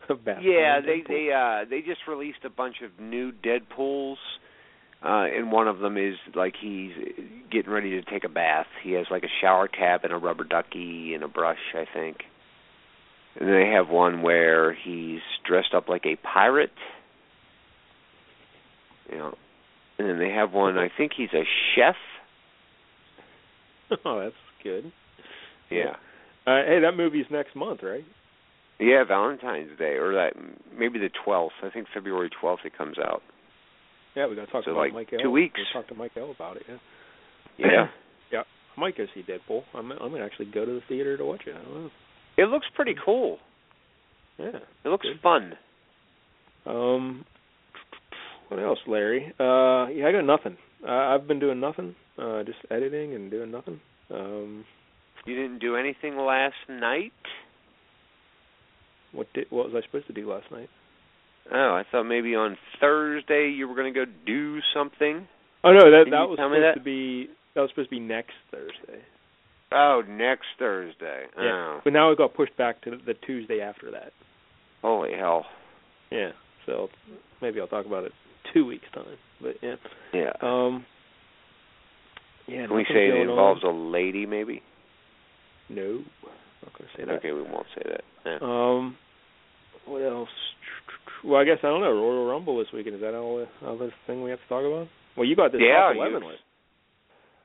A 0.09 0.15
bath 0.15 0.39
yeah. 0.41 0.80
They 0.80 1.01
Deadpool. 1.01 1.07
they 1.07 1.65
uh 1.65 1.69
they 1.69 1.82
just 1.82 2.01
released 2.07 2.39
a 2.45 2.49
bunch 2.49 2.78
of 2.84 3.03
new 3.03 3.32
Deadpool's, 3.34 4.17
uh, 5.04 5.26
and 5.26 5.52
one 5.52 5.68
of 5.68 5.80
them 5.80 5.98
is 5.98 6.16
like 6.36 6.56
he's 6.60 6.91
getting 7.52 7.72
ready 7.72 7.91
to 7.91 8.02
take 8.02 8.24
a 8.24 8.30
bath. 8.30 8.66
He 8.84 8.93
has 8.93 9.06
like 9.12 9.24
a 9.24 9.41
shower 9.41 9.68
cap 9.68 10.04
and 10.04 10.12
a 10.12 10.18
rubber 10.18 10.43
ducky 10.43 11.14
and 11.14 11.24
a 11.24 11.28
brush, 11.28 11.60
I 11.76 11.86
think. 11.93 12.18
And 13.39 13.48
they 13.48 13.72
have 13.74 13.89
one 13.89 14.24
where 14.24 14.74
he's 14.74 15.20
dressed 15.45 15.74
up 15.76 15.88
like 15.88 16.06
a 16.06 16.16
pirate. 16.16 16.72
You 19.12 19.18
know, 19.20 19.36
and 20.00 20.10
then 20.10 20.20
they 20.20 20.32
have 20.32 20.52
one. 20.52 20.78
I 20.78 20.89
think 20.95 21.12
he's 21.16 21.30
a 21.34 21.43
chef. 21.76 21.95
oh, 24.04 24.20
that's 24.20 24.36
good. 24.64 24.91
Yeah. 25.70 25.95
Uh, 26.45 26.64
hey, 26.66 26.80
that 26.82 26.98
movie's 26.98 27.26
next 27.30 27.56
month, 27.56 27.82
right? 27.84 28.04
Yeah, 28.80 29.04
Valentine's 29.04 29.78
Day, 29.78 29.95
or 29.95 30.14
that 30.14 30.34
maybe 30.78 31.00
the 31.00 31.10
twelfth. 31.24 31.56
I 31.64 31.70
think 31.70 31.88
February 31.93 32.30
twelfth 32.30 32.64
it 32.66 32.78
comes 32.78 32.98
out. 32.98 33.22
Yeah, 34.16 34.28
we 34.28 34.36
got 34.36 34.45
to 34.45 34.51
talk 34.51 34.66
So, 34.66 34.72
about 34.72 34.80
like, 34.82 34.93
Mike 34.93 35.10
two 35.12 35.18
L. 35.26 35.32
weeks. 35.32 35.60
We'll 35.74 35.82
talk 35.84 35.89
to 35.89 35.95
Mike 35.95 36.12
L. 36.18 36.32
about 36.32 36.58
it. 36.58 36.64
Yeah. 36.68 36.78
Yeah, 37.60 37.88
yeah. 38.32 38.41
I 38.76 38.80
might 38.80 38.97
go 38.97 39.05
see 39.14 39.24
Deadpool. 39.24 39.64
I'm 39.74 39.91
I'm 39.91 40.12
gonna 40.12 40.24
actually 40.26 40.45
go 40.53 40.66
to 40.66 40.72
the 40.74 40.82
theater 40.88 41.18
to 41.18 41.26
watch 41.26 41.41
it. 41.47 41.55
I 41.55 41.64
don't 41.64 41.74
know. 41.86 41.89
it 42.38 42.45
looks 42.45 42.68
pretty 42.76 42.95
cool. 43.03 43.38
Yeah. 44.38 44.60
It 44.86 44.89
looks 44.89 45.05
Good. 45.08 45.20
fun. 45.22 45.53
Um, 46.68 47.26
what 48.49 48.60
else, 48.62 48.80
Larry? 48.88 49.34
Uh, 49.39 49.88
yeah, 49.89 50.05
I 50.08 50.12
got 50.12 50.26
nothing. 50.26 50.58
Uh, 50.88 50.91
I've 50.91 51.28
been 51.28 51.39
doing 51.39 51.60
nothing. 51.60 51.95
Uh, 52.20 52.43
just 52.43 52.60
editing 52.70 53.14
and 53.16 53.32
doing 53.32 53.49
nothing. 53.51 53.80
Um, 54.12 54.64
You 55.26 55.36
didn't 55.36 55.60
do 55.60 55.76
anything 55.76 56.18
last 56.18 56.55
night? 56.70 57.12
what 59.14 59.28
did 59.34 59.47
what 59.49 59.72
was 59.72 59.82
I 59.82 59.86
supposed 59.88 60.08
to 60.08 60.14
do 60.14 60.30
last 60.32 60.51
night? 60.51 60.70
Oh, 61.54 61.74
I 61.76 61.84
thought 61.91 62.04
maybe 62.04 62.36
on 62.36 62.58
Thursday 62.80 63.50
you 63.56 63.68
were 63.68 63.76
going 63.76 63.93
to 63.93 64.06
go 64.06 64.12
do 64.26 64.60
something. 64.74 65.28
Oh 65.64 65.72
no, 65.72 65.89
that 65.91 66.04
Can 66.06 66.12
that 66.12 66.28
was 66.30 66.38
supposed 66.38 66.64
that? 66.64 66.74
to 66.76 66.84
be 66.84 67.28
that 67.56 67.62
was 67.62 67.70
supposed 67.72 67.89
to 67.89 67.95
be 67.95 68.00
next 68.00 68.34
Thursday. 68.52 69.02
Oh, 69.72 70.02
next 70.08 70.45
Thursday. 70.60 71.24
Yeah. 71.38 71.43
Oh, 71.43 71.80
But 71.84 71.93
now 71.93 72.12
it 72.12 72.18
got 72.18 72.34
pushed 72.36 72.56
back 72.58 72.82
to 72.84 72.91
the 73.06 73.14
Tuesday 73.26 73.60
after 73.62 73.91
that. 73.91 74.12
holy 74.82 75.12
hell. 75.18 75.45
Yeah. 76.12 76.32
So 76.66 76.88
maybe 77.41 77.60
I'll 77.60 77.68
talk 77.68 77.86
about 77.86 78.04
it 78.06 78.12
two 78.54 78.66
weeks 78.66 78.86
time. 78.93 79.06
But 79.41 79.56
yeah. 79.62 79.76
Yeah. 80.14 80.32
Um. 80.41 80.86
Yeah. 82.48 82.68
Can 82.68 82.76
we 82.76 82.86
say 82.89 83.08
it 83.10 83.16
involves 83.22 83.64
on. 83.64 83.76
a 83.76 83.89
lady, 83.89 84.26
maybe? 84.26 84.62
No. 85.70 86.02
Not 86.64 86.74
gonna 86.78 86.89
say 86.95 87.04
that. 87.06 87.12
Okay, 87.16 87.32
we 87.34 87.41
won't 87.41 87.68
say 87.76 87.82
that. 87.89 88.02
Yeah. 88.26 88.38
Um, 88.41 88.95
what 89.86 90.02
else? 90.02 90.30
Well, 91.24 91.39
I 91.41 91.45
guess 91.45 91.57
I 91.63 91.68
don't 91.68 91.82
know. 91.82 91.91
Royal 91.91 92.28
Rumble 92.28 92.57
this 92.57 92.68
weekend 92.74 92.95
is 92.95 93.01
that 93.01 93.13
all 93.15 93.38
the 93.38 93.68
all 93.68 93.78
this 93.78 93.91
thing 94.05 94.24
we 94.24 94.30
have 94.30 94.39
to 94.39 94.47
talk 94.47 94.63
about? 94.65 94.88
Well, 95.15 95.26
you 95.26 95.36
got 95.36 95.51
this 95.51 95.61
Yeah, 95.63 95.88
top 95.89 95.95
you- 95.95 96.01
eleven 96.01 96.24
list. 96.28 96.41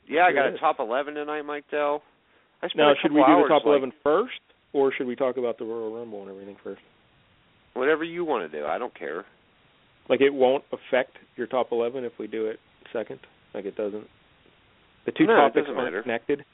Yeah, 0.09 0.25
I 0.27 0.33
got 0.33 0.47
a 0.47 0.59
top 0.59 0.81
11 0.81 1.15
tonight, 1.15 1.43
Mike 1.43 1.65
Dell. 1.71 2.03
I 2.61 2.67
spent 2.69 2.79
Now, 2.79 2.93
should 3.01 3.13
we 3.13 3.21
do 3.25 3.43
the 3.43 3.49
top 3.49 3.63
like, 3.65 3.67
eleven 3.67 3.93
first, 4.03 4.41
or 4.73 4.93
should 4.93 5.07
we 5.07 5.15
talk 5.17 5.37
about 5.37 5.59
the 5.59 5.65
Royal 5.65 5.95
Rumble 5.97 6.23
and 6.23 6.31
everything 6.31 6.57
first? 6.63 6.83
Whatever 7.75 8.05
you 8.05 8.25
want 8.25 8.51
to 8.51 8.59
do. 8.61 8.67
I 8.67 8.79
don't 8.79 8.95
care. 8.99 9.25
Like 10.09 10.21
it 10.21 10.35
won't 10.35 10.65
affect 10.73 11.17
your 11.37 11.47
top 11.47 11.73
eleven 11.73 12.05
if 12.05 12.13
we 12.19 12.27
do 12.27 12.47
it 12.47 12.59
second. 12.93 13.21
Like 13.55 13.65
it 13.65 13.77
doesn't. 13.77 14.07
The 15.07 15.13
two 15.13 15.25
No, 15.27 15.37
topics 15.37 15.67
aren't 15.69 15.79
matter. 15.85 16.03
connected. 16.03 16.45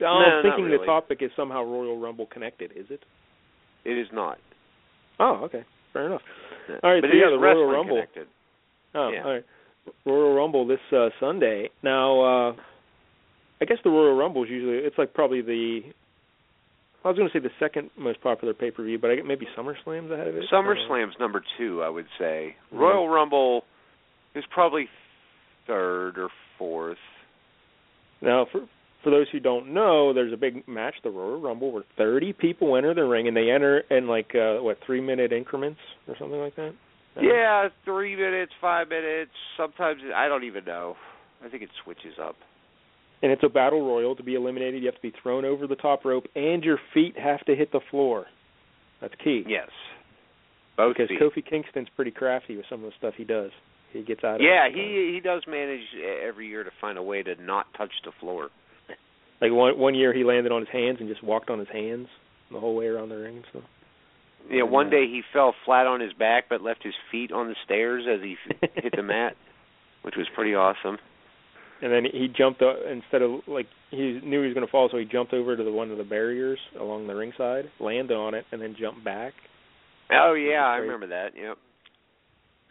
No, 0.00 0.06
I'm 0.08 0.44
not 0.44 0.56
thinking 0.56 0.70
the 0.76 0.84
topic 0.84 1.22
is 1.22 1.30
somehow 1.36 1.62
Royal 1.62 1.98
Rumble 1.98 2.26
connected. 2.26 2.72
Is 2.76 2.86
it? 2.90 3.00
It 3.84 3.96
is 3.96 4.08
not. 4.12 4.38
Oh, 5.20 5.42
okay, 5.44 5.64
fair 5.92 6.06
enough. 6.06 6.22
Yeah. 6.68 6.76
All 6.82 6.92
right, 6.92 7.00
but 7.02 7.10
so 7.10 7.16
yeah, 7.16 7.30
the 7.30 7.38
Royal 7.38 7.66
Rumble. 7.66 7.96
Connected. 7.96 8.26
Oh, 8.94 9.10
Yeah. 9.10 9.24
all 9.24 9.32
right. 9.32 9.44
Royal 10.06 10.34
Rumble 10.34 10.66
this 10.66 10.80
uh 10.92 11.08
Sunday. 11.20 11.70
Now, 11.82 12.20
uh 12.22 12.52
I 13.60 13.64
guess 13.64 13.78
the 13.84 13.90
Royal 13.90 14.16
Rumble 14.16 14.44
is 14.44 14.50
usually 14.50 14.76
it's 14.78 14.98
like 14.98 15.12
probably 15.14 15.40
the 15.42 15.80
I 17.04 17.08
was 17.08 17.16
going 17.16 17.28
to 17.28 17.32
say 17.36 17.42
the 17.42 17.50
second 17.58 17.90
most 17.98 18.20
popular 18.22 18.54
pay 18.54 18.70
per 18.70 18.84
view, 18.84 18.96
but 18.98 19.10
I 19.10 19.16
get 19.16 19.26
maybe 19.26 19.46
SummerSlam's 19.58 20.12
ahead 20.12 20.28
of 20.28 20.36
it. 20.36 20.44
SummerSlam's 20.52 21.14
number 21.18 21.42
two, 21.58 21.82
I 21.82 21.88
would 21.88 22.06
say. 22.16 22.54
Mhm. 22.72 22.78
Royal 22.78 23.08
Rumble 23.08 23.64
is 24.36 24.44
probably 24.50 24.88
third 25.66 26.16
or 26.18 26.28
fourth. 26.58 26.98
Now, 28.20 28.44
for 28.52 28.60
for 29.02 29.10
those 29.10 29.26
who 29.32 29.40
don't 29.40 29.72
know, 29.74 30.12
there's 30.12 30.32
a 30.32 30.36
big 30.36 30.66
match, 30.68 30.94
the 31.02 31.10
Royal 31.10 31.40
Rumble, 31.40 31.72
where 31.72 31.84
30 31.98 32.32
people 32.34 32.76
enter 32.76 32.94
the 32.94 33.04
ring, 33.04 33.28
and 33.28 33.36
they 33.36 33.50
enter 33.50 33.78
in 33.90 34.06
like 34.06 34.34
uh 34.34 34.56
what 34.62 34.78
three 34.86 35.00
minute 35.00 35.32
increments 35.32 35.80
or 36.08 36.14
something 36.18 36.38
like 36.38 36.56
that. 36.56 36.74
Uh, 37.16 37.20
Yeah, 37.20 37.68
three 37.84 38.16
minutes, 38.16 38.52
five 38.60 38.88
minutes. 38.88 39.32
Sometimes 39.56 40.00
I 40.14 40.28
don't 40.28 40.44
even 40.44 40.64
know. 40.64 40.96
I 41.44 41.48
think 41.48 41.62
it 41.62 41.70
switches 41.84 42.14
up. 42.22 42.36
And 43.22 43.30
it's 43.30 43.42
a 43.44 43.48
battle 43.48 43.86
royal. 43.86 44.16
To 44.16 44.22
be 44.22 44.34
eliminated, 44.34 44.82
you 44.82 44.86
have 44.86 44.96
to 44.96 45.02
be 45.02 45.12
thrown 45.22 45.44
over 45.44 45.66
the 45.66 45.76
top 45.76 46.04
rope, 46.04 46.24
and 46.34 46.62
your 46.64 46.78
feet 46.92 47.16
have 47.18 47.44
to 47.46 47.54
hit 47.54 47.70
the 47.72 47.80
floor. 47.90 48.26
That's 49.00 49.14
key. 49.22 49.42
Yes, 49.46 49.68
both 50.76 50.96
because 50.96 51.08
feet. 51.08 51.20
Kofi 51.20 51.48
Kingston's 51.48 51.88
pretty 51.94 52.10
crafty 52.12 52.56
with 52.56 52.66
some 52.70 52.84
of 52.84 52.90
the 52.90 52.96
stuff 52.98 53.14
he 53.16 53.24
does. 53.24 53.50
He 53.92 54.02
gets 54.02 54.24
out 54.24 54.36
of 54.36 54.40
yeah, 54.40 54.66
it. 54.66 54.74
he 54.74 55.12
he 55.14 55.20
does 55.20 55.42
manage 55.46 55.82
every 56.26 56.48
year 56.48 56.64
to 56.64 56.70
find 56.80 56.96
a 56.98 57.02
way 57.02 57.22
to 57.22 57.34
not 57.42 57.66
touch 57.76 57.92
the 58.04 58.12
floor. 58.20 58.48
Like 59.42 59.50
one 59.52 59.76
one 59.78 59.94
year 59.94 60.14
he 60.14 60.24
landed 60.24 60.52
on 60.52 60.60
his 60.62 60.70
hands 60.70 60.98
and 61.00 61.08
just 61.08 61.22
walked 61.22 61.50
on 61.50 61.58
his 61.58 61.68
hands 61.68 62.06
the 62.50 62.60
whole 62.60 62.76
way 62.76 62.86
around 62.86 63.08
the 63.08 63.16
ring 63.16 63.36
and 63.36 63.44
stuff. 63.50 63.62
Yeah, 64.50 64.62
one 64.62 64.88
day 64.88 65.06
he 65.06 65.22
fell 65.32 65.54
flat 65.64 65.86
on 65.86 66.00
his 66.00 66.12
back 66.12 66.44
but 66.48 66.62
left 66.62 66.82
his 66.82 66.94
feet 67.10 67.32
on 67.32 67.48
the 67.48 67.56
stairs 67.64 68.04
as 68.08 68.20
he 68.22 68.36
hit 68.82 68.94
the 68.96 69.02
mat, 69.02 69.34
which 70.02 70.14
was 70.16 70.26
pretty 70.34 70.54
awesome. 70.54 70.98
And 71.82 71.92
then 71.92 72.04
he 72.04 72.28
jumped 72.28 72.62
uh, 72.62 72.88
instead 72.88 73.22
of 73.22 73.40
like 73.48 73.66
he 73.90 74.20
knew 74.22 74.40
he 74.40 74.46
was 74.46 74.54
going 74.54 74.66
to 74.66 74.70
fall, 74.70 74.88
so 74.90 74.98
he 74.98 75.04
jumped 75.04 75.34
over 75.34 75.56
to 75.56 75.64
the 75.64 75.72
one 75.72 75.90
of 75.90 75.98
the 75.98 76.04
barriers 76.04 76.58
along 76.80 77.08
the 77.08 77.14
ringside, 77.14 77.64
landed 77.80 78.14
on 78.14 78.34
it, 78.34 78.44
and 78.52 78.62
then 78.62 78.76
jumped 78.78 79.04
back. 79.04 79.32
Oh 80.12 80.34
yeah, 80.34 80.64
I 80.64 80.76
remember 80.76 81.08
that. 81.08 81.30
Yep. 81.36 81.58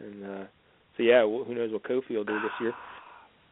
And 0.00 0.24
uh 0.24 0.44
so 0.96 1.02
yeah, 1.02 1.22
who 1.22 1.54
knows 1.54 1.72
what 1.72 1.82
Kofi 1.84 2.16
will 2.16 2.24
do 2.24 2.40
this 2.40 2.52
year. 2.60 2.72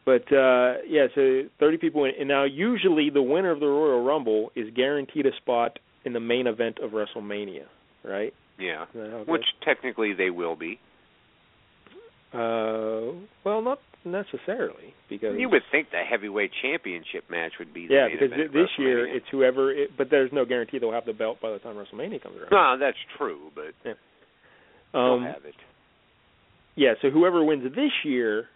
But 0.05 0.33
uh 0.33 0.81
yeah, 0.89 1.07
so 1.15 1.43
30 1.59 1.77
people 1.79 2.05
in, 2.05 2.13
and 2.19 2.29
now 2.29 2.45
usually 2.45 3.11
the 3.11 3.23
winner 3.23 3.51
of 3.51 3.61
the 3.61 3.67
Royal 3.67 4.03
Rumble 4.03 4.51
is 4.57 4.67
guaranteed 4.75 5.27
a 5.27 5.37
spot 5.37 5.79
in 6.05 6.13
the 6.13 6.21
main 6.21 6.47
event 6.47 6.79
of 6.83 6.93
WrestleMania, 6.93 7.65
right? 8.05 8.33
Yeah. 8.59 8.85
Is 8.85 8.89
that 8.95 9.11
how 9.11 9.17
it 9.23 9.29
Which 9.29 9.45
technically 9.65 10.15
they 10.15 10.31
will 10.31 10.57
be. 10.57 10.81
uh 12.33 13.13
well, 13.45 13.63
not 13.63 13.79
necessarily 14.05 14.95
because 15.11 15.37
You 15.39 15.51
would 15.51 15.63
think 15.71 15.91
the 15.91 16.03
heavyweight 16.09 16.53
championship 16.63 17.25
match 17.31 17.53
would 17.59 17.75
be 17.75 17.87
the 17.87 17.95
yeah, 17.95 18.09
because 18.11 18.31
this 18.53 18.69
year 18.79 19.07
it's 19.07 19.27
whoever 19.31 19.71
it, 19.71 19.91
but 19.99 20.09
there's 20.11 20.31
no 20.33 20.47
guarantee 20.47 20.79
they'll 20.79 20.93
have 20.93 21.05
the 21.05 21.13
belt 21.13 21.39
by 21.43 21.51
the 21.51 21.59
time 21.59 21.77
WrestleMania 21.77 22.23
comes 22.23 22.37
around. 22.37 22.51
No, 22.51 22.85
that's 22.87 22.97
true, 23.19 23.51
but 23.55 23.75
yeah. 23.85 23.93
um 24.95 25.23
they'll 25.23 25.33
have 25.35 25.45
it. 25.45 25.55
Yeah, 26.77 26.95
so 27.03 27.11
whoever 27.11 27.45
wins 27.45 27.65
this 27.75 27.93
year 28.05 28.47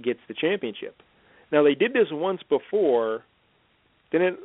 gets 0.00 0.20
the 0.28 0.34
championship. 0.34 0.96
Now 1.50 1.62
they 1.62 1.74
did 1.74 1.92
this 1.92 2.08
once 2.10 2.40
before, 2.48 3.24
didn't 4.10 4.38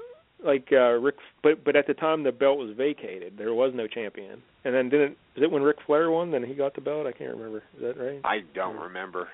like 0.44 0.68
uh 0.72 0.94
Rick 1.00 1.16
but 1.42 1.64
but 1.64 1.76
at 1.76 1.88
the 1.88 1.94
time 1.94 2.24
the 2.24 2.32
belt 2.32 2.58
was 2.58 2.76
vacated. 2.78 3.34
There 3.38 3.54
was 3.54 3.72
no 3.74 3.88
champion. 3.88 4.42
And 4.66 4.76
then 4.76 4.90
didn't 4.90 5.18
is 5.36 5.44
it 5.44 5.52
when 5.52 5.64
Ric 5.64 5.78
Flair 5.86 6.12
won 6.12 6.32
then 6.32 6.44
he 6.44 6.54
got 6.54 6.76
the 6.76 6.82
belt? 6.82 7.08
I 7.08 7.12
can't 7.12 7.36
remember. 7.36 7.64
Is 7.76 7.82
that 7.82 7.98
right? 7.98 8.22
I 8.24 8.40
don't 8.54 8.78
remember. 8.78 9.30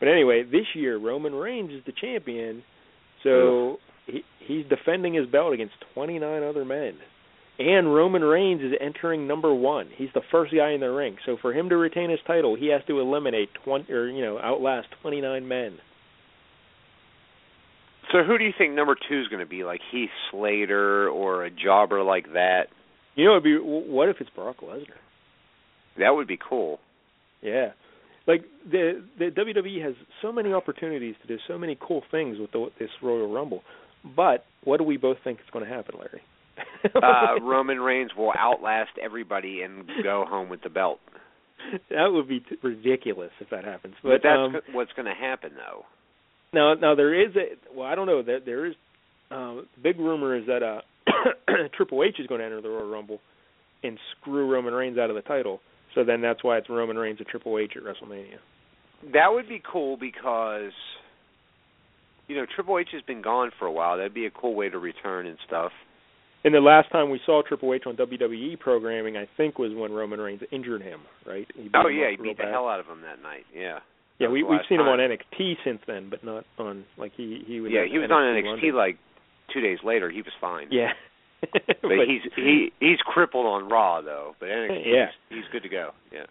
But 0.00 0.08
anyway, 0.08 0.42
this 0.42 0.66
year 0.74 0.98
Roman 0.98 1.34
Reigns 1.34 1.70
is 1.72 1.82
the 1.86 1.92
champion. 1.92 2.62
So 3.22 3.78
he 4.06 4.22
he's 4.40 4.64
defending 4.66 5.14
his 5.14 5.26
belt 5.26 5.52
against 5.52 5.74
29 5.94 6.42
other 6.42 6.64
men. 6.64 6.94
And 7.62 7.94
Roman 7.94 8.22
Reigns 8.22 8.60
is 8.60 8.72
entering 8.80 9.28
number 9.28 9.54
1. 9.54 9.90
He's 9.96 10.08
the 10.14 10.22
first 10.32 10.52
guy 10.52 10.72
in 10.72 10.80
the 10.80 10.90
ring. 10.90 11.16
So 11.24 11.36
for 11.40 11.52
him 11.52 11.68
to 11.68 11.76
retain 11.76 12.10
his 12.10 12.18
title, 12.26 12.56
he 12.56 12.68
has 12.68 12.82
to 12.88 12.98
eliminate 12.98 13.50
20 13.64 13.92
or 13.92 14.08
you 14.08 14.24
know, 14.24 14.38
outlast 14.38 14.88
29 15.00 15.46
men. 15.46 15.78
So 18.10 18.24
who 18.24 18.36
do 18.36 18.44
you 18.44 18.52
think 18.58 18.74
number 18.74 18.96
two 19.08 19.20
is 19.20 19.28
going 19.28 19.40
to 19.40 19.48
be? 19.48 19.62
Like 19.62 19.80
Heath 19.92 20.10
Slater 20.30 21.08
or 21.08 21.44
a 21.44 21.50
jobber 21.50 22.02
like 22.02 22.32
that? 22.32 22.64
You 23.14 23.26
know, 23.26 23.32
it'd 23.32 23.44
be 23.44 23.56
what 23.56 24.08
if 24.08 24.16
it's 24.18 24.30
Brock 24.30 24.56
Lesnar? 24.60 24.98
That 25.98 26.10
would 26.10 26.26
be 26.26 26.38
cool. 26.38 26.80
Yeah. 27.42 27.70
Like 28.26 28.44
the 28.68 29.04
the 29.18 29.26
WWE 29.26 29.84
has 29.84 29.94
so 30.20 30.32
many 30.32 30.52
opportunities 30.52 31.14
to 31.22 31.28
do 31.28 31.38
so 31.46 31.58
many 31.58 31.78
cool 31.80 32.02
things 32.10 32.38
with 32.38 32.50
the, 32.50 32.70
this 32.78 32.90
Royal 33.02 33.32
Rumble. 33.32 33.62
But 34.16 34.46
what 34.64 34.78
do 34.78 34.84
we 34.84 34.96
both 34.96 35.18
think 35.22 35.38
is 35.38 35.46
going 35.52 35.64
to 35.64 35.70
happen, 35.70 35.94
Larry? 35.96 36.22
Uh, 36.94 37.40
Roman 37.42 37.80
Reigns 37.80 38.10
will 38.16 38.32
outlast 38.38 38.90
everybody 39.02 39.62
and 39.62 39.88
go 40.02 40.24
home 40.28 40.48
with 40.48 40.62
the 40.62 40.68
belt. 40.70 40.98
that 41.90 42.06
would 42.12 42.28
be 42.28 42.40
t- 42.40 42.56
ridiculous 42.62 43.30
if 43.40 43.48
that 43.50 43.64
happens. 43.64 43.94
But, 44.02 44.08
But 44.10 44.20
that's 44.22 44.38
um, 44.68 44.74
what's 44.74 44.92
going 44.94 45.06
to 45.06 45.14
happen, 45.14 45.52
though. 45.54 45.84
now 46.52 46.74
now 46.74 46.94
there 46.94 47.14
is 47.14 47.34
a 47.36 47.56
well 47.76 47.86
I 47.86 47.94
don't 47.94 48.06
know 48.06 48.22
there 48.22 48.40
there 48.40 48.66
is 48.66 48.74
um 49.30 49.66
big 49.82 49.98
rumor 49.98 50.36
is 50.36 50.46
that 50.46 50.62
uh 50.62 50.80
Triple 51.76 52.02
H 52.04 52.16
is 52.18 52.26
going 52.26 52.40
to 52.40 52.44
enter 52.44 52.60
the 52.60 52.68
Royal 52.68 52.88
Rumble 52.90 53.20
and 53.82 53.98
screw 54.20 54.50
Roman 54.50 54.74
Reigns 54.74 54.98
out 54.98 55.10
of 55.10 55.16
the 55.16 55.22
title. 55.22 55.60
So 55.94 56.04
then 56.04 56.20
that's 56.20 56.42
why 56.44 56.58
it's 56.58 56.68
Roman 56.70 56.96
Reigns 56.96 57.18
and 57.18 57.26
Triple 57.28 57.58
H 57.58 57.72
at 57.76 57.82
WrestleMania. 57.82 58.38
That 59.12 59.28
would 59.32 59.48
be 59.48 59.60
cool 59.70 59.96
because, 59.96 60.70
you 62.28 62.36
know, 62.36 62.46
Triple 62.54 62.78
H 62.78 62.88
has 62.92 63.02
been 63.02 63.20
gone 63.20 63.50
for 63.58 63.66
a 63.66 63.72
while. 63.72 63.96
That'd 63.96 64.14
be 64.14 64.26
a 64.26 64.30
cool 64.30 64.54
way 64.54 64.68
to 64.68 64.78
return 64.78 65.26
and 65.26 65.36
stuff. 65.46 65.72
And 66.44 66.52
the 66.52 66.60
last 66.60 66.90
time 66.90 67.10
we 67.10 67.20
saw 67.24 67.42
Triple 67.46 67.72
H 67.72 67.84
on 67.86 67.96
WWE 67.96 68.58
programming, 68.58 69.16
I 69.16 69.28
think, 69.36 69.58
was 69.58 69.72
when 69.74 69.92
Roman 69.92 70.20
Reigns 70.20 70.42
injured 70.50 70.82
him. 70.82 71.00
Right? 71.26 71.46
Oh 71.74 71.88
yeah, 71.88 72.10
he 72.10 72.16
beat 72.16 72.36
oh, 72.40 72.44
the 72.44 72.50
hell 72.50 72.68
out 72.68 72.80
of 72.80 72.86
him 72.86 73.02
that 73.02 73.22
night. 73.22 73.44
Yeah. 73.54 73.78
Yeah, 74.18 74.28
we, 74.28 74.42
we've 74.42 74.60
seen 74.68 74.78
him 74.78 74.86
on. 74.86 74.98
NXT 74.98 75.54
since 75.64 75.80
then, 75.86 76.08
but 76.08 76.22
not 76.22 76.44
on 76.58 76.84
like 76.96 77.12
he 77.16 77.42
he 77.46 77.60
was. 77.60 77.72
Yeah, 77.72 77.84
he 77.90 77.98
was 77.98 78.10
on 78.10 78.22
NXT 78.22 78.46
London. 78.46 78.76
like 78.76 78.98
two 79.52 79.60
days 79.60 79.78
later. 79.82 80.10
He 80.10 80.18
was 80.18 80.32
fine. 80.40 80.68
Yeah, 80.70 80.92
but, 81.52 81.90
he's 82.06 82.22
he 82.36 82.72
he's 82.78 82.98
crippled 83.04 83.46
on 83.46 83.68
Raw 83.68 84.00
though. 84.00 84.36
But 84.38 84.48
NXT, 84.48 84.82
Yeah. 84.86 85.06
he's, 85.28 85.38
he's 85.38 85.52
good 85.52 85.62
to 85.64 85.68
go. 85.68 85.90
Yeah. 86.12 86.26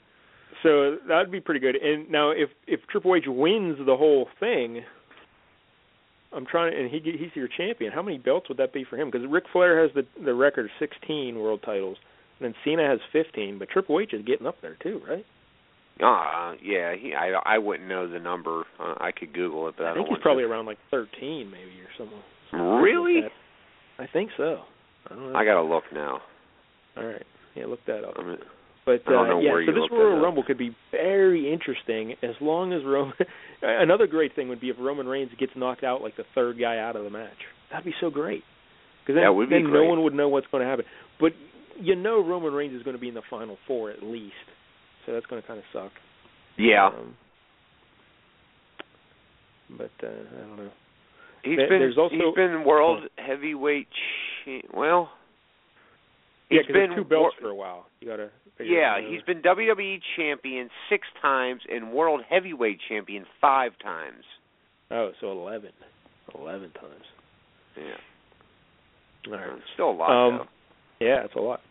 so 0.64 0.97
that'd 1.07 1.32
be 1.32 1.41
pretty 1.41 1.59
good. 1.59 1.76
And 1.76 2.09
now 2.09 2.32
if 2.32 2.49
if 2.66 2.80
Triple 2.89 3.16
H 3.16 3.26
wins 3.28 3.78
the 3.86 3.97
whole 3.97 4.28
thing, 4.39 4.84
I'm 6.34 6.45
trying, 6.45 6.73
and 6.77 6.89
he 6.89 6.99
he's 6.99 7.32
your 7.36 7.49
champion. 7.49 7.91
How 7.91 8.01
many 8.01 8.17
belts 8.17 8.47
would 8.49 8.57
that 8.57 8.73
be 8.73 8.86
for 8.89 8.97
him? 8.97 9.09
Because 9.11 9.27
Ric 9.29 9.43
Flair 9.51 9.82
has 9.82 9.91
the 9.93 10.05
the 10.23 10.34
record 10.34 10.65
of 10.65 10.71
16 10.79 11.38
world 11.38 11.61
titles, 11.65 11.97
and 12.39 12.45
then 12.45 12.55
Cena 12.63 12.88
has 12.88 12.99
15. 13.11 13.59
But 13.59 13.69
Triple 13.69 13.99
H 13.99 14.13
is 14.13 14.23
getting 14.25 14.47
up 14.47 14.55
there 14.61 14.77
too, 14.82 15.01
right? 15.07 15.25
Uh 15.99 16.55
yeah. 16.63 16.95
He 16.95 17.13
I 17.13 17.34
I 17.45 17.57
wouldn't 17.57 17.88
know 17.89 18.07
the 18.07 18.19
number. 18.19 18.63
Uh, 18.79 18.95
I 18.99 19.11
could 19.11 19.34
Google 19.34 19.67
it, 19.67 19.75
but 19.77 19.86
I, 19.88 19.91
I 19.91 19.93
think 19.95 20.07
he's 20.07 20.17
probably 20.21 20.43
to. 20.43 20.49
around 20.49 20.65
like 20.65 20.77
13 20.89 21.51
maybe 21.51 21.82
or 21.82 21.91
something. 21.97 22.82
Really? 22.82 23.21
Like. 23.23 23.32
I 23.99 24.11
think 24.11 24.32
so. 24.38 24.61
I 25.09 25.15
don't 25.15 25.34
know. 25.34 25.38
I 25.38 25.45
gotta 25.45 25.61
look 25.61 25.84
now. 25.93 26.21
All 26.97 27.05
right. 27.05 27.25
Yeah, 27.55 27.65
look 27.65 27.79
that 27.88 28.03
up. 28.03 28.15
I 28.17 28.23
mean, 28.23 28.38
But 28.86 29.03
uh, 29.07 29.38
yeah, 29.39 29.51
so 29.65 29.71
this 29.73 29.91
Royal 29.91 30.17
up. 30.17 30.23
Rumble 30.23 30.43
could 30.43 30.57
be 30.57 30.75
very 30.91 31.51
interesting 31.53 32.13
as 32.23 32.36
long 32.41 32.73
as 32.73 32.82
Roman. 32.84 33.13
Another 33.61 34.07
great 34.07 34.34
thing 34.36 34.49
would 34.49 34.59
be 34.59 34.69
if 34.69 34.75
Roman 34.79 35.05
Reigns 35.07 35.29
gets 35.39 35.51
knocked 35.55 35.84
out 35.84 36.01
like 36.01 36.17
the 36.17 36.23
third 36.34 36.59
guy 36.59 36.77
out 36.79 36.95
of 36.95 37.03
the 37.03 37.11
match. 37.11 37.38
That'd 37.69 37.86
be 37.86 37.93
so 38.01 38.09
great. 38.09 38.43
Because 39.03 39.15
then, 39.15 39.23
That 39.23 39.34
would 39.34 39.49
be 39.49 39.55
then 39.61 39.71
no 39.71 39.84
one 39.84 40.03
would 40.03 40.13
know 40.15 40.29
what's 40.29 40.47
going 40.51 40.63
to 40.63 40.69
happen. 40.69 40.86
But 41.19 41.34
you 41.79 41.95
know 41.95 42.23
Roman 42.25 42.53
Reigns 42.53 42.73
is 42.75 42.82
going 42.84 42.95
to 42.95 43.01
be 43.01 43.07
in 43.09 43.13
the 43.13 43.21
final 43.29 43.57
four 43.67 43.91
at 43.91 44.01
least, 44.03 44.34
so 45.05 45.13
that's 45.13 45.25
going 45.27 45.41
to 45.41 45.47
kind 45.47 45.59
of 45.59 45.65
suck. 45.71 45.91
yeah. 46.57 46.88
Um, 46.88 47.15
but 49.77 49.91
uh, 50.03 50.07
I 50.09 50.47
don't 50.47 50.57
know. 50.57 50.69
He's 51.43 51.57
There- 51.57 51.69
been 51.69 51.79
there's 51.79 51.97
also- 51.97 52.15
he's 52.15 52.36
been 52.36 52.63
world 52.65 53.03
heavyweight. 53.17 53.88
Cha- 54.45 54.67
well, 54.77 55.09
he's 56.58 56.66
'cause 56.68 56.74
been 56.74 56.95
two 56.95 57.04
belts 57.04 57.36
for 57.39 57.49
a 57.49 57.56
while. 57.56 57.88
You 57.99 58.08
got 58.08 58.18
to. 58.18 58.30
Yeah, 58.60 58.99
he's 59.02 59.22
been 59.24 59.41
WWE 59.41 59.99
champion 60.16 60.70
six 60.89 61.08
times 61.22 61.62
and 61.72 61.91
world 61.91 62.22
heavyweight 62.30 62.80
champion 62.88 63.26
five 63.39 63.72
times. 63.80 64.24
Oh, 64.91 65.12
so 65.20 65.32
eleven. 65.32 65.72
Eleven 66.36 66.72
times. 66.72 67.06
Yeah, 67.76 67.97
All 69.28 69.34
right. 69.34 69.62
Still 69.74 69.91
a 69.91 69.91
lot 69.91 70.10
Um, 70.12 70.38
though. 70.38 71.06
Yeah, 71.06 71.24
it's 71.24 71.34
a 71.36 71.39
lot. 71.39 71.62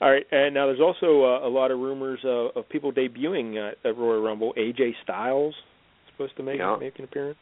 All 0.00 0.10
right, 0.10 0.26
and 0.30 0.52
now 0.54 0.66
there's 0.66 0.80
also 0.80 1.22
uh, 1.24 1.46
a 1.46 1.48
lot 1.48 1.70
of 1.70 1.78
rumors 1.78 2.20
uh, 2.24 2.58
of 2.58 2.68
people 2.68 2.92
debuting 2.92 3.56
uh, 3.56 3.88
at 3.88 3.96
Royal 3.96 4.20
Rumble. 4.22 4.52
AJ 4.56 4.94
Styles 5.02 5.54
is 5.54 6.12
supposed 6.12 6.36
to 6.36 6.42
make 6.42 6.58
Yeah. 6.58 6.76
make 6.78 6.98
an 6.98 7.04
appearance. 7.04 7.38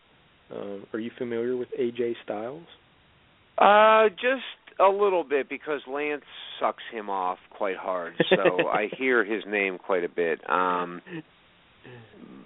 Um, 0.54 0.86
are 0.92 0.98
you 1.00 1.10
familiar 1.18 1.56
with 1.56 1.68
AJ 1.78 2.14
Styles? 2.22 2.66
Uh, 3.58 4.08
just 4.10 4.44
a 4.80 4.88
little 4.88 5.24
bit 5.24 5.48
because 5.48 5.80
Lance 5.88 6.24
sucks 6.60 6.82
him 6.92 7.10
off 7.10 7.38
quite 7.50 7.76
hard, 7.76 8.14
so 8.30 8.68
I 8.72 8.88
hear 8.98 9.24
his 9.24 9.44
name 9.46 9.78
quite 9.78 10.04
a 10.04 10.08
bit. 10.08 10.40
Um, 10.48 11.00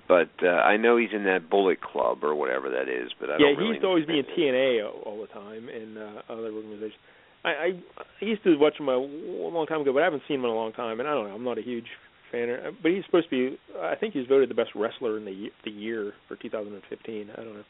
but 0.08 0.30
uh, 0.42 0.48
I 0.48 0.78
know 0.78 0.96
he's 0.96 1.10
in 1.12 1.24
that 1.24 1.50
Bullet 1.50 1.80
Club 1.80 2.24
or 2.24 2.34
whatever 2.34 2.70
that 2.70 2.88
is. 2.88 3.10
But 3.20 3.30
I 3.30 3.34
yeah, 3.34 3.46
don't 3.46 3.54
he 3.54 3.60
really 3.60 3.68
used 3.74 3.82
to 3.82 3.88
always 3.88 4.06
be 4.06 4.18
in. 4.18 4.24
TNA 4.24 4.84
all, 4.84 5.00
all 5.04 5.20
the 5.20 5.26
time 5.28 5.68
and 5.68 5.98
uh, 5.98 6.22
other 6.32 6.50
organizations. 6.50 7.00
I, 7.44 7.48
I 7.48 7.66
I 7.98 8.24
used 8.24 8.42
to 8.44 8.56
watch 8.58 8.80
him 8.80 8.88
a, 8.88 8.96
a 8.96 9.52
long 9.52 9.66
time 9.66 9.82
ago, 9.82 9.92
but 9.92 10.00
I 10.00 10.04
haven't 10.04 10.22
seen 10.26 10.40
him 10.40 10.44
in 10.44 10.50
a 10.50 10.54
long 10.54 10.72
time. 10.72 10.98
And 11.00 11.08
I 11.08 11.14
don't 11.14 11.28
know, 11.28 11.34
I'm 11.34 11.44
not 11.44 11.58
a 11.58 11.62
huge 11.62 11.86
fan. 12.32 12.48
Of, 12.48 12.74
but 12.82 12.90
he's 12.90 13.04
supposed 13.04 13.30
to 13.30 13.50
be. 13.50 13.58
I 13.80 13.94
think 13.96 14.14
he's 14.14 14.26
voted 14.26 14.50
the 14.50 14.54
best 14.54 14.70
wrestler 14.74 15.18
in 15.18 15.24
the 15.24 15.48
the 15.64 15.70
year 15.70 16.14
for 16.26 16.36
2015. 16.36 17.30
I 17.30 17.36
don't 17.36 17.54
know, 17.54 17.64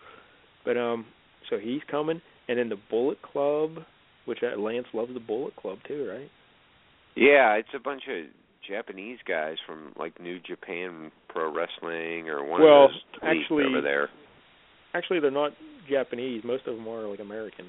but 0.65 0.77
um, 0.77 1.07
so 1.51 1.59
he's 1.59 1.83
coming, 1.91 2.23
and 2.49 2.59
then 2.59 2.69
the 2.69 2.79
Bullet 2.91 3.21
Club, 3.21 3.85
which 4.29 4.39
uh, 4.43 4.61
Lance 4.61 4.87
loves 4.93 5.13
the 5.15 5.21
Bullet 5.21 5.57
Club 5.57 5.79
too, 5.89 6.09
right? 6.09 6.31
Yeah, 7.17 7.55
it's 7.55 7.69
a 7.75 7.79
bunch 7.81 8.03
of 8.09 8.27
Japanese 8.69 9.19
guys 9.27 9.57
from 9.67 9.93
like 9.99 10.21
New 10.21 10.39
Japan 10.41 11.11
Pro 11.29 11.53
Wrestling 11.53 12.29
or 12.29 12.45
one 12.45 12.63
Well, 12.63 12.85
of 12.85 12.91
those 12.91 13.21
actually- 13.23 13.65
over 13.65 13.81
there. 13.81 14.09
Actually, 14.95 15.21
they're 15.21 15.31
not 15.31 15.53
Japanese. 15.89 16.43
Most 16.45 16.67
of 16.67 16.77
them 16.77 16.87
are 16.89 17.07
like 17.09 17.21
American, 17.21 17.67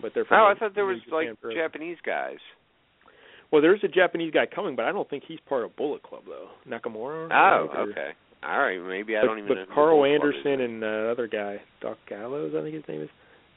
but 0.00 0.12
they're 0.14 0.24
from. 0.24 0.40
Oh, 0.40 0.46
I 0.54 0.58
thought 0.58 0.74
there 0.74 0.84
New 0.86 0.94
was 0.94 1.02
Japan 1.04 1.28
like 1.28 1.40
Pro. 1.40 1.54
Japanese 1.54 1.98
guys. 2.04 2.38
Well, 3.50 3.62
there's 3.62 3.80
a 3.84 3.88
Japanese 3.88 4.32
guy 4.32 4.44
coming, 4.46 4.76
but 4.76 4.84
I 4.84 4.92
don't 4.92 5.08
think 5.08 5.24
he's 5.26 5.38
part 5.48 5.64
of 5.64 5.74
Bullet 5.76 6.02
Club 6.02 6.22
though. 6.26 6.48
Nakamura. 6.68 7.28
Oh, 7.32 7.68
or- 7.74 7.90
okay. 7.90 8.10
All 8.42 8.58
right, 8.60 8.78
maybe 8.80 9.16
I 9.16 9.22
but, 9.22 9.26
don't 9.26 9.38
even 9.38 9.48
but 9.48 9.54
know. 9.54 9.74
Karl 9.74 10.04
Anderson 10.04 10.60
and 10.60 10.84
uh, 10.84 11.10
other 11.10 11.26
guy, 11.26 11.56
Doc 11.80 11.98
Gallows, 12.08 12.52
I 12.56 12.62
think 12.62 12.74
his 12.74 12.84
name 12.88 13.02
is. 13.02 13.08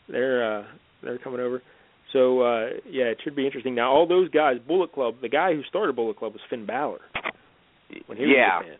They're 0.10 0.60
uh 0.60 0.64
they're 1.04 1.20
coming 1.20 1.40
over. 1.40 1.62
So 2.14 2.42
uh 2.42 2.66
yeah, 2.90 3.06
it 3.06 3.18
should 3.24 3.36
be 3.36 3.46
interesting. 3.46 3.76
Now 3.76 3.92
all 3.92 4.08
those 4.08 4.30
guys, 4.30 4.58
Bullet 4.68 4.92
Club, 4.92 5.16
the 5.22 5.30
guy 5.30 5.54
who 5.54 5.62
started 5.70 5.96
Bullet 5.96 6.18
Club 6.18 6.34
was 6.34 6.42
Finn 6.50 6.66
Balor 6.66 7.00
when 8.08 8.18
he 8.18 8.26
was 8.26 8.34
yeah, 8.36 8.60
in 8.60 8.64
Japan. 8.66 8.78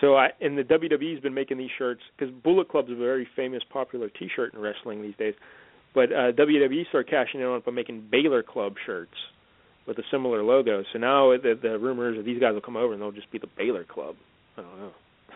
So 0.00 0.16
I 0.16 0.28
and 0.40 0.58
the 0.58 0.62
WWE's 0.62 1.20
been 1.20 1.34
making 1.34 1.58
these 1.58 1.70
shirts 1.78 2.00
because 2.16 2.34
Bullet 2.42 2.68
Club's 2.68 2.90
a 2.90 2.96
very 2.96 3.26
famous, 3.36 3.62
popular 3.72 4.08
T-shirt 4.08 4.54
in 4.54 4.60
wrestling 4.60 5.02
these 5.02 5.16
days. 5.16 5.34
But 5.94 6.12
uh 6.12 6.32
WWE 6.32 6.88
started 6.88 7.10
cashing 7.10 7.40
in 7.40 7.46
on 7.46 7.58
it 7.58 7.64
by 7.64 7.72
making 7.72 8.08
Balor 8.10 8.42
Club 8.42 8.74
shirts 8.84 9.14
with 9.86 9.98
a 9.98 10.02
similar 10.10 10.42
logo. 10.42 10.82
So 10.92 10.98
now 10.98 11.30
the, 11.36 11.58
the 11.60 11.78
rumor 11.78 12.10
is 12.10 12.16
that 12.16 12.24
these 12.24 12.40
guys 12.40 12.54
will 12.54 12.60
come 12.60 12.76
over 12.76 12.92
and 12.92 13.00
they'll 13.00 13.12
just 13.12 13.30
be 13.30 13.38
the 13.38 13.48
Balor 13.56 13.84
Club. 13.84 14.16
I 14.56 14.62
don't 14.62 14.80
know. 14.80 14.92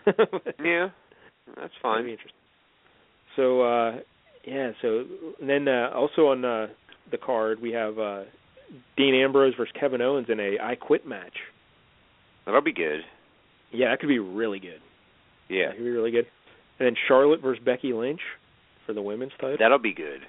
yeah, 0.64 0.88
that's 1.46 1.56
That'd 1.56 1.70
fine. 1.82 2.04
be 2.04 2.12
interesting. 2.12 2.40
So 3.36 3.62
uh 3.62 3.98
yeah, 4.44 4.72
so 4.82 5.04
and 5.40 5.48
then 5.48 5.68
uh 5.68 5.90
also 5.94 6.28
on 6.28 6.44
uh 6.44 6.68
the 7.10 7.18
card 7.18 7.60
we 7.60 7.72
have 7.72 7.98
uh 7.98 8.22
Dean 8.96 9.14
Ambrose 9.14 9.54
versus 9.56 9.72
Kevin 9.78 10.00
Owens 10.00 10.28
in 10.30 10.38
a 10.40 10.56
I 10.62 10.74
Quit 10.76 11.06
match. 11.06 11.34
That'll 12.46 12.60
be 12.62 12.72
good. 12.72 13.00
Yeah, 13.72 13.90
that 13.90 14.00
could 14.00 14.08
be 14.08 14.18
really 14.18 14.58
good. 14.60 14.80
Yeah, 15.48 15.68
That 15.68 15.76
could 15.76 15.84
be 15.84 15.90
really 15.90 16.10
good. 16.12 16.26
And 16.78 16.86
then 16.86 16.94
Charlotte 17.08 17.40
versus 17.42 17.62
Becky 17.64 17.92
Lynch 17.92 18.20
for 18.86 18.92
the 18.92 19.02
women's 19.02 19.32
title. 19.40 19.56
that'll 19.58 19.78
be 19.78 19.92
good. 19.94 20.20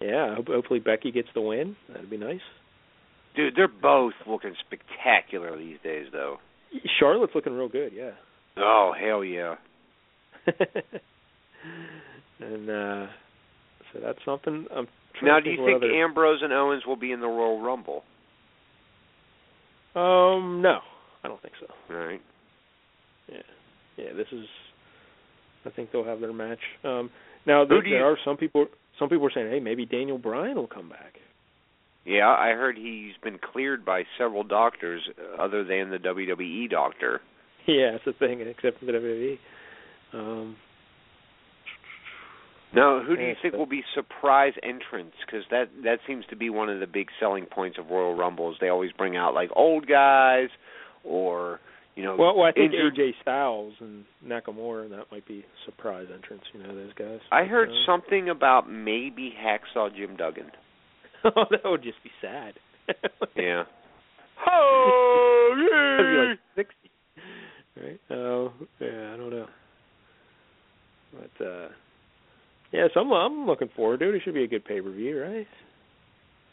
yeah, 0.00 0.34
hope, 0.34 0.48
hopefully 0.48 0.80
Becky 0.80 1.10
gets 1.12 1.28
the 1.34 1.40
win. 1.40 1.76
That'd 1.88 2.10
be 2.10 2.16
nice. 2.16 2.40
Dude, 3.36 3.54
they're 3.56 3.68
both 3.68 4.14
looking 4.26 4.54
spectacular 4.66 5.56
these 5.56 5.76
days, 5.84 6.06
though. 6.12 6.38
Charlotte's 6.98 7.34
looking 7.34 7.52
real 7.52 7.68
good, 7.68 7.92
yeah. 7.94 8.10
Oh 8.56 8.92
hell 8.98 9.22
yeah! 9.24 9.54
and 12.40 12.68
uh 12.70 13.06
so 13.92 14.00
that's 14.02 14.18
something 14.24 14.66
I'm 14.74 14.86
trying 15.18 15.28
Now, 15.32 15.38
to 15.38 15.44
do 15.44 15.50
you 15.50 15.64
think 15.66 15.76
other... 15.76 15.90
Ambrose 15.92 16.40
and 16.42 16.52
Owens 16.52 16.84
will 16.86 16.96
be 16.96 17.12
in 17.12 17.20
the 17.20 17.26
Royal 17.26 17.60
Rumble? 17.60 18.02
Um 19.94 20.60
no, 20.62 20.78
I 21.24 21.28
don't 21.28 21.40
think 21.42 21.54
so. 21.60 21.66
All 21.94 22.00
right. 22.00 22.20
Yeah, 23.30 23.42
yeah. 23.96 24.12
This 24.16 24.26
is. 24.32 24.46
I 25.64 25.70
think 25.70 25.90
they'll 25.92 26.04
have 26.04 26.20
their 26.20 26.32
match. 26.32 26.60
Um, 26.84 27.10
now 27.46 27.64
there, 27.64 27.84
you- 27.84 27.96
are 27.96 28.16
some 28.24 28.36
people. 28.36 28.66
Some 28.98 29.08
people 29.08 29.26
are 29.26 29.30
saying, 29.34 29.50
"Hey, 29.50 29.60
maybe 29.60 29.86
Daniel 29.86 30.18
Bryan 30.18 30.56
will 30.56 30.66
come 30.68 30.88
back." 30.88 31.14
Yeah, 32.04 32.28
I 32.28 32.50
heard 32.52 32.76
he's 32.76 33.12
been 33.22 33.38
cleared 33.52 33.84
by 33.84 34.04
several 34.16 34.44
doctors 34.44 35.02
uh, 35.18 35.42
other 35.42 35.64
than 35.64 35.90
the 35.90 35.98
WWE 35.98 36.70
doctor. 36.70 37.20
yeah, 37.66 37.92
that's 37.92 38.04
the 38.04 38.12
thing. 38.12 38.40
Except 38.40 38.78
for 38.78 38.86
the 38.86 38.92
WWE. 38.92 39.38
Um, 40.14 40.56
Now, 42.74 43.00
who 43.02 43.16
do 43.16 43.22
you 43.22 43.34
think 43.40 43.54
will 43.54 43.66
be 43.66 43.82
surprise 43.94 44.52
entrants? 44.62 45.16
Because 45.24 45.44
that 45.50 45.66
that 45.84 45.98
seems 46.06 46.24
to 46.30 46.36
be 46.36 46.50
one 46.50 46.68
of 46.68 46.80
the 46.80 46.86
big 46.86 47.08
selling 47.18 47.46
points 47.46 47.78
of 47.78 47.86
Royal 47.90 48.14
Rumbles. 48.14 48.56
They 48.60 48.68
always 48.68 48.92
bring 48.92 49.16
out 49.16 49.32
like 49.34 49.48
old 49.56 49.86
guys, 49.86 50.48
or 51.02 51.60
you 51.96 52.04
know, 52.04 52.14
well, 52.16 52.36
well, 52.36 52.46
I 52.46 52.52
think 52.52 52.72
injured- 52.74 52.94
AJ 52.94 53.12
Styles 53.22 53.72
and 53.80 54.04
Nakamura 54.24 54.88
that 54.90 55.06
might 55.10 55.26
be 55.26 55.44
surprise 55.64 56.06
entrants. 56.14 56.44
You 56.52 56.62
know 56.62 56.74
those 56.74 56.92
guys. 56.92 57.20
I 57.32 57.44
heard 57.44 57.70
Uh, 57.70 57.86
something 57.86 58.28
about 58.28 58.70
maybe 58.70 59.32
Hacksaw 59.36 59.96
Jim 59.96 60.16
Duggan. 60.16 60.50
oh, 61.24 61.44
that 61.50 61.64
would 61.64 61.82
just 61.82 62.02
be 62.04 62.10
sad. 62.20 62.54
Yeah. 63.36 63.64
That'd 64.46 66.06
be 66.06 66.28
like 66.28 66.38
sixty, 66.54 66.90
right? 67.82 68.00
Oh, 68.10 68.52
yeah, 68.80 69.12
I 69.14 69.16
don't 69.16 69.30
know. 69.30 69.46
But 71.12 71.44
uh 71.44 71.68
yeah, 72.72 72.88
so 72.92 73.00
I'm 73.00 73.12
I'm 73.12 73.46
looking 73.46 73.68
forward 73.74 74.00
to 74.00 74.08
it. 74.10 74.14
It 74.16 74.22
should 74.24 74.34
be 74.34 74.44
a 74.44 74.48
good 74.48 74.64
pay 74.64 74.80
per 74.80 74.90
view, 74.90 75.20
right? 75.20 75.46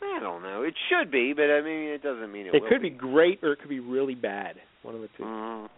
I 0.04 0.20
don't 0.20 0.44
know. 0.44 0.62
It 0.64 0.74
should 0.90 1.12
be, 1.12 1.34
but 1.34 1.50
I 1.52 1.62
mean, 1.62 1.90
it 1.90 2.02
doesn't 2.04 2.32
mean 2.32 2.48
it, 2.48 2.54
will. 2.54 2.66
It 2.66 2.70
could 2.70 2.82
be 2.82 2.90
great 2.90 3.40
or 3.44 3.54
it 3.54 3.60
could 3.60 3.70
be 3.70 3.80
really 3.80 4.16
bad. 4.16 4.56
One 4.84 4.96
of 4.96 5.02
the 5.02 5.10
two, 5.18 5.24
Mm. 5.24 5.70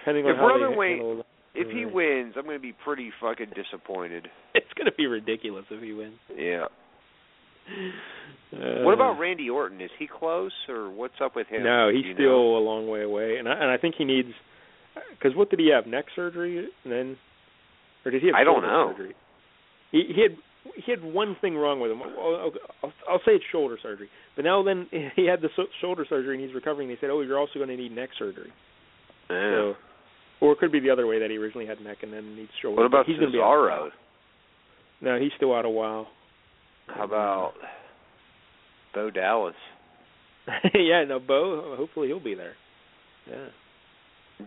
depending 0.00 0.26
on 0.26 0.30
If 0.32 0.36
how 0.36 0.58
they 0.58 0.88
handle. 0.88 1.24
If 1.54 1.68
he 1.70 1.84
Right. 1.84 1.94
wins, 1.94 2.34
I'm 2.36 2.44
going 2.44 2.56
to 2.56 2.62
be 2.62 2.72
pretty 2.72 3.10
fucking 3.20 3.50
disappointed. 3.54 4.30
It's 4.54 4.72
gonna 4.74 4.92
be 4.92 5.06
ridiculous 5.06 5.64
if 5.70 5.82
he 5.82 5.92
wins. 5.92 6.18
Yeah. 6.36 6.66
Uh, 8.52 8.82
what 8.84 8.92
about 8.94 9.18
Randy 9.18 9.48
Orton? 9.48 9.80
Is 9.80 9.90
he 9.98 10.06
close, 10.06 10.52
or 10.68 10.90
what's 10.90 11.14
up 11.22 11.34
with 11.36 11.46
him? 11.46 11.62
No, 11.64 11.88
he's 11.90 12.04
still 12.14 12.26
know? 12.52 12.56
a 12.58 12.62
long 12.62 12.86
way 12.88 13.02
away, 13.02 13.36
and 13.38 13.48
I 13.48 13.52
and 13.52 13.70
I 13.70 13.76
think 13.78 13.94
he 13.96 14.04
needs. 14.04 14.28
Because 15.10 15.34
what 15.34 15.48
did 15.50 15.58
he 15.58 15.68
have? 15.70 15.86
Neck 15.86 16.04
surgery, 16.14 16.58
and 16.58 16.92
then, 16.92 17.16
or 18.04 18.10
did 18.10 18.20
he 18.20 18.28
have 18.28 18.36
I 18.36 18.44
don't 18.44 18.62
know. 18.62 18.92
surgery? 18.92 19.14
He, 19.92 20.12
he 20.14 20.22
had 20.22 20.36
he 20.74 20.90
had 20.90 21.02
one 21.02 21.36
thing 21.40 21.54
wrong 21.54 21.80
with 21.80 21.90
him. 21.90 22.02
I'll, 22.02 22.52
I'll, 22.82 22.92
I'll 23.08 23.18
say 23.18 23.32
it's 23.32 23.44
shoulder 23.52 23.78
surgery. 23.82 24.08
But 24.36 24.44
now 24.44 24.62
then 24.62 24.88
he 25.16 25.26
had 25.26 25.40
the 25.40 25.48
so- 25.54 25.66
shoulder 25.80 26.04
surgery 26.08 26.36
and 26.36 26.44
he's 26.44 26.54
recovering. 26.54 26.88
They 26.88 26.98
said, 27.00 27.10
"Oh, 27.10 27.20
you're 27.20 27.38
also 27.38 27.54
going 27.56 27.68
to 27.68 27.76
need 27.76 27.92
neck 27.92 28.10
surgery." 28.18 28.52
Yeah. 29.30 29.50
So, 29.50 29.74
or 30.40 30.52
it 30.52 30.58
could 30.58 30.72
be 30.72 30.80
the 30.80 30.90
other 30.90 31.06
way 31.06 31.20
that 31.20 31.30
he 31.30 31.36
originally 31.36 31.66
had 31.66 31.80
neck 31.80 31.98
and 32.02 32.12
then 32.12 32.34
needs 32.34 32.50
shoulder. 32.60 32.76
what 32.76 32.86
about 32.86 33.06
he's 33.06 33.18
gonna 33.18 33.30
be 33.30 33.38
out 33.38 33.54
a 33.54 33.70
Cesaro? 33.70 33.90
No, 35.00 35.18
he's 35.18 35.30
still 35.36 35.54
out 35.54 35.64
a 35.64 35.70
while. 35.70 36.08
How 36.88 37.04
about 37.04 37.52
Bo 38.94 39.10
Dallas? 39.10 39.54
yeah, 40.74 41.04
no, 41.04 41.20
Bo. 41.20 41.76
Hopefully 41.76 42.08
he'll 42.08 42.22
be 42.22 42.34
there. 42.34 42.54
Yeah. 43.28 44.46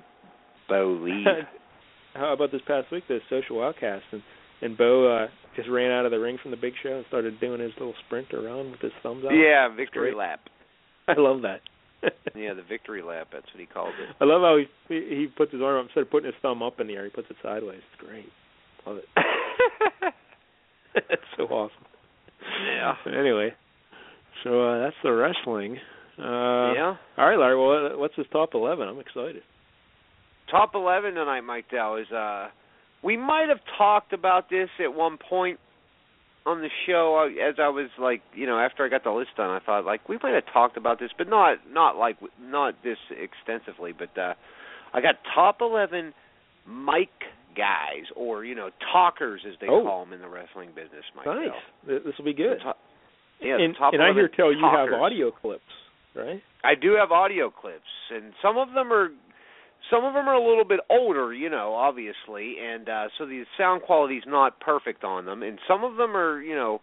Bo 0.67 0.99
Lee. 1.01 1.25
How 2.13 2.33
about 2.33 2.51
this 2.51 2.61
past 2.65 2.91
week, 2.91 3.03
the 3.07 3.19
social 3.29 3.61
outcast 3.61 4.03
and 4.11 4.21
and 4.61 4.77
Bo 4.77 5.07
uh 5.07 5.27
just 5.55 5.69
ran 5.69 5.91
out 5.91 6.05
of 6.05 6.11
the 6.11 6.19
ring 6.19 6.37
from 6.41 6.51
the 6.51 6.57
big 6.57 6.73
show 6.83 6.97
and 6.97 7.05
started 7.07 7.39
doing 7.39 7.61
his 7.61 7.71
little 7.79 7.93
sprint 8.05 8.33
around 8.33 8.71
with 8.71 8.81
his 8.81 8.91
thumbs 9.01 9.23
out. 9.25 9.31
yeah, 9.31 9.69
victory 9.73 10.11
great. 10.11 10.17
lap. 10.17 10.41
I 11.07 11.13
love 11.17 11.41
that. 11.43 11.61
Yeah, 12.35 12.53
the 12.53 12.61
victory 12.67 13.01
lap. 13.01 13.29
That's 13.31 13.45
what 13.53 13.59
he 13.61 13.65
called 13.65 13.93
it. 13.97 14.13
I 14.19 14.25
love 14.25 14.41
how 14.41 14.57
he 14.89 14.95
he 14.95 15.27
puts 15.35 15.53
his 15.53 15.61
arm 15.61 15.79
up 15.79 15.85
instead 15.85 16.01
of 16.01 16.11
putting 16.11 16.25
his 16.27 16.35
thumb 16.41 16.61
up 16.61 16.79
in 16.81 16.87
the 16.87 16.93
air, 16.93 17.05
he 17.05 17.09
puts 17.09 17.29
it 17.31 17.37
sideways. 17.41 17.79
It's 17.93 18.07
great. 18.07 18.29
Love 18.85 18.97
it. 18.97 20.13
it's 20.95 21.21
so 21.37 21.43
awesome. 21.45 21.85
Yeah. 22.67 22.93
But 23.03 23.13
anyway, 23.15 23.53
so 24.43 24.61
uh 24.67 24.79
that's 24.83 24.95
the 25.03 25.11
wrestling. 25.13 25.77
Uh 26.19 26.73
yeah. 26.73 26.95
All 27.17 27.27
right, 27.29 27.39
Larry. 27.39 27.57
Well, 27.57 27.97
what's 27.99 28.15
his 28.15 28.27
top 28.31 28.49
eleven? 28.53 28.87
I'm 28.87 28.99
excited. 28.99 29.41
Top 30.51 30.71
eleven 30.75 31.13
tonight, 31.15 31.41
Mike 31.41 31.71
Dow, 31.71 31.95
is 31.95 32.11
uh 32.11 32.49
we 33.05 33.15
might 33.17 33.49
have 33.49 33.59
talked 33.77 34.13
about 34.13 34.49
this 34.49 34.69
at 34.83 34.93
one 34.93 35.17
point 35.29 35.59
on 36.45 36.61
the 36.61 36.69
show 36.87 37.17
uh, 37.23 37.49
as 37.49 37.55
I 37.59 37.69
was 37.69 37.89
like, 37.99 38.21
you 38.33 38.47
know, 38.47 38.59
after 38.59 38.83
I 38.83 38.89
got 38.89 39.03
the 39.03 39.11
list 39.11 39.29
done, 39.37 39.49
I 39.49 39.59
thought 39.63 39.85
like 39.85 40.09
we 40.09 40.17
might 40.21 40.33
have 40.33 40.51
talked 40.51 40.75
about 40.75 40.99
this, 40.99 41.11
but 41.15 41.29
not 41.29 41.59
not 41.71 41.97
like 41.97 42.17
not 42.41 42.73
this 42.83 42.97
extensively, 43.11 43.93
but 43.97 44.09
uh 44.19 44.33
I 44.93 45.01
got 45.01 45.15
top 45.35 45.57
11 45.61 46.13
mic 46.67 47.09
guys 47.55 48.05
or, 48.15 48.45
you 48.45 48.55
know, 48.55 48.69
talkers 48.91 49.41
as 49.47 49.55
they 49.59 49.67
Oh. 49.67 49.83
call 49.83 50.05
them 50.05 50.13
in 50.13 50.21
the 50.21 50.27
wrestling 50.29 50.69
business, 50.69 51.03
Mike 51.15 51.25
nice. 51.25 51.49
This 51.85 52.17
will 52.17 52.25
be 52.25 52.33
good. 52.33 52.57
Yeah, 53.41 53.57
and 53.59 53.75
and 53.93 54.01
I 54.01 54.13
hear 54.13 54.29
tell 54.29 54.51
you 54.51 54.63
have 54.63 54.93
audio 54.93 55.29
clips, 55.29 55.61
right? 56.15 56.41
I 56.63 56.73
do 56.75 56.93
have 56.93 57.11
audio 57.11 57.51
clips, 57.51 57.91
and 58.09 58.33
some 58.41 58.57
of 58.57 58.73
them 58.73 58.91
are 58.91 59.09
some 59.89 60.03
of 60.03 60.13
them 60.13 60.27
are 60.27 60.33
a 60.33 60.47
little 60.47 60.65
bit 60.65 60.79
older, 60.89 61.33
you 61.33 61.49
know, 61.49 61.73
obviously, 61.73 62.55
and 62.61 62.87
uh 62.89 63.07
so 63.17 63.25
the 63.25 63.43
sound 63.57 63.81
quality's 63.83 64.23
not 64.27 64.59
perfect 64.59 65.03
on 65.03 65.25
them, 65.25 65.43
and 65.43 65.59
some 65.67 65.83
of 65.83 65.97
them 65.97 66.15
are, 66.15 66.41
you 66.41 66.55
know, 66.55 66.81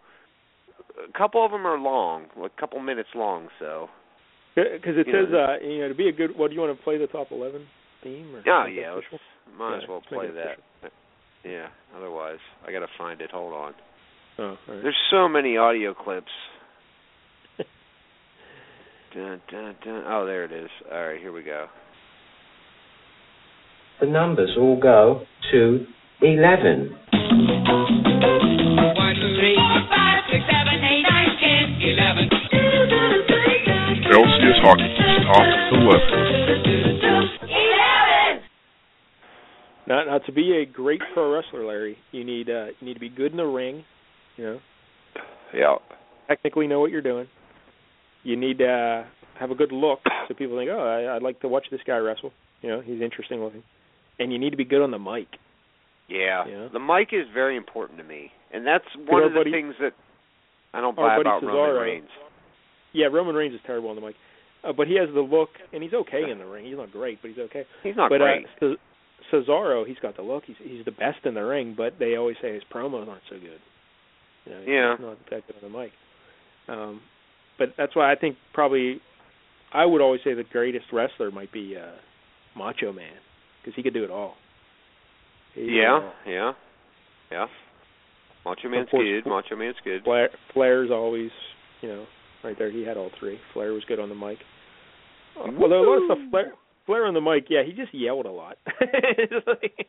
a 0.97 1.17
couple 1.17 1.43
of 1.45 1.51
them 1.51 1.65
are 1.65 1.77
long, 1.77 2.25
a 2.43 2.49
couple 2.59 2.79
minutes 2.79 3.09
long, 3.15 3.49
so. 3.59 3.89
Because 4.55 4.97
it 4.97 5.07
You 5.07 5.13
says, 5.13 5.31
know, 5.31 5.45
uh, 5.45 5.65
you 5.65 5.81
know, 5.81 5.87
to 5.87 5.95
be 5.95 6.09
a 6.09 6.11
good. 6.11 6.37
What 6.37 6.49
do 6.49 6.53
you 6.55 6.61
want 6.61 6.77
to 6.77 6.83
play 6.83 6.97
the 6.99 7.07
top 7.07 7.31
eleven 7.31 7.65
theme? 8.03 8.35
Or 8.35 8.43
Oh 8.45 8.65
yeah, 8.67 8.91
let's, 8.93 9.07
might 9.57 9.71
Yeah, 9.71 9.77
as 9.81 9.89
well 9.89 10.01
play 10.07 10.27
that. 10.29 10.91
Yeah, 11.43 11.67
otherwise 11.97 12.37
I 12.65 12.71
got 12.71 12.79
to 12.79 12.87
find 12.97 13.19
it. 13.21 13.31
Hold 13.31 13.53
on. 13.53 13.73
Oh, 14.37 14.43
all 14.43 14.57
right. 14.67 14.83
There's 14.83 14.95
so 15.11 15.27
many 15.27 15.57
audio 15.57 15.93
clips. 15.95 16.31
dun, 19.13 19.41
dun, 19.51 19.75
dun. 19.83 20.03
Oh, 20.07 20.25
there 20.25 20.45
it 20.45 20.51
is. 20.51 20.69
All 20.91 21.07
right, 21.07 21.19
here 21.19 21.31
we 21.33 21.43
go. 21.43 21.65
The 23.99 24.07
numbers 24.07 24.51
all 24.57 24.79
go 24.79 25.25
to 25.51 25.85
11. 26.21 26.23
One, 26.23 26.39
two, 29.15 29.35
three, 29.39 29.55
four, 29.55 29.81
five, 29.89 30.23
six, 30.31 30.43
seven, 30.49 30.83
eight, 30.83 31.03
nine, 31.07 31.37
ten, 31.39 31.81
eleven. 31.81 32.29
LCS 34.13 34.59
Hockey 34.61 34.89
Top 35.25 35.47
11. 35.71 35.89
Now, 39.87 40.03
now 40.05 40.17
to 40.19 40.31
be 40.31 40.57
a 40.57 40.65
great 40.65 41.01
pro 41.13 41.31
wrestler, 41.33 41.65
Larry, 41.65 41.97
you 42.11 42.23
need 42.23 42.49
uh, 42.49 42.67
you 42.79 42.87
need 42.87 42.93
to 42.95 42.99
be 42.99 43.09
good 43.09 43.31
in 43.31 43.37
the 43.37 43.45
ring. 43.45 43.83
You 44.37 44.43
know, 44.45 44.59
Yeah. 45.53 45.75
technically 46.27 46.67
know 46.67 46.79
what 46.79 46.91
you're 46.91 47.01
doing. 47.01 47.27
You 48.23 48.35
need 48.37 48.57
to 48.59 48.67
uh, 48.67 49.03
have 49.39 49.51
a 49.51 49.55
good 49.55 49.71
look, 49.73 49.99
so 50.27 50.33
people 50.33 50.57
think, 50.57 50.69
oh, 50.71 50.79
I, 50.79 51.15
I'd 51.15 51.21
like 51.23 51.39
to 51.41 51.47
watch 51.49 51.65
this 51.71 51.81
guy 51.85 51.97
wrestle. 51.97 52.31
You 52.61 52.69
know, 52.69 52.79
he's 52.81 53.01
interesting 53.01 53.41
looking. 53.41 53.63
And 54.19 54.31
you 54.31 54.37
need 54.39 54.51
to 54.51 54.57
be 54.57 54.65
good 54.65 54.81
on 54.81 54.91
the 54.91 54.99
mic. 54.99 55.27
Yeah. 56.07 56.45
Yeah. 56.47 56.67
The 56.71 56.79
mic 56.79 57.09
is 57.11 57.25
very 57.33 57.55
important 57.57 57.97
to 57.99 58.03
me. 58.03 58.31
And 58.51 58.65
that's 58.67 58.85
one 59.07 59.23
of 59.23 59.33
the 59.33 59.39
buddy- 59.39 59.51
things 59.51 59.75
that 59.79 59.93
I 60.73 60.81
don't 60.81 60.95
buy 60.95 61.17
about 61.17 61.43
Roman 61.43 61.75
Reigns. 61.81 62.09
Yeah, 62.93 63.07
Roman 63.07 63.35
Reigns 63.35 63.55
is 63.55 63.61
terrible 63.65 63.89
on 63.89 63.95
the 63.95 64.01
mic, 64.01 64.15
uh, 64.63 64.71
but 64.73 64.87
he 64.87 64.95
has 64.95 65.09
the 65.13 65.21
look, 65.21 65.49
and 65.73 65.81
he's 65.81 65.93
okay 65.93 66.29
in 66.29 66.37
the 66.37 66.45
ring. 66.45 66.65
He's 66.65 66.77
not 66.77 66.91
great, 66.91 67.19
but 67.21 67.29
he's 67.29 67.39
okay. 67.39 67.65
He's 67.81 67.95
not 67.95 68.09
but 68.09 68.19
great. 68.19 68.45
uh, 68.61 68.75
Cesaro, 69.31 69.87
he's 69.87 69.97
got 69.99 70.15
the 70.15 70.21
look. 70.21 70.43
He's 70.45 70.57
he's 70.63 70.85
the 70.85 70.91
best 70.91 71.25
in 71.25 71.33
the 71.33 71.43
ring, 71.43 71.73
but 71.75 71.97
they 71.97 72.15
always 72.17 72.37
say 72.41 72.53
his 72.53 72.63
promos 72.71 73.07
aren't 73.07 73.23
so 73.29 73.37
good. 73.39 73.59
You 74.45 74.51
know, 74.51 74.61
Yeah. 74.67 74.91
he's 74.97 75.05
not 75.05 75.17
that 75.31 75.47
good 75.47 75.55
on 75.63 75.71
the 75.71 75.77
mic. 75.79 75.91
Um, 76.67 77.01
but 77.57 77.69
that's 77.77 77.95
why 77.95 78.11
I 78.11 78.15
think 78.15 78.37
probably 78.53 79.01
I 79.71 79.85
would 79.85 80.01
always 80.01 80.21
say 80.23 80.33
the 80.35 80.43
greatest 80.43 80.85
wrestler 80.91 81.31
might 81.31 81.51
be 81.51 81.75
uh, 81.75 81.91
Macho 82.55 82.91
Man 82.91 83.13
because 83.63 83.75
he 83.75 83.83
could 83.83 83.93
do 83.93 84.03
it 84.03 84.11
all. 84.11 84.35
He 85.55 85.61
could 85.61 85.67
do 85.67 85.73
it 85.73 85.77
yeah, 85.81 85.91
all. 85.93 86.11
yeah. 86.27 86.51
Yeah. 87.31 87.45
Macho 88.45 88.67
Man's 88.69 88.89
course, 88.89 89.07
good. 89.23 89.29
Macho 89.29 89.55
Man's 89.55 89.77
good. 89.83 90.03
Flair, 90.03 90.29
Flair's 90.53 90.91
always, 90.91 91.29
you 91.81 91.87
know, 91.89 92.05
right 92.43 92.57
there. 92.59 92.69
He 92.71 92.83
had 92.83 92.97
all 92.97 93.09
three. 93.19 93.39
Flair 93.53 93.71
was 93.73 93.83
good 93.87 93.99
on 93.99 94.09
the 94.09 94.15
mic. 94.15 94.37
Uh, 95.39 95.49
Although 95.61 95.81
a 95.81 95.87
lot 95.89 95.97
of 95.97 96.03
stuff, 96.07 96.29
Flair, 96.29 96.53
Flair 96.85 97.05
on 97.05 97.13
the 97.13 97.21
mic, 97.21 97.45
yeah, 97.49 97.63
he 97.65 97.71
just 97.71 97.93
yelled 97.93 98.25
a 98.25 98.31
lot. 98.31 98.57
Like- 99.47 99.87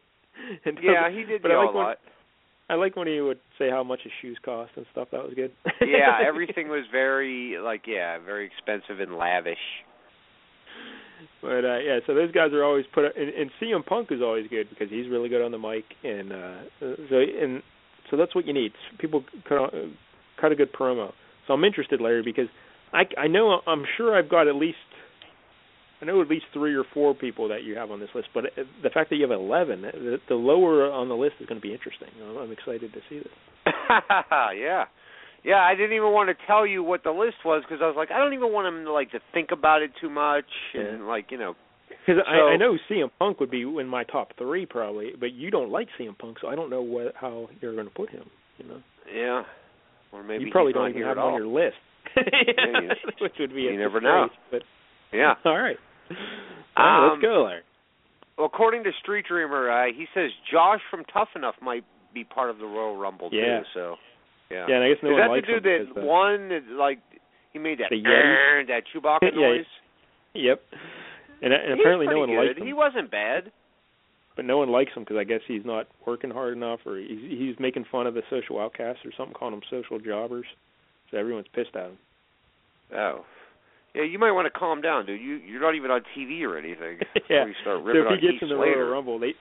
Yeah, 0.83 1.11
he 1.11 1.25
did 1.25 1.43
but 1.43 1.51
I 1.51 1.55
yell 1.55 1.67
like 1.67 1.75
a 1.75 1.77
when- 1.79 1.87
lot. 1.87 1.99
I 2.71 2.75
like 2.77 2.97
when 2.97 3.07
he 3.09 3.21
would 3.21 3.41
say 3.59 3.69
how 3.69 3.83
much 3.85 4.01
his 4.05 4.13
shoes 4.23 4.39
cost 4.43 4.71
and 4.77 4.87
stuff. 4.93 5.09
That 5.13 5.23
was 5.23 5.35
good. 5.35 5.51
yeah, 5.83 6.17
everything 6.27 6.69
was 6.69 6.85
very 6.91 7.59
like 7.63 7.83
yeah, 7.87 8.19
very 8.25 8.47
expensive 8.47 9.01
and 9.01 9.19
lavish. 9.19 9.59
But 11.43 11.65
uh 11.65 11.79
yeah, 11.79 11.99
so 12.07 12.15
those 12.15 12.33
guys 12.33 12.53
are 12.53 12.65
always 12.65 12.85
put 12.95 13.05
and, 13.17 13.29
and 13.29 13.51
CM 13.61 13.85
Punk 13.85 14.09
is 14.11 14.21
always 14.23 14.47
good 14.49 14.69
because 14.71 14.89
he's 14.91 15.09
really 15.09 15.29
good 15.29 15.43
on 15.45 15.53
the 15.53 15.59
mic 15.59 15.85
and 16.03 16.33
uh 16.33 16.57
so 17.11 17.17
and 17.19 17.63
so 18.11 18.17
that's 18.17 18.35
what 18.35 18.47
you 18.47 18.53
need. 18.53 18.73
People 18.99 19.25
cut 19.49 19.59
on- 19.59 19.97
cut 20.41 20.53
a 20.53 20.57
good 20.57 20.73
promo. 20.73 21.13
So 21.47 21.55
I'm 21.55 21.65
interested, 21.65 22.01
Larry, 22.01 22.23
because 22.23 22.49
I 22.93 23.05
I 23.19 23.27
know 23.29 23.61
I'm 23.67 23.85
sure 23.97 24.17
I've 24.17 24.31
got 24.31 24.49
at 24.49 24.55
least 24.57 24.79
I 26.03 26.07
know 26.07 26.21
at 26.21 26.29
least 26.29 26.45
three 26.53 26.75
or 26.75 26.85
four 26.93 27.15
people 27.15 27.49
that 27.49 27.63
you 27.63 27.77
have 27.77 27.91
on 27.91 28.01
this 28.01 28.11
list, 28.15 28.29
but 28.35 28.47
uh, 28.47 28.65
the 28.83 28.91
fact 28.91 29.09
that 29.11 29.17
you 29.17 29.23
have 29.23 29.31
11, 29.31 29.83
the, 29.83 30.19
the 30.29 30.35
lower 30.35 30.91
on 30.91 31.09
the 31.09 31.15
list 31.15 31.37
is 31.41 31.47
going 31.47 31.59
to 31.59 31.67
be 31.67 31.73
interesting. 31.73 32.09
I'm 32.39 32.53
excited 32.53 32.93
to 32.93 33.01
see 33.09 33.19
this. 33.21 33.33
yeah. 34.55 34.85
Yeah, 35.45 35.61
I 35.61 35.75
didn't 35.75 35.93
even 35.95 36.11
want 36.13 36.31
to 36.31 36.47
tell 36.47 36.67
you 36.67 36.83
what 36.83 37.05
the 37.05 37.11
list 37.11 37.37
was 37.45 37.63
because 37.63 37.81
I 37.83 37.87
was 37.87 37.97
like, 37.97 38.11
I 38.11 38.19
don't 38.19 38.33
even 38.33 38.51
want 38.53 38.67
him 38.67 38.85
to 38.85 38.93
like 38.93 39.11
to 39.13 39.21
think 39.35 39.51
about 39.53 39.83
it 39.83 39.91
too 40.01 40.09
much 40.11 40.47
and 40.75 41.07
like 41.07 41.27
you 41.31 41.39
know. 41.39 41.55
Because 41.89 42.23
So- 42.27 42.31
I, 42.33 42.53
I 42.53 42.57
know 42.57 42.77
CM 42.91 43.11
Punk 43.19 43.41
would 43.41 43.51
be 43.51 43.63
in 43.63 43.87
my 43.87 44.05
top 44.05 44.33
three 44.39 44.65
probably, 44.67 45.13
but 45.19 45.33
you 45.33 45.51
don't 45.51 45.71
like 45.71 45.89
CM 46.01 46.17
Punk, 46.19 46.39
so 46.41 46.49
I 46.49 46.55
don't 46.55 46.71
know 46.71 46.83
what 46.83 47.15
how 47.21 47.49
you're 47.61 47.75
going 47.75 47.87
to 47.89 47.93
put 47.95 48.11
him. 48.11 48.25
You 48.59 48.69
know, 48.69 48.81
Yeah. 49.13 49.43
Or 50.13 50.23
maybe 50.23 50.45
you 50.45 50.51
probably 50.51 50.71
he's 50.73 50.77
don't 50.77 50.91
even 50.91 51.03
have 51.03 51.17
him 51.19 51.23
on 51.25 51.35
your 51.35 51.47
list, 51.47 51.77
you- 52.17 52.89
which 53.21 53.33
would 53.39 53.55
be 53.55 53.63
you 53.63 53.75
a 53.75 53.77
never 53.77 54.01
know. 54.01 54.29
But 54.51 54.63
Yeah. 55.13 55.35
all 55.45 55.59
right, 55.59 55.77
all 56.11 56.17
right 56.87 57.05
Um, 57.07 57.11
let's 57.11 57.23
go, 57.23 57.45
Larry. 57.45 57.63
Well, 58.39 58.47
according 58.47 58.85
to 58.85 58.91
Street 59.03 59.27
Dreamer, 59.29 59.71
uh, 59.71 59.87
he 59.95 60.07
says 60.15 60.31
Josh 60.51 60.81
from 60.91 61.05
Tough 61.13 61.29
Enough 61.37 61.55
might 61.63 61.85
be 62.13 62.25
part 62.25 62.51
of 62.51 62.59
the 62.59 62.65
Royal 62.67 62.97
Rumble 62.97 63.29
Yeah. 63.33 63.61
too. 63.61 63.65
So, 63.75 63.97
yeah. 64.55 64.65
Yeah, 64.69 64.77
and 64.79 64.85
I 64.85 64.89
guess 64.95 65.03
no 65.03 65.11
Is 65.11 65.19
one 65.19 65.21
that 65.21 65.31
likes 65.35 65.47
the 65.47 65.53
dude 65.59 65.67
that 65.67 66.01
uh, 66.01 66.07
won? 66.07 66.49
That, 66.49 66.63
like 66.79 67.01
he 67.53 67.59
made 67.59 67.79
that 67.83 67.91
The? 67.91 67.99
"Arr," 68.07 68.65
that 68.71 68.83
Chewbacca 68.95 69.31
Yeah, 69.35 69.59
noise. 69.59 69.71
Yep. 70.35 70.63
And, 71.43 71.53
and 71.53 71.79
apparently 71.79 72.07
no 72.07 72.19
one 72.23 72.31
good. 72.31 72.39
likes 72.39 72.59
him. 72.59 72.67
He 72.67 72.73
wasn't 72.73 73.11
bad. 73.11 73.51
but 74.37 74.45
no 74.45 74.59
one 74.59 74.71
likes 74.71 74.93
him 74.95 75.03
because 75.03 75.19
I 75.19 75.25
guess 75.25 75.41
he's 75.47 75.65
not 75.65 75.87
working 76.07 76.31
hard 76.31 76.57
enough, 76.57 76.81
or 76.87 76.99
he's, 76.99 77.19
he's 77.29 77.57
making 77.61 77.85
fun 77.91 78.07
of 78.07 78.15
the 78.15 78.23
social 78.31 78.59
outcasts 78.59 79.05
or 79.05 79.11
something, 79.17 79.35
calling 79.35 79.55
them 79.55 79.63
social 79.71 79.99
jobbers. 79.99 80.47
So 81.11 81.19
everyone's 81.19 81.47
pissed 81.55 81.75
at 81.77 81.91
him. 81.91 81.99
Oh. 82.97 83.25
Yeah, 83.95 84.03
you 84.03 84.19
might 84.19 84.33
want 84.33 84.47
to 84.53 84.59
calm 84.59 84.81
down, 84.81 85.07
dude. 85.07 85.21
You 85.21 85.35
you're 85.37 85.61
not 85.61 85.77
even 85.77 85.91
on 85.91 86.01
TV 86.17 86.43
or 86.43 86.59
anything. 86.59 86.99
yeah. 87.31 87.47
You 87.47 87.55
start 87.63 87.85
ripping 87.85 88.03
So 88.03 88.07
if 88.07 88.13
on 88.13 88.19
he 88.19 88.27
gets 88.27 88.43
in 88.43 88.49
the 88.49 88.57
Royal 88.57 88.91
Rumble, 88.91 89.19
they 89.21 89.35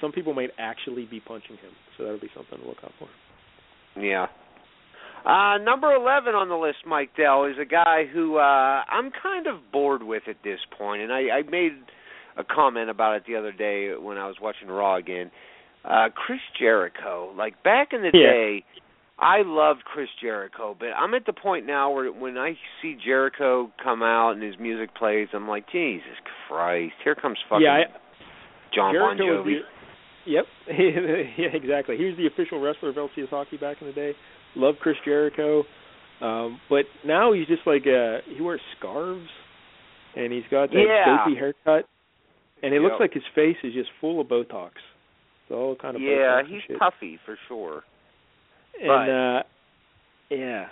some 0.00 0.12
people 0.12 0.34
might 0.34 0.50
actually 0.58 1.06
be 1.06 1.20
punching 1.20 1.56
him. 1.56 1.72
So 1.96 2.04
that'll 2.04 2.20
be 2.20 2.30
something 2.36 2.58
to 2.58 2.66
look 2.66 2.78
out 2.84 2.92
for. 2.98 3.08
Yeah. 3.98 4.26
Uh 5.24 5.58
number 5.58 5.92
11 5.92 6.34
on 6.34 6.48
the 6.48 6.54
list, 6.56 6.78
Mike 6.86 7.10
Dell, 7.16 7.44
is 7.44 7.56
a 7.60 7.64
guy 7.64 8.04
who 8.12 8.36
uh 8.36 8.40
I'm 8.88 9.10
kind 9.22 9.46
of 9.46 9.56
bored 9.72 10.02
with 10.02 10.22
at 10.28 10.36
this 10.44 10.60
point, 10.76 11.02
and 11.02 11.12
I 11.12 11.38
I 11.38 11.42
made 11.50 11.72
a 12.36 12.44
comment 12.44 12.88
about 12.88 13.16
it 13.16 13.24
the 13.26 13.36
other 13.36 13.52
day 13.52 13.90
when 14.00 14.16
I 14.16 14.26
was 14.26 14.36
watching 14.40 14.68
Raw 14.68 14.96
again. 14.96 15.30
uh 15.84 16.08
Chris 16.14 16.40
Jericho. 16.58 17.32
Like 17.36 17.62
back 17.62 17.88
in 17.92 18.02
the 18.02 18.10
Yeah. 18.14 18.30
day, 18.32 18.64
I 19.18 19.42
loved 19.44 19.82
Chris 19.84 20.08
Jericho, 20.22 20.76
but 20.78 20.90
I'm 20.96 21.12
at 21.14 21.26
the 21.26 21.32
point 21.32 21.66
now 21.66 21.90
where 21.90 22.10
when 22.12 22.38
I 22.38 22.56
see 22.80 22.96
Jericho 23.04 23.70
come 23.82 24.02
out 24.02 24.30
and 24.32 24.42
his 24.42 24.54
music 24.60 24.94
plays, 24.94 25.26
I'm 25.34 25.48
like, 25.48 25.68
Jesus 25.72 26.16
Christ, 26.46 26.94
here 27.02 27.16
comes 27.16 27.38
fucking 27.48 27.62
yeah, 27.64 27.72
I, 27.72 27.98
John 28.72 28.94
Bon 28.94 29.16
Jericho 29.16 29.42
was 29.42 29.54
Jovi. 29.54 29.58
Yep. 30.28 30.44
yeah, 30.68 31.48
exactly. 31.54 31.96
He 31.96 32.04
was 32.04 32.14
the 32.18 32.26
official 32.26 32.60
wrestler 32.60 32.90
of 32.90 32.96
LCS 32.96 33.30
hockey 33.30 33.56
back 33.56 33.78
in 33.80 33.86
the 33.86 33.94
day. 33.94 34.12
Love 34.56 34.74
Chris 34.80 34.96
Jericho. 35.04 35.64
Um, 36.20 36.60
but 36.68 36.84
now 37.06 37.32
he's 37.32 37.46
just 37.46 37.62
like 37.66 37.82
uh 37.86 38.18
he 38.34 38.42
wears 38.42 38.60
scarves 38.78 39.28
and 40.16 40.32
he's 40.32 40.42
got 40.50 40.70
that 40.70 40.84
Yeah. 40.86 41.18
dopey 41.24 41.36
haircut. 41.38 41.88
And 42.62 42.74
it 42.74 42.80
looks 42.82 42.96
like 42.98 43.12
his 43.14 43.22
face 43.34 43.56
is 43.62 43.72
just 43.72 43.88
full 44.00 44.20
of 44.20 44.26
Botox. 44.26 44.72
It's 45.44 45.52
all 45.52 45.76
kind 45.80 45.94
of 45.96 46.02
yeah, 46.02 46.42
he's 46.46 46.76
puffy 46.78 47.18
for 47.24 47.38
sure. 47.46 47.84
And 48.80 48.90
uh 49.10 49.42
yeah. 50.28 50.66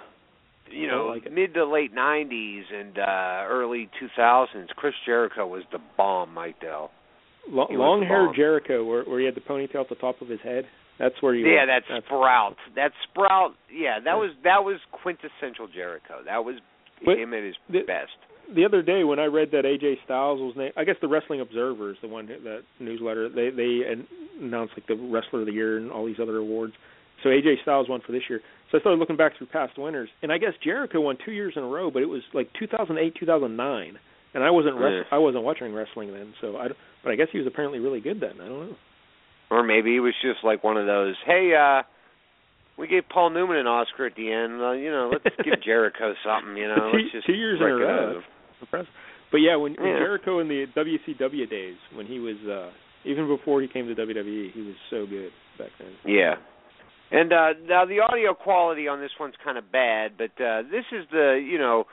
You 0.68 0.88
know, 0.88 1.06
like 1.06 1.30
mid 1.32 1.54
to 1.54 1.64
late 1.64 1.94
'90s 1.94 2.62
and 2.74 2.98
uh 2.98 3.44
early 3.48 3.88
2000s, 4.02 4.66
Chris 4.74 4.94
Jericho 5.06 5.46
was 5.46 5.62
the 5.70 5.78
bomb, 5.96 6.34
Mike 6.34 6.60
Dell. 6.60 6.90
Lo- 7.48 7.68
long 7.70 8.02
hair. 8.02 8.32
Jericho 8.35 8.85
where 8.85 9.05
where 9.05 9.18
he 9.20 9.27
had 9.27 9.35
the 9.35 9.40
ponytail 9.40 9.81
at 9.82 9.89
the 9.89 9.94
top 9.97 10.20
of 10.20 10.28
his 10.28 10.40
head. 10.40 10.66
That's 10.98 11.20
where 11.20 11.35
you 11.35 11.47
Yeah, 11.47 11.60
were. 11.62 11.66
that 11.66 11.82
That's- 11.89 12.05
Sprout. 12.05 12.56
That 12.74 12.93
Sprout. 13.05 13.55
Yeah, 13.70 13.98
that 14.01 14.05
Yeah. 14.06 14.14
was 14.16 14.31
that 14.44 14.64
was 14.64 14.81
quintessential 14.93 15.68
Jericho. 15.68 16.23
That 16.24 16.44
was 16.44 16.56
But 17.05 17.18
him 17.18 17.35
at 17.35 17.43
his 17.43 17.56
the- 17.68 17.82
best. 17.82 18.16
the 18.48 18.64
other 18.64 18.81
day 18.82 19.05
when 19.05 19.18
I 19.18 19.27
read 19.27 19.51
that 19.51 19.64
AJ 19.66 19.97
Styles 20.05 20.40
was 20.40 20.56
named, 20.56 20.73
I 20.77 20.85
guess 20.85 20.97
the 21.01 21.09
Wrestling 21.09 21.40
Observer 21.40 21.90
is 21.90 21.98
the 22.01 22.09
one 22.09 22.27
that- 22.27 22.43
that 22.44 22.62
newsletter. 22.81 23.28
They 23.28 23.51
they 23.51 23.85
an- 23.85 24.06
announced 24.40 24.74
like 24.77 24.86
the 24.86 24.97
Wrestler 24.97 25.40
of 25.40 25.47
the 25.47 25.52
Year 25.52 25.77
and 25.77 25.90
all 25.93 26.05
these 26.06 26.18
other 26.20 26.39
awards. 26.39 26.74
So 27.23 27.31
AJ 27.31 27.56
Styles 27.62 27.89
won 27.89 28.01
for 28.01 28.12
this 28.12 28.28
year. 28.28 28.40
So 28.70 28.78
I 28.78 28.81
started 28.81 28.98
looking 28.98 29.16
back 29.16 29.35
through 29.36 29.47
past 29.48 29.78
winners, 29.78 30.10
and 30.23 30.32
I 30.32 30.39
guess 30.39 30.55
Jericho 30.59 31.01
won 31.01 31.16
two 31.16 31.32
years 31.32 31.56
in 31.56 31.62
a 31.62 31.66
row, 31.66 31.90
but 31.90 32.02
it 32.02 32.09
was 32.09 32.23
like 32.35 32.52
2008, 32.55 33.14
2009, 33.14 33.98
and 34.35 34.43
I 34.44 34.51
wasn't 34.51 34.78
Yeah. 34.81 35.05
I 35.10 35.18
wasn't 35.18 35.44
watching 35.44 35.74
wrestling 35.74 36.12
then. 36.12 36.35
So 36.40 36.56
I, 36.56 36.68
don't- 36.68 36.77
but 37.06 37.12
I 37.12 37.16
guess 37.16 37.28
he 37.30 37.38
was 37.38 37.46
apparently 37.46 37.78
really 37.78 38.00
good 38.00 38.18
then. 38.20 38.32
I 38.42 38.48
don't 38.48 38.66
know. 38.70 38.76
Or 39.48 39.62
maybe 39.62 39.92
he 39.92 40.00
was 40.00 40.12
just 40.20 40.42
like 40.42 40.64
one 40.64 40.76
of 40.76 40.86
those. 40.86 41.14
Hey, 41.24 41.54
uh 41.54 41.82
we 42.76 42.88
gave 42.88 43.04
Paul 43.08 43.30
Newman 43.30 43.58
an 43.58 43.68
Oscar 43.68 44.06
at 44.06 44.16
the 44.16 44.30
end. 44.30 44.60
Uh, 44.60 44.72
you 44.72 44.90
know, 44.90 45.08
let's 45.12 45.36
give 45.44 45.62
Jericho 45.64 46.14
something. 46.26 46.56
You 46.56 46.66
know, 46.66 46.90
let's 46.92 47.12
just 47.12 47.24
two 47.26 47.32
years 47.32 47.60
in 47.60 47.66
a 47.68 47.74
row. 47.76 48.20
Impressive. 48.60 48.92
But 49.30 49.38
yeah, 49.38 49.54
when, 49.54 49.74
when 49.78 49.92
Yeah. 49.92 49.98
Jericho 49.98 50.40
in 50.40 50.48
the 50.48 50.66
WCW 50.76 51.48
days, 51.48 51.76
when 51.94 52.06
he 52.06 52.18
was 52.18 52.36
uh 52.50 52.70
even 53.04 53.28
before 53.28 53.62
he 53.62 53.68
came 53.68 53.86
to 53.86 53.94
WWE, 53.94 54.50
he 54.52 54.60
was 54.62 54.74
so 54.90 55.06
good 55.06 55.30
back 55.58 55.70
then. 55.78 55.92
Yeah. 56.04 56.34
And 57.12 57.32
uh 57.32 57.54
now 57.68 57.84
the 57.86 58.00
audio 58.00 58.34
quality 58.34 58.88
on 58.88 59.00
this 59.00 59.12
one's 59.20 59.34
kind 59.44 59.56
of 59.56 59.70
bad, 59.70 60.18
but 60.18 60.34
uh 60.42 60.62
this 60.62 60.84
is 60.90 61.06
the, 61.12 61.38
you 61.40 61.58
know, 61.58 61.84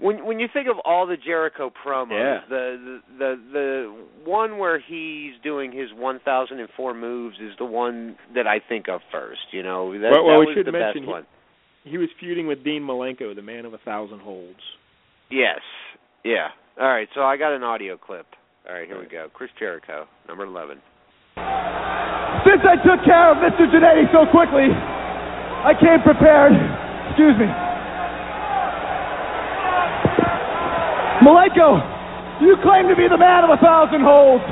when 0.00 0.24
when 0.24 0.38
you 0.38 0.46
think 0.52 0.68
of 0.68 0.76
all 0.84 1.06
the 1.06 1.16
Jericho 1.16 1.70
promos, 1.84 2.10
Yeah. 2.12 2.40
the, 2.48 2.78
the 2.78 3.00
the 3.18 3.40
the 3.52 3.94
one 4.24 4.58
where 4.58 4.78
he's 4.78 5.32
doing 5.42 5.72
his 5.72 5.92
1004 5.96 6.94
moves 6.94 7.36
is 7.40 7.52
the 7.58 7.64
one 7.64 8.16
that 8.34 8.46
I 8.46 8.60
think 8.60 8.88
of 8.88 9.00
first, 9.10 9.40
you 9.52 9.62
know. 9.62 9.92
That, 9.98 10.10
Well- 10.12 10.24
well, 10.24 10.34
that 10.34 10.40
we 10.40 10.46
was 10.46 10.54
should 10.54 10.66
the 10.66 10.72
mention 10.72 11.02
best 11.02 11.04
he- 11.04 11.10
one. 11.10 11.26
He 11.84 11.96
was 11.96 12.08
feuding 12.20 12.46
with 12.46 12.62
Dean 12.64 12.82
Malenko, 12.82 13.34
the 13.34 13.40
man 13.42 13.64
of 13.64 13.72
a 13.72 13.78
thousand 13.78 14.20
holds. 14.20 14.60
Yes. 15.30 15.60
Yeah. 16.22 16.48
All 16.78 16.86
right, 16.88 17.08
so 17.14 17.22
I 17.22 17.36
got 17.38 17.52
an 17.54 17.62
audio 17.62 17.96
clip. 17.96 18.26
All 18.68 18.74
right, 18.74 18.86
here 18.86 18.98
we 19.00 19.06
go. 19.06 19.28
Chris 19.32 19.50
Jericho, 19.58 20.06
number 20.28 20.44
11. 20.44 20.78
Since 22.44 22.62
I 22.62 22.76
took 22.84 23.00
care 23.04 23.30
of 23.32 23.38
Mr. 23.38 23.64
Jannetty 23.72 24.10
so 24.12 24.26
quickly, 24.30 24.68
I 24.68 25.72
came 25.80 26.02
prepared. 26.02 26.52
Excuse 27.08 27.38
me. 27.38 27.46
Malenko, 31.28 31.76
you 32.40 32.56
claim 32.64 32.88
to 32.88 32.96
be 32.96 33.04
the 33.04 33.20
man 33.20 33.44
of 33.44 33.52
a 33.52 33.60
thousand 33.60 34.00
holds, 34.00 34.44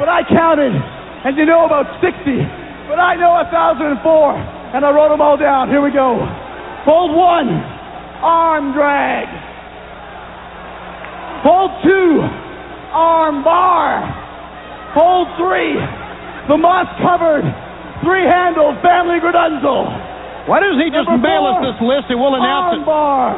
but 0.00 0.08
I 0.08 0.24
counted, 0.24 0.72
and 0.72 1.36
you 1.36 1.44
know 1.44 1.68
about 1.68 1.84
60, 2.00 2.08
but 2.88 2.96
I 2.96 3.20
know 3.20 3.36
a 3.36 3.44
thousand 3.52 3.92
and 3.92 4.00
four, 4.00 4.32
and 4.32 4.80
I 4.80 4.88
wrote 4.96 5.12
them 5.12 5.20
all 5.20 5.36
down. 5.36 5.68
Here 5.68 5.84
we 5.84 5.92
go. 5.92 6.16
Hold 6.88 7.12
one, 7.12 7.52
arm 8.24 8.72
drag. 8.72 9.28
Hold 11.44 11.70
two, 11.84 12.24
arm 12.96 13.44
bar. 13.44 14.00
Hold 14.96 15.28
three, 15.36 15.76
the 16.48 16.56
moss 16.56 16.88
covered, 17.04 17.44
three 18.00 18.24
handles, 18.24 18.80
family 18.80 19.20
gradunzel. 19.20 20.48
Why 20.48 20.64
doesn't 20.64 20.80
he 20.80 20.88
just 20.88 21.10
Number 21.10 21.28
mail 21.28 21.44
us 21.44 21.60
this 21.60 21.78
list 21.84 22.08
and 22.08 22.16
we'll 22.16 22.38
announce 22.38 22.80
arm 22.80 22.80
it? 22.80 22.86
bar. 22.88 23.28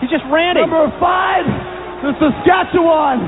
He's 0.00 0.08
just 0.10 0.24
ranting. 0.32 0.64
Number 0.70 0.88
five, 1.02 1.44
the 2.02 2.12
Saskatchewan 2.18 3.22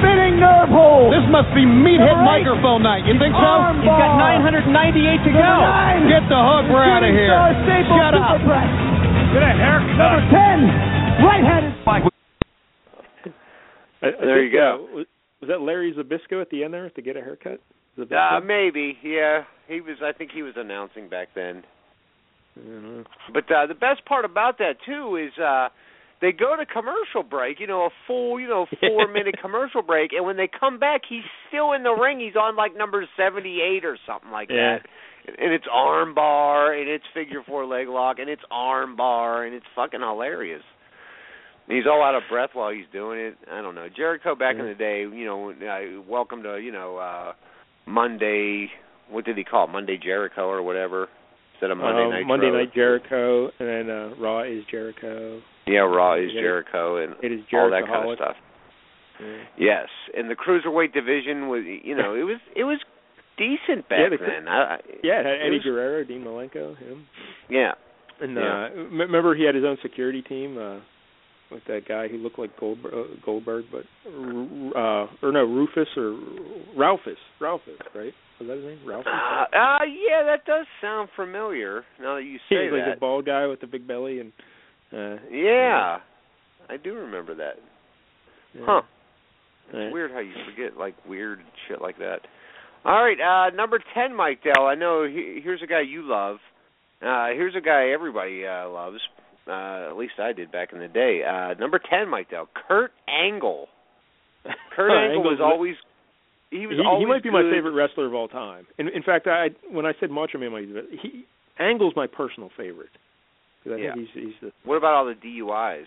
spinning 0.00 0.40
nerve 0.40 0.68
hold. 0.72 1.12
This 1.12 1.24
must 1.28 1.48
be 1.56 1.64
meathead 1.64 2.16
Number 2.16 2.24
microphone 2.24 2.82
night. 2.84 3.04
You 3.08 3.16
think 3.20 3.32
so? 3.32 3.40
arm 3.44 3.80
He's 3.80 3.88
got 3.88 4.16
998 4.20 5.24
to 5.24 5.32
go. 5.32 5.40
nine, 5.40 6.08
Get 6.08 6.24
the 6.28 6.36
hook. 6.40 6.64
We're 6.68 6.84
out 6.84 7.04
of 7.04 7.12
here. 7.12 7.32
Shut 7.32 8.12
up. 8.16 8.40
superpress. 8.40 8.68
Get 9.32 9.42
a 9.44 9.52
haircut. 9.56 9.96
Number 10.00 10.22
ten, 10.32 10.58
right-handed. 11.24 11.72
I, 14.02 14.06
I 14.06 14.10
There 14.20 14.42
you 14.44 14.52
go. 14.52 14.86
Uh, 14.90 14.94
was, 14.96 15.06
was 15.40 15.48
that 15.48 15.60
Larry 15.60 15.92
Zbyszko 15.92 16.40
at 16.40 16.50
the 16.50 16.64
end 16.64 16.74
there 16.74 16.88
to 16.90 17.02
get 17.02 17.16
a 17.16 17.20
haircut? 17.20 17.60
Zabisco? 17.98 18.36
Uh 18.36 18.40
maybe. 18.40 18.96
Yeah. 19.02 19.44
He 19.68 19.80
was 19.80 19.96
I 20.04 20.12
think 20.12 20.30
he 20.32 20.42
was 20.42 20.54
announcing 20.56 21.08
back 21.08 21.28
then. 21.34 21.64
Mhm. 22.58 23.04
But 23.32 23.50
uh 23.50 23.66
the 23.66 23.74
best 23.74 24.04
part 24.04 24.24
about 24.24 24.58
that 24.58 24.76
too 24.84 25.16
is 25.16 25.32
uh 25.38 25.68
they 26.20 26.32
go 26.32 26.56
to 26.56 26.64
commercial 26.64 27.22
break, 27.28 27.60
you 27.60 27.66
know, 27.66 27.82
a 27.84 27.90
full, 28.06 28.40
you 28.40 28.48
know, 28.48 28.66
4 28.80 29.08
minute 29.12 29.36
commercial 29.40 29.82
break 29.82 30.12
and 30.12 30.24
when 30.24 30.36
they 30.36 30.48
come 30.48 30.78
back 30.78 31.02
he's 31.08 31.24
still 31.48 31.72
in 31.72 31.82
the 31.82 31.92
ring. 31.92 32.20
He's 32.20 32.36
on 32.36 32.56
like 32.56 32.76
number 32.76 33.06
78 33.16 33.84
or 33.84 33.98
something 34.06 34.30
like 34.30 34.48
Yeah. 34.50 34.78
that. 34.78 34.86
And 35.38 35.52
it's 35.52 35.66
arm 35.70 36.14
bar 36.14 36.72
and 36.72 36.88
it's 36.88 37.04
figure 37.12 37.42
four 37.46 37.66
leg 37.66 37.88
lock 37.88 38.18
and 38.18 38.30
it's 38.30 38.42
arm 38.50 38.96
bar 38.96 39.44
and 39.44 39.54
it's 39.54 39.66
fucking 39.74 40.00
hilarious. 40.00 40.62
And 41.68 41.76
He's 41.76 41.86
all 41.86 42.02
out 42.02 42.14
of 42.14 42.22
breath 42.30 42.50
while 42.52 42.70
he's 42.70 42.86
doing 42.92 43.18
it. 43.18 43.36
I 43.50 43.60
don't 43.60 43.74
know. 43.74 43.88
Jericho 43.94 44.36
back 44.36 44.54
in 44.56 44.64
the 44.66 44.74
day, 44.74 45.00
you 45.00 45.24
know, 45.24 45.50
uh, 45.50 46.00
welcome 46.08 46.42
to, 46.44 46.58
you 46.58 46.70
know, 46.72 46.96
uh 46.96 47.32
Monday, 47.86 48.68
what 49.10 49.24
did 49.24 49.36
he 49.36 49.44
call 49.44 49.64
it? 49.68 49.70
Monday 49.72 49.98
Jericho 50.02 50.48
or 50.48 50.62
whatever 50.62 51.08
Monday 51.62 52.04
Um, 52.04 52.10
Night 52.10 52.26
Monday 52.26 52.46
Raw. 52.46 52.58
Night 52.58 52.74
Jericho, 52.74 53.50
and 53.58 53.68
then 53.68 53.90
uh, 53.90 54.14
Raw 54.18 54.42
is 54.42 54.62
Jericho. 54.70 55.40
Yeah, 55.66 55.80
Raw 55.80 56.14
is. 56.14 56.30
Jericho 56.32 56.96
and 57.02 57.14
It 57.22 57.32
is 57.32 57.40
all 57.52 57.70
that 57.70 57.86
kind 57.86 58.08
of 58.10 58.16
stuff. 58.16 58.36
Yeah. 59.20 59.36
Yes, 59.58 59.88
and 60.16 60.30
the 60.30 60.34
cruiserweight 60.36 60.92
division 60.92 61.48
was, 61.48 61.62
you 61.64 61.96
know, 61.96 62.14
it 62.14 62.22
was 62.24 62.36
it 62.54 62.64
was 62.64 62.78
decent 63.38 63.88
back 63.88 63.98
Yeah, 64.00 64.08
the 64.10 64.18
then. 64.18 64.46
I, 64.48 64.78
Yeah, 65.02 65.20
it 65.20 65.26
had 65.26 65.40
Eddie 65.46 65.56
was- 65.56 65.64
Guerrero, 65.64 66.04
Dean 66.04 66.22
Malenko, 66.24 66.76
him. 66.78 67.06
yeah, 67.48 67.72
And 68.20 68.36
uh 68.38 68.68
m- 68.76 68.98
remember 69.00 69.34
he 69.34 69.44
had 69.44 69.54
his 69.54 69.64
own 69.64 69.78
security 69.82 70.20
team 70.22 70.58
uh 70.58 70.80
with 71.50 71.62
that 71.68 71.86
guy 71.88 72.08
who 72.08 72.18
looked 72.18 72.38
like 72.38 72.58
Goldberg, 72.58 72.92
uh, 72.92 73.04
Goldberg 73.24 73.64
but 73.72 73.84
uh 74.76 75.06
or 75.22 75.32
no, 75.32 75.44
Rufus 75.44 75.88
or 75.96 76.18
Ralphus. 76.76 77.18
Ralphus, 77.40 77.78
right? 77.94 78.12
Was 78.38 78.48
that 78.48 78.56
his 78.56 78.64
name? 78.64 78.78
Ralphus? 78.86 79.06
uh, 79.12 79.56
uh, 79.56 79.84
yeah, 79.84 80.22
that 80.26 80.44
does 80.46 80.66
sound 80.80 81.08
familiar. 81.16 81.84
Now 82.00 82.16
that 82.16 82.22
you 82.22 82.38
he 82.48 82.54
say 82.54 82.70
like 82.70 82.84
that, 82.84 82.94
the 82.96 83.00
bald 83.00 83.26
guy 83.26 83.46
with 83.46 83.60
the 83.60 83.66
big 83.66 83.86
belly 83.86 84.20
and 84.20 84.32
uh 84.92 85.16
yeah, 85.32 85.98
I 86.68 86.76
do 86.82 86.94
remember 86.94 87.34
that. 87.36 87.54
yeah. 88.54 88.62
Huh? 88.66 88.82
It's 89.72 89.92
weird 89.92 90.12
how 90.12 90.20
you 90.20 90.32
forget 90.48 90.78
like 90.78 90.94
weird 91.08 91.40
shit 91.66 91.80
like 91.80 91.98
that. 91.98 92.20
All 92.84 93.02
right, 93.02 93.18
uh 93.18 93.54
number 93.54 93.80
ten, 93.94 94.14
Mike 94.14 94.42
Dell. 94.44 94.66
I 94.66 94.74
know 94.76 95.04
he, 95.04 95.40
here's 95.42 95.62
a 95.62 95.66
guy 95.66 95.80
you 95.80 96.02
love. 96.02 96.36
Uh 97.02 97.28
here's 97.34 97.56
a 97.56 97.60
guy 97.60 97.88
everybody 97.92 98.46
uh 98.46 98.68
loves. 98.68 98.98
Uh 99.48 99.90
at 99.90 99.96
least 99.96 100.14
I 100.20 100.32
did 100.32 100.52
back 100.52 100.72
in 100.72 100.78
the 100.78 100.88
day. 100.88 101.22
Uh 101.24 101.54
number 101.54 101.80
ten, 101.90 102.08
Mike 102.08 102.30
Dell. 102.30 102.48
Kurt 102.68 102.92
Angle. 103.08 103.66
Kurt 104.76 104.92
Angle 104.92 105.22
was 105.24 105.40
always 105.42 105.74
he 106.50 106.66
was 106.66 106.76
he, 106.78 106.84
always 106.84 107.02
he 107.02 107.06
might 107.06 107.22
be 107.22 107.30
my 107.30 107.42
favorite 107.50 107.72
wrestler 107.72 108.06
of 108.06 108.14
all 108.14 108.28
time. 108.28 108.66
In, 108.78 108.88
in 108.88 109.02
fact, 109.02 109.26
I 109.26 109.48
when 109.70 109.84
I 109.86 109.92
said 110.00 110.10
Macho 110.10 110.38
Man, 110.38 110.52
might 110.52 110.66
be- 110.72 110.96
he 111.02 111.24
Angle's 111.58 111.94
my 111.96 112.06
personal 112.06 112.50
favorite. 112.56 112.90
'Cause 113.64 113.72
I 113.74 113.76
Yeah. 113.76 113.94
think 113.94 114.08
he's 114.14 114.24
he's 114.24 114.34
the 114.40 114.52
What 114.64 114.76
about 114.76 114.94
all 114.94 115.06
the 115.06 115.14
DUIs? 115.14 115.86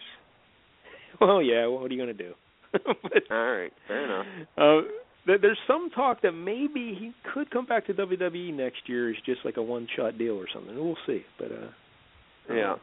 well, 1.21 1.41
yeah. 1.41 1.61
Well, 1.67 1.79
what 1.79 1.91
are 1.91 1.93
you 1.93 1.99
gonna 2.01 2.13
do? 2.13 2.33
but, 2.71 3.23
All 3.31 3.51
right, 3.51 3.73
fair 3.87 4.03
enough. 4.05 4.25
Uh, 4.57 4.81
there, 5.25 5.37
there's 5.39 5.57
some 5.67 5.89
talk 5.89 6.21
that 6.21 6.33
maybe 6.33 6.95
he 6.99 7.13
could 7.33 7.49
come 7.51 7.65
back 7.65 7.85
to 7.87 7.93
WWE 7.93 8.53
next 8.53 8.87
year 8.87 9.09
as 9.09 9.15
just 9.25 9.43
like 9.43 9.57
a 9.57 9.61
one-shot 9.63 10.17
deal 10.17 10.33
or 10.37 10.45
something. 10.53 10.75
We'll 10.75 10.97
see. 11.07 11.23
But 11.39 11.51
uh, 11.51 12.53
Yeah. 12.53 12.75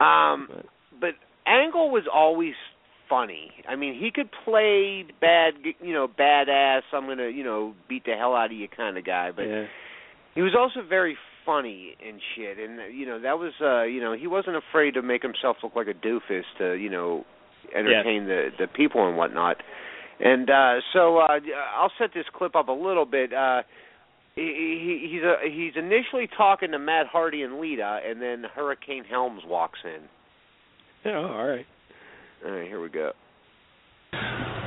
Um 0.00 0.48
But- 0.48 0.66
but 1.00 1.14
Angle 1.46 1.90
was 1.90 2.04
always 2.12 2.54
funny. 3.08 3.50
I 3.68 3.76
mean, 3.76 3.98
he 3.98 4.10
could 4.10 4.30
play 4.44 5.04
bad, 5.20 5.54
you 5.80 5.92
know, 5.92 6.08
badass. 6.08 6.82
I'm 6.92 7.06
gonna, 7.06 7.28
you 7.28 7.44
know, 7.44 7.74
beat 7.88 8.04
the 8.04 8.12
hell 8.12 8.34
out 8.34 8.46
of 8.46 8.52
you 8.52 8.68
kind 8.68 8.98
of 8.98 9.04
guy, 9.04 9.30
but 9.34 9.42
yeah. 9.42 9.66
he 10.34 10.42
was 10.42 10.54
also 10.58 10.86
very 10.86 11.16
funny 11.44 11.96
and 12.06 12.20
shit. 12.34 12.58
And 12.58 12.94
you 12.96 13.06
know, 13.06 13.20
that 13.20 13.38
was, 13.38 13.52
uh, 13.60 13.84
you 13.84 14.00
know, 14.00 14.14
he 14.14 14.26
wasn't 14.26 14.56
afraid 14.56 14.94
to 14.94 15.02
make 15.02 15.22
himself 15.22 15.56
look 15.62 15.74
like 15.74 15.88
a 15.88 15.94
doofus 15.94 16.44
to, 16.58 16.74
you 16.74 16.90
know, 16.90 17.24
entertain 17.74 18.26
the 18.26 18.48
the 18.58 18.66
people 18.66 19.06
and 19.06 19.16
whatnot. 19.16 19.56
And 20.20 20.50
uh 20.50 20.74
so 20.92 21.18
uh 21.18 21.38
I'll 21.76 21.92
set 21.98 22.10
this 22.14 22.24
clip 22.34 22.56
up 22.56 22.68
a 22.68 22.72
little 22.72 23.06
bit. 23.06 23.32
Uh 23.32 23.62
he, 24.34 24.42
he 24.42 25.08
he's 25.10 25.22
a, 25.22 25.36
he's 25.50 25.72
initially 25.76 26.28
talking 26.36 26.70
to 26.70 26.78
Matt 26.78 27.06
Hardy 27.06 27.42
and 27.42 27.60
Lita, 27.60 28.00
and 28.06 28.22
then 28.22 28.44
Hurricane 28.54 29.04
Helms 29.04 29.42
walks 29.46 29.80
in. 29.84 30.00
Yeah, 31.04 31.18
all 31.18 31.46
right. 31.46 31.66
All 32.44 32.52
right, 32.54 32.68
here 32.68 32.80
we 32.80 32.88
go. 32.88 33.12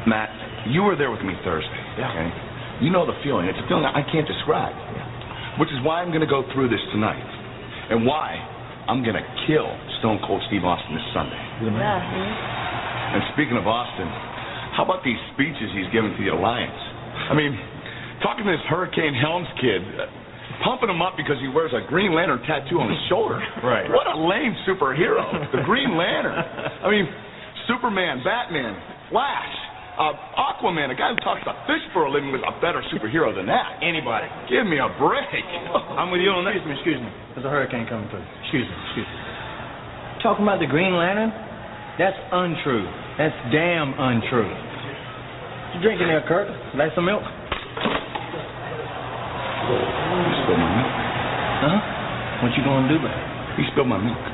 Matt, 0.07 0.29
you 0.67 0.83
were 0.83 0.95
there 0.95 1.11
with 1.11 1.21
me 1.21 1.33
Thursday. 1.45 1.81
Okay. 1.95 2.29
You 2.83 2.89
know 2.89 3.05
the 3.05 3.15
feeling. 3.23 3.45
It's 3.45 3.59
a 3.61 3.67
feeling 3.69 3.85
I 3.85 4.01
can't 4.11 4.27
describe. 4.27 4.73
Yeah. 4.73 5.59
Which 5.59 5.69
is 5.69 5.79
why 5.85 6.01
I'm 6.01 6.09
going 6.09 6.25
to 6.25 6.29
go 6.31 6.43
through 6.55 6.69
this 6.69 6.81
tonight, 6.91 7.21
and 7.91 8.07
why 8.07 8.39
I'm 8.89 9.03
going 9.05 9.15
to 9.15 9.27
kill 9.45 9.69
Stone 10.01 10.19
Cold 10.25 10.41
Steve 10.49 10.65
Austin 10.65 10.95
this 10.95 11.05
Sunday. 11.13 11.41
Yeah. 11.63 13.13
And 13.13 13.21
speaking 13.35 13.55
of 13.55 13.67
Austin, 13.67 14.09
how 14.73 14.87
about 14.87 15.03
these 15.03 15.19
speeches 15.35 15.69
he's 15.75 15.91
given 15.93 16.15
to 16.15 16.19
the 16.19 16.31
Alliance? 16.33 16.79
I 17.29 17.35
mean, 17.35 17.53
talking 18.23 18.47
to 18.47 18.51
this 18.51 18.65
Hurricane 18.71 19.13
Helms 19.13 19.51
kid, 19.59 19.83
uh, 19.99 20.07
pumping 20.63 20.89
him 20.89 21.03
up 21.03 21.19
because 21.19 21.37
he 21.43 21.51
wears 21.51 21.75
a 21.75 21.85
Green 21.85 22.15
Lantern 22.15 22.41
tattoo 22.47 22.79
on 22.81 22.89
his 22.89 22.99
shoulder. 23.07 23.39
Right. 23.61 23.85
What 23.93 24.09
a 24.09 24.17
lame 24.17 24.57
superhero, 24.65 25.21
the 25.53 25.61
Green 25.69 25.93
Lantern. 25.93 26.33
I 26.87 26.89
mean, 26.89 27.05
Superman, 27.67 28.21
Batman, 28.23 28.77
Flash, 29.09 29.53
uh, 29.99 30.13
Aquaman, 30.39 30.89
a 30.89 30.95
guy 30.95 31.11
who 31.13 31.19
talks 31.21 31.43
about 31.43 31.67
fish 31.67 31.83
for 31.91 32.07
a 32.07 32.11
living, 32.11 32.31
was 32.31 32.41
a 32.41 32.55
better 32.63 32.81
superhero 32.89 33.35
than 33.35 33.45
that. 33.51 33.83
Anybody. 33.83 34.25
Give 34.47 34.65
me 34.65 34.79
a 34.79 34.89
break. 34.97 35.43
I'm 35.99 36.09
with 36.09 36.21
you 36.23 36.31
on 36.31 36.47
that. 36.47 36.55
Excuse 36.55 36.65
me, 36.65 36.75
excuse 36.79 36.99
me. 37.03 37.11
There's 37.35 37.45
a 37.45 37.51
hurricane 37.51 37.85
coming 37.85 38.07
through. 38.09 38.23
Excuse 38.47 38.65
me, 38.65 38.75
excuse 38.89 39.05
me. 39.05 39.17
Talking 40.23 40.45
about 40.47 40.61
the 40.61 40.69
Green 40.69 40.95
Lantern? 40.95 41.33
That's 41.99 42.17
untrue. 42.31 42.87
That's 43.19 43.35
damn 43.51 43.93
untrue. 43.97 44.47
What 44.47 45.75
you 45.75 45.81
drinking 45.83 46.07
there, 46.07 46.23
Kurt? 46.23 46.47
Like 46.73 46.95
some 46.95 47.05
milk? 47.05 47.21
He 47.21 47.27
spilled 50.43 50.61
my 50.61 50.71
milk. 50.71 50.93
Huh? 51.61 51.77
What 52.41 52.51
you 52.57 52.63
gonna 52.63 52.89
do 52.89 52.97
about 52.97 53.11
it? 53.11 53.59
He 53.59 53.63
spilled 53.71 53.91
my 53.91 53.99
milk. 53.99 54.30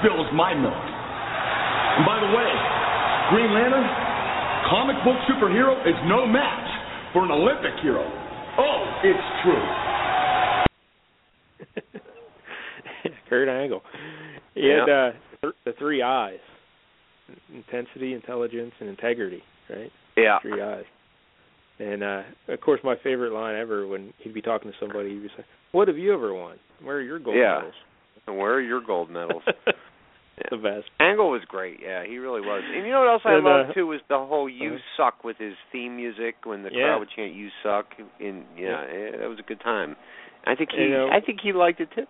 Spills 0.00 0.26
my 0.34 0.54
milk. 0.54 0.74
And 0.74 2.04
by 2.06 2.18
the 2.20 2.30
way, 2.32 2.50
Green 3.30 3.52
Lantern, 3.52 3.86
comic 4.68 4.96
book 5.04 5.16
superhero 5.28 5.76
is 5.86 5.94
no 6.08 6.26
match 6.26 6.68
for 7.12 7.24
an 7.24 7.30
Olympic 7.30 7.78
hero. 7.82 8.04
Oh, 8.58 8.80
it's 9.04 9.26
true. 9.44 9.62
Kurt 13.28 13.48
Angle. 13.48 13.82
He 14.54 14.68
had 14.68 14.88
uh, 14.90 15.12
th- 15.40 15.54
the 15.64 15.72
three 15.78 16.02
eyes: 16.02 16.40
intensity, 17.54 18.14
intelligence, 18.14 18.72
and 18.80 18.88
integrity. 18.88 19.42
Right? 19.68 19.92
Yeah. 20.16 20.38
Three 20.42 20.60
eyes. 20.60 20.84
And 21.78 22.02
uh 22.02 22.22
of 22.48 22.60
course, 22.60 22.80
my 22.84 22.96
favorite 23.02 23.32
line 23.32 23.56
ever 23.56 23.86
when 23.86 24.12
he'd 24.18 24.34
be 24.34 24.42
talking 24.42 24.70
to 24.70 24.76
somebody, 24.78 25.10
he'd 25.10 25.22
be 25.22 25.28
saying, 25.28 25.46
"What 25.72 25.88
have 25.88 25.96
you 25.96 26.12
ever 26.12 26.34
won? 26.34 26.56
Where 26.82 26.96
are 26.96 27.00
your 27.00 27.18
gold 27.18 27.36
Yeah. 27.36 27.54
medals?" 27.56 27.74
And 28.26 28.36
where 28.36 28.52
are 28.52 28.60
your 28.60 28.82
gold 28.84 29.10
medals? 29.10 29.42
the 30.50 30.56
best. 30.56 30.86
Angle 31.00 31.30
was 31.30 31.42
great. 31.48 31.78
Yeah, 31.82 32.04
he 32.06 32.18
really 32.18 32.40
was. 32.40 32.62
And 32.64 32.86
you 32.86 32.92
know 32.92 33.00
what 33.00 33.08
else 33.10 33.22
I 33.24 33.34
And, 33.34 33.44
loved 33.44 33.70
uh, 33.70 33.74
too 33.74 33.86
was 33.86 34.00
the 34.08 34.18
whole 34.18 34.48
"You 34.48 34.74
uh, 34.74 34.78
suck" 34.96 35.24
with 35.24 35.36
his 35.38 35.54
theme 35.72 35.96
music 35.96 36.36
when 36.44 36.62
the 36.62 36.70
Yeah. 36.72 36.84
crowd 36.86 36.98
would 37.00 37.10
chant 37.14 37.32
"You 37.34 37.48
suck." 37.62 37.86
And 38.20 38.44
yeah, 38.56 38.82
eh, 38.88 39.16
that 39.20 39.28
was 39.28 39.38
a 39.38 39.42
good 39.42 39.60
time. 39.60 39.96
I 40.46 40.54
think 40.54 40.70
he, 40.72 40.82
You 40.84 40.90
know- 40.90 41.10
I 41.10 41.20
think 41.20 41.40
he 41.42 41.52
liked 41.52 41.80
it 41.80 41.88
too. 41.94 42.06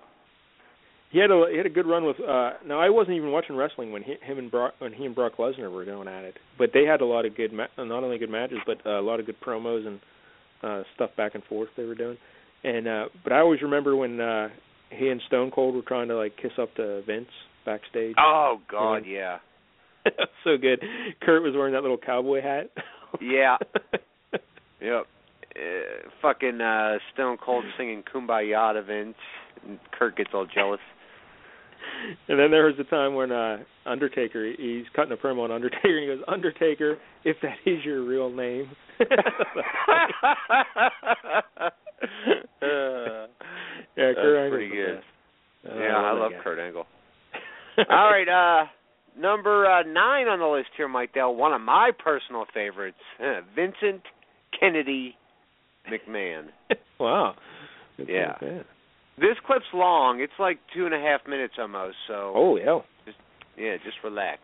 He 1.11 1.19
had 1.19 1.33
a 1.33 1.47
he 1.51 1.57
had 1.57 1.67
a 1.67 1.71
good 1.71 1.87
run 1.87 2.05
with. 2.05 2.21
uh 2.21 2.53
Now 2.65 2.79
I 2.81 2.89
wasn't 2.91 3.17
even 3.17 3.33
watching 3.33 3.57
wrestling 3.57 3.91
when 3.91 4.03
he, 4.05 4.15
him 4.23 4.39
and 4.39 4.49
Brock 4.51 4.75
when 4.79 4.93
he 4.93 5.05
and 5.07 5.15
Brock 5.15 5.39
Lesnar 5.39 5.71
were 5.73 5.85
going 5.85 6.07
at 6.07 6.23
it, 6.25 6.37
but 6.57 6.71
they 6.73 6.85
had 6.85 7.01
a 7.01 7.05
lot 7.07 7.27
of 7.27 7.35
good 7.37 7.53
ma- 7.53 7.67
not 7.79 8.05
only 8.05 8.17
good 8.19 8.31
matches 8.31 8.59
but 8.65 8.79
uh, 8.87 9.01
a 9.01 9.03
lot 9.03 9.19
of 9.19 9.27
good 9.27 9.41
promos 9.41 9.87
and 9.87 9.99
uh 10.63 10.83
stuff 10.95 11.11
back 11.17 11.35
and 11.35 11.43
forth 11.45 11.69
they 11.77 11.85
were 11.85 11.97
doing. 11.97 12.17
And 12.63 12.87
uh 12.87 13.05
but 13.25 13.33
I 13.33 13.41
always 13.41 13.61
remember 13.63 13.97
when 13.97 14.21
uh 14.21 14.51
he 14.91 15.09
and 15.09 15.21
Stone 15.27 15.51
Cold 15.51 15.75
were 15.75 15.83
trying 15.83 16.07
to 16.09 16.17
like 16.17 16.37
kiss 16.37 16.53
up 16.59 16.73
to 16.77 17.03
Vince 17.03 17.27
backstage. 17.65 18.15
Oh 18.19 18.61
God, 18.71 19.03
yeah, 19.07 19.39
so 20.45 20.57
good. 20.57 20.83
Kurt 21.23 21.43
was 21.43 21.55
wearing 21.55 21.73
that 21.75 21.83
little 21.83 21.99
cowboy 21.99 22.41
hat. 22.43 22.71
yeah, 23.21 23.57
yep. 24.81 25.07
Uh, 25.57 26.09
fucking 26.23 26.61
uh 26.61 26.99
Stone 27.13 27.39
Cold 27.45 27.65
singing 27.77 28.03
"Kumbaya" 28.13 28.73
to 28.75 28.83
Vince, 28.83 29.17
and 29.67 29.79
Kurt 29.99 30.17
gets 30.17 30.31
all 30.33 30.47
jealous. 30.53 30.81
And 32.29 32.39
then 32.39 32.51
there 32.51 32.67
was 32.67 32.75
the 32.79 32.85
time 32.85 33.15
when 33.15 33.33
uh 33.33 33.59
Undertaker 33.85 34.53
he's 34.57 34.85
cutting 34.95 35.13
a 35.13 35.17
promo 35.17 35.45
on 35.45 35.51
Undertaker 35.51 35.99
and 35.99 36.09
he 36.11 36.15
goes, 36.17 36.25
Undertaker, 36.29 36.99
if 37.25 37.37
that 37.43 37.57
is 37.67 37.85
your 37.85 38.05
real 38.05 38.31
name 38.31 38.71
Uh, 42.63 43.27
Yeah, 43.97 44.13
Kurt 44.15 44.37
Angle's 44.37 44.51
pretty 44.53 44.69
good. 44.69 45.01
yeah, 45.65 45.97
I 45.97 46.13
love. 46.13 46.33
Kurt 46.43 46.59
Angle. 46.59 46.87
All 47.89 48.11
right, 48.11 48.29
uh 48.29 48.67
number 49.19 49.67
uh, 49.67 49.83
nine 49.83 50.29
on 50.29 50.39
the 50.39 50.47
list 50.47 50.69
here, 50.77 50.89
Mike 50.89 51.15
Dell. 51.15 51.35
One 51.35 51.53
of 51.53 51.61
my 51.61 51.91
personal 51.99 52.45
favorites, 52.53 52.99
uh, 53.23 53.41
Vincent 53.55 54.03
Kennedy 54.59 55.17
McMahon. 55.91 56.47
wow. 57.01 57.35
Good 57.97 58.09
Yeah. 58.09 58.37
stuff. 58.37 58.67
This 59.19 59.37
clip's 59.47 59.67
long. 59.75 60.21
It's 60.21 60.33
like 60.39 60.59
two 60.75 60.87
and 60.87 60.95
a 60.95 60.99
half 61.01 61.21
minutes 61.29 61.55
almost. 61.59 61.97
So 62.09 62.33
Holy 62.35 62.63
hell. 62.63 62.85
yeah, 63.59 63.77
just 63.85 63.97
relax. 64.03 64.41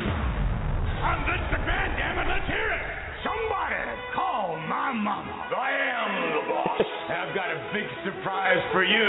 I'm 0.00 1.24
Vince 1.24 1.48
McMahon, 1.48 1.96
damn 1.96 2.18
it, 2.18 2.28
let's 2.28 2.46
hear 2.46 2.70
it. 2.72 2.82
Somebody 3.24 3.74
call 4.14 4.56
my 4.68 4.92
mama. 4.92 5.39
I've 7.10 7.34
got 7.34 7.50
a 7.50 7.58
big 7.74 7.86
surprise 8.06 8.62
for 8.70 8.86
you, 8.86 9.08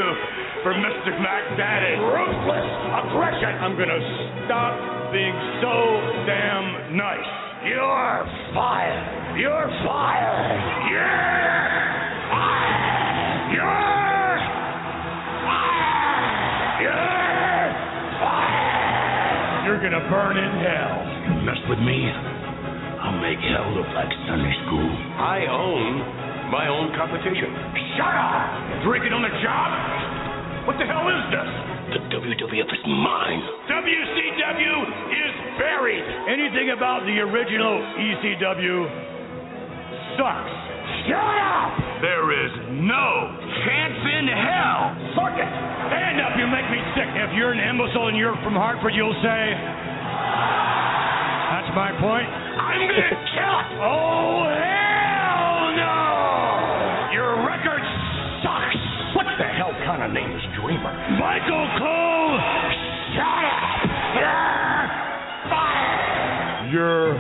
for 0.66 0.74
Mr. 0.74 1.14
Mac 1.22 1.54
Daddy. 1.54 2.02
Ruthless 2.02 2.70
aggression. 2.98 3.54
I'm 3.62 3.78
gonna 3.78 4.02
stop 4.46 4.74
being 5.14 5.38
so 5.62 6.02
damn 6.26 6.98
nice. 6.98 7.30
You're 7.70 8.26
fired. 8.58 9.38
You're 9.38 9.70
fired. 9.86 10.90
You're 10.90 11.14
fired. 12.34 13.54
You're 13.54 14.42
fired. 15.46 16.02
You're 16.82 17.70
fired. 18.18 19.62
You're 19.70 19.78
gonna 19.78 20.10
burn 20.10 20.42
in 20.42 20.54
hell. 20.66 21.46
Mess 21.46 21.62
with 21.70 21.78
me, 21.86 22.10
I'll 22.98 23.22
make 23.22 23.38
hell 23.46 23.70
look 23.78 23.94
like 23.94 24.10
Sunday 24.26 24.58
school. 24.66 24.90
I 25.22 25.46
own 25.46 26.31
my 26.52 26.68
own 26.68 26.92
competition. 27.00 27.48
Shut 27.96 28.12
up! 28.12 28.84
Drinking 28.84 29.16
on 29.16 29.24
the 29.24 29.32
job? 29.40 29.72
What 30.68 30.76
the 30.76 30.84
hell 30.86 31.08
is 31.08 31.24
this? 31.32 31.50
The 31.96 32.00
WWF 32.12 32.70
is 32.70 32.84
mine. 32.86 33.42
WCW 33.72 34.76
is 35.16 35.34
buried. 35.56 36.04
Anything 36.28 36.76
about 36.76 37.08
the 37.08 37.24
original 37.24 37.80
ECW 37.96 38.78
sucks. 40.20 40.54
Shut 41.08 41.36
up! 41.40 41.72
There 42.04 42.28
is 42.36 42.52
no 42.84 43.08
chance 43.64 44.00
in 44.12 44.28
hell. 44.28 44.92
Suck 45.16 45.36
it. 45.40 45.52
Stand 45.88 46.20
up, 46.20 46.36
you 46.36 46.52
make 46.52 46.68
me 46.68 46.84
sick. 47.00 47.08
If 47.16 47.32
you're 47.40 47.56
an 47.56 47.64
imbecile 47.64 48.12
and 48.12 48.20
you're 48.20 48.36
from 48.44 48.60
Hartford, 48.60 48.92
you'll 48.92 49.16
say, 49.24 49.42
That's 51.56 51.72
my 51.80 51.96
point. 51.96 52.28
I'm 52.28 52.92
gonna 52.92 53.08
kill 53.32 53.56
it. 53.56 53.80
Oh, 53.80 54.52
hell 54.52 54.81
Michael 61.22 61.70
Cole! 61.78 62.34
Shut 63.14 63.46
up! 63.46 63.86
You're 64.18 64.90
fired! 65.54 66.74
You're 66.74 67.14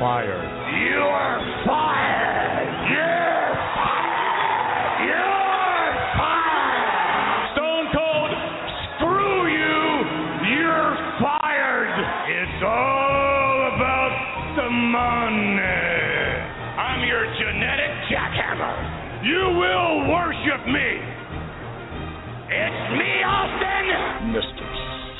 fired. 0.00 0.40
You're 0.72 1.36
fired! 1.68 2.64
You're 2.88 3.52
fired! 3.76 5.04
You're 5.04 5.92
fired! 6.16 7.52
Stone 7.52 7.86
Cold, 7.92 8.32
screw 8.96 9.52
you! 9.52 9.84
You're 10.56 10.96
fired! 11.20 11.92
It's 12.40 12.64
all 12.64 13.68
about 13.76 14.16
the 14.56 14.70
money. 14.72 15.60
I'm 16.80 17.04
your 17.04 17.28
genetic 17.36 17.92
jackhammer. 18.08 18.80
You 19.28 19.60
will 19.60 20.08
worship 20.08 20.64
me. 20.72 21.05
It's 22.56 22.84
me, 22.96 23.12
Austin. 23.20 24.32
Mr. 24.32 24.64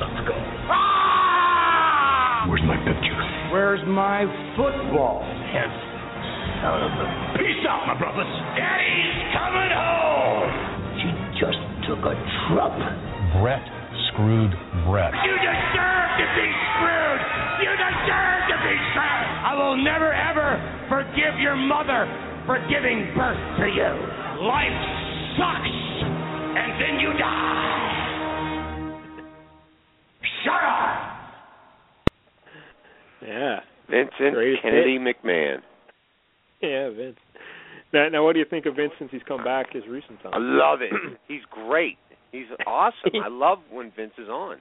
Sucko. 0.01 0.37
Ah! 0.73 2.49
Where's 2.49 2.65
my 2.65 2.79
picture? 2.81 3.21
Where's 3.53 3.85
my 3.87 4.25
football? 4.57 5.21
Handsome 5.53 5.97
son 6.63 6.81
of 6.83 6.93
a... 6.97 7.07
Peace 7.39 7.63
out, 7.69 7.87
my 7.87 7.97
brothers. 7.99 8.29
Daddy's 8.57 9.17
coming 9.37 9.73
home. 9.73 10.51
She 11.01 11.09
just 11.39 11.61
took 11.87 12.03
a 12.03 12.15
trip. 12.49 12.77
Bret 13.39 13.65
screwed 14.11 14.53
Bret. 14.89 15.13
You 15.23 15.35
deserve 15.37 16.11
to 16.17 16.27
be 16.35 16.49
screwed. 16.49 17.21
You 17.63 17.73
deserve 17.77 18.41
to 18.49 18.57
be 18.65 18.75
screwed. 18.93 19.27
I 19.45 19.53
will 19.55 19.77
never, 19.77 20.11
ever 20.13 20.59
forgive 20.89 21.39
your 21.39 21.57
mother 21.57 22.09
for 22.49 22.59
giving 22.73 23.13
birth 23.15 23.41
to 23.61 23.67
you. 23.69 23.93
Life 24.43 24.81
sucks, 25.37 25.69
and 25.69 25.96
then 26.79 27.01
you 27.01 27.13
die. 27.19 27.83
Shut 30.45 30.55
up. 30.55 31.17
Yeah. 33.27 33.61
Vincent 33.91 34.35
Greatest 34.35 34.63
Kennedy 34.63 34.99
McMahon. 34.99 35.59
Yeah, 36.61 36.91
Vince. 36.91 37.17
Now, 37.93 38.09
now, 38.09 38.25
what 38.25 38.33
do 38.33 38.41
you 38.41 38.45
think 38.49 38.67
of 38.67 38.77
Vince 38.77 38.93
since 38.99 39.11
he's 39.13 39.23
come 39.29 39.45
back 39.45 39.73
his 39.73 39.85
recent 39.89 40.21
time? 40.23 40.33
I 40.35 40.39
love 40.39 40.81
it. 40.83 40.91
He's 41.29 41.43
great. 41.51 41.99
He's 42.33 42.47
awesome. 42.67 43.13
I 43.25 43.29
love 43.31 43.59
when 43.71 43.93
Vince 43.97 44.13
is 44.19 44.29
on. 44.29 44.57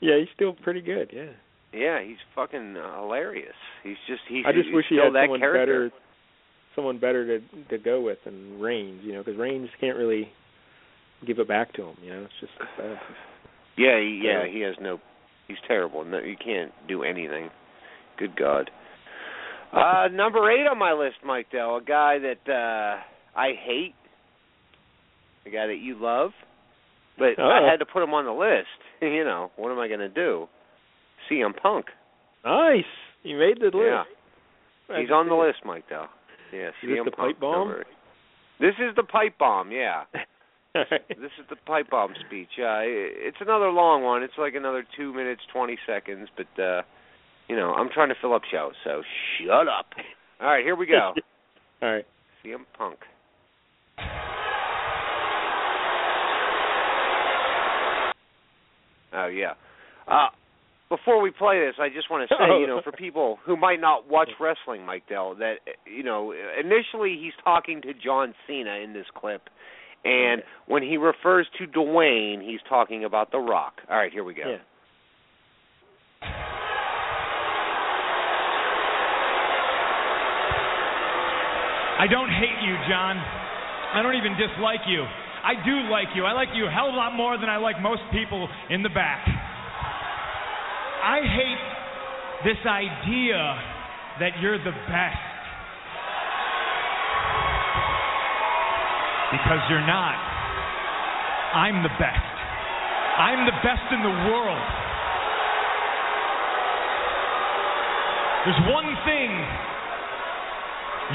Yeah, 0.00 0.18
he's 0.18 0.28
still 0.34 0.52
pretty 0.52 0.80
good. 0.80 1.10
Yeah. 1.14 1.30
Yeah, 1.72 2.02
he's 2.02 2.16
fucking 2.34 2.76
uh, 2.76 3.00
hilarious. 3.00 3.54
He's 3.82 3.96
just 4.08 4.20
he's. 4.28 4.44
I 4.46 4.52
just 4.52 4.66
he's 4.66 4.74
wish 4.74 4.84
he 4.88 4.96
still 4.96 5.06
had 5.06 5.14
that 5.14 5.22
someone 5.24 5.40
character. 5.40 5.90
better, 5.90 6.02
someone 6.74 6.98
better 6.98 7.38
to 7.38 7.64
to 7.70 7.78
go 7.82 8.00
with 8.00 8.18
than 8.24 8.60
Reigns. 8.60 9.02
You 9.04 9.12
know, 9.14 9.22
because 9.24 9.38
Reigns 9.38 9.68
can't 9.80 9.96
really 9.96 10.28
give 11.24 11.38
it 11.38 11.48
back 11.48 11.72
to 11.74 11.82
him. 11.82 11.96
You 12.02 12.10
know, 12.12 12.22
it's 12.24 12.32
just 12.40 12.52
uh, 12.60 12.94
Yeah, 13.76 13.98
he, 14.00 14.20
yeah, 14.24 14.46
he 14.50 14.60
has 14.60 14.74
no. 14.80 14.98
He's 15.48 15.58
terrible. 15.66 16.04
No, 16.04 16.18
you 16.18 16.36
can't 16.42 16.72
do 16.88 17.02
anything. 17.02 17.50
Good 18.18 18.36
God. 18.36 18.70
Uh, 19.72 20.08
number 20.12 20.50
eight 20.50 20.66
on 20.66 20.78
my 20.78 20.92
list, 20.92 21.16
Mike 21.24 21.46
Dell, 21.50 21.76
a 21.76 21.82
guy 21.82 22.18
that 22.20 22.48
uh 22.50 23.02
I 23.38 23.52
hate, 23.60 23.94
a 25.46 25.50
guy 25.50 25.66
that 25.66 25.78
you 25.80 25.96
love, 26.00 26.30
but 27.18 27.30
Oh. 27.38 27.42
I 27.48 27.68
had 27.68 27.78
to 27.80 27.86
put 27.86 28.02
him 28.02 28.14
on 28.14 28.24
the 28.24 28.32
list. 28.32 28.68
you 29.02 29.24
know, 29.24 29.50
what 29.56 29.72
am 29.72 29.78
I 29.80 29.88
going 29.88 30.00
to 30.00 30.08
do? 30.08 30.46
CM 31.30 31.56
Punk. 31.60 31.86
nice. 32.44 32.84
You 33.24 33.38
made 33.38 33.58
the 33.58 33.66
list. 33.76 34.08
Yeah, 34.90 35.00
he's 35.00 35.10
on 35.10 35.28
the 35.28 35.34
list, 35.34 35.58
Mike 35.64 35.88
Dell. 35.88 36.08
Yeah, 36.52 36.68
Is 36.68 36.74
this 36.82 36.98
the 37.04 37.10
Punk. 37.10 37.32
pipe 37.34 37.40
bomb? 37.40 37.68
number. 37.68 37.84
This 38.60 38.74
is 38.78 38.94
the 38.96 39.02
pipe 39.02 39.36
bomb. 39.38 39.72
Yeah. 39.72 40.04
Right. 40.74 41.02
This 41.08 41.30
is 41.38 41.46
the 41.48 41.56
pipe 41.66 41.90
bomb 41.90 42.14
speech. 42.26 42.48
Uh, 42.58 42.82
it's 42.82 43.36
another 43.40 43.70
long 43.70 44.02
one. 44.02 44.22
It's 44.22 44.34
like 44.36 44.54
another 44.54 44.84
two 44.96 45.14
minutes 45.14 45.42
twenty 45.52 45.78
seconds, 45.86 46.28
but 46.36 46.62
uh, 46.62 46.82
you 47.48 47.56
know 47.56 47.72
I'm 47.72 47.88
trying 47.88 48.08
to 48.08 48.14
fill 48.20 48.34
up 48.34 48.42
shows, 48.50 48.72
so 48.82 49.02
shut 49.38 49.68
up. 49.68 49.86
All 50.40 50.48
right, 50.48 50.64
here 50.64 50.76
we 50.76 50.86
go. 50.86 51.14
All 51.82 51.92
right. 51.92 52.04
CM 52.44 52.64
Punk. 52.76 52.98
Oh 59.12 59.28
yeah. 59.28 59.52
Uh, 60.08 60.28
before 60.90 61.22
we 61.22 61.30
play 61.30 61.60
this, 61.64 61.76
I 61.80 61.88
just 61.88 62.10
want 62.10 62.28
to 62.28 62.34
say, 62.34 62.60
you 62.60 62.66
know, 62.66 62.80
for 62.84 62.92
people 62.92 63.38
who 63.46 63.56
might 63.56 63.80
not 63.80 64.10
watch 64.10 64.28
wrestling, 64.38 64.84
Mike 64.84 65.04
Dell, 65.08 65.34
that 65.36 65.54
you 65.86 66.02
know, 66.02 66.32
initially 66.32 67.18
he's 67.20 67.32
talking 67.42 67.80
to 67.82 67.94
John 67.94 68.34
Cena 68.46 68.74
in 68.84 68.92
this 68.92 69.06
clip, 69.14 69.42
and 70.04 70.42
when 70.66 70.82
he 70.82 70.96
refers 70.96 71.46
to 71.58 71.66
Dwayne, 71.66 72.42
he's 72.42 72.60
talking 72.68 73.04
about 73.04 73.30
The 73.30 73.38
Rock. 73.38 73.74
All 73.90 73.96
right, 73.96 74.12
here 74.12 74.24
we 74.24 74.34
go. 74.34 74.42
Yeah. 74.46 74.58
I 81.96 82.06
don't 82.10 82.28
hate 82.28 82.60
you, 82.66 82.74
John. 82.88 83.16
I 83.16 84.02
don't 84.02 84.16
even 84.16 84.36
dislike 84.36 84.80
you. 84.86 85.04
I 85.44 85.54
do 85.64 85.88
like 85.88 86.08
you. 86.14 86.24
I 86.24 86.32
like 86.32 86.48
you 86.54 86.66
a 86.66 86.70
hell 86.70 86.88
of 86.88 86.94
a 86.94 86.96
lot 86.96 87.14
more 87.14 87.38
than 87.38 87.48
I 87.48 87.56
like 87.56 87.80
most 87.80 88.02
people 88.12 88.48
in 88.68 88.82
the 88.82 88.88
back. 88.88 89.24
I 91.04 91.20
hate 91.20 91.62
this 92.44 92.60
idea 92.66 93.38
that 94.20 94.40
you're 94.40 94.58
the 94.58 94.72
best. 94.88 95.33
Because 99.34 99.58
you're 99.66 99.82
not. 99.82 100.14
I'm 101.58 101.82
the 101.82 101.90
best. 101.98 102.34
I'm 103.18 103.42
the 103.46 103.58
best 103.66 103.82
in 103.90 103.98
the 103.98 104.14
world. 104.30 104.66
There's 108.46 108.62
one 108.70 108.86
thing 109.02 109.30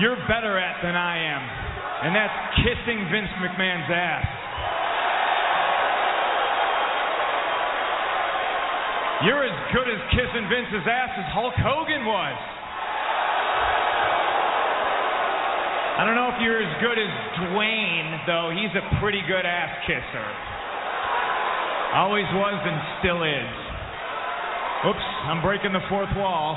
you're 0.03 0.19
better 0.27 0.59
at 0.59 0.83
than 0.83 0.99
I 0.99 1.15
am, 1.15 1.43
and 2.03 2.11
that's 2.11 2.35
kissing 2.59 3.07
Vince 3.07 3.31
McMahon's 3.39 3.87
ass. 3.87 4.27
You're 9.23 9.47
as 9.47 9.57
good 9.71 9.87
as 9.87 9.99
kissing 10.11 10.43
Vince's 10.51 10.87
ass 10.87 11.11
as 11.15 11.27
Hulk 11.31 11.55
Hogan 11.55 12.03
was. 12.03 12.58
I 15.99 16.07
don't 16.07 16.15
know 16.15 16.31
if 16.31 16.39
you're 16.39 16.63
as 16.63 16.75
good 16.79 16.95
as 16.95 17.11
Dwayne, 17.43 18.23
though. 18.23 18.55
He's 18.55 18.71
a 18.71 18.83
pretty 19.03 19.19
good 19.27 19.43
ass 19.43 19.83
kisser. 19.83 20.27
Always 21.91 22.23
was 22.39 22.55
and 22.55 22.79
still 23.03 23.19
is. 23.27 23.51
Oops, 24.87 25.07
I'm 25.27 25.43
breaking 25.43 25.75
the 25.75 25.83
fourth 25.91 26.07
wall. 26.15 26.55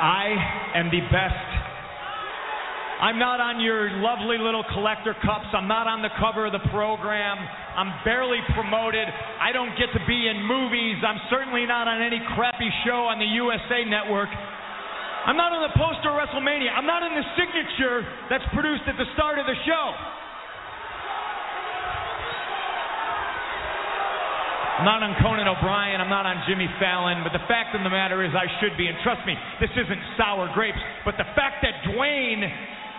I 0.00 0.32
am 0.80 0.88
the 0.88 1.04
best. 1.12 1.44
I'm 3.04 3.20
not 3.20 3.36
on 3.36 3.60
your 3.60 4.00
lovely 4.00 4.40
little 4.40 4.64
collector 4.72 5.12
cups. 5.20 5.52
I'm 5.52 5.68
not 5.68 5.84
on 5.84 6.00
the 6.00 6.08
cover 6.16 6.48
of 6.48 6.56
the 6.56 6.64
program. 6.72 7.36
I'm 7.76 7.92
barely 8.00 8.40
promoted. 8.56 9.04
I 9.44 9.52
don't 9.52 9.76
get 9.76 9.92
to 9.92 10.00
be 10.08 10.24
in 10.32 10.40
movies. 10.40 11.04
I'm 11.04 11.20
certainly 11.28 11.68
not 11.68 11.84
on 11.84 12.00
any 12.00 12.24
crappy 12.32 12.72
show 12.88 13.12
on 13.12 13.20
the 13.20 13.28
USA 13.28 13.84
Network. 13.84 14.32
I'm 15.24 15.40
not 15.40 15.56
on 15.56 15.64
the 15.64 15.72
poster 15.72 16.12
of 16.12 16.20
WrestleMania. 16.20 16.68
I'm 16.76 16.84
not 16.84 17.00
in 17.00 17.16
the 17.16 17.24
signature 17.32 18.04
that's 18.28 18.44
produced 18.52 18.84
at 18.84 19.00
the 19.00 19.08
start 19.16 19.40
of 19.40 19.48
the 19.48 19.56
show. 19.64 19.86
I'm 24.74 24.84
not 24.84 25.00
on 25.00 25.16
Conan 25.22 25.48
O'Brien. 25.48 26.02
I'm 26.02 26.12
not 26.12 26.26
on 26.26 26.44
Jimmy 26.44 26.68
Fallon. 26.76 27.24
But 27.24 27.32
the 27.32 27.46
fact 27.48 27.72
of 27.72 27.80
the 27.80 27.88
matter 27.88 28.20
is, 28.20 28.36
I 28.36 28.44
should 28.60 28.76
be. 28.76 28.84
And 28.90 28.98
trust 29.00 29.24
me, 29.24 29.32
this 29.62 29.72
isn't 29.72 30.02
sour 30.20 30.50
grapes. 30.52 30.82
But 31.08 31.16
the 31.16 31.30
fact 31.32 31.64
that 31.64 31.80
Dwayne 31.88 32.44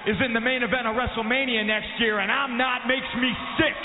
is 0.09 0.17
in 0.23 0.33
the 0.33 0.41
main 0.41 0.61
event 0.61 0.85
of 0.85 0.95
WrestleMania 0.95 1.65
next 1.65 1.89
year 1.99 2.19
and 2.19 2.31
I'm 2.31 2.57
not 2.57 2.87
makes 2.87 3.09
me 3.17 3.29
sick. 3.57 3.79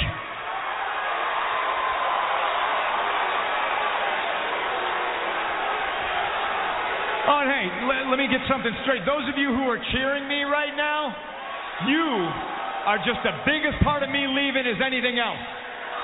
Oh, 7.30 7.40
and 7.40 7.50
hey, 7.50 7.59
let, 7.86 8.10
let 8.10 8.18
me 8.18 8.28
get 8.28 8.42
something 8.46 8.72
straight. 8.82 9.04
Those 9.06 9.26
of 9.30 9.36
you 9.36 9.52
who 9.54 9.66
are 9.68 9.80
cheering 9.92 10.26
me 10.26 10.44
right 10.46 10.74
now, 10.74 11.14
you 11.88 12.06
are 12.88 12.98
just 13.04 13.20
the 13.24 13.34
biggest 13.44 13.80
part 13.84 14.02
of 14.02 14.10
me 14.10 14.26
leaving 14.26 14.66
as 14.66 14.80
anything 14.80 15.20
else. 15.20 15.40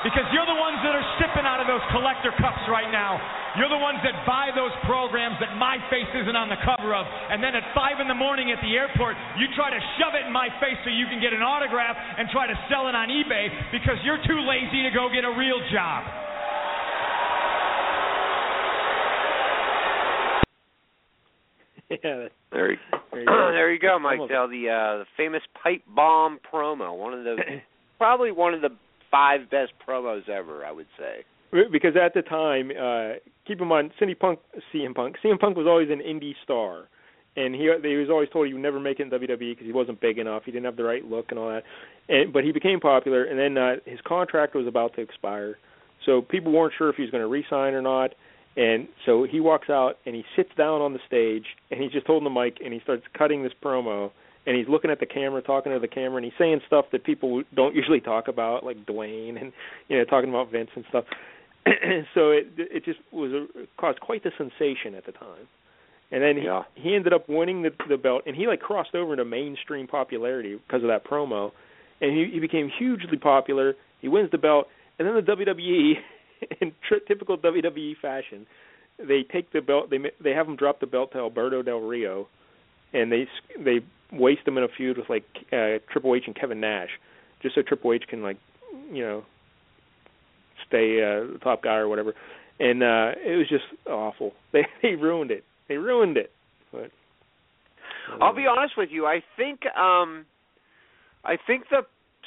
Because 0.05 0.29
you're 0.31 0.47
the 0.47 0.61
ones 0.61 0.79
that 0.85 0.95
are 0.95 1.07
sipping 1.19 1.49
out 1.49 1.59
of 1.59 1.67
those 1.67 1.83
collector 1.91 2.31
cups 2.39 2.63
right 2.69 2.93
now. 2.93 3.17
You're 3.57 3.73
the 3.73 3.81
ones 3.81 3.99
that 4.05 4.13
buy 4.29 4.53
those 4.53 4.71
programs 4.85 5.41
that 5.41 5.57
my 5.57 5.81
face 5.89 6.09
isn't 6.13 6.37
on 6.37 6.53
the 6.53 6.61
cover 6.61 6.93
of. 6.93 7.09
And 7.33 7.41
then 7.41 7.57
at 7.57 7.65
5 7.73 8.05
in 8.05 8.07
the 8.07 8.15
morning 8.15 8.53
at 8.53 8.61
the 8.61 8.77
airport, 8.77 9.17
you 9.41 9.49
try 9.57 9.73
to 9.73 9.81
shove 9.97 10.13
it 10.13 10.29
in 10.29 10.33
my 10.33 10.53
face 10.61 10.77
so 10.85 10.93
you 10.93 11.09
can 11.09 11.19
get 11.19 11.33
an 11.33 11.41
autograph 11.41 11.97
and 11.97 12.29
try 12.29 12.45
to 12.45 12.57
sell 12.69 12.87
it 12.93 12.95
on 12.95 13.09
eBay 13.09 13.49
because 13.73 13.97
you're 14.05 14.21
too 14.29 14.45
lazy 14.45 14.85
to 14.85 14.93
go 14.93 15.09
get 15.09 15.25
a 15.25 15.33
real 15.33 15.59
job. 15.73 16.26
yeah. 21.91 22.29
There 22.53 22.71
you, 22.73 22.79
There 23.13 23.21
you 23.21 23.27
go. 23.27 23.51
there 23.53 23.73
you 23.73 23.79
go, 23.79 23.99
Mike 23.99 24.19
Dell. 24.29 24.49
The 24.49 24.69
uh, 24.69 24.99
the 24.99 25.05
famous 25.17 25.43
pipe 25.63 25.83
bomb 25.95 26.39
promo. 26.53 26.97
One 26.97 27.15
of 27.15 27.25
the 27.25 27.37
probably 27.99 28.33
one 28.33 28.55
of 28.55 28.61
the 28.61 28.71
five 29.11 29.51
best 29.51 29.73
promos 29.87 30.29
ever, 30.29 30.65
I 30.65 30.73
would 30.73 30.89
say. 30.99 31.25
Because 31.73 31.93
at 31.97 32.13
the 32.13 32.23
time, 32.23 32.71
uh, 32.71 33.19
keep 33.47 33.61
in 33.61 33.69
mind, 33.69 33.93
Cindy 33.99 34.15
Punk, 34.15 34.41
CM 34.75 34.95
Punk, 34.95 35.17
CM 35.25 35.39
Punk 35.39 35.57
was 35.57 35.67
always 35.67 35.89
an 35.91 36.01
indie 36.01 36.35
star, 36.43 36.89
and 37.37 37.55
he 37.55 37.71
he 37.83 37.97
was 37.97 38.09
always 38.11 38.29
told 38.31 38.49
he 38.49 38.53
would 38.53 38.63
never 38.63 38.81
make 38.81 38.99
it 38.99 39.05
in 39.05 39.11
WWE 39.11 39.39
because 39.39 39.65
he 39.65 39.73
wasn't 39.73 40.01
big 40.01 40.19
enough, 40.19 40.43
he 40.45 40.51
didn't 40.51 40.65
have 40.65 40.77
the 40.77 40.85
right 40.85 41.05
look 41.05 41.27
and 41.31 41.39
all 41.39 41.49
that. 41.49 41.63
And 42.09 42.33
but 42.33 42.43
he 42.43 42.53
became 42.53 42.81
popular, 42.81 43.25
and 43.25 43.39
then 43.39 43.57
uh, 43.57 43.77
his 43.87 44.01
contract 44.07 44.55
was 44.55 44.67
about 44.67 44.95
to 44.97 45.01
expire, 45.01 45.57
so 46.05 46.21
people 46.21 46.53
weren't 46.53 46.75
sure 46.77 46.91
if 46.91 46.97
he 46.97 47.03
was 47.03 47.11
going 47.11 47.23
to 47.23 47.29
re-sign 47.29 47.75
or 47.75 47.83
not. 47.83 48.15
And 48.57 48.89
so 49.05 49.27
he 49.31 49.41
walks 49.41 49.69
out 49.69 49.99
and 50.07 50.15
he 50.15 50.25
sits 50.35 50.51
down 50.57 50.81
on 50.81 50.93
the 50.95 50.99
stage 51.07 51.45
and 51.71 51.81
he's 51.81 51.93
just 51.93 52.07
holding 52.07 52.25
the 52.25 52.41
mic 52.41 52.59
and 52.65 52.73
he 52.73 52.81
starts 52.81 53.03
cutting 53.17 53.43
this 53.43 53.53
promo 53.63 54.11
and 54.47 54.57
he's 54.57 54.69
looking 54.69 54.91
at 54.91 55.01
the 55.01 55.07
camera, 55.07 55.43
talking 55.43 55.73
to 55.73 55.79
the 55.81 55.89
camera, 55.89 56.17
and 56.17 56.25
he's 56.25 56.35
saying 56.39 56.61
stuff 56.67 56.87
that 56.93 57.05
people 57.05 57.43
don't 57.55 57.75
usually 57.75 58.01
talk 58.01 58.29
about, 58.29 58.65
like 58.65 58.87
Dwayne 58.87 59.41
and 59.41 59.53
you 59.89 59.99
know 59.99 60.05
talking 60.05 60.31
about 60.31 60.51
Vince 60.53 60.71
and 60.75 60.85
stuff. 60.89 61.05
so 62.15 62.31
it 62.31 62.47
it 62.57 62.85
just 62.85 63.01
was 63.13 63.33
a, 63.33 63.47
caused 63.79 64.01
quite 64.01 64.23
the 64.23 64.31
sensation 64.39 64.95
at 64.97 65.05
the 65.05 65.13
time. 65.13 65.49
And 66.13 66.23
then 66.23 66.37
he 66.37 66.45
Yeah. 66.45 66.63
he 66.77 66.95
ended 66.95 67.13
up 67.13 67.29
winning 67.29 67.63
the 67.63 67.71
the 67.89 67.97
belt, 67.97 68.23
and 68.27 68.37
he 68.37 68.47
like 68.47 68.61
crossed 68.61 68.95
over 68.95 69.13
into 69.13 69.25
mainstream 69.25 69.89
popularity 69.89 70.55
because 70.55 70.83
of 70.83 70.89
that 70.89 71.05
promo, 71.05 71.51
and 72.01 72.17
he 72.17 72.31
he 72.33 72.39
became 72.39 72.71
hugely 72.79 73.19
popular. 73.19 73.75
He 74.01 74.07
wins 74.07 74.31
the 74.31 74.39
belt, 74.39 74.69
and 74.99 75.09
then 75.09 75.15
the 75.17 75.23
WWE, 75.23 75.95
in 76.61 76.73
tri- 76.87 76.99
typical 77.07 77.39
WWE 77.39 77.95
fashion, 78.01 78.47
they 78.99 79.25
take 79.31 79.53
the 79.53 79.61
belt, 79.61 79.91
they 79.91 79.99
they 80.23 80.31
have 80.31 80.49
him 80.49 80.57
drop 80.57 80.81
the 80.81 80.87
belt 80.87 81.13
to 81.13 81.19
Alberto 81.19 81.63
Del 81.63 81.81
Rio, 81.81 82.29
and 82.93 83.13
they 83.13 83.27
they 83.63 83.81
waste 84.13 84.47
him 84.47 84.57
in 84.59 84.65
a 84.65 84.69
feud 84.69 84.99
with 84.99 85.09
like 85.09 85.25
uh, 85.53 85.79
Triple 85.93 86.15
H 86.15 86.25
and 86.27 86.35
Kevin 86.35 86.61
Nash, 86.61 86.91
just 87.43 87.55
so 87.55 87.63
Triple 87.63 87.93
H 87.93 88.05
can 88.09 88.23
like 88.23 88.39
you 88.91 89.03
know 89.03 89.25
stay 90.67 91.03
uh, 91.03 91.33
the 91.33 91.39
top 91.43 91.63
guy 91.63 91.77
or 91.77 91.89
whatever. 91.89 92.15
And 92.59 92.83
uh 92.83 93.13
it 93.25 93.37
was 93.37 93.49
just 93.49 93.65
awful. 93.87 94.33
They 94.53 94.67
they 94.83 94.95
ruined 94.95 95.31
it. 95.31 95.45
They 95.69 95.77
ruined 95.77 96.17
it. 96.17 96.31
But 96.73 96.91
I'll 98.21 98.35
be 98.35 98.47
honest 98.47 98.75
with 98.77 98.89
you. 98.91 99.07
I 99.07 99.23
think 99.37 99.61
um 99.77 100.25
I 101.25 101.37
think 101.47 101.65
the 101.71 101.83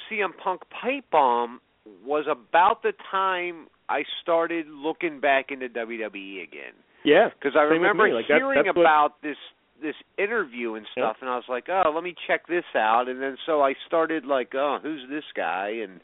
CM 0.08 0.30
Punk 0.42 0.62
pipe 0.70 1.04
bomb 1.10 1.60
was 2.04 2.26
about 2.30 2.82
the 2.82 2.92
time 3.10 3.66
I 3.90 4.04
started 4.22 4.66
looking 4.68 5.20
back 5.20 5.50
into 5.50 5.68
WWE 5.68 6.42
again. 6.42 6.72
yeah, 7.04 7.28
Because 7.30 7.56
I 7.56 7.62
remember 7.62 8.04
me. 8.04 8.12
Like, 8.12 8.28
that- 8.28 8.38
hearing 8.38 8.66
what- 8.66 8.76
about 8.78 9.20
this 9.22 9.36
this 9.82 9.96
interview 10.18 10.74
and 10.74 10.86
stuff, 10.92 11.16
and 11.22 11.30
I 11.30 11.36
was 11.36 11.48
like, 11.48 11.70
oh, 11.70 11.90
let 11.94 12.04
me 12.04 12.14
check 12.26 12.46
this 12.46 12.66
out. 12.74 13.08
And 13.08 13.20
then 13.22 13.38
so 13.46 13.62
I 13.62 13.72
started 13.86 14.26
like, 14.26 14.54
oh, 14.54 14.78
who's 14.82 15.08
this 15.08 15.24
guy? 15.34 15.68
And 15.82 16.00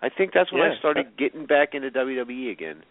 I 0.00 0.08
think 0.08 0.32
that's 0.32 0.50
when 0.50 0.62
Yeah. 0.62 0.72
I 0.72 0.78
started 0.78 1.14
getting 1.18 1.44
back 1.44 1.74
into 1.74 1.90
WWE 1.90 2.50
again. 2.50 2.82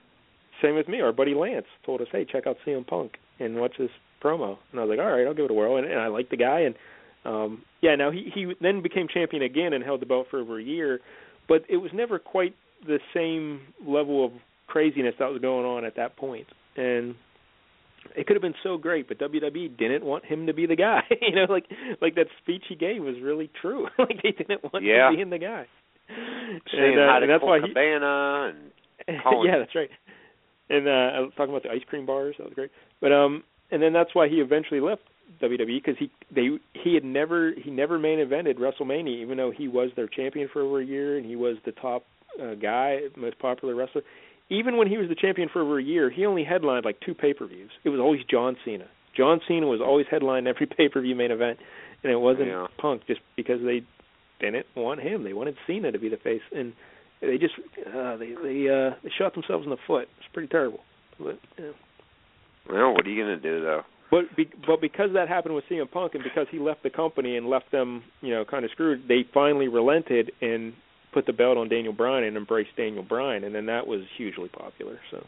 same 0.61 0.75
with 0.75 0.87
me. 0.87 1.01
Our 1.01 1.11
buddy 1.11 1.33
Lance 1.35 1.65
told 1.83 2.01
us, 2.01 2.07
"Hey, 2.11 2.23
check 2.25 2.45
out 2.47 2.57
CM 2.65 2.83
Punk 2.85 3.17
and 3.39 3.59
watch 3.59 3.77
this 3.77 3.91
promo." 4.21 4.57
And 4.71 4.79
I 4.79 4.83
was 4.83 4.89
like, 4.95 4.99
"All 4.99 5.11
right, 5.11 5.25
I'll 5.27 5.33
give 5.35 5.45
it 5.45 5.51
a 5.51 5.53
whirl." 5.55 5.77
And, 5.77 5.85
and 5.87 5.99
I 5.99 6.07
liked 6.07 6.29
the 6.31 6.37
guy, 6.37 6.59
and 6.61 6.75
um 7.25 7.63
yeah. 7.81 7.95
Now 7.95 8.11
he 8.11 8.29
he 8.33 8.53
then 8.61 8.81
became 8.81 9.07
champion 9.07 9.41
again 9.43 9.73
and 9.73 9.83
held 9.83 10.01
the 10.01 10.05
belt 10.07 10.27
for 10.29 10.39
over 10.39 10.57
a 10.59 10.63
year, 10.63 10.99
but 11.47 11.63
it 11.69 11.77
was 11.77 11.91
never 11.93 12.17
quite 12.19 12.53
the 12.85 12.99
same 13.13 13.61
level 13.85 14.25
of 14.25 14.31
craziness 14.67 15.15
that 15.19 15.31
was 15.31 15.41
going 15.41 15.65
on 15.65 15.85
at 15.85 15.95
that 15.95 16.15
point. 16.17 16.47
And 16.75 17.15
it 18.15 18.27
could 18.27 18.35
have 18.35 18.41
been 18.41 18.53
so 18.63 18.77
great, 18.77 19.07
but 19.07 19.19
WWE 19.19 19.77
didn't 19.77 20.05
want 20.05 20.25
him 20.25 20.45
to 20.47 20.53
be 20.53 20.65
the 20.65 20.75
guy. 20.75 21.01
you 21.21 21.35
know, 21.35 21.45
like 21.49 21.65
like 22.01 22.15
that 22.15 22.27
speech 22.41 22.63
he 22.69 22.75
gave 22.75 23.01
was 23.01 23.15
really 23.21 23.49
true. 23.61 23.87
like 23.99 24.21
they 24.23 24.31
didn't 24.31 24.63
want 24.71 24.83
Yeah. 24.85 25.09
him 25.09 25.15
being 25.15 25.29
the 25.29 25.39
guy. 25.39 25.65
Saying 26.71 26.93
and, 26.93 26.99
uh, 27.01 27.07
hi 27.11 27.19
to 27.19 27.23
and 27.23 27.29
that's 27.31 27.43
why 27.43 27.59
he, 27.59 27.67
Cabana 27.67 28.53
and 29.07 29.21
calling 29.23 29.49
yeah, 29.49 29.59
that's 29.59 29.75
right. 29.75 29.89
And 30.69 30.87
uh, 30.87 30.91
I 30.91 31.19
was 31.21 31.31
talking 31.35 31.53
about 31.53 31.63
the 31.63 31.71
ice 31.71 31.81
cream 31.89 32.05
bars. 32.05 32.35
That 32.37 32.45
was 32.45 32.53
great. 32.53 32.71
But 33.01 33.11
um, 33.11 33.43
and 33.71 33.81
then 33.81 33.93
that's 33.93 34.13
why 34.13 34.27
he 34.29 34.35
eventually 34.35 34.79
left 34.79 35.01
WWE 35.41 35.83
because 35.83 35.95
he 35.99 36.09
they 36.33 36.49
he 36.73 36.93
had 36.93 37.03
never 37.03 37.53
he 37.61 37.71
never 37.71 37.99
main 37.99 38.19
evented 38.19 38.55
WrestleMania, 38.57 39.21
even 39.21 39.37
though 39.37 39.51
he 39.51 39.67
was 39.67 39.89
their 39.95 40.07
champion 40.07 40.49
for 40.51 40.61
over 40.61 40.79
a 40.81 40.85
year 40.85 41.17
and 41.17 41.25
he 41.25 41.35
was 41.35 41.57
the 41.65 41.73
top 41.73 42.03
uh, 42.41 42.55
guy, 42.55 42.99
most 43.15 43.39
popular 43.39 43.75
wrestler. 43.75 44.01
Even 44.49 44.77
when 44.77 44.87
he 44.87 44.97
was 44.97 45.09
the 45.09 45.15
champion 45.15 45.49
for 45.51 45.61
over 45.61 45.79
a 45.79 45.83
year, 45.83 46.09
he 46.09 46.25
only 46.25 46.43
headlined 46.43 46.85
like 46.85 46.99
two 47.05 47.13
pay 47.13 47.33
per 47.33 47.45
views. 47.47 47.71
It 47.83 47.89
was 47.89 47.99
always 47.99 48.21
John 48.29 48.55
Cena. 48.63 48.85
John 49.15 49.41
Cena 49.47 49.65
was 49.65 49.81
always 49.81 50.05
headlining 50.07 50.47
every 50.47 50.65
pay 50.77 50.89
per 50.89 51.01
view 51.01 51.15
main 51.15 51.31
event, 51.31 51.59
and 52.03 52.11
it 52.11 52.17
wasn't 52.17 52.47
Yeah. 52.47 52.67
Punk 52.77 53.01
just 53.07 53.19
because 53.35 53.61
they 53.63 53.81
didn't 54.39 54.65
want 54.75 55.01
him. 55.01 55.23
They 55.23 55.33
wanted 55.33 55.55
Cena 55.65 55.91
to 55.91 55.99
be 55.99 56.09
the 56.09 56.17
face, 56.17 56.41
and 56.55 56.73
they 57.21 57.37
just 57.37 57.53
uh, 57.87 58.17
they 58.17 58.35
they 58.41 58.69
uh, 58.69 58.95
they 59.03 59.11
shot 59.17 59.33
themselves 59.33 59.65
in 59.65 59.71
the 59.71 59.77
foot. 59.87 60.07
It's 60.19 60.27
pretty 60.33 60.49
terrible. 60.49 60.79
But 61.19 61.39
yeah. 61.57 61.71
Well, 62.69 62.93
what 62.93 63.05
are 63.05 63.09
you 63.09 63.21
gonna 63.21 63.39
do 63.39 63.61
though? 63.61 63.81
But 64.09 64.35
be, 64.37 64.49
but 64.65 64.79
because 64.79 65.09
that 65.15 65.27
happened 65.27 65.55
with 65.55 65.65
CM 65.69 65.89
Punk 65.91 66.15
and 66.15 66.23
because 66.23 66.47
he 66.49 66.59
left 66.59 66.83
the 66.83 66.89
company 66.89 67.35
and 67.35 67.47
left 67.47 67.71
them, 67.71 68.03
you 68.21 68.33
know, 68.33 68.45
kind 68.45 68.63
of 68.63 68.71
screwed, 68.71 69.03
they 69.07 69.25
finally 69.33 69.67
relented 69.67 70.31
and 70.41 70.73
put 71.13 71.25
the 71.25 71.33
belt 71.33 71.57
on 71.57 71.69
Daniel 71.69 71.93
Bryan 71.93 72.23
and 72.23 72.37
embraced 72.37 72.75
Daniel 72.77 73.03
Bryan, 73.03 73.43
and 73.43 73.53
then 73.53 73.67
that 73.67 73.87
was 73.87 74.01
hugely 74.17 74.49
popular. 74.49 74.99
So 75.11 75.25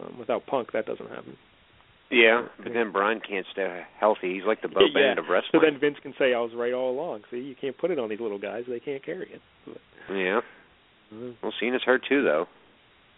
um, 0.00 0.18
without 0.18 0.46
Punk, 0.46 0.72
that 0.72 0.86
doesn't 0.86 1.08
happen. 1.08 1.36
Yeah, 2.10 2.46
but 2.62 2.72
then 2.72 2.92
Bryan 2.92 3.20
can't 3.26 3.46
stay 3.52 3.82
healthy. 3.98 4.34
He's 4.34 4.44
like 4.46 4.62
the 4.62 4.68
Bo 4.68 4.80
yeah. 4.80 4.94
Bennett 4.94 5.18
of 5.18 5.24
wrestling. 5.28 5.52
So 5.52 5.60
then 5.60 5.80
Vince 5.80 5.96
can 6.02 6.14
say, 6.18 6.34
"I 6.34 6.40
was 6.40 6.52
right 6.54 6.72
all 6.72 6.90
along." 6.90 7.22
See, 7.30 7.38
you 7.38 7.54
can't 7.58 7.76
put 7.76 7.90
it 7.90 7.98
on 7.98 8.08
these 8.08 8.20
little 8.20 8.38
guys; 8.38 8.64
they 8.68 8.78
can't 8.78 9.04
carry 9.04 9.32
it. 9.32 9.40
But, 9.66 9.78
yeah. 10.14 10.40
Mhm. 11.12 11.34
Well, 11.42 11.52
Cena's 11.58 11.82
hurt 11.82 12.02
too, 12.08 12.22
though. 12.22 12.46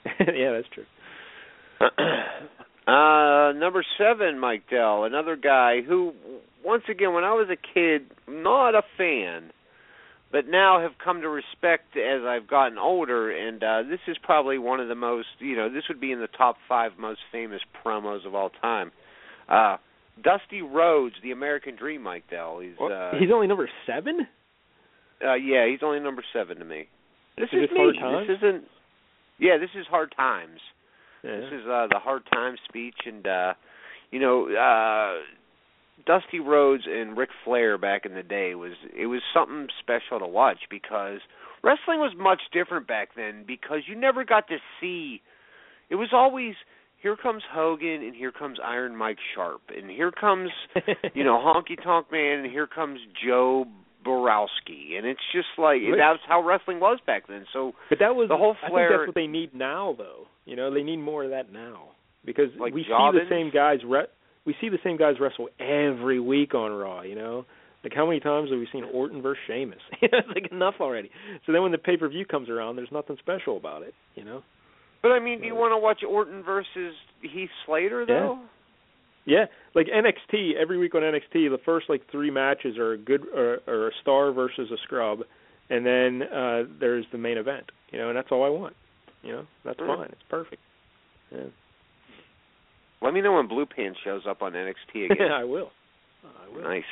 yeah, 0.21 0.53
that's 0.53 0.69
true. 0.73 0.87
uh, 2.87 3.53
number 3.53 3.85
seven, 3.99 4.39
Mike 4.39 4.65
Dell, 4.71 5.05
another 5.05 5.37
guy 5.37 5.83
who, 5.87 6.13
once 6.65 6.85
again, 6.89 7.13
when 7.13 7.25
I 7.25 7.33
was 7.33 7.49
a 7.51 7.57
kid, 7.57 8.07
not 8.29 8.75
a 8.75 8.83
fan, 8.97 9.51
but 10.33 10.47
now 10.49 10.81
have 10.81 10.93
come 11.03 11.21
to 11.23 11.29
respect 11.29 11.97
as 11.97 12.23
I've 12.27 12.49
gotten 12.49 12.79
older. 12.79 13.31
And 13.31 13.63
uh, 13.63 13.83
this 13.89 14.01
is 14.09 14.17
probably 14.23 14.59
one 14.59 14.81
of 14.81 14.89
the 14.89 14.95
most, 14.95 15.29
you 15.39 15.57
know, 15.57 15.73
this 15.73 15.85
would 15.89 16.01
be 16.01 16.13
in 16.13 16.21
the 16.21 16.29
top 16.29 16.57
five 16.69 16.93
most 16.99 17.21
famous 17.33 17.61
promos 17.85 18.27
of 18.27 18.35
all 18.35 18.51
time. 18.61 18.91
Uh, 19.49 19.77
Dusty 20.23 20.63
Rhodes, 20.63 21.15
the 21.23 21.31
American 21.31 21.77
Dream, 21.77 22.03
Mike 22.03 22.25
Dell. 22.31 22.61
He's 22.61 22.73
uh, 22.81 23.13
He's 23.19 23.31
only 23.33 23.47
number 23.47 23.69
seven. 23.87 24.27
uh, 25.25 25.35
yeah, 25.35 25.67
he's 25.69 25.81
only 25.83 26.01
number 26.01 26.25
seven 26.33 26.59
to 26.59 26.65
me. 26.65 26.89
This 27.37 27.49
Is 27.53 27.65
is 27.65 27.71
me. 27.71 27.93
This 28.27 28.39
isn't. 28.39 28.65
Yeah, 29.39 29.59
this 29.59 29.69
is 29.79 29.87
Hard 29.91 30.15
Times. 30.17 30.59
Yeah. 31.23 31.37
This 31.37 31.53
is 31.53 31.67
uh, 31.67 31.87
the 31.91 31.99
Hard 31.99 32.23
Times 32.33 32.59
speech, 32.69 32.97
and 33.05 33.27
uh, 33.27 33.53
you 34.11 34.21
know, 34.21 34.47
uh, 34.49 35.21
Dusty 36.07 36.41
Rhodes 36.41 36.85
and 36.89 37.17
Ric 37.17 37.31
Flair 37.45 37.77
back 37.79 38.07
in 38.07 38.15
the 38.15 38.23
day 38.23 38.55
was 38.55 38.73
it 38.97 39.07
was 39.07 39.21
something 39.35 39.67
special 39.81 40.19
to 40.21 40.27
watch 40.27 40.59
because 40.71 41.19
wrestling 41.63 41.99
was 42.01 42.13
much 42.17 42.41
different 42.53 42.87
back 42.87 43.11
then 43.17 43.45
because 43.47 43.81
you 43.89 43.97
never 43.97 44.25
got 44.25 44.49
to 44.49 44.57
see. 44.81 45.21
It 45.91 45.97
was 45.97 46.09
always 46.13 46.55
here 47.03 47.17
comes 47.17 47.43
Hogan 47.53 48.03
and 48.03 48.15
here 48.15 48.33
comes 48.33 48.59
Iron 48.65 48.97
Mike 48.97 49.19
Sharpe 49.35 49.63
and 49.77 49.91
here 49.91 50.11
comes 50.13 50.51
you 51.15 51.25
know 51.25 51.39
Honky 51.45 51.83
Tonk 51.83 52.11
Man 52.13 52.41
and 52.41 52.51
here 52.51 52.67
comes 52.67 53.01
Joe 53.25 53.67
Borowski 54.05 54.95
and 54.97 55.07
it's 55.07 55.21
just 55.33 55.49
like 55.59 55.81
Right. 55.83 55.95
that's 55.99 56.23
how 56.29 56.43
wrestling 56.43 56.81
was 56.81 56.99
back 57.07 57.27
then. 57.29 57.45
So 57.53 57.73
But 57.91 57.99
that 57.99 58.15
was 58.15 58.29
the 58.29 58.37
whole 58.37 58.55
I 58.59 58.67
think 58.67 58.73
Flair. 58.73 58.89
that's 58.91 59.07
what 59.09 59.15
they 59.15 59.27
need 59.27 59.55
now, 59.55 59.95
though. 59.99 60.27
You 60.45 60.57
know, 60.57 60.73
they 60.73 60.83
need 60.83 60.99
more 60.99 61.25
of 61.25 61.31
that 61.31 61.53
now 61.53 61.89
because 62.25 62.49
Like 62.59 62.73
we 62.73 62.83
see 62.85 62.89
the 62.91 63.27
same 63.29 63.51
guys. 63.53 63.81
Re- 63.85 64.07
we 64.47 64.55
see 64.61 64.69
the 64.69 64.79
same 64.85 64.97
guys 64.97 65.17
wrestle 65.21 65.49
every 65.61 66.21
week 66.21 66.55
on 66.55 66.73
Raw. 66.73 67.03
You 67.03 67.15
know, 67.17 67.45
like 67.85 67.93
how 67.95 68.07
many 68.07 68.21
times 68.21 68.51
have 68.51 68.59
we 68.59 68.69
seen 68.73 68.85
Orton 68.85 69.21
versus 69.23 69.43
Sheamus? 69.47 69.79
it's 70.03 70.29
like 70.35 70.51
enough 70.53 70.75
already. 70.81 71.11
So 71.45 71.53
then 71.53 71.63
when 71.63 71.73
the 71.73 71.79
pay 71.79 71.97
per 71.97 72.09
view 72.09 72.25
comes 72.25 72.49
around, 72.49 72.77
there's 72.77 72.93
nothing 72.93 73.17
special 73.19 73.57
about 73.57 73.83
it. 73.83 73.95
You 74.15 74.25
know. 74.25 74.43
But 75.03 75.13
I 75.13 75.21
mean, 75.21 75.41
do 75.41 75.47
you 75.47 75.55
want 75.55 75.73
to 75.73 75.79
watch 75.79 76.03
Orton 76.09 76.43
versus 76.43 76.95
Heath 77.21 77.51
Slater 77.65 78.05
though? 78.07 78.41
Yeah, 79.27 79.39
yeah. 79.41 79.45
like 79.75 79.87
NXT 79.89 80.55
every 80.61 80.79
week 80.79 80.95
on 80.95 81.03
NXT, 81.03 81.51
the 81.51 81.59
first 81.65 81.89
like 81.89 82.03
three 82.11 82.31
matches 82.31 82.77
are 82.79 82.93
a 82.93 82.99
good 82.99 83.23
or, 83.35 83.59
or 83.67 83.89
a 83.89 83.93
star 84.03 84.33
versus 84.33 84.69
a 84.73 84.77
scrub, 84.85 85.21
and 85.71 85.85
then 85.87 86.23
uh 86.23 86.63
there's 86.81 87.05
the 87.13 87.19
main 87.19 87.37
event. 87.39 87.71
You 87.93 87.99
know, 87.99 88.09
and 88.09 88.17
that's 88.17 88.29
all 88.33 88.45
I 88.45 88.49
want. 88.49 88.75
You 89.23 89.33
know, 89.33 89.47
that's 89.65 89.79
Mhm. 89.79 89.97
fine. 89.97 90.09
It's 90.11 90.23
perfect. 90.29 90.63
Yeah. 91.31 91.45
Let 93.03 93.13
me 93.15 93.21
know 93.21 93.35
when 93.35 93.47
Blue 93.49 93.67
Pants 93.67 93.99
shows 94.05 94.23
up 94.29 94.43
on 94.43 94.53
NXT 94.53 95.11
again. 95.13 95.33
I 95.33 95.45
will. 95.45 95.71
Uh, 96.25 96.29
I 96.45 96.55
will. 96.55 96.63
Nice. 96.63 96.89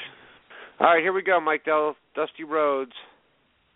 All 0.81 0.89
right, 0.89 1.03
here 1.03 1.13
we 1.13 1.23
go, 1.23 1.41
Mike 1.41 1.65
Dell, 1.65 1.97
Dusty 2.15 2.45
Rhodes. 2.45 2.93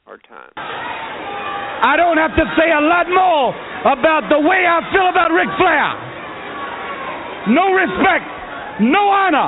Hard 0.05 0.24
time. 0.28 0.50
I 0.56 1.94
don't 1.94 2.18
have 2.18 2.34
to 2.34 2.44
say 2.59 2.74
a 2.74 2.82
lot 2.82 3.06
more 3.06 3.55
about 3.86 4.26
the 4.26 4.40
way 4.42 4.66
I 4.66 4.82
feel 4.90 5.06
about 5.06 5.30
Ric 5.30 5.46
Flair. 5.60 5.88
No 7.55 7.70
respect, 7.70 8.26
no 8.82 9.09
honor. 9.09 9.46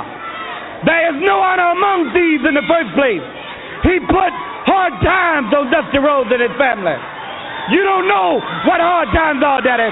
There 0.87 1.11
is 1.11 1.17
no 1.21 1.43
honor 1.43 1.75
among 1.75 2.15
thieves 2.15 2.41
in 2.47 2.55
the 2.55 2.65
first 2.71 2.89
place. 2.95 3.21
He 3.83 3.99
put 4.07 4.31
hard 4.65 4.95
times 5.03 5.51
on 5.53 5.69
Dusty 5.69 5.99
Rhodes 5.99 6.31
and 6.31 6.41
his 6.41 6.55
family. 6.57 6.95
You 7.69 7.83
don't 7.83 8.07
know 8.07 8.39
what 8.65 8.79
hard 8.79 9.11
times 9.13 9.43
are, 9.43 9.61
Daddy. 9.61 9.91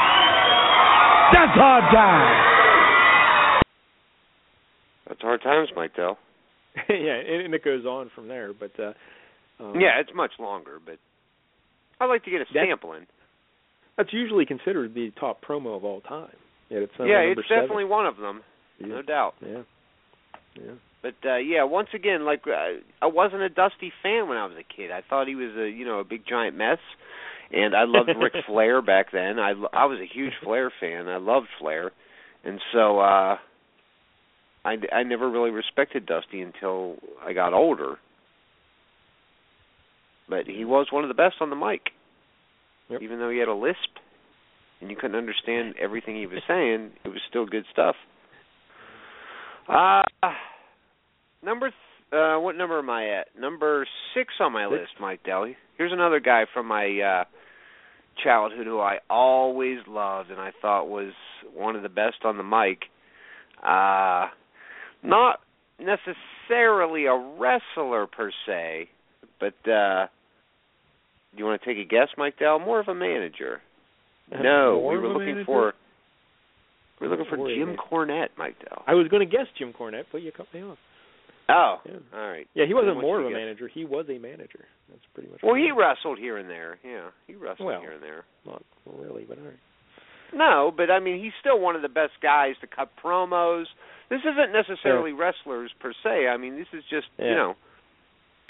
That's 1.33 1.53
hard 1.57 1.83
times. 1.93 3.63
That's 5.07 5.21
hard 5.21 5.41
times, 5.41 5.69
Mike 5.75 5.95
Dell. 5.95 6.17
yeah, 6.89 7.15
and, 7.15 7.45
and 7.45 7.53
it 7.53 7.63
goes 7.63 7.85
on 7.85 8.09
from 8.15 8.27
there. 8.27 8.51
But 8.53 8.71
uh, 8.79 8.93
um, 9.63 9.79
Yeah, 9.79 9.99
it's 9.99 10.11
much 10.15 10.31
longer, 10.39 10.79
but 10.83 10.97
I'd 11.99 12.05
like 12.07 12.23
to 12.25 12.31
get 12.31 12.41
a 12.41 12.45
That- 12.53 12.65
sample 12.67 12.93
in. 12.93 13.07
that's 13.97 14.13
usually 14.13 14.45
considered 14.45 14.93
the 14.93 15.11
top 15.19 15.43
promo 15.43 15.75
of 15.75 15.83
all 15.83 16.01
time. 16.01 16.35
Yeah, 16.69 16.79
it's 16.79 16.93
uh, 16.99 17.03
yeah, 17.03 17.19
it's 17.19 17.41
seven. 17.49 17.63
definitely 17.63 17.85
one 17.85 18.05
of 18.05 18.15
them, 18.17 18.41
Yeah. 18.79 18.87
no 18.87 19.01
doubt. 19.01 19.33
Yeah, 19.41 19.61
yeah. 20.55 20.71
But 21.01 21.15
uh 21.25 21.35
yeah, 21.37 21.63
once 21.63 21.89
again, 21.93 22.23
like 22.23 22.43
uh, 22.47 22.79
I 23.01 23.07
wasn't 23.07 23.41
a 23.41 23.49
Dusty 23.49 23.91
fan 24.01 24.29
when 24.29 24.37
I 24.37 24.45
was 24.45 24.55
a 24.57 24.63
kid. 24.63 24.91
I 24.91 25.01
thought 25.01 25.27
he 25.27 25.35
was 25.35 25.51
a 25.57 25.67
you 25.69 25.83
know 25.83 25.99
a 25.99 26.03
big 26.05 26.21
giant 26.25 26.55
mess, 26.55 26.77
and 27.53 27.75
I 27.75 27.83
loved 27.85 28.09
Ric 28.17 28.33
Flair 28.47 28.81
back 28.81 29.11
then. 29.11 29.39
I 29.39 29.51
I 29.73 29.85
was 29.85 29.99
a 29.99 30.11
huge 30.13 30.33
Flair 30.43 30.71
fan. 30.79 31.07
I 31.07 31.17
loved 31.17 31.47
Flair, 31.59 31.91
and 32.43 32.59
so 32.73 32.99
uh 32.99 33.37
I 34.63 34.75
I 34.93 35.03
never 35.03 35.29
really 35.29 35.51
respected 35.51 36.05
Dusty 36.05 36.41
until 36.41 36.97
I 37.25 37.33
got 37.33 37.53
older. 37.53 37.95
But 40.29 40.45
he 40.47 40.63
was 40.65 40.87
one 40.91 41.03
of 41.03 41.09
the 41.09 41.13
best 41.13 41.35
on 41.41 41.49
the 41.49 41.55
mic, 41.55 41.89
Yep. 42.89 43.01
even 43.01 43.19
though 43.19 43.29
he 43.29 43.37
had 43.37 43.47
a 43.49 43.53
lisp 43.53 43.97
and 44.79 44.89
you 44.89 44.95
couldn't 44.95 45.15
understand 45.17 45.75
everything 45.79 46.15
he 46.15 46.25
was 46.25 46.41
saying. 46.47 46.91
It 47.05 47.09
was 47.09 47.19
still 47.29 47.45
good 47.45 47.65
stuff. 47.71 47.95
Uh 49.67 50.01
number 51.43 51.67
th- 51.69 52.13
uh 52.13 52.37
what 52.39 52.55
number 52.55 52.79
am 52.79 52.89
I 52.89 53.09
at? 53.19 53.27
Number 53.39 53.85
6 54.15 54.33
on 54.39 54.53
my 54.53 54.65
list, 54.67 54.91
Mike 54.99 55.23
Dell. 55.23 55.45
Here's 55.77 55.93
another 55.93 56.19
guy 56.19 56.45
from 56.53 56.67
my 56.67 56.99
uh 56.99 57.23
childhood 58.23 58.65
who 58.65 58.79
I 58.79 58.97
always 59.09 59.79
loved 59.87 60.31
and 60.31 60.39
I 60.39 60.51
thought 60.61 60.87
was 60.87 61.13
one 61.53 61.75
of 61.75 61.83
the 61.83 61.89
best 61.89 62.17
on 62.23 62.37
the 62.37 62.43
mic. 62.43 62.83
Uh 63.63 64.27
not 65.03 65.39
necessarily 65.79 67.05
a 67.05 67.15
wrestler 67.15 68.07
per 68.07 68.31
se, 68.45 68.89
but 69.39 69.69
uh 69.69 70.07
do 71.33 71.37
you 71.37 71.45
want 71.45 71.61
to 71.61 71.65
take 71.65 71.83
a 71.83 71.87
guess, 71.87 72.09
Mike 72.17 72.37
Dell? 72.39 72.59
More 72.59 72.79
of 72.79 72.87
a 72.89 72.95
manager. 72.95 73.61
No, 74.31 74.85
we 74.89 74.97
were 74.97 75.07
looking 75.09 75.43
for 75.45 75.73
we 76.99 77.07
were 77.07 77.15
looking 77.15 77.29
for 77.29 77.37
More 77.37 77.49
of 77.49 77.57
a 77.57 77.65
Jim. 77.65 77.75
Cornette, 77.77 78.29
Mike 78.37 78.55
Dell. 78.59 78.83
I 78.85 78.93
was 78.93 79.07
going 79.07 79.27
to 79.27 79.31
guess 79.31 79.47
Jim 79.57 79.73
Cornette, 79.73 80.05
but 80.11 80.21
you 80.21 80.31
cut 80.31 80.47
me 80.53 80.61
off. 80.61 80.77
Oh, 81.49 81.81
Yeah. 81.85 81.97
all 82.13 82.27
right. 82.29 82.47
Yeah, 82.53 82.65
he 82.65 82.73
wasn't 82.73 83.01
more 83.01 83.19
of 83.19 83.25
a 83.25 83.29
guess? 83.29 83.35
manager. 83.37 83.67
He 83.67 83.83
was 83.85 84.05
a 84.09 84.17
manager. 84.19 84.65
That's 84.89 85.01
pretty 85.13 85.29
much. 85.29 85.39
It. 85.43 85.45
Well, 85.45 85.55
he 85.55 85.71
wrestled 85.71 86.17
here 86.19 86.37
and 86.37 86.49
there. 86.49 86.79
Yeah, 86.83 87.09
he 87.27 87.35
wrestled 87.35 87.65
Well. 87.67 87.81
here 87.81 87.91
and 87.91 88.03
there. 88.03 88.23
not 88.45 88.63
really, 88.85 89.25
but 89.27 89.37
all 89.37 89.45
right. 89.45 89.59
No, 90.33 90.71
but 90.75 90.89
I 90.89 90.99
mean, 90.99 91.21
he's 91.21 91.33
still 91.41 91.59
one 91.59 91.75
of 91.75 91.81
the 91.81 91.89
best 91.89 92.13
guys 92.23 92.55
to 92.61 92.67
cut 92.67 92.89
promos. 93.03 93.65
This 94.09 94.21
isn't 94.21 94.53
necessarily 94.53 95.11
wrestlers 95.11 95.71
per 95.79 95.91
se. 96.03 96.27
I 96.27 96.37
mean, 96.37 96.55
this 96.57 96.67
is 96.73 96.83
just 96.89 97.07
you 97.17 97.35
know 97.35 97.55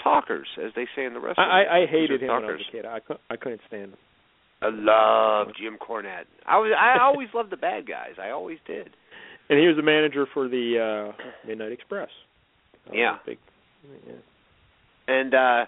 talkers, 0.02 0.46
as 0.64 0.72
they 0.76 0.86
say 0.94 1.04
in 1.04 1.14
the 1.14 1.20
wrestling. 1.20 1.46
I, 1.48 1.82
I 1.82 1.86
hated 1.86 2.22
him 2.22 2.30
are 2.30 2.40
when 2.40 2.50
I 2.50 2.52
was 2.52 2.60
a 2.68 2.72
kid. 2.72 2.86
I 2.86 3.00
couldn't 3.00 3.20
I 3.30 3.36
couldn't 3.36 3.60
stand 3.66 3.92
him. 3.92 3.98
I 4.60 4.68
love 4.70 5.48
Jim 5.60 5.76
Cornette. 5.76 6.26
I 6.46 6.58
was 6.58 6.70
I 6.78 6.98
always 7.02 7.28
loved 7.34 7.50
the 7.50 7.56
bad 7.56 7.86
guys. 7.88 8.14
I 8.22 8.30
always 8.30 8.58
did. 8.66 8.90
And 9.50 9.58
he 9.58 9.66
was 9.66 9.76
the 9.76 9.82
manager 9.82 10.26
for 10.32 10.46
the 10.48 11.12
uh 11.18 11.22
Midnight 11.46 11.72
Express. 11.72 12.10
Yeah. 12.92 13.18
Big, 13.26 13.38
yeah. 14.06 14.14
And 15.08 15.34
uh 15.34 15.64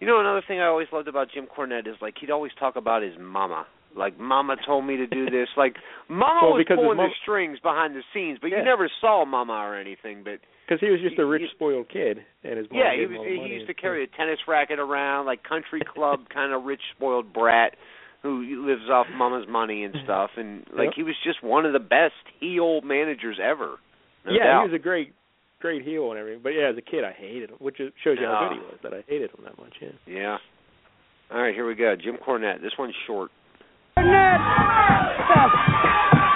you 0.00 0.06
know 0.06 0.20
another 0.20 0.42
thing 0.46 0.60
I 0.60 0.66
always 0.66 0.88
loved 0.92 1.08
about 1.08 1.28
Jim 1.32 1.46
Cornette 1.46 1.86
is 1.88 1.96
like 2.00 2.14
he'd 2.20 2.30
always 2.30 2.52
talk 2.58 2.76
about 2.76 3.02
his 3.02 3.14
mama. 3.18 3.66
Like 3.96 4.18
mama 4.18 4.56
told 4.66 4.84
me 4.86 4.96
to 4.96 5.06
do 5.06 5.26
this. 5.26 5.48
Like 5.56 5.76
mama 6.08 6.40
Well, 6.42 6.52
was 6.58 6.66
pulling 6.68 6.96
the 6.98 7.08
strings 7.22 7.58
behind 7.60 7.94
the 7.94 8.02
scenes, 8.14 8.38
but 8.40 8.48
Yeah. 8.50 8.58
you 8.58 8.64
never 8.64 8.90
saw 9.00 9.24
mama 9.24 9.52
or 9.54 9.76
anything. 9.76 10.22
But 10.24 10.40
Because 10.66 10.80
he 10.80 10.90
was 10.90 11.00
just 11.00 11.18
a 11.18 11.24
rich, 11.26 11.42
You- 11.42 11.48
spoiled 11.54 11.88
kid, 11.88 12.18
and 12.42 12.58
his 12.58 12.70
mom 12.70 12.78
yeah, 12.80 12.94
he 12.96 13.06
was 13.06 13.18
he 13.26 13.54
used 13.54 13.66
to 13.68 13.74
carry 13.74 14.02
a 14.02 14.06
tennis 14.06 14.38
racket 14.48 14.78
around, 14.78 15.26
like 15.26 15.42
country 15.44 15.82
club 15.94 16.28
kind 16.32 16.52
of 16.52 16.64
rich 16.64 16.82
spoiled 16.96 17.32
brat 17.32 17.74
who 18.22 18.64
lives 18.66 18.88
off 18.90 19.06
mama's 19.16 19.46
money 19.48 19.82
and 19.84 19.94
stuff. 20.04 20.30
And 20.36 20.64
like 20.72 20.86
Yep. 20.86 20.94
he 20.96 21.02
was 21.02 21.14
just 21.24 21.42
one 21.42 21.66
of 21.66 21.72
the 21.72 21.80
best 21.80 22.14
heel 22.40 22.80
managers 22.80 23.38
ever. 23.42 23.76
No 24.24 24.32
yeah, 24.32 24.44
doubt. 24.44 24.62
he 24.66 24.70
was 24.72 24.80
a 24.80 24.82
great, 24.82 25.12
great 25.62 25.82
heel 25.86 26.10
and 26.10 26.18
everything. 26.18 26.42
But 26.42 26.50
yeah, 26.58 26.68
as 26.68 26.76
a 26.76 26.82
kid, 26.82 27.04
I 27.06 27.12
hated 27.16 27.50
him, 27.50 27.56
which 27.62 27.78
shows 27.78 28.18
you 28.20 28.26
how 28.26 28.34
Ah. 28.34 28.48
good 28.50 28.58
he 28.58 28.62
was. 28.66 28.78
That 28.82 28.92
I 28.92 29.02
hated 29.08 29.30
him 29.30 29.44
that 29.46 29.56
much. 29.56 29.72
Yeah. 29.80 29.94
Yeah. 30.06 30.38
All 31.32 31.40
right, 31.40 31.54
here 31.54 31.64
we 31.66 31.74
go. 31.74 31.94
Jim 31.96 32.18
Cornette. 32.18 32.60
This 32.60 32.76
one's 32.76 32.94
short. 33.06 33.30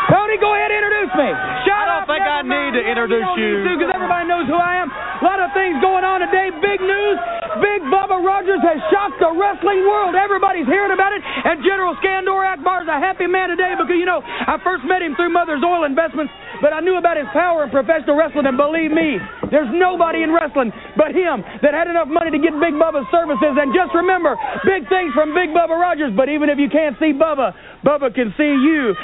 Tony, 0.06 0.38
go 0.38 0.54
ahead 0.54 0.70
and 0.70 0.78
introduce 0.86 1.12
me. 1.18 1.28
Shut 1.66 1.74
I 1.74 1.84
don't 1.90 2.06
up, 2.06 2.08
think 2.08 2.22
I 2.22 2.40
mind. 2.46 2.48
need 2.54 2.72
to 2.78 2.82
introduce 2.86 3.26
don't 3.26 3.42
you. 3.42 3.66
because 3.74 3.90
everybody 3.90 4.24
knows 4.30 4.46
who 4.46 4.54
I 4.54 4.78
am. 4.78 4.88
A 4.88 5.24
lot 5.26 5.42
of 5.42 5.50
things 5.50 5.74
going 5.82 6.06
on 6.06 6.22
today. 6.22 6.50
Big 6.62 6.78
news. 6.78 7.18
Big 7.58 7.82
Bubba 7.90 8.22
Rogers 8.22 8.62
has 8.62 8.78
shocked 8.94 9.18
the 9.18 9.32
wrestling 9.34 9.82
world. 9.82 10.14
Everybody's 10.14 10.66
hearing 10.70 10.92
about 10.94 11.10
it. 11.12 11.22
And 11.26 11.58
General 11.66 11.96
Skandor 11.98 12.46
Akbar 12.46 12.86
is 12.86 12.88
a 12.88 13.00
happy 13.02 13.26
man 13.26 13.50
today 13.50 13.74
because, 13.74 13.98
you 13.98 14.06
know, 14.06 14.22
I 14.22 14.60
first 14.62 14.84
met 14.86 15.02
him 15.02 15.16
through 15.18 15.30
Mother's 15.34 15.64
Oil 15.66 15.82
Investments, 15.84 16.30
but 16.60 16.72
I 16.72 16.80
knew 16.80 16.96
about 16.98 17.16
his 17.16 17.26
power 17.32 17.64
in 17.64 17.70
professional 17.70 18.16
wrestling. 18.16 18.46
And 18.46 18.56
believe 18.56 18.90
me, 18.90 19.18
there's 19.50 19.68
nobody 19.72 20.22
in 20.22 20.32
wrestling 20.32 20.72
but 20.96 21.12
him 21.14 21.42
that 21.62 21.74
had 21.74 21.88
enough 21.88 22.08
money 22.08 22.30
to 22.30 22.38
get 22.38 22.52
Big 22.60 22.74
Bubba's 22.74 23.06
services. 23.10 23.54
And 23.58 23.72
just 23.74 23.94
remember, 23.94 24.36
big 24.64 24.88
things 24.88 25.12
from 25.14 25.34
Big 25.34 25.50
Bubba 25.50 25.76
Rogers. 25.78 26.12
But 26.16 26.28
even 26.28 26.48
if 26.48 26.58
you 26.58 26.68
can't 26.68 26.96
see 26.98 27.12
Bubba, 27.12 27.52
Bubba 27.84 28.14
can 28.14 28.34
see 28.36 28.52
you. 28.56 28.94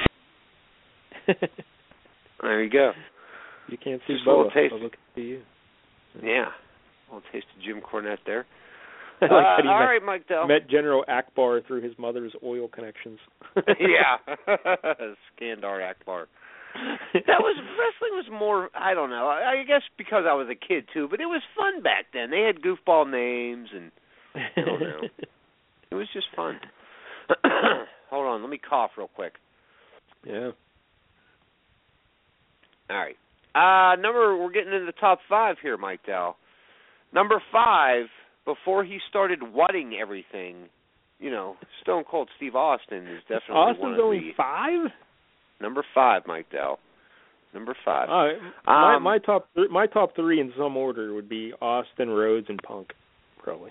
There 2.43 2.63
you 2.63 2.71
go. 2.71 2.91
you 3.69 3.79
can't 3.79 4.01
see 4.07 4.15
Just 4.15 4.27
a 4.27 4.31
little 4.31 4.47
Bubba. 4.51 4.55
taste. 4.55 4.75
Bubba 4.75 4.91
can 4.91 5.01
see 5.15 5.21
you. 5.23 5.43
Yeah. 6.23 6.47
A 7.11 7.15
little 7.15 7.23
taste 7.33 7.47
of 7.57 7.63
Jim 7.63 7.81
Cornette 7.81 8.19
there. 8.27 8.47
I 9.21 9.27
like 9.31 9.31
Uh, 9.33 9.69
all 9.71 9.79
met, 9.79 9.85
right, 9.87 10.03
Mike 10.03 10.27
Dell. 10.27 10.49
met 10.49 10.69
General 10.69 11.05
Akbar 11.07 11.61
through 11.61 11.83
his 11.83 11.93
mother's 11.99 12.33
oil 12.45 12.67
connections. 12.67 13.21
yeah. 13.79 14.17
Skandor 15.41 15.89
Akbar. 15.89 16.27
That 17.15 17.41
was 17.41 17.57
wrestling 17.59 18.15
was 18.15 18.27
more 18.31 18.71
I 18.75 18.95
don't 18.95 19.11
know. 19.11 19.29
I, 19.29 19.61
I 19.61 19.65
guess 19.67 19.83
because 19.99 20.25
I 20.29 20.35
was 20.35 20.49
a 20.51 20.55
kid 20.55 20.85
too, 20.93 21.09
but 21.11 21.21
it 21.21 21.27
was 21.27 21.43
fun 21.57 21.83
back 21.83 22.07
then. 22.13 22.31
They 22.31 22.41
had 22.43 22.63
goofball 22.63 23.11
names 23.11 23.69
and 23.75 23.91
I 24.35 24.61
don't 24.61 24.81
know. 24.81 25.01
It 25.91 25.95
was 25.97 26.09
just 26.15 26.27
fun. 26.35 26.59
Hold 28.09 28.27
on, 28.27 28.41
let 28.41 28.49
me 28.49 28.57
cough 28.59 28.93
real 28.97 29.09
quick. 29.15 29.35
yeah. 30.27 30.53
All 32.91 32.97
right. 32.97 33.17
Uh 33.55 33.97
number 34.01 34.37
we're 34.39 34.53
getting 34.53 34.73
into 34.73 34.87
the 34.87 34.93
top 34.93 35.19
five 35.29 35.57
here, 35.61 35.77
Mike 35.77 36.01
Dell. 36.07 36.37
Number 37.13 37.43
five, 37.53 38.07
before 38.47 38.85
he 38.85 38.99
started 39.11 39.41
wutting 39.43 39.99
everything, 40.01 40.69
you 41.19 41.31
know, 41.31 41.57
Stone 41.83 42.05
Cold 42.11 42.31
Steve 42.37 42.57
Austin 42.57 43.07
is 43.07 43.21
definitely 43.29 43.55
one 43.55 43.69
Austin's 43.77 43.99
of 43.99 44.05
only 44.05 44.19
the 44.19 44.31
five. 44.37 44.91
Number 45.63 45.85
five, 45.95 46.23
Mike 46.27 46.51
Dell. 46.53 46.79
Number 47.55 47.75
five. 47.85 48.09
Uh, 48.09 48.39
my, 48.67 48.95
Um, 48.97 49.03
my 49.03 49.19
top 49.19 49.47
th- 49.55 49.71
my 49.71 49.87
top 49.87 50.15
three 50.17 50.41
in 50.41 50.53
some 50.59 50.77
order 50.77 51.15
would 51.15 51.29
be 51.29 51.53
Austin, 51.61 52.11
Rhodes, 52.11 52.47
and 52.49 52.61
Punk, 52.63 52.93
probably. 53.43 53.71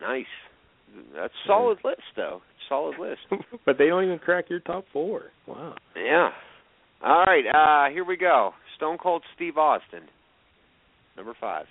Nice. 0.00 0.26
That's 1.14 1.32
a 1.32 1.46
solid 1.46 1.78
list 1.84 2.02
though. 2.16 2.42
Solid 2.68 2.98
list. 2.98 3.20
but 3.66 3.78
they 3.78 3.86
don't 3.88 4.04
even 4.04 4.18
crack 4.18 4.50
your 4.50 4.60
top 4.60 4.84
four. 4.92 5.22
Wow. 5.46 5.74
Yeah. 5.96 6.30
All 7.04 7.24
right, 7.24 7.44
uh 7.46 7.90
here 7.92 8.04
we 8.04 8.16
go. 8.16 8.52
Stone 8.76 8.98
Cold 8.98 9.22
Steve 9.34 9.56
Austin. 9.56 10.02
Number 11.16 11.34
five. 11.40 11.66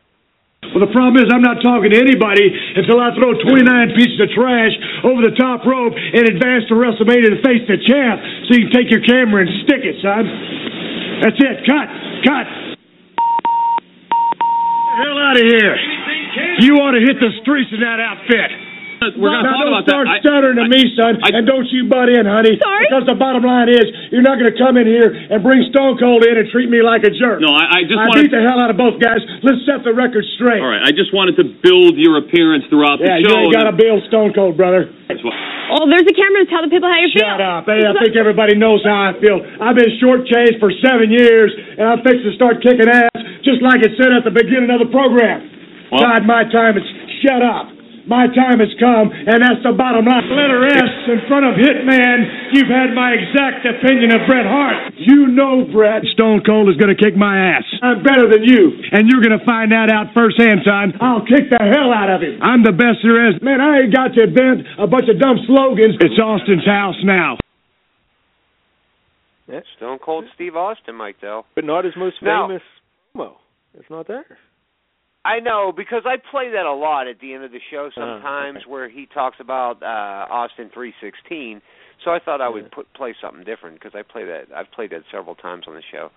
Well, 0.70 0.86
the 0.86 0.94
problem 0.94 1.18
is 1.18 1.26
I'm 1.34 1.42
not 1.42 1.58
talking 1.66 1.90
to 1.90 1.98
anybody 1.98 2.46
until 2.78 3.02
I 3.02 3.10
throw 3.18 3.34
29 3.34 3.98
pieces 3.98 4.22
of 4.22 4.30
trash 4.30 4.70
over 5.02 5.26
the 5.26 5.34
top 5.34 5.66
rope 5.66 5.98
and 5.98 6.24
advance 6.30 6.70
to 6.70 6.78
WrestleMania 6.78 7.34
to 7.34 7.42
face 7.42 7.66
the 7.66 7.82
champ 7.82 8.22
so 8.46 8.54
you 8.54 8.70
can 8.70 8.74
take 8.78 8.94
your 8.94 9.02
camera 9.02 9.42
and 9.42 9.50
stick 9.66 9.82
it, 9.82 9.98
son. 10.06 10.22
That's 11.26 11.40
it. 11.42 11.66
Cut. 11.66 11.88
Cut. 12.22 12.48
The 14.06 14.94
hell 15.02 15.18
out 15.18 15.36
of 15.42 15.46
here. 15.50 15.76
You 16.62 16.78
ought 16.78 16.94
to 16.94 17.02
hit 17.10 17.18
the 17.18 17.34
streets 17.42 17.74
in 17.74 17.82
that 17.82 17.98
outfit. 17.98 18.70
We're 19.02 19.34
gonna 19.34 19.49
talk 19.49 19.65
don't 19.65 19.73
about 19.73 19.86
that. 19.90 19.98
start 19.98 20.06
I- 20.06 20.22
stuttering 20.22 20.57
to 20.61 20.68
me, 20.69 20.82
son, 20.94 21.18
and 21.26 21.41
don't 21.49 21.65
you 21.73 21.90
butt 21.90 22.06
in, 22.14 22.30
honey. 22.30 22.53
Sorry? 22.61 22.86
Because 22.86 23.10
the 23.10 23.18
bottom 23.18 23.41
line 23.41 23.65
is, 23.73 23.82
you're 24.14 24.22
not 24.22 24.38
going 24.38 24.53
to 24.53 24.57
come 24.61 24.78
in 24.78 24.86
here 24.86 25.10
and 25.10 25.41
bring 25.41 25.65
Stone 25.73 25.98
Cold 25.98 26.22
in 26.22 26.38
and 26.38 26.45
treat 26.53 26.69
me 26.69 26.86
like 26.86 27.02
a 27.02 27.10
jerk. 27.10 27.41
No, 27.41 27.49
I, 27.49 27.82
I 27.82 27.90
just 27.90 27.98
I 27.98 28.06
wanted. 28.14 28.30
beat 28.30 28.34
the 28.36 28.44
hell 28.45 28.61
out 28.61 28.69
of 28.69 28.78
both 28.78 29.02
guys. 29.02 29.18
Let's 29.41 29.65
set 29.65 29.82
the 29.82 29.94
record 29.98 30.22
straight. 30.38 30.61
All 30.61 30.69
right, 30.69 30.86
I 30.86 30.94
just 30.94 31.10
wanted 31.18 31.34
to 31.41 31.45
build 31.65 31.98
your 31.98 32.22
appearance 32.22 32.69
throughout 32.69 33.02
Yeah, 33.02 33.18
the 33.18 33.26
you 33.26 33.30
show. 33.34 33.41
ain't 33.41 33.53
got 33.57 33.65
to 33.65 33.76
build 33.76 34.06
Stone 34.06 34.38
Cold, 34.38 34.53
brother. 34.53 34.86
Oh, 35.73 35.88
there's 35.90 36.06
a 36.06 36.14
camera 36.14 36.45
to 36.45 36.49
tell 36.52 36.61
the 36.61 36.69
people 36.69 36.86
how 36.91 36.99
you 37.02 37.10
feel. 37.10 37.26
Shut 37.26 37.41
up. 37.41 37.65
Hey, 37.65 37.82
I 37.82 37.95
think 37.98 38.14
everybody 38.22 38.53
knows 38.53 38.86
how 38.86 39.10
I 39.10 39.18
feel. 39.18 39.41
I've 39.57 39.73
been 39.80 39.98
shortchanged 39.98 40.60
for 40.61 40.69
seven 40.84 41.10
years, 41.10 41.49
and 41.80 41.90
I'm 41.90 42.06
fixing 42.06 42.28
to 42.30 42.36
start 42.38 42.61
kicking 42.61 42.86
ass, 42.86 43.18
just 43.41 43.64
like 43.65 43.82
it 43.82 43.98
said 43.98 44.14
at 44.14 44.28
the 44.28 44.36
beginning 44.36 44.69
of 44.69 44.78
the 44.84 44.91
program. 44.94 45.41
Well- 45.90 46.06
God, 46.06 46.22
my 46.30 46.45
time 46.53 46.78
is... 46.78 46.86
Shut 47.26 47.41
up. 47.45 47.69
My 48.07 48.26
time 48.32 48.57
has 48.60 48.73
come, 48.82 49.11
and 49.14 49.38
that's 49.41 49.61
the 49.61 49.73
bottom 49.78 50.06
line. 50.06 50.26
Letter 50.30 50.65
S 50.65 50.91
in 51.10 51.19
front 51.30 51.45
of 51.45 51.53
Hitman. 51.56 52.53
You've 52.53 52.72
had 52.72 52.94
my 52.98 53.14
exact 53.14 53.65
opinion 53.65 54.11
of 54.15 54.26
Bret 54.26 54.45
Hart. 54.45 54.94
You 54.98 55.28
know, 55.30 55.65
Bret, 55.72 56.03
Stone 56.14 56.41
Cold 56.45 56.69
is 56.69 56.78
going 56.78 56.90
to 56.94 56.99
kick 56.99 57.15
my 57.15 57.57
ass. 57.57 57.65
I'm 57.82 58.02
better 58.02 58.26
than 58.28 58.44
you, 58.44 58.73
and 58.91 59.10
you're 59.10 59.22
going 59.22 59.38
to 59.38 59.45
find 59.45 59.72
that 59.72 59.90
out 59.94 60.14
firsthand, 60.14 60.61
son. 60.65 60.98
I'll 60.99 61.26
kick 61.26 61.49
the 61.49 61.61
hell 61.61 61.94
out 61.94 62.10
of 62.10 62.22
him. 62.22 62.41
I'm 62.41 62.64
the 62.64 62.73
best 62.73 63.06
there 63.06 63.30
is. 63.30 63.41
Man, 63.41 63.61
I 63.61 63.86
ain't 63.86 63.94
got 63.94 64.14
to 64.18 64.23
invent 64.26 64.65
a 64.80 64.88
bunch 64.88 65.06
of 65.10 65.19
dumb 65.22 65.38
slogans. 65.45 65.95
It's 66.02 66.18
Austin's 66.19 66.65
house 66.65 66.98
now. 67.03 67.38
That's 69.48 69.68
Stone 69.78 69.99
Cold 69.99 70.26
Steve 70.34 70.56
Austin, 70.56 70.95
Mike 70.95 71.19
Dell. 71.19 71.45
But 71.56 71.65
not 71.65 71.86
his 71.86 71.95
most 71.95 72.22
Now- 72.22 72.48
famous 72.48 72.64
promo. 73.15 73.36
It's 73.78 73.90
not 73.90 74.07
there. 74.07 74.38
I 75.23 75.39
know 75.39 75.72
because 75.76 76.03
I 76.06 76.15
play 76.18 76.49
that 76.52 76.65
a 76.65 76.73
lot 76.73 77.07
at 77.07 77.19
the 77.19 77.34
end 77.34 77.43
of 77.43 77.52
the 77.52 77.60
show 77.69 77.88
Uh, 77.88 77.99
sometimes, 77.99 78.60
where 78.68 78.89
he 78.89 79.06
talks 79.06 79.38
about 79.39 79.81
uh 79.84 80.31
Austin 80.34 80.69
three 80.73 80.93
sixteen. 81.02 81.61
So 82.03 82.10
I 82.10 82.18
thought 82.18 82.41
I 82.41 82.49
would 82.49 82.72
put 82.72 82.91
play 82.93 83.14
something 83.22 83.43
different 83.43 83.76
because 83.80 83.93
I 83.93 84.02
play 84.02 84.26
that. 84.26 84.45
I've 84.56 84.72
played 84.72 84.89
that 84.89 85.03
several 85.11 85.35
times 85.35 85.65
on 85.68 85.76
the 85.76 85.84
show. 85.91 86.10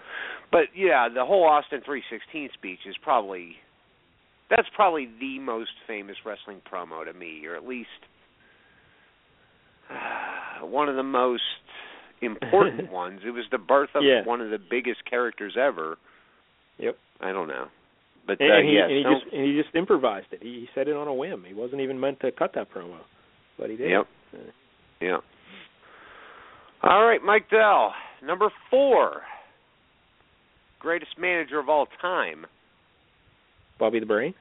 But 0.51 0.73
yeah, 0.75 1.09
the 1.15 1.27
whole 1.27 1.45
Austin 1.45 1.83
three 1.85 2.03
sixteen 2.11 2.49
speech 2.55 2.79
is 2.87 2.97
probably 3.03 3.57
that's 4.49 4.69
probably 4.75 5.09
the 5.21 5.39
most 5.41 5.73
famous 5.87 6.17
wrestling 6.25 6.63
promo 6.71 7.05
to 7.05 7.13
me, 7.13 7.45
or 7.47 7.55
at 7.57 7.67
least 7.67 7.91
one 10.63 10.89
of 10.89 10.97
the 10.97 11.03
most 11.03 11.43
important 12.23 12.91
ones. 13.05 13.21
It 13.27 13.31
was 13.31 13.45
the 13.51 13.59
birth 13.59 13.91
of 13.95 14.03
Yeah. 14.03 14.25
one 14.25 14.41
of 14.41 14.51
the 14.51 14.59
biggest 14.59 15.05
characters 15.09 15.55
ever. 15.61 15.99
Yep. 16.79 16.97
I 17.21 17.33
don't 17.33 17.49
know, 17.49 17.67
but 18.27 18.41
And, 18.41 18.51
uh, 18.51 18.55
and 18.57 18.69
he, 18.69 18.75
yeah, 18.75 18.85
and 18.85 18.93
he 18.93 19.03
just 19.03 19.33
and 19.33 19.45
he 19.45 19.61
just 19.61 19.75
improvised 19.75 20.27
it. 20.33 20.43
He, 20.43 20.49
he 20.49 20.69
said 20.75 20.89
it 20.89 20.97
on 20.97 21.09
a 21.09 21.15
whim. 21.15 21.45
He 21.47 21.55
wasn't 21.55 21.81
even 21.81 21.99
meant 22.01 22.21
to 22.21 22.33
cut 22.33 22.53
that 22.55 22.73
promo, 22.73 22.99
but 23.59 23.71
he 23.71 23.77
did. 23.77 23.91
Yep. 23.91 24.07
Yeah. 25.01 25.19
All 26.83 27.05
right, 27.05 27.21
Mike 27.25 27.49
Dell, 27.51 27.95
number 28.23 28.51
four, 28.71 29.23
greatest 30.79 31.13
manager 31.19 31.59
of 31.59 31.69
all 31.69 31.87
time, 32.01 32.45
Bobby 33.79 34.01
the 34.01 34.07
Brain. 34.07 34.35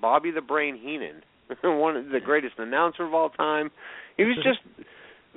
Bobby 0.00 0.30
the 0.30 0.40
Brain 0.40 0.78
Heenan, 0.82 1.22
one 1.62 1.96
of 1.96 2.08
the 2.08 2.20
greatest 2.20 2.54
announcer 2.58 3.04
of 3.04 3.12
all 3.12 3.28
time. 3.30 3.70
He 4.16 4.24
was 4.24 4.36
just 4.42 4.60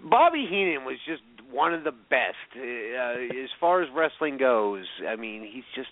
Bobby 0.10 0.48
Heenan 0.50 0.86
was 0.86 0.98
just 1.06 1.22
one 1.52 1.74
of 1.74 1.84
the 1.84 1.92
best 1.92 2.36
uh, 2.56 3.42
as 3.44 3.50
far 3.60 3.82
as 3.82 3.90
wrestling 3.96 4.38
goes. 4.38 4.86
I 5.08 5.16
mean, 5.16 5.48
he's 5.52 5.64
just 5.76 5.90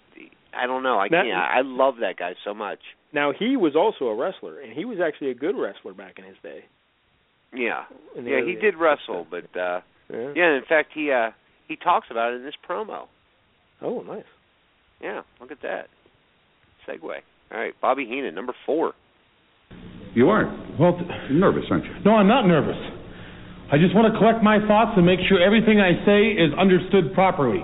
I 0.56 0.68
don't 0.68 0.84
know. 0.84 0.99
I 0.99 1.10
can't. 1.10 1.27
I 1.30 1.61
love 1.64 1.95
that 2.02 2.18
guy 2.18 2.34
so 2.45 2.53
much. 2.53 2.80
Now 3.14 3.31
he 3.38 3.57
was 3.57 3.76
also 3.76 4.06
a 4.06 4.15
wrestler, 4.15 4.60
and 4.60 4.73
he 4.73 4.86
was 4.86 4.98
actually 5.06 5.31
a 5.31 5.36
good 5.36 5.56
wrestler 5.56 5.94
back 5.94 6.19
in 6.19 6.26
his 6.26 6.36
day. 6.44 6.65
Yeah. 7.53 7.84
Yeah, 8.15 8.22
he 8.23 8.31
early 8.34 8.56
did 8.56 8.76
wrestle, 8.77 9.26
but 9.30 9.60
uh 9.60 9.81
Yeah. 10.11 10.34
yeah, 10.36 10.56
in 10.57 10.64
fact 10.68 10.90
he 10.94 11.11
uh 11.11 11.31
he 11.68 11.76
talks 11.76 12.07
about 12.11 12.34
it 12.34 12.38
in 12.38 12.44
this 12.44 12.56
promo. 12.68 13.07
Oh, 13.81 14.02
nice. 14.02 14.23
Yeah, 15.02 15.22
look 15.40 15.52
at 15.52 15.61
that. 15.61 15.88
Segue. 16.88 17.03
All 17.03 17.60
right, 17.60 17.73
Bobby 17.81 18.06
Heenan, 18.06 18.36
number 18.36 18.53
four. 18.65 18.94
You 20.14 20.30
aren't. 20.30 20.80
Well, 20.80 20.99
nervous, 21.31 21.64
aren't 21.69 21.86
you? 21.86 21.91
No, 22.03 22.11
I'm 22.15 22.27
not 22.27 22.45
nervous. 22.48 22.76
I 23.70 23.78
just 23.78 23.94
want 23.94 24.10
to 24.10 24.18
collect 24.18 24.41
my 24.41 24.58
thoughts 24.66 24.98
and 24.98 25.06
make 25.06 25.22
sure 25.30 25.38
everything 25.38 25.78
I 25.78 25.94
say 26.02 26.34
is 26.34 26.50
understood 26.58 27.14
properly. 27.14 27.62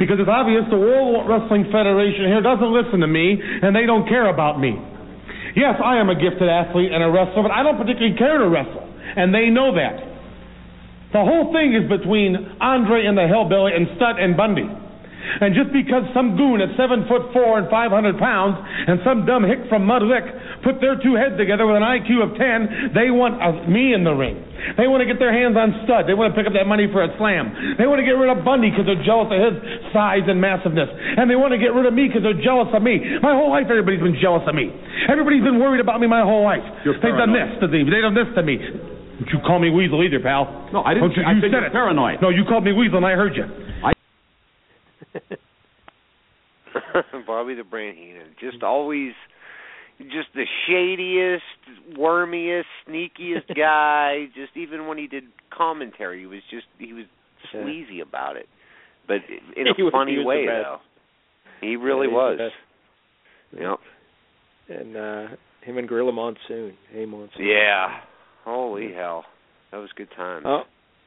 Because 0.00 0.16
it's 0.16 0.30
obvious 0.30 0.64
the 0.72 0.80
World 0.80 1.28
Wrestling 1.28 1.68
Federation 1.68 2.32
here 2.32 2.40
doesn't 2.40 2.72
listen 2.72 3.04
to 3.04 3.10
me 3.10 3.36
and 3.36 3.76
they 3.76 3.84
don't 3.84 4.08
care 4.08 4.32
about 4.32 4.56
me. 4.56 4.72
Yes, 5.52 5.76
I 5.84 6.00
am 6.00 6.08
a 6.08 6.16
gifted 6.16 6.48
athlete 6.48 6.88
and 6.88 7.04
a 7.04 7.10
wrestler, 7.12 7.44
but 7.44 7.52
I 7.52 7.60
don't 7.60 7.76
particularly 7.76 8.16
care 8.16 8.40
to 8.40 8.48
wrestle. 8.48 8.88
And 8.88 9.34
they 9.34 9.52
know 9.52 9.76
that. 9.76 10.00
The 11.12 11.20
whole 11.20 11.52
thing 11.52 11.76
is 11.76 11.84
between 11.92 12.56
Andre 12.56 13.04
and 13.04 13.12
the 13.12 13.28
Hellbilly 13.28 13.76
and 13.76 13.84
Stud 14.00 14.16
and 14.16 14.32
Bundy. 14.32 14.64
And 14.64 15.54
just 15.54 15.70
because 15.70 16.02
some 16.16 16.34
goon 16.40 16.64
at 16.64 16.72
seven 16.74 17.04
foot 17.06 17.30
four 17.36 17.60
and 17.60 17.68
five 17.68 17.92
hundred 17.92 18.18
pounds 18.18 18.56
and 18.58 18.98
some 19.04 19.28
dumb 19.28 19.44
hick 19.44 19.68
from 19.68 19.84
Mud 19.86 20.02
Lick 20.02 20.24
put 20.62 20.78
their 20.80 20.94
two 20.98 21.18
heads 21.18 21.34
together 21.36 21.66
with 21.66 21.76
an 21.76 21.82
IQ 21.86 22.22
of 22.22 22.30
ten, 22.38 22.94
they 22.94 23.10
want 23.10 23.42
uh, 23.42 23.66
me 23.66 23.92
in 23.92 24.06
the 24.06 24.14
ring. 24.14 24.38
They 24.78 24.86
want 24.86 25.02
to 25.02 25.08
get 25.10 25.18
their 25.18 25.34
hands 25.34 25.58
on 25.58 25.82
Stud. 25.84 26.06
They 26.06 26.14
want 26.14 26.32
to 26.32 26.36
pick 26.38 26.46
up 26.46 26.54
that 26.54 26.70
money 26.70 26.86
for 26.88 27.02
a 27.02 27.10
slam. 27.18 27.74
They 27.76 27.84
want 27.86 27.98
to 27.98 28.06
get 28.06 28.14
rid 28.14 28.30
of 28.30 28.46
Bundy 28.46 28.70
because 28.70 28.86
they're 28.86 29.02
jealous 29.02 29.28
of 29.34 29.38
his 29.42 29.54
size 29.90 30.22
and 30.30 30.38
massiveness. 30.38 30.86
And 30.90 31.26
they 31.26 31.34
want 31.34 31.50
to 31.50 31.58
get 31.60 31.74
rid 31.74 31.84
of 31.84 31.92
me 31.92 32.06
because 32.06 32.22
they're 32.22 32.38
jealous 32.38 32.70
of 32.70 32.80
me. 32.80 33.02
My 33.20 33.34
whole 33.34 33.50
life, 33.50 33.66
everybody's 33.66 34.00
been 34.02 34.16
jealous 34.22 34.46
of 34.46 34.54
me. 34.54 34.70
Everybody's 35.10 35.42
been 35.42 35.58
worried 35.58 35.82
about 35.82 35.98
me 35.98 36.06
my 36.06 36.22
whole 36.22 36.46
life. 36.46 36.62
You're 36.86 36.94
They've 37.02 37.18
done 37.18 37.34
this 37.34 37.50
to 37.58 37.66
me. 37.66 37.82
They've 37.82 38.06
done 38.06 38.14
this 38.14 38.30
to 38.38 38.42
me. 38.46 38.54
Don't 38.62 39.30
you 39.34 39.40
call 39.42 39.58
me 39.58 39.70
Weasel 39.70 40.02
either, 40.02 40.22
pal. 40.22 40.70
No, 40.72 40.82
I 40.82 40.94
didn't. 40.94 41.14
You, 41.18 41.22
I 41.26 41.34
you 41.34 41.42
said 41.42 41.50
said 41.50 41.58
you're 41.58 41.66
it. 41.70 41.74
paranoid. 41.74 42.22
No, 42.22 42.30
you 42.30 42.46
called 42.46 42.62
me 42.64 42.70
Weasel 42.72 43.02
and 43.02 43.06
I 43.06 43.18
heard 43.18 43.34
you. 43.34 43.44
Bobby 47.26 47.54
the 47.54 47.64
Brain 47.64 47.96
Heenan, 47.96 48.34
just 48.40 48.62
always, 48.62 49.12
just 50.04 50.28
the 50.34 50.44
shadiest, 50.68 51.98
wormiest, 51.98 52.66
sneakiest 52.88 53.54
guy. 53.56 54.26
Just 54.34 54.56
even 54.56 54.86
when 54.86 54.98
he 54.98 55.06
did 55.06 55.24
commentary, 55.56 56.20
he 56.20 56.26
was 56.26 56.40
just 56.50 56.66
he 56.78 56.92
was 56.92 57.04
sleazy 57.50 58.00
about 58.00 58.36
it, 58.36 58.46
but 59.06 59.16
in 59.56 59.66
a 59.68 59.74
He 59.76 59.88
funny 59.90 60.16
was 60.16 60.22
the 60.22 60.26
way 60.26 60.46
best. 60.46 60.64
though. 60.64 60.78
He 61.60 61.76
really 61.76 62.08
Yeah, 62.08 62.14
was. 62.14 62.50
Yep. 63.58 64.78
And 64.78 64.96
uh 64.96 65.26
him 65.62 65.78
and 65.78 65.88
Gorilla 65.88 66.12
Monsoon. 66.12 66.74
Hey 66.92 67.04
Monsoon. 67.06 67.46
Yeah. 67.46 68.00
Holy 68.44 68.92
hell, 68.92 69.24
that 69.70 69.76
was 69.78 69.90
good 69.96 70.08
times. 70.16 70.44
Oh, 70.46 70.62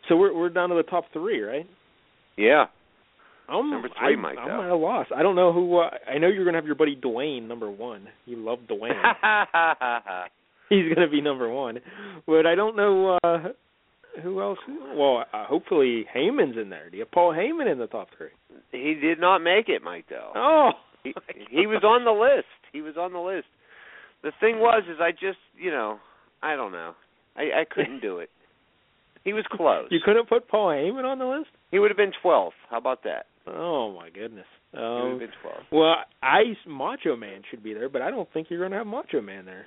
so 0.08 0.16
we're 0.16 0.34
we're 0.34 0.50
down 0.50 0.70
to 0.70 0.76
the 0.76 0.84
top 0.84 1.06
three, 1.12 1.42
right? 1.42 1.68
Yeah. 2.38 2.66
I'm, 3.48 3.70
Number 3.70 3.90
three, 4.00 4.16
Mike, 4.16 4.38
I'm 4.40 4.50
at 4.66 4.70
a 4.70 4.76
loss. 4.76 5.08
I 5.16 5.22
don't 5.22 5.36
know 5.36 5.54
who. 5.54 5.78
Uh, 5.78 5.90
I 6.10 6.18
know 6.18 6.28
you're 6.28 6.46
gonna 6.46 6.58
have 6.58 6.66
your 6.66 6.76
buddy 6.76 6.96
Dwayne 6.96 7.48
number 7.48 7.70
one. 7.70 8.08
You 8.26 8.38
love 8.38 8.60
Dwayne. 8.70 8.92
He's 10.70 10.94
gonna 10.94 11.10
be 11.10 11.22
number 11.22 11.50
one, 11.52 11.80
but 12.26 12.46
I 12.48 12.56
don't 12.56 12.76
know 12.76 13.20
uh 13.24 13.38
who 14.24 14.42
else. 14.42 14.58
Well, 14.96 15.26
uh, 15.32 15.46
hopefully 15.46 16.06
Heyman's 16.16 16.58
in 16.58 16.70
there. 16.70 16.90
Do 16.90 16.98
you 16.98 17.04
have 17.04 17.12
Paul 17.12 17.34
Heyman 17.34 17.72
in 17.72 17.78
the 17.78 17.88
top 17.88 18.08
three? 18.18 18.30
he 18.72 18.96
did 18.96 19.20
not 19.20 19.40
make 19.40 19.70
it, 19.70 19.84
Mike. 19.84 20.06
Though. 20.10 20.32
Oh, 20.36 20.72
he, 21.04 21.14
he 21.52 21.68
was 21.68 21.84
on 21.84 22.04
the 22.06 22.12
list. 22.12 22.48
He 22.72 22.82
was 22.82 22.96
on 22.98 23.14
the 23.14 23.20
list. 23.20 23.48
The 24.24 24.32
thing 24.40 24.60
was, 24.60 24.84
is 24.90 24.98
I 25.00 25.12
just, 25.12 25.38
you 25.58 25.70
know, 25.70 26.00
I 26.42 26.56
don't 26.56 26.72
know. 26.72 26.94
I 27.36 27.62
I 27.62 27.66
couldn't 27.70 28.00
do 28.02 28.20
it. 28.20 28.30
He 29.24 29.34
was 29.34 29.44
close. 29.52 29.88
you 29.92 30.00
couldn't 30.04 30.30
put 30.30 30.48
Paul 30.48 30.70
Heyman 30.70 31.04
on 31.04 31.20
the 31.20 31.26
list? 31.26 31.50
He 31.72 31.80
would 31.80 31.90
have 31.92 31.98
been 31.98 32.12
12th. 32.24 32.52
How 32.70 32.78
about 32.78 33.04
that? 33.04 33.26
Oh 33.48 33.94
my 33.96 34.10
goodness. 34.10 34.46
Um, 34.74 35.20
been 35.20 35.30
12th. 35.44 35.72
well, 35.72 35.96
Ice 36.22 36.58
Macho 36.68 37.16
Man 37.16 37.42
should 37.50 37.64
be 37.64 37.74
there, 37.74 37.90
but 37.90 38.02
I 38.02 38.10
don't 38.12 38.28
think 38.34 38.48
you're 38.50 38.62
gonna 38.62 38.78
have 38.78 38.88
Macho 38.88 39.22
Man 39.22 39.46
there. 39.46 39.66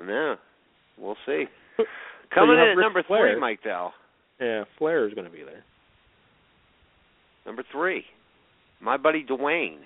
No, 0.00 0.36
we'll 0.98 1.16
see. 1.26 1.44
Coming 2.34 2.56
you 2.56 2.62
in 2.62 2.68
at 2.70 2.76
Ric 2.76 2.84
number 2.84 3.02
Flair. 3.02 3.32
three, 3.32 3.40
Mike 3.40 3.62
Dell. 3.64 3.92
Yeah, 4.40 4.64
Flair 4.78 5.06
is 5.08 5.14
gonna 5.14 5.30
be 5.30 5.42
there. 5.44 5.64
Number 7.46 7.64
three, 7.72 8.04
my 8.80 8.96
buddy 8.96 9.24
Dwayne. 9.28 9.78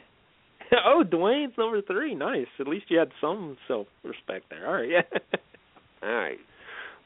oh, 0.85 1.03
Dwayne's 1.07 1.57
number 1.57 1.81
three. 1.83 2.15
Nice. 2.15 2.47
At 2.59 2.69
least 2.69 2.87
you 2.89 2.99
had 2.99 3.11
some 3.21 3.57
self-respect 3.69 4.47
there. 4.51 4.67
All 4.67 4.75
right, 4.75 4.89
yeah. 4.89 5.03
All 6.03 6.15
right, 6.15 6.39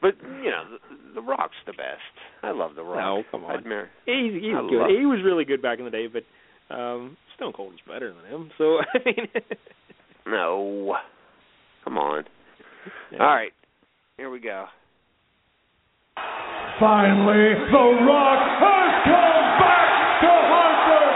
but 0.01 0.15
you 0.43 0.49
know, 0.51 0.63
the, 0.71 1.13
the 1.15 1.21
Rock's 1.21 1.55
the 1.65 1.73
best. 1.73 2.01
I 2.43 2.51
love 2.51 2.75
the 2.75 2.83
Rock. 2.83 2.97
No, 2.97 3.23
come 3.31 3.43
on. 3.45 3.57
I'd 3.57 3.65
marry. 3.65 3.87
He's 4.05 4.33
he's 4.41 4.53
I 4.55 4.61
good. 4.69 4.79
love- 4.79 4.89
He 4.89 5.05
was 5.05 5.19
really 5.23 5.45
good 5.45 5.61
back 5.61 5.79
in 5.79 5.85
the 5.85 5.91
day, 5.91 6.07
but 6.07 6.23
um 6.73 7.17
Stone 7.35 7.53
Cold 7.53 7.73
is 7.73 7.79
better 7.87 8.13
than 8.13 8.25
him. 8.31 8.51
So 8.57 8.77
I 8.93 8.99
mean, 9.05 9.27
No, 10.25 10.95
come 11.83 11.97
on. 11.97 12.23
Yeah. 13.11 13.19
All 13.19 13.27
right, 13.27 13.51
here 14.17 14.29
we 14.29 14.39
go. 14.39 14.65
Finally, 16.79 17.53
The 17.71 18.05
Rock 18.07 18.39
has 18.59 19.03
come 19.03 19.59
back 19.59 20.21
to 20.21 20.31
Hartford. 20.47 21.15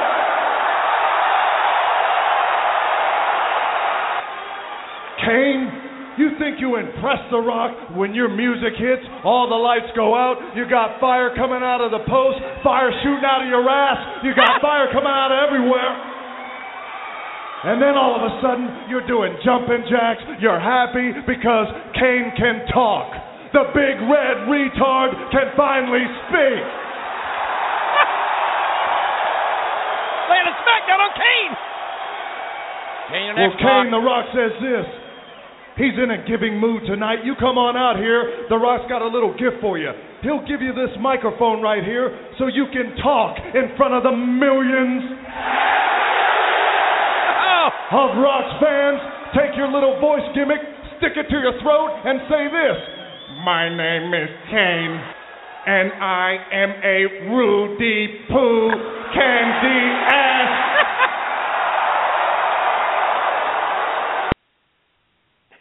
Kane, 5.26 5.70
You 6.18 6.38
think 6.38 6.62
you 6.62 6.78
impress 6.78 7.18
The 7.34 7.42
Rock 7.42 7.98
when 7.98 8.14
your 8.14 8.30
music 8.30 8.78
hits, 8.78 9.02
all 9.26 9.50
the 9.50 9.58
lights 9.58 9.90
go 9.98 10.14
out, 10.14 10.38
you 10.54 10.70
got 10.70 11.02
fire 11.02 11.34
coming 11.34 11.66
out 11.66 11.82
of 11.82 11.90
the 11.90 12.06
post, 12.06 12.38
fire 12.62 12.94
shooting 13.02 13.26
out 13.26 13.42
of 13.42 13.50
your 13.50 13.66
ass, 13.66 14.22
you 14.22 14.38
got 14.38 14.62
fire 14.62 14.94
coming 14.94 15.10
out 15.10 15.34
of 15.34 15.40
everywhere. 15.50 15.94
And 17.66 17.82
then 17.82 17.98
all 17.98 18.14
of 18.14 18.22
a 18.30 18.34
sudden, 18.46 18.92
you're 18.94 19.08
doing 19.10 19.34
jumping 19.42 19.90
jacks, 19.90 20.22
you're 20.38 20.62
happy 20.62 21.18
because 21.26 21.66
Kane 21.98 22.30
can 22.38 22.68
talk. 22.70 23.10
The 23.56 23.74
big 23.74 23.98
red 24.06 24.46
retard 24.46 25.18
can 25.34 25.50
finally 25.58 26.06
speak. 26.30 26.62
Laying 30.30 30.50
a 30.50 30.56
smackdown 30.62 31.00
on 31.02 31.14
Kane. 31.18 31.54
Kane, 33.10 33.34
Well, 33.34 33.54
Kane. 33.58 33.90
The 33.90 34.02
Rock 34.02 34.26
says 34.34 34.54
this. 34.62 35.03
He's 35.74 35.98
in 35.98 36.14
a 36.14 36.22
giving 36.30 36.62
mood 36.62 36.86
tonight. 36.86 37.26
You 37.26 37.34
come 37.42 37.58
on 37.58 37.74
out 37.74 37.98
here. 37.98 38.46
The 38.46 38.62
Rock's 38.62 38.86
got 38.86 39.02
a 39.02 39.10
little 39.10 39.34
gift 39.34 39.58
for 39.58 39.82
you. 39.82 39.90
He'll 40.22 40.46
give 40.46 40.62
you 40.62 40.70
this 40.70 40.94
microphone 41.02 41.66
right 41.66 41.82
here 41.82 42.14
so 42.38 42.46
you 42.46 42.70
can 42.70 42.94
talk 43.02 43.42
in 43.42 43.74
front 43.74 43.98
of 43.98 44.06
the 44.06 44.14
millions 44.14 45.02
ah! 47.50 47.74
of 47.90 48.22
Rock's 48.22 48.54
fans. 48.62 49.02
Take 49.34 49.58
your 49.58 49.74
little 49.74 49.98
voice 49.98 50.22
gimmick, 50.38 50.62
stick 51.02 51.18
it 51.18 51.26
to 51.34 51.38
your 51.42 51.58
throat, 51.66 51.90
and 52.06 52.22
say 52.30 52.54
this 52.54 52.78
My 53.42 53.66
name 53.66 54.14
is 54.14 54.30
Kane, 54.54 54.94
and 55.66 55.90
I 55.98 56.38
am 56.54 56.70
a 56.86 57.34
Rudy 57.34 58.30
Poo 58.30 58.70
Candy 59.10 59.82
Ass. 60.06 60.83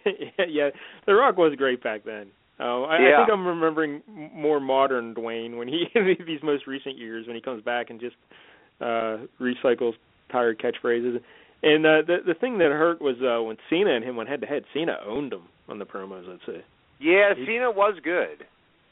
Yeah, 0.05 0.45
yeah, 0.49 0.71
The 1.07 1.15
Rock 1.15 1.37
was 1.37 1.55
great 1.57 1.83
back 1.83 2.05
then. 2.05 2.29
Uh, 2.61 2.83
I, 2.83 2.95
I 2.97 2.99
think 3.19 3.31
I'm 3.33 3.47
remembering 3.47 4.03
m- 4.09 4.31
more 4.35 4.61
modern 4.61 5.15
Dwayne 5.15 5.57
when 5.57 5.69
he 5.69 5.85
in 5.95 6.17
these 6.27 6.43
most 6.43 6.67
recent 6.67 6.97
years 6.99 7.27
when 7.27 7.35
he 7.35 7.43
comes 7.43 7.63
back 7.65 7.91
and 7.91 7.99
just 8.01 8.15
uh 8.81 9.19
recycles 9.41 9.93
tired 10.31 10.61
catchphrases. 10.61 11.21
And 11.63 11.87
uh, 11.87 12.03
the 12.07 12.17
the 12.27 12.35
thing 12.35 12.59
that 12.59 12.71
hurt 12.71 13.01
was 13.01 13.17
uh 13.23 13.43
when 13.43 13.57
Cena 13.71 13.95
and 13.95 14.05
him 14.05 14.17
went 14.17 14.29
head 14.29 14.41
to 14.43 14.47
head. 14.47 14.65
Cena 14.75 14.99
owned 15.07 15.33
him 15.33 15.43
on 15.69 15.79
the 15.79 15.87
promos, 15.87 16.29
I'd 16.33 16.41
say. 16.47 16.65
Yeah, 17.01 17.33
Cena 17.47 17.71
was 17.71 17.95
good. 18.05 18.45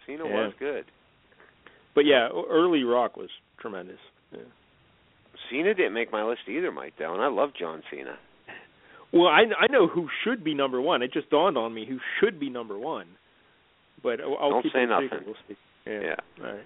Cena 0.06 0.24
Yeah. 0.26 0.34
was 0.46 0.52
good. 0.58 0.84
But 1.94 2.06
yeah, 2.06 2.28
early 2.48 2.82
Rock 2.82 3.16
was 3.16 3.28
tremendous. 3.60 3.98
Yeah. 4.32 4.40
Cena 5.50 5.74
didn't 5.74 5.92
make 5.94 6.10
my 6.12 6.22
list 6.24 6.42
either, 6.48 6.70
Mike 6.72 6.94
Dell, 6.98 7.14
and 7.14 7.22
I 7.22 7.26
love 7.28 7.50
John 7.58 7.82
Cena. 7.90 8.16
Well, 9.12 9.26
I 9.26 9.42
I 9.58 9.66
know 9.70 9.86
who 9.88 10.08
should 10.24 10.44
be 10.44 10.54
number 10.54 10.80
one. 10.80 11.02
It 11.02 11.12
just 11.12 11.30
dawned 11.30 11.58
on 11.58 11.74
me 11.74 11.84
who 11.86 11.98
should 12.20 12.38
be 12.38 12.48
number 12.50 12.78
one. 12.78 13.06
But 14.02 14.20
I'll, 14.20 14.36
I'll 14.40 14.50
Don't 14.50 14.62
keep 14.62 14.72
say 14.72 14.84
a 14.84 14.86
secret. 14.86 15.10
nothing. 15.10 15.26
We'll 15.26 15.36
see. 15.48 15.56
Yeah. 15.86 16.00
Yeah. 16.00 16.44
All 16.46 16.52
right. 16.54 16.64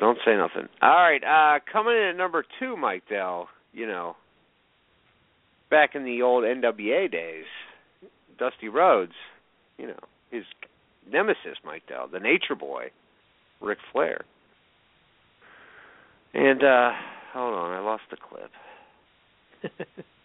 Don't 0.00 0.18
say 0.24 0.36
nothing. 0.36 0.68
All 0.80 0.88
right, 0.90 1.22
uh 1.24 1.58
coming 1.72 1.94
in 1.96 2.02
at 2.10 2.16
number 2.16 2.44
two, 2.58 2.76
Mike 2.76 3.02
Dell. 3.08 3.48
You 3.72 3.86
know, 3.86 4.16
back 5.70 5.94
in 5.94 6.04
the 6.04 6.22
old 6.22 6.44
NWA 6.44 7.10
days, 7.10 7.44
Dusty 8.38 8.68
Rhodes. 8.68 9.12
You 9.76 9.88
know, 9.88 9.98
his 10.30 10.44
nemesis, 11.10 11.58
Mike 11.64 11.82
Dell, 11.88 12.08
the 12.10 12.20
Nature 12.20 12.54
Boy, 12.58 12.90
Ric 13.60 13.78
Flair. 13.92 14.24
And 16.34 16.62
uh 16.62 16.90
hold 17.32 17.54
on, 17.54 17.72
I 17.72 17.80
lost 17.80 18.02
the 18.10 18.16
clip. 18.16 18.50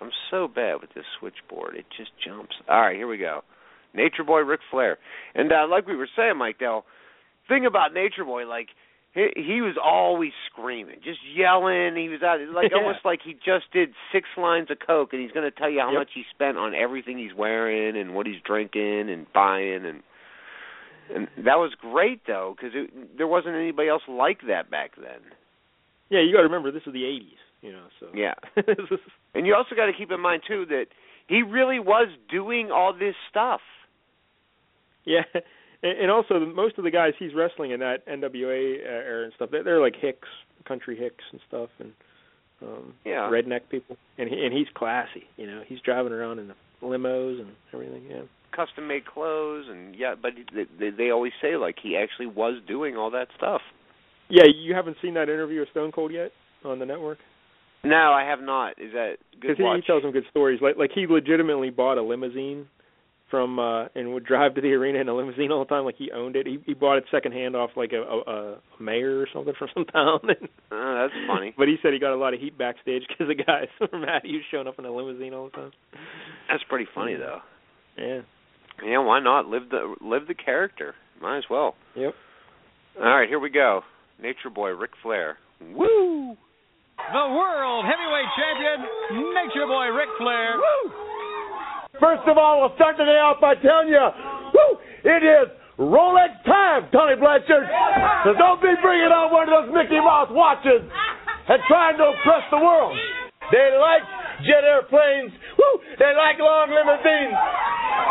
I'm 0.00 0.10
so 0.30 0.48
bad 0.48 0.80
with 0.80 0.90
this 0.94 1.04
switchboard; 1.18 1.76
it 1.76 1.86
just 1.96 2.10
jumps. 2.24 2.54
All 2.68 2.80
right, 2.80 2.96
here 2.96 3.08
we 3.08 3.18
go. 3.18 3.42
Nature 3.94 4.24
Boy, 4.24 4.40
Ric 4.40 4.60
Flair, 4.70 4.98
and 5.34 5.50
uh, 5.52 5.66
like 5.70 5.86
we 5.86 5.96
were 5.96 6.08
saying, 6.16 6.36
Mike 6.36 6.58
Dell, 6.58 6.84
thing 7.48 7.64
about 7.66 7.94
Nature 7.94 8.24
Boy, 8.24 8.46
like 8.46 8.68
he, 9.14 9.28
he 9.34 9.60
was 9.62 9.76
always 9.82 10.32
screaming, 10.50 10.96
just 11.02 11.20
yelling. 11.34 11.96
He 11.96 12.08
was 12.10 12.22
out 12.22 12.38
like 12.54 12.70
Yeah. 12.72 12.76
almost 12.82 13.00
like 13.04 13.20
he 13.24 13.32
just 13.32 13.72
did 13.72 13.90
six 14.12 14.28
lines 14.36 14.70
of 14.70 14.78
coke, 14.86 15.12
and 15.14 15.22
he's 15.22 15.32
going 15.32 15.50
to 15.50 15.56
tell 15.56 15.70
you 15.70 15.80
how 15.80 15.90
Yep. 15.92 15.98
much 16.00 16.10
he 16.14 16.24
spent 16.34 16.58
on 16.58 16.74
everything 16.74 17.16
he's 17.16 17.32
wearing 17.34 17.96
and 17.96 18.14
what 18.14 18.26
he's 18.26 18.40
drinking 18.44 19.08
and 19.08 19.26
buying, 19.32 19.86
and 19.86 20.02
and 21.14 21.28
that 21.46 21.56
was 21.56 21.72
great 21.80 22.20
though 22.26 22.54
because 22.56 22.72
there 23.16 23.28
wasn't 23.28 23.54
anybody 23.54 23.88
else 23.88 24.02
like 24.08 24.40
that 24.48 24.70
back 24.70 24.96
then. 24.96 25.22
Yeah, 26.10 26.20
you 26.20 26.32
got 26.32 26.38
to 26.38 26.44
remember 26.50 26.70
this 26.70 26.82
is 26.86 26.92
the 26.92 27.04
'80s. 27.04 27.40
You 27.66 27.72
know, 27.72 27.86
so 28.00 28.06
Yeah. 28.14 28.34
And 29.34 29.46
you 29.46 29.54
also 29.54 29.74
got 29.74 29.86
to 29.86 29.92
keep 29.92 30.10
in 30.10 30.20
mind 30.20 30.42
too 30.48 30.64
that 30.70 30.86
he 31.26 31.42
really 31.42 31.78
was 31.78 32.08
doing 32.30 32.70
all 32.70 32.92
this 32.92 33.14
stuff. 33.28 33.60
Yeah, 35.04 35.22
and, 35.82 35.98
and 36.02 36.10
also 36.10 36.40
the, 36.40 36.46
most 36.46 36.78
of 36.78 36.84
the 36.84 36.90
guys 36.90 37.12
he's 37.18 37.34
wrestling 37.34 37.70
in 37.72 37.80
that 37.80 38.06
NWA 38.06 38.78
era 38.84 39.24
and 39.24 39.32
stuff, 39.34 39.50
they're, 39.52 39.62
they're 39.62 39.80
like 39.80 39.94
Hicks, 40.00 40.28
country 40.66 40.96
Hicks 40.96 41.24
and 41.32 41.40
stuff, 41.48 41.70
and 41.78 41.92
um 42.62 42.94
Yeah. 43.04 43.28
redneck 43.30 43.68
people. 43.70 43.96
And 44.18 44.28
he, 44.30 44.36
and 44.44 44.52
he's 44.56 44.68
classy. 44.74 45.24
You 45.36 45.46
know, 45.46 45.62
he's 45.66 45.80
driving 45.80 46.12
around 46.12 46.38
in 46.38 46.48
the 46.48 46.54
limos 46.82 47.40
and 47.40 47.50
everything. 47.74 48.04
Yeah. 48.08 48.22
Custom 48.54 48.88
made 48.88 49.04
clothes 49.04 49.66
and 49.68 49.94
yeah, 49.94 50.14
but 50.20 50.32
they, 50.54 50.64
they 50.78 50.90
they 50.90 51.10
always 51.10 51.32
say 51.42 51.56
like 51.56 51.76
he 51.82 51.96
actually 51.96 52.26
was 52.26 52.54
doing 52.66 52.96
all 52.96 53.10
that 53.10 53.28
stuff. 53.36 53.60
Yeah, 54.30 54.44
you 54.46 54.74
haven't 54.74 54.96
seen 55.02 55.14
that 55.14 55.28
interview 55.28 55.60
with 55.60 55.68
Stone 55.70 55.92
Cold 55.92 56.12
yet 56.12 56.32
on 56.64 56.78
the 56.78 56.86
network? 56.86 57.18
No, 57.84 58.12
I 58.12 58.24
have 58.28 58.40
not. 58.40 58.72
Is 58.80 58.92
that 58.92 59.16
good 59.40 59.56
Because 59.56 59.56
he, 59.58 59.80
he 59.80 59.86
tells 59.86 60.02
some 60.02 60.12
good 60.12 60.24
stories. 60.30 60.60
Like 60.60 60.76
like 60.76 60.90
he 60.94 61.06
legitimately 61.06 61.70
bought 61.70 61.98
a 61.98 62.02
limousine 62.02 62.66
from 63.30 63.58
uh 63.58 63.86
and 63.94 64.12
would 64.14 64.24
drive 64.24 64.54
to 64.54 64.60
the 64.60 64.72
arena 64.72 65.00
in 65.00 65.08
a 65.08 65.14
limousine 65.14 65.50
all 65.52 65.60
the 65.64 65.68
time, 65.68 65.84
like 65.84 65.96
he 65.96 66.10
owned 66.12 66.36
it. 66.36 66.46
He 66.46 66.58
he 66.64 66.74
bought 66.74 66.96
it 66.98 67.04
secondhand 67.10 67.54
off 67.56 67.70
like 67.76 67.92
a 67.92 68.02
a, 68.02 68.30
a 68.30 68.82
mayor 68.82 69.20
or 69.20 69.26
something 69.32 69.54
from 69.58 69.68
some 69.74 69.84
town. 69.86 70.20
Oh, 70.72 70.94
that's 71.08 71.14
funny. 71.28 71.54
but 71.56 71.68
he 71.68 71.76
said 71.80 71.92
he 71.92 71.98
got 72.00 72.12
a 72.12 72.16
lot 72.16 72.34
of 72.34 72.40
heat 72.40 72.58
backstage 72.58 73.02
because 73.08 73.28
the 73.28 73.34
guys 73.42 73.68
were 73.80 73.98
mad 73.98 74.22
he 74.24 74.32
was 74.34 74.42
showing 74.50 74.66
up 74.66 74.78
in 74.78 74.84
a 74.84 74.90
limousine 74.94 75.32
all 75.32 75.44
the 75.46 75.50
time. 75.52 75.70
That's 76.50 76.62
pretty 76.68 76.86
funny 76.94 77.14
though. 77.14 77.38
Yeah. 77.96 78.20
Yeah, 78.84 78.98
why 78.98 79.20
not 79.20 79.46
live 79.46 79.70
the 79.70 79.94
live 80.00 80.26
the 80.28 80.34
character? 80.34 80.94
Might 81.22 81.38
as 81.38 81.44
well. 81.48 81.74
Yep. 81.94 82.14
All 82.98 83.04
right, 83.04 83.28
here 83.28 83.38
we 83.40 83.48
go. 83.50 83.82
Nature 84.20 84.50
Boy, 84.54 84.70
Ric 84.70 84.90
Flair. 85.02 85.38
Woo! 85.60 86.36
The 87.06 87.26
world 87.38 87.86
heavyweight 87.86 88.30
champion, 88.34 88.78
Nature 89.30 89.66
Boy 89.70 89.94
Ric 89.94 90.10
Flair. 90.18 90.58
First 92.02 92.26
of 92.26 92.34
all, 92.34 92.66
we'll 92.66 92.74
start 92.74 92.98
today 92.98 93.22
off 93.22 93.38
by 93.38 93.54
telling 93.62 93.94
you, 93.94 94.02
woo, 94.50 94.70
it 95.06 95.22
is 95.22 95.46
Rolex 95.78 96.34
time, 96.42 96.90
Tony 96.90 97.14
Blanchard. 97.14 97.62
So 98.26 98.34
don't 98.34 98.58
be 98.58 98.74
bringing 98.82 99.14
on 99.14 99.30
one 99.30 99.46
of 99.46 99.54
those 99.54 99.70
Mickey 99.70 100.02
Mouse 100.02 100.34
watches 100.34 100.82
and 100.82 101.58
trying 101.70 101.94
to 102.02 102.10
impress 102.10 102.42
the 102.50 102.58
world. 102.58 102.98
They 103.54 103.70
like 103.78 104.02
jet 104.42 104.66
airplanes. 104.66 105.30
Woo, 105.30 105.72
they 106.02 106.10
like 106.10 106.42
long 106.42 106.74
limousines. 106.74 107.38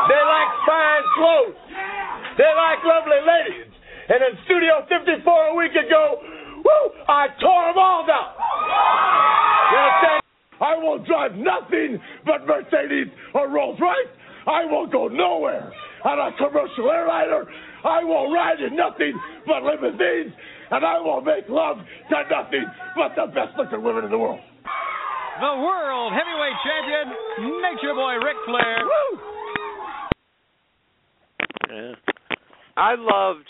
They 0.08 0.22
like 0.24 0.52
fine 0.64 1.06
clothes. 1.20 1.60
They 2.40 2.48
like 2.48 2.80
lovely 2.88 3.20
ladies. 3.28 3.76
And 4.08 4.24
in 4.24 4.34
Studio 4.48 4.88
54 4.88 5.52
a 5.52 5.56
week 5.60 5.76
ago, 5.76 6.24
woo, 6.64 6.84
I 7.12 7.28
tore 7.44 7.76
them 7.76 7.78
all 7.78 8.08
down. 8.08 8.55
You 9.72 9.78
understand? 9.78 10.22
I 10.62 10.78
will 10.78 11.00
drive 11.04 11.36
nothing 11.36 12.00
but 12.26 12.48
Mercedes 12.48 13.12
or 13.34 13.50
Rolls 13.50 13.80
Royce. 13.80 14.12
I 14.48 14.66
will 14.66 14.88
go 14.88 15.08
nowhere 15.08 15.72
on 16.06 16.20
a 16.20 16.38
commercial 16.38 16.92
airliner. 16.92 17.46
I 17.84 18.04
will 18.04 18.32
ride 18.32 18.62
in 18.62 18.76
nothing 18.76 19.20
but 19.46 19.64
limousines, 19.64 20.34
and 20.72 20.86
I 20.86 21.00
will 21.00 21.22
make 21.22 21.50
love 21.50 21.78
to 21.78 22.24
nothing 22.30 22.66
but 22.96 23.16
the 23.16 23.28
best 23.34 23.58
looking 23.58 23.84
women 23.84 24.06
in 24.06 24.12
the 24.12 24.18
world. 24.18 24.40
The 25.40 25.56
world 25.60 26.14
heavyweight 26.14 26.58
champion, 26.64 27.14
Nature 27.62 27.94
Boy 27.94 28.16
Ric 28.24 28.38
Flair. 28.46 28.78
Yeah. 31.70 31.96
I 32.78 32.96
loved 32.98 33.48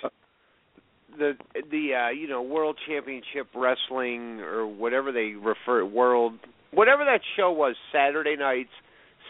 the 1.17 1.33
the 1.71 1.93
uh, 1.93 2.09
you 2.09 2.27
know 2.27 2.41
World 2.41 2.77
Championship 2.87 3.47
Wrestling 3.55 4.39
or 4.41 4.65
whatever 4.67 5.11
they 5.11 5.33
refer 5.33 5.85
World 5.85 6.33
whatever 6.71 7.05
that 7.05 7.21
show 7.37 7.51
was 7.51 7.75
Saturday 7.91 8.35
nights 8.35 8.69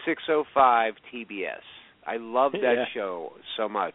605 0.04 0.94
TBS. 1.12 1.62
I 2.06 2.16
loved 2.18 2.54
that 2.56 2.74
Yeah. 2.76 2.84
show 2.94 3.32
so 3.56 3.68
much. 3.68 3.94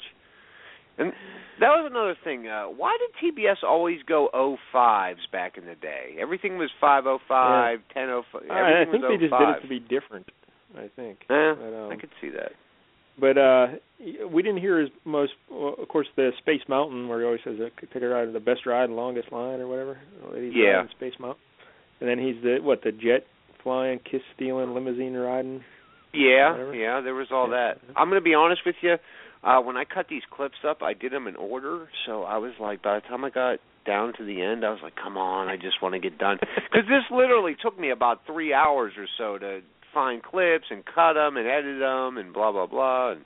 And 0.97 1.13
that 1.59 1.69
was 1.69 1.87
another 1.89 2.15
thing. 2.23 2.47
Uh, 2.47 2.65
why 2.65 2.97
did 2.99 3.35
TBS 3.35 3.63
always 3.63 4.03
go 4.03 4.29
05s 4.33 5.25
back 5.31 5.57
in 5.57 5.65
the 5.65 5.75
day? 5.75 6.15
Everything 6.19 6.57
was 6.57 6.69
505, 6.81 7.79
1005. 7.93 8.51
I, 8.51 8.81
I 8.81 8.85
think 8.85 9.03
was 9.03 9.19
they 9.19 9.27
just 9.27 9.39
did 9.39 9.49
it 9.49 9.61
to 9.61 9.67
be 9.67 9.79
different. 9.79 10.29
I 10.75 10.89
think. 10.95 11.19
Eh, 11.29 11.53
But, 11.55 11.73
um, 11.73 11.91
I 11.91 11.95
could 11.95 12.11
see 12.19 12.29
that. 12.29 12.51
But 13.19 13.37
uh 13.37 13.67
we 14.31 14.41
didn't 14.41 14.61
hear 14.61 14.79
his 14.79 14.89
most, 15.05 15.33
well, 15.51 15.75
of 15.79 15.87
course, 15.87 16.07
the 16.15 16.31
Space 16.39 16.61
Mountain 16.67 17.07
where 17.07 17.19
he 17.19 17.25
always 17.25 17.41
says, 17.43 17.59
"Take 17.93 18.01
a 18.01 18.07
ride 18.07 18.31
the 18.33 18.39
best 18.39 18.65
ride 18.65 18.85
and 18.85 18.95
longest 18.95 19.31
line" 19.31 19.59
or 19.59 19.67
whatever. 19.67 19.99
He's 20.35 20.53
Yeah. 20.55 20.87
Space 20.89 21.13
Mountain. 21.19 21.41
And 21.99 22.09
then 22.09 22.17
he's 22.17 22.41
the 22.41 22.59
what 22.61 22.81
the 22.83 22.91
jet 22.91 23.25
flying, 23.61 23.99
kiss 23.99 24.21
stealing, 24.35 24.73
limousine 24.73 25.13
riding. 25.15 25.63
Yeah, 26.13 26.71
yeah, 26.73 26.99
there 27.01 27.13
was 27.13 27.27
all 27.31 27.45
Yeah. 27.47 27.73
that. 27.73 27.79
I'm 27.95 28.09
going 28.09 28.19
to 28.19 28.23
be 28.23 28.33
honest 28.33 28.65
with 28.65 28.75
you. 28.81 28.97
Uh 29.43 29.61
when 29.61 29.77
I 29.77 29.85
cut 29.85 30.07
these 30.07 30.23
clips 30.31 30.57
up, 30.67 30.81
I 30.81 30.93
did 30.93 31.11
them 31.11 31.27
in 31.27 31.35
order, 31.35 31.87
so 32.05 32.23
I 32.23 32.37
was 32.37 32.53
like 32.59 32.81
by 32.81 32.95
the 32.99 33.07
time 33.07 33.23
I 33.23 33.29
got 33.29 33.59
down 33.85 34.13
to 34.13 34.23
the 34.23 34.41
end, 34.41 34.63
I 34.63 34.69
was 34.69 34.81
like, 34.83 34.95
"Come 34.95 35.17
on, 35.17 35.47
I 35.47 35.57
just 35.57 35.81
want 35.81 35.93
to 35.93 35.99
get 35.99 36.17
done." 36.17 36.37
Cuz 36.71 36.85
this 36.87 37.03
literally 37.11 37.55
took 37.55 37.79
me 37.79 37.89
about 37.91 38.25
3 38.25 38.53
hours 38.53 38.93
or 38.97 39.07
so 39.17 39.37
to 39.37 39.61
find 39.93 40.21
clips 40.23 40.65
and 40.69 40.83
cut 40.85 41.13
them 41.13 41.37
and 41.37 41.47
edit 41.47 41.79
them 41.79 42.17
and 42.17 42.33
blah 42.33 42.51
blah 42.51 42.65
blah 42.67 43.11
and 43.11 43.21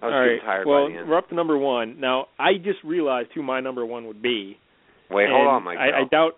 I 0.00 0.06
was 0.06 0.12
All 0.14 0.20
right. 0.20 0.40
tired 0.44 0.66
well, 0.66 0.86
by 0.86 0.92
the 0.92 0.98
end. 1.00 1.08
we're 1.08 1.18
up 1.18 1.28
to 1.30 1.34
number 1.34 1.58
one. 1.58 1.98
Now, 1.98 2.26
I 2.38 2.54
just 2.54 2.78
realized 2.84 3.30
who 3.34 3.42
my 3.42 3.58
number 3.58 3.84
one 3.84 4.06
would 4.06 4.22
be. 4.22 4.56
Wait, 5.10 5.28
hold 5.28 5.48
on, 5.48 5.64
Mike. 5.64 5.78
I, 5.78 6.02
I 6.02 6.04
doubt. 6.08 6.32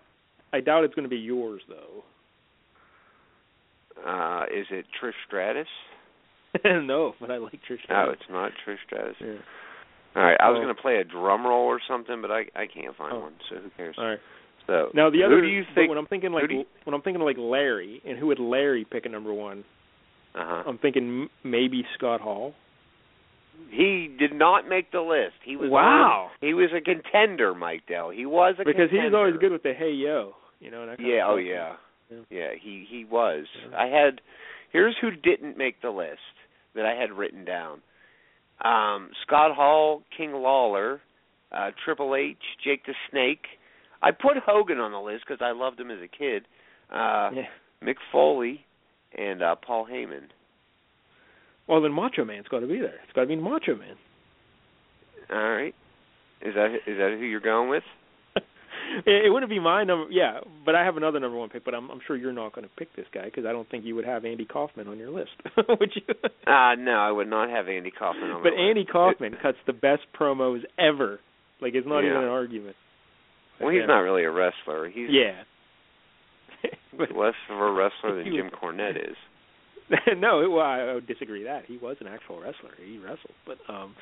I 0.51 0.61
doubt 0.61 0.83
it's 0.83 0.95
going 0.95 1.03
to 1.03 1.09
be 1.09 1.17
yours 1.17 1.61
though. 1.69 2.03
uh 4.05 4.43
is 4.45 4.65
it 4.71 4.85
Trish 5.01 5.11
Stratus? 5.27 5.67
no, 6.65 7.13
but 7.21 7.29
I 7.31 7.37
like 7.37 7.53
Trish. 7.69 7.83
Stratus. 7.83 7.87
No, 7.89 8.09
it's 8.11 8.21
not 8.31 8.51
Trish 8.67 8.77
Stratus. 8.87 9.15
Yeah. 9.21 9.35
All 10.15 10.23
right, 10.23 10.37
I 10.41 10.49
was 10.49 10.55
Well- 10.57 10.63
going 10.65 10.75
to 10.75 10.81
play 10.81 10.95
a 10.97 11.03
drum 11.03 11.45
roll 11.45 11.65
or 11.67 11.79
something, 11.87 12.21
but 12.21 12.31
I 12.31 12.45
I 12.55 12.65
can't 12.67 12.95
find 12.97 13.13
Oh. 13.13 13.19
one, 13.19 13.33
so 13.49 13.57
who 13.57 13.69
cares? 13.77 13.95
All 13.97 14.07
right. 14.09 14.19
So 14.71 14.89
Now 14.93 15.09
the 15.09 15.23
other. 15.23 15.35
who 15.35 15.41
do 15.41 15.47
you 15.49 15.63
think? 15.75 15.89
when 15.89 15.97
I'm 15.97 16.05
thinking 16.07 16.31
like 16.31 16.49
you- 16.49 16.65
when 16.85 16.93
I'm 16.93 17.01
thinking 17.01 17.21
like 17.21 17.35
Larry, 17.37 18.01
and 18.05 18.17
who 18.17 18.27
would 18.27 18.39
Larry 18.39 18.85
pick 18.85 19.05
at 19.05 19.11
number 19.11 19.33
one? 19.33 19.65
uh-huh. 20.33 20.63
I'm 20.65 20.77
thinking 20.77 21.29
maybe 21.43 21.85
Scott 21.95 22.21
Hall. 22.21 22.55
He 23.69 24.07
did 24.17 24.33
not 24.33 24.67
make 24.67 24.91
the 24.91 25.01
list. 25.01 25.35
He 25.43 25.57
was 25.57 25.69
Wow. 25.69 26.29
on- 26.31 26.37
he 26.39 26.53
was 26.53 26.71
a 26.73 26.79
contender, 26.79 27.53
Mike 27.53 27.85
Dell. 27.85 28.09
He 28.11 28.25
was 28.25 28.55
a 28.59 28.63
because 28.63 28.89
he 28.91 28.97
was 28.99 29.13
always 29.13 29.35
good 29.37 29.51
with 29.51 29.63
the 29.63 29.73
hey 29.73 29.91
yo, 29.91 30.35
you 30.61 30.71
know. 30.71 30.83
and 30.83 30.91
That 30.91 30.97
kind 30.99 31.09
Yeah, 31.09 31.25
of 31.27 31.31
oh 31.33 31.35
yeah. 31.35 31.75
Yeah. 32.09 32.17
Yeah, 32.29 32.53
he 32.53 32.85
he 32.89 33.03
was. 33.05 33.45
I 33.75 33.87
had 33.87 34.21
here's 34.71 34.97
who 34.99 35.11
didn't 35.11 35.57
make 35.57 35.81
the 35.81 35.91
list 35.91 36.21
that 36.75 36.85
I 36.85 36.93
had 36.95 37.11
written 37.11 37.43
down. 37.43 37.81
Um 38.61 39.09
Scott 39.23 39.51
Hall, 39.53 40.03
King 40.15 40.33
Lawler, 40.33 41.01
uh 41.51 41.71
Triple 41.83 42.15
H, 42.15 42.37
Jake 42.63 42.85
the 42.85 42.95
Snake. 43.09 43.59
I 44.01 44.11
put 44.11 44.37
Hogan 44.45 44.79
on 44.79 44.91
the 44.91 44.99
list 44.99 45.25
because 45.27 45.41
I 45.43 45.51
loved 45.51 45.79
him 45.79 45.91
as 45.91 45.99
a 46.03 46.07
kid. 46.07 46.43
Uh 46.91 47.29
Yeah. 47.33 47.47
Mick 47.83 47.95
Foley 48.11 48.65
and 49.17 49.41
uh 49.43 49.55
Paul 49.55 49.87
Heyman. 49.91 50.29
Well, 51.67 51.81
then 51.81 51.93
Macho 51.93 52.25
Man's 52.25 52.47
got 52.49 52.59
to 52.61 52.67
be 52.67 52.79
there. 52.79 52.99
It's 53.03 53.13
got 53.13 53.21
to 53.21 53.27
be 53.27 53.35
Macho 53.35 53.75
Man. 53.75 53.95
All 55.31 55.37
right. 55.51 55.73
Is 56.41 56.53
that 56.55 56.73
is 56.87 56.97
that 56.97 57.15
who 57.17 57.25
you're 57.25 57.39
going 57.39 57.69
with? 57.69 57.83
it, 58.35 59.25
it 59.27 59.29
wouldn't 59.31 59.49
be 59.49 59.59
my 59.59 59.83
number. 59.83 60.11
Yeah, 60.11 60.39
but 60.65 60.75
I 60.75 60.83
have 60.83 60.97
another 60.97 61.19
number 61.19 61.37
one 61.37 61.49
pick. 61.49 61.63
But 61.63 61.73
I'm 61.75 61.89
I'm 61.89 61.99
sure 62.07 62.15
you're 62.17 62.33
not 62.33 62.53
going 62.53 62.67
to 62.67 62.73
pick 62.77 62.93
this 62.95 63.05
guy 63.13 63.25
because 63.25 63.45
I 63.45 63.51
don't 63.51 63.69
think 63.69 63.85
you 63.85 63.95
would 63.95 64.05
have 64.05 64.25
Andy 64.25 64.45
Kaufman 64.45 64.87
on 64.87 64.97
your 64.97 65.11
list, 65.11 65.31
would 65.69 65.91
you? 65.95 66.01
Uh 66.47 66.75
no, 66.75 66.93
I 66.93 67.11
would 67.11 67.29
not 67.29 67.49
have 67.49 67.69
Andy 67.69 67.91
Kaufman 67.91 68.31
on 68.31 68.43
but 68.43 68.49
my 68.55 68.61
list. 68.61 68.69
Andy 68.69 68.85
Kaufman 68.85 69.37
cuts 69.41 69.59
the 69.67 69.73
best 69.73 70.01
promos 70.19 70.61
ever. 70.79 71.19
Like 71.61 71.75
it's 71.75 71.87
not 71.87 71.99
Yeah. 71.99 72.09
even 72.11 72.23
an 72.23 72.29
argument. 72.29 72.75
Well, 73.61 73.71
he's 73.71 73.81
Yeah. 73.81 73.85
not 73.87 73.99
really 73.99 74.23
a 74.23 74.31
wrestler. 74.31 74.89
He's 74.89 75.09
Yeah. 75.09 75.43
less 77.15 77.35
of 77.49 77.57
a 77.59 77.71
wrestler 77.71 78.15
than 78.23 78.33
Jim 78.33 78.49
Cornette 78.51 78.97
is. 78.97 79.17
no, 80.17 80.49
well, 80.49 80.65
I 80.65 80.93
would 80.93 81.07
disagree 81.07 81.43
that 81.43 81.65
he 81.65 81.77
was 81.77 81.97
an 81.99 82.07
actual 82.07 82.39
wrestler. 82.39 82.71
He 82.83 82.97
wrestled, 82.97 83.33
but 83.45 83.57
um, 83.67 83.95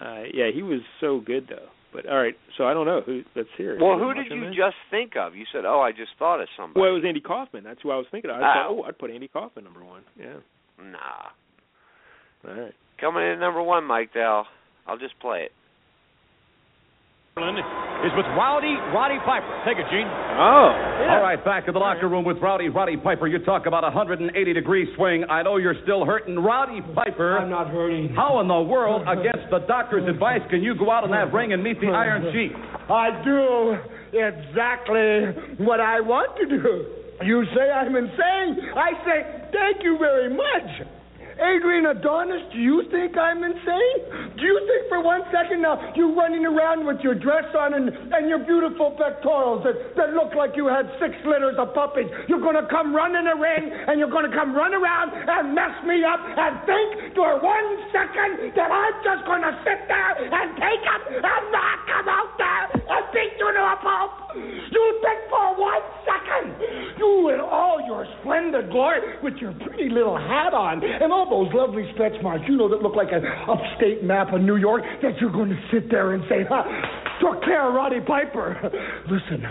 uh, 0.00 0.22
yeah, 0.32 0.50
he 0.52 0.62
was 0.62 0.80
so 1.00 1.20
good 1.20 1.46
though. 1.48 1.68
But 1.92 2.06
all 2.08 2.16
right, 2.20 2.34
so 2.58 2.64
I 2.66 2.74
don't 2.74 2.86
know 2.86 3.00
who. 3.06 3.22
Let's 3.36 3.48
hear. 3.56 3.78
Well, 3.80 3.98
who 3.98 4.12
did 4.14 4.26
you 4.28 4.36
Man? 4.36 4.52
just 4.54 4.76
think 4.90 5.16
of? 5.16 5.36
You 5.36 5.44
said, 5.52 5.64
"Oh, 5.64 5.80
I 5.80 5.92
just 5.92 6.10
thought 6.18 6.40
of 6.40 6.48
somebody." 6.56 6.80
Well, 6.80 6.90
it 6.90 6.94
was 6.94 7.04
Andy 7.06 7.20
Kaufman. 7.20 7.62
That's 7.64 7.80
who 7.82 7.90
I 7.92 7.96
was 7.96 8.06
thinking 8.10 8.30
of. 8.30 8.36
I 8.36 8.40
Oh. 8.40 8.42
thought, 8.54 8.66
oh, 8.70 8.82
I'd 8.88 8.98
put 8.98 9.10
Andy 9.10 9.28
Kaufman 9.28 9.64
number 9.64 9.84
one. 9.84 10.02
Yeah. 10.18 10.34
Nah. 10.82 11.30
All 12.48 12.54
right. 12.64 12.74
Coming 13.00 13.22
in 13.22 13.32
at 13.32 13.38
number 13.38 13.62
one, 13.62 13.84
Mike 13.84 14.12
Dell. 14.12 14.46
I'll 14.86 14.98
just 14.98 15.18
play 15.20 15.42
it. 15.44 15.52
Is 17.36 18.12
with 18.16 18.24
Rowdy 18.32 18.72
Roddy 18.96 19.20
Piper. 19.20 19.44
Take 19.68 19.76
it, 19.76 19.84
Gene. 19.90 20.08
Oh. 20.08 20.72
All 21.12 21.20
right, 21.20 21.36
back 21.44 21.68
in 21.68 21.74
the 21.74 21.78
locker 21.78 22.08
room 22.08 22.24
with 22.24 22.38
Rowdy 22.38 22.70
Roddy 22.70 22.96
Piper. 22.96 23.26
You 23.26 23.44
talk 23.44 23.66
about 23.66 23.84
a 23.84 23.92
180 23.92 24.32
degree 24.54 24.88
swing. 24.96 25.24
I 25.28 25.42
know 25.42 25.58
you're 25.58 25.76
still 25.82 26.06
hurting. 26.06 26.38
Rowdy 26.38 26.80
Piper. 26.94 27.36
I'm 27.36 27.50
not 27.50 27.68
hurting. 27.68 28.14
How 28.14 28.40
in 28.40 28.48
the 28.48 28.60
world, 28.60 29.02
against 29.02 29.50
the 29.50 29.58
doctor's 29.68 30.08
advice, 30.08 30.40
can 30.48 30.62
you 30.62 30.74
go 30.78 30.90
out 30.90 31.04
in 31.04 31.10
that 31.10 31.32
ring 31.32 31.52
and 31.52 31.62
meet 31.62 31.78
the 31.78 31.88
Iron 31.88 32.24
Sheik? 32.32 32.56
I 32.88 33.22
do 33.22 33.76
exactly 34.16 35.64
what 35.64 35.80
I 35.80 36.00
want 36.00 36.38
to 36.38 36.46
do. 36.48 36.86
You 37.22 37.44
say 37.54 37.70
I'm 37.70 37.96
insane. 37.96 38.64
I 38.76 38.92
say 39.04 39.48
thank 39.52 39.84
you 39.84 39.98
very 39.98 40.34
much. 40.34 40.88
Adrian 41.36 41.86
Adonis, 41.86 42.42
do 42.52 42.58
you 42.58 42.84
think 42.90 43.16
I'm 43.16 43.44
insane? 43.44 44.32
Do 44.36 44.42
you 44.42 44.56
think 44.64 44.88
for 44.88 45.04
one 45.04 45.20
second 45.28 45.62
now 45.62 45.92
you're 45.94 46.14
running 46.14 46.46
around 46.46 46.86
with 46.86 47.00
your 47.00 47.14
dress 47.14 47.44
on 47.52 47.74
and, 47.74 47.92
and 48.12 48.28
your 48.28 48.40
beautiful 48.40 48.96
pectorals 48.96 49.64
that, 49.64 49.96
that 49.96 50.16
look 50.16 50.34
like 50.34 50.56
you 50.56 50.66
had 50.66 50.88
six 50.96 51.12
litters 51.28 51.56
of 51.58 51.74
puppies, 51.74 52.08
you're 52.28 52.40
going 52.40 52.56
to 52.56 52.66
come 52.72 52.94
run 52.94 53.14
in 53.14 53.26
and 53.26 53.98
you're 53.98 54.10
going 54.10 54.28
to 54.28 54.34
come 54.36 54.54
run 54.54 54.74
around 54.74 55.12
and 55.14 55.54
mess 55.54 55.72
me 55.86 56.02
up 56.04 56.20
and 56.20 56.52
think 56.66 57.14
for 57.14 57.38
one 57.40 57.68
second 57.92 58.52
that 58.56 58.70
I'm 58.70 58.96
just 59.04 59.22
going 59.26 59.42
to 59.42 59.54
sit 59.62 59.86
there 59.86 60.12
and 60.26 60.48
take 60.56 60.82
him 60.82 61.00
and 61.22 61.44
not 61.52 61.78
come 61.86 62.08
out 62.08 62.32
there 62.38 62.64
and 62.80 63.04
beat 63.12 63.34
you 63.38 63.48
to 63.52 63.62
a 63.62 63.76
pulp? 63.80 64.12
You 64.36 64.84
think 65.00 65.20
for 65.30 65.54
one 65.56 65.84
second 66.04 66.25
you 66.98 67.30
in 67.30 67.40
all 67.40 67.80
your 67.86 68.06
splendid 68.20 68.70
glory 68.70 69.00
with 69.22 69.34
your 69.36 69.52
pretty 69.64 69.88
little 69.88 70.16
hat 70.16 70.54
on 70.54 70.82
and 70.82 71.12
all 71.12 71.28
those 71.28 71.52
lovely 71.54 71.88
stretch 71.94 72.20
marks, 72.22 72.44
you 72.48 72.56
know, 72.56 72.68
that 72.68 72.82
look 72.82 72.96
like 72.96 73.12
an 73.12 73.24
upstate 73.48 74.04
map 74.04 74.32
of 74.32 74.40
New 74.40 74.56
York, 74.56 74.82
that 75.02 75.18
you're 75.20 75.32
going 75.32 75.50
to 75.50 75.60
sit 75.72 75.90
there 75.90 76.14
and 76.14 76.24
say, 76.28 76.44
huh, 76.48 76.64
took 77.20 77.42
care 77.44 77.68
of 77.68 77.74
Roddy 77.74 78.00
Piper. 78.00 78.56
Listen, 79.10 79.44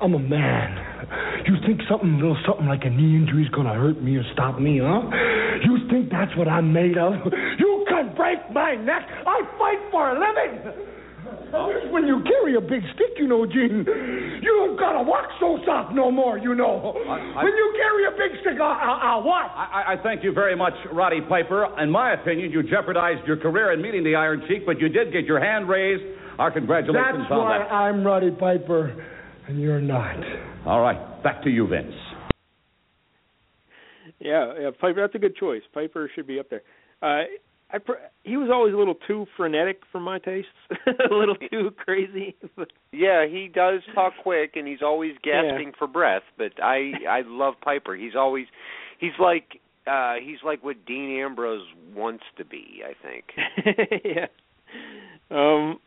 I'm 0.00 0.14
a 0.14 0.18
man. 0.18 1.46
You 1.46 1.56
think 1.66 1.80
something 1.88 2.16
little 2.16 2.36
something 2.46 2.66
like 2.66 2.84
a 2.84 2.90
knee 2.90 3.16
injury 3.16 3.44
is 3.44 3.50
going 3.50 3.66
to 3.66 3.74
hurt 3.74 4.02
me 4.02 4.16
or 4.16 4.24
stop 4.32 4.58
me, 4.58 4.80
huh? 4.82 5.02
You 5.64 5.78
think 5.90 6.10
that's 6.10 6.34
what 6.36 6.48
I'm 6.48 6.72
made 6.72 6.98
of? 6.98 7.14
You 7.58 7.84
can 7.88 8.14
break 8.16 8.38
my 8.52 8.74
neck. 8.74 9.06
I 9.26 9.42
fight 9.58 9.78
for 9.90 10.10
a 10.10 10.18
living. 10.18 10.72
When 11.92 12.06
you 12.06 12.22
carry 12.24 12.56
a 12.56 12.60
big 12.60 12.82
stick, 12.94 13.18
you 13.18 13.28
know, 13.28 13.44
Gene, 13.44 13.84
you 14.42 14.52
don't 14.64 14.78
gotta 14.78 15.02
walk 15.02 15.28
so 15.38 15.58
soft 15.66 15.94
no 15.94 16.10
more, 16.10 16.38
you 16.38 16.54
know. 16.54 16.94
I- 17.08 17.44
when 17.44 17.54
you 17.54 17.74
carry 17.76 18.06
a 18.06 18.10
big 18.12 18.40
stick, 18.40 18.60
I'll, 18.60 18.72
I'll, 18.72 19.00
I'll 19.02 19.22
what? 19.22 19.52
I, 19.52 19.94
I 19.94 20.02
thank 20.02 20.24
you 20.24 20.32
very 20.32 20.56
much, 20.56 20.74
Roddy 20.92 21.20
Piper. 21.20 21.68
In 21.80 21.90
my 21.90 22.14
opinion, 22.14 22.50
you 22.50 22.62
jeopardized 22.62 23.26
your 23.26 23.36
career 23.36 23.72
in 23.72 23.82
meeting 23.82 24.02
the 24.02 24.14
Iron 24.14 24.42
Sheik, 24.48 24.64
but 24.64 24.80
you 24.80 24.88
did 24.88 25.12
get 25.12 25.24
your 25.24 25.40
hand 25.40 25.68
raised. 25.68 26.02
Our 26.38 26.50
congratulations 26.50 27.24
That's 27.28 27.32
on 27.32 27.38
why. 27.38 27.58
I'm 27.58 28.02
Roddy 28.02 28.30
Piper 28.30 28.96
and 29.48 29.60
you're 29.60 29.80
not. 29.80 30.16
All 30.66 30.80
right, 30.80 31.22
back 31.22 31.42
to 31.44 31.50
you, 31.50 31.66
Vince. 31.66 31.94
Yeah, 34.20 34.54
yeah, 34.60 34.70
Piper. 34.80 35.00
That's 35.00 35.14
a 35.14 35.18
good 35.18 35.36
choice. 35.36 35.62
Piper 35.74 36.10
should 36.14 36.26
be 36.26 36.38
up 36.38 36.48
there. 36.48 36.62
Uh, 37.02 37.24
I 37.72 37.78
pr- 37.78 37.92
he 38.24 38.36
was 38.36 38.50
always 38.52 38.74
a 38.74 38.76
little 38.76 38.96
too 39.06 39.26
frenetic 39.36 39.80
for 39.90 39.98
my 40.00 40.18
tastes, 40.18 40.50
a 41.10 41.14
little 41.14 41.36
too 41.50 41.70
crazy. 41.76 42.36
Yeah, 42.92 43.26
he 43.26 43.48
does 43.52 43.80
talk 43.94 44.12
quick, 44.22 44.52
and 44.56 44.68
he's 44.68 44.82
always 44.82 45.12
gasping 45.22 45.72
for 45.78 45.86
breath. 45.86 46.22
But 46.36 46.52
I 46.62 46.92
I 47.08 47.22
love 47.24 47.54
Piper. 47.62 47.94
He's 47.96 48.14
always 48.16 48.46
he's 48.98 49.18
like 49.18 49.60
uh 49.86 50.14
he's 50.22 50.38
like 50.44 50.62
what 50.62 50.84
Dean 50.86 51.18
Ambrose 51.20 51.66
wants 51.94 52.24
to 52.38 52.44
be. 52.44 52.82
I 52.84 52.92
think. 53.02 53.98
yeah. 54.04 54.26
Um. 55.30 55.78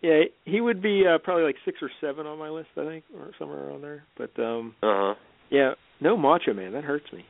Yeah, 0.00 0.20
he 0.44 0.60
would 0.60 0.80
be 0.80 1.02
uh, 1.12 1.18
probably 1.18 1.42
like 1.42 1.56
six 1.64 1.78
or 1.82 1.90
seven 2.00 2.24
on 2.24 2.38
my 2.38 2.48
list, 2.50 2.68
I 2.76 2.84
think, 2.84 3.02
or 3.16 3.32
somewhere 3.36 3.68
around 3.68 3.82
there. 3.82 4.04
But 4.16 4.30
um, 4.40 4.76
Uh 4.80 4.86
huh. 4.86 5.14
yeah, 5.50 5.72
no 6.00 6.16
Macho 6.16 6.54
Man. 6.54 6.72
That 6.72 6.84
hurts 6.84 7.06
me. 7.12 7.24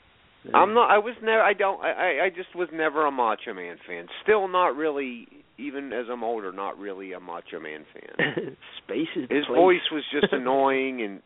I'm 0.54 0.72
not. 0.74 0.90
I 0.90 0.98
was 0.98 1.14
never. 1.22 1.42
I 1.42 1.52
don't. 1.52 1.80
I. 1.82 1.90
I- 2.20 2.24
I 2.26 2.30
just 2.30 2.54
was 2.54 2.68
never 2.72 3.06
a 3.06 3.10
Macho 3.10 3.52
Man 3.54 3.76
fan. 3.86 4.06
Still 4.22 4.48
not 4.48 4.76
really. 4.76 5.26
Even 5.60 5.92
as 5.92 6.06
I'm 6.10 6.22
older, 6.22 6.52
not 6.52 6.78
really 6.78 7.12
a 7.12 7.20
Macho 7.20 7.58
Man 7.60 7.84
fan. 7.92 8.56
Space 8.84 9.08
is 9.16 9.28
the 9.28 9.34
His 9.34 9.46
place. 9.46 9.56
voice 9.56 9.90
was 9.92 10.04
just 10.12 10.28
annoying, 10.32 11.02
and 11.02 11.20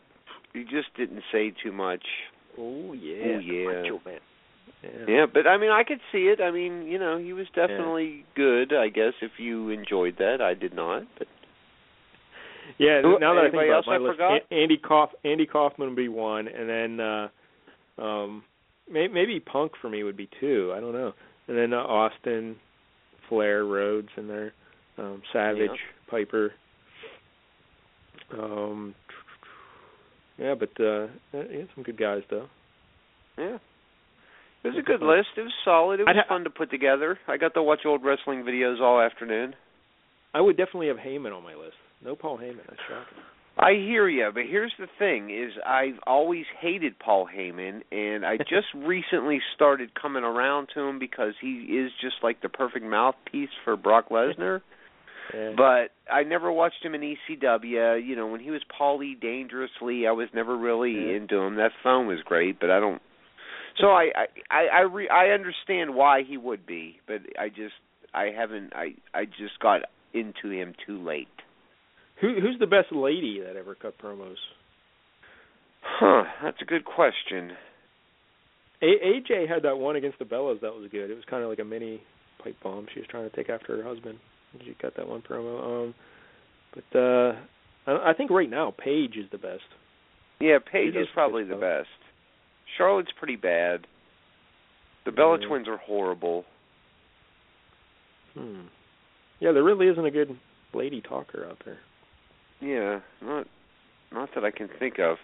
he 0.55 0.63
just 0.65 0.89
didn't 0.97 1.23
say 1.31 1.53
too 1.63 1.73
much. 1.73 2.05
Oh 2.59 2.93
yeah. 2.95 3.37
Oh, 3.37 3.39
yeah. 3.39 3.67
Macho 3.83 4.01
Man. 4.05 4.19
Yeah. 4.83 4.91
Yeah, 5.07 5.27
but 5.33 5.47
I 5.47 5.59
mean, 5.59 5.71
I 5.71 5.85
could 5.85 6.01
see 6.11 6.25
it. 6.29 6.41
I 6.41 6.51
mean, 6.51 6.87
you 6.87 6.99
know, 6.99 7.19
he 7.19 7.33
was 7.33 7.47
definitely 7.55 8.25
good. 8.35 8.73
I 8.73 8.89
guess 8.89 9.13
if 9.21 9.33
you 9.39 9.69
enjoyed 9.69 10.17
that, 10.19 10.41
I 10.41 10.55
did 10.55 10.75
not. 10.75 11.03
But 11.19 11.29
Yeah, 12.79 13.03
Who- 13.03 13.19
now 13.19 13.35
that 13.35 13.45
I 13.45 13.51
think 13.51 13.63
about 13.65 13.77
else 13.77 13.85
it, 13.87 13.91
my 13.91 13.95
I 13.97 13.99
list, 13.99 14.13
forgot? 14.15 14.41
Andy 14.51 14.79
Kauf, 14.79 15.09
Andy 15.25 15.47
Kaufman 15.47 15.89
would 15.89 15.97
be 15.97 16.09
one, 16.09 16.49
and 16.49 16.69
then 16.69 17.01
uh 17.01 17.29
um 18.03 18.31
may, 18.41 18.52
maybe 18.93 19.41
Punk 19.41 19.73
for 19.81 19.89
me 19.89 20.03
would 20.03 20.17
be 20.17 20.29
two. 20.41 20.73
I 20.77 20.81
don't 20.81 20.93
know, 20.93 21.13
and 21.49 21.57
then 21.57 21.73
uh, 21.73 21.79
Austin, 21.79 22.57
Flair, 23.29 23.65
Rhodes 23.65 24.09
in 24.17 24.29
there, 24.29 24.53
um 24.99 25.23
Savage, 25.33 25.71
Yeah. 25.71 26.11
Piper. 26.11 26.53
Um 28.33 28.95
yeah, 30.39 30.55
but 30.59 30.71
uh 30.83 31.07
yeah, 31.33 31.65
some 31.75 31.85
good 31.85 31.99
guys 31.99 32.23
though. 32.31 32.47
yeah, 33.39 33.59
It 34.65 34.69
was 34.69 34.77
a 34.79 34.83
good 34.83 35.03
list. 35.03 35.29
It 35.37 35.43
was 35.43 35.53
solid. 35.65 36.01
It 36.01 36.05
was 36.07 36.17
ha- 36.17 36.29
fun 36.35 36.45
to 36.45 36.51
put 36.51 36.71
together. 36.71 37.19
I 37.29 37.37
got 37.37 37.55
to 37.55 37.63
watch 37.63 37.81
old 37.85 38.03
wrestling 38.05 38.43
videos 38.45 38.81
all 38.81 39.01
afternoon. 39.01 39.55
I 40.35 40.41
would 40.41 40.57
definitely 40.57 40.89
have 40.89 40.97
Heyman 40.97 41.37
on 41.37 41.43
my 41.43 41.55
list. 41.55 41.77
No 42.05 42.17
Paul 42.17 42.39
Heyman. 42.39 42.65
That's 42.69 42.81
shocking. 42.89 43.23
I 43.59 43.73
hear 43.73 44.09
you, 44.09 44.31
but 44.33 44.45
here's 44.49 44.73
the 44.79 44.87
thing: 44.99 45.31
is 45.31 45.53
I've 45.65 45.99
always 46.07 46.45
hated 46.61 46.99
Paul 46.99 47.29
Heyman, 47.29 47.83
and 47.93 48.25
I 48.25 48.37
just 48.39 48.67
recently 48.75 49.41
started 49.55 49.91
coming 50.01 50.25
around 50.25 50.69
to 50.75 50.81
him 50.81 50.99
because 50.99 51.35
he 51.41 51.49
is 51.49 51.93
just 52.01 52.17
like 52.23 52.41
the 52.43 52.49
perfect 52.49 52.85
mouthpiece 52.85 53.51
for 53.65 53.77
Brock 53.77 54.09
Lesnar. 54.11 54.61
Yeah. 55.33 55.53
But 55.57 55.93
I 56.13 56.25
never 56.25 56.53
watched 56.53 56.85
him 56.85 56.95
in 56.95 57.01
ECW. 57.01 58.05
You 58.05 58.17
know, 58.17 58.27
when 58.27 58.41
he 58.41 58.51
was 58.51 58.61
Paulie 58.79 59.19
Dangerously, 59.19 60.07
I 60.07 60.11
was 60.11 60.29
never 60.35 60.55
really 60.59 60.93
Yeah. 60.93 61.17
into 61.17 61.37
him. 61.39 61.55
That 61.57 61.71
phone 61.83 62.07
was 62.07 62.19
great, 62.25 62.59
but 62.61 62.71
I 62.71 62.81
don't. 62.81 63.01
So 63.81 63.87
I 63.87 64.11
I 64.15 64.27
I 64.51 64.67
I, 64.67 64.81
re, 64.81 65.09
I 65.09 65.29
understand 65.29 65.95
why 65.95 66.23
he 66.25 66.37
would 66.37 66.67
be, 66.67 67.01
but 67.07 67.21
I 67.39 67.49
just 67.49 67.75
I 68.13 68.31
haven't 68.37 68.75
I 68.75 68.95
I 69.15 69.25
just 69.25 69.59
got 69.61 69.83
into 70.13 70.51
him 70.51 70.75
too 70.87 71.03
late. 71.03 71.29
Who 72.23 72.41
who's 72.41 72.59
the 72.59 72.67
best 72.67 72.91
lady 72.93 73.41
that 73.45 73.57
ever 73.57 73.75
cut 73.75 73.99
promos? 73.99 74.37
Huh, 75.83 76.23
that's 76.43 76.63
a 76.63 76.65
good 76.65 76.85
question. 76.85 77.53
A- 78.81 78.87
AJ 79.21 79.49
had 79.49 79.63
that 79.65 79.77
one 79.79 79.97
against 79.97 80.19
the 80.19 80.25
Bellas 80.25 80.61
that 80.61 80.73
was 80.73 80.89
good. 80.91 81.11
It 81.11 81.15
was 81.15 81.25
kind 81.29 81.43
of 81.43 81.51
like 81.51 81.59
a 81.59 81.65
mini 81.65 82.01
pipe 82.43 82.57
bomb. 82.63 82.87
She 82.95 83.01
was 83.01 83.09
trying 83.11 83.29
to 83.29 83.37
take 83.37 83.51
after 83.51 83.77
her 83.77 83.83
husband. 83.89 84.19
She 84.65 84.75
cut 84.81 84.95
that 84.97 85.09
one 85.09 85.23
promo. 85.23 85.87
Um, 85.89 85.95
but 86.75 86.99
uh, 86.99 87.33
I, 87.87 88.11
I 88.11 88.15
think 88.15 88.31
right 88.31 88.49
now 88.51 88.73
Paige 88.77 89.17
is 89.17 89.27
the 89.31 89.39
best. 89.39 89.63
Yeah, 90.41 90.59
Paige 90.71 90.95
is 90.97 91.07
probably 91.15 91.45
the 91.45 91.57
best. 91.57 91.89
Charlotte's 92.79 93.13
pretty 93.19 93.37
bad. 93.37 93.87
The 95.05 95.13
Bella 95.13 95.39
Yeah. 95.41 95.49
twins 95.49 95.69
are 95.69 95.77
horrible. 95.79 96.45
Hmm. 98.35 98.63
Yeah, 99.41 99.53
there 99.53 99.63
really 99.65 99.89
isn't 99.89 100.05
a 100.05 100.11
good 100.11 100.37
lady 100.75 101.01
talker 101.01 101.47
out 101.49 101.59
there. 101.65 101.79
Yeah, 102.63 103.01
not 103.21 103.47
not 104.13 104.31
that 104.35 104.45
I 104.45 104.51
can 104.53 104.69
think 104.79 104.99
of. 104.99 105.17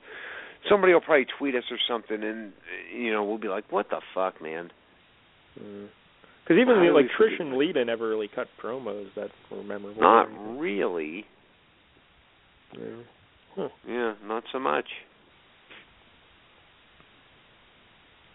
Somebody 0.68 0.92
will 0.92 1.00
probably 1.00 1.26
tweet 1.38 1.54
us 1.54 1.62
or 1.70 1.78
something, 1.88 2.22
and 2.22 2.52
you 2.92 3.12
know 3.12 3.24
we'll 3.24 3.38
be 3.38 3.48
like, 3.48 3.70
"What 3.70 3.88
the 3.90 4.00
fuck, 4.14 4.42
man?" 4.42 4.70
Mm. 5.58 5.88
Because 6.42 6.60
even 6.60 6.80
the, 6.80 6.92
like 6.92 7.06
Trish 7.18 7.38
and 7.38 7.56
Lita 7.56 7.84
never 7.84 8.08
really 8.08 8.28
cut 8.34 8.48
promos 8.62 9.08
that 9.14 9.28
were 9.50 9.62
memorable. 9.62 10.00
Not 10.00 10.28
really. 10.58 11.26
Yeah. 12.72 13.02
Huh. 13.54 13.68
Yeah, 13.86 14.14
not 14.24 14.44
so 14.50 14.58
much. 14.58 14.86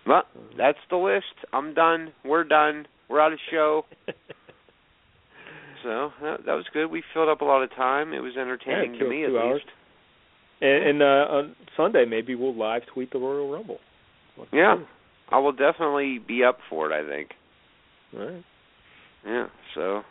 Well, 0.06 0.18
uh-huh. 0.20 0.40
that's 0.58 0.78
the 0.90 0.98
list. 0.98 1.34
I'm 1.52 1.74
done. 1.74 2.14
We're 2.24 2.44
done. 2.44 2.86
We're 3.10 3.20
out 3.20 3.34
of 3.34 3.40
show. 3.52 3.86
so 5.84 6.12
that, 6.22 6.46
that 6.46 6.54
was 6.54 6.66
good. 6.74 6.88
We 6.88 7.04
filled 7.14 7.30
up 7.30 7.42
a 7.42 7.46
lot 7.46 7.62
of 7.64 7.70
time. 7.76 8.14
It 8.14 8.20
was 8.20 8.34
entertaining 8.38 8.94
to 8.94 8.98
killed 9.00 9.10
me 9.12 9.24
at 9.26 9.32
hours. 9.32 9.62
least. 9.64 9.70
And, 10.62 10.84
and 10.90 11.02
uh, 11.02 11.06
on 11.06 11.56
Sunday 11.78 12.06
maybe 12.06 12.36
we'll 12.36 12.56
live 12.56 12.84
tweet 12.94 13.12
the 13.12 13.20
Royal 13.20 13.52
Rumble. 13.52 13.80
To 14.38 14.46
Yeah. 14.58 14.76
I 15.30 15.40
will 15.40 15.52
definitely 15.52 16.20
be 16.26 16.44
up 16.44 16.58
for 16.70 16.92
it. 16.92 16.94
I 16.94 17.08
think. 17.08 17.32
All 18.16 18.26
right. 18.26 18.44
Yeah. 19.26 19.48
So, 19.76 20.02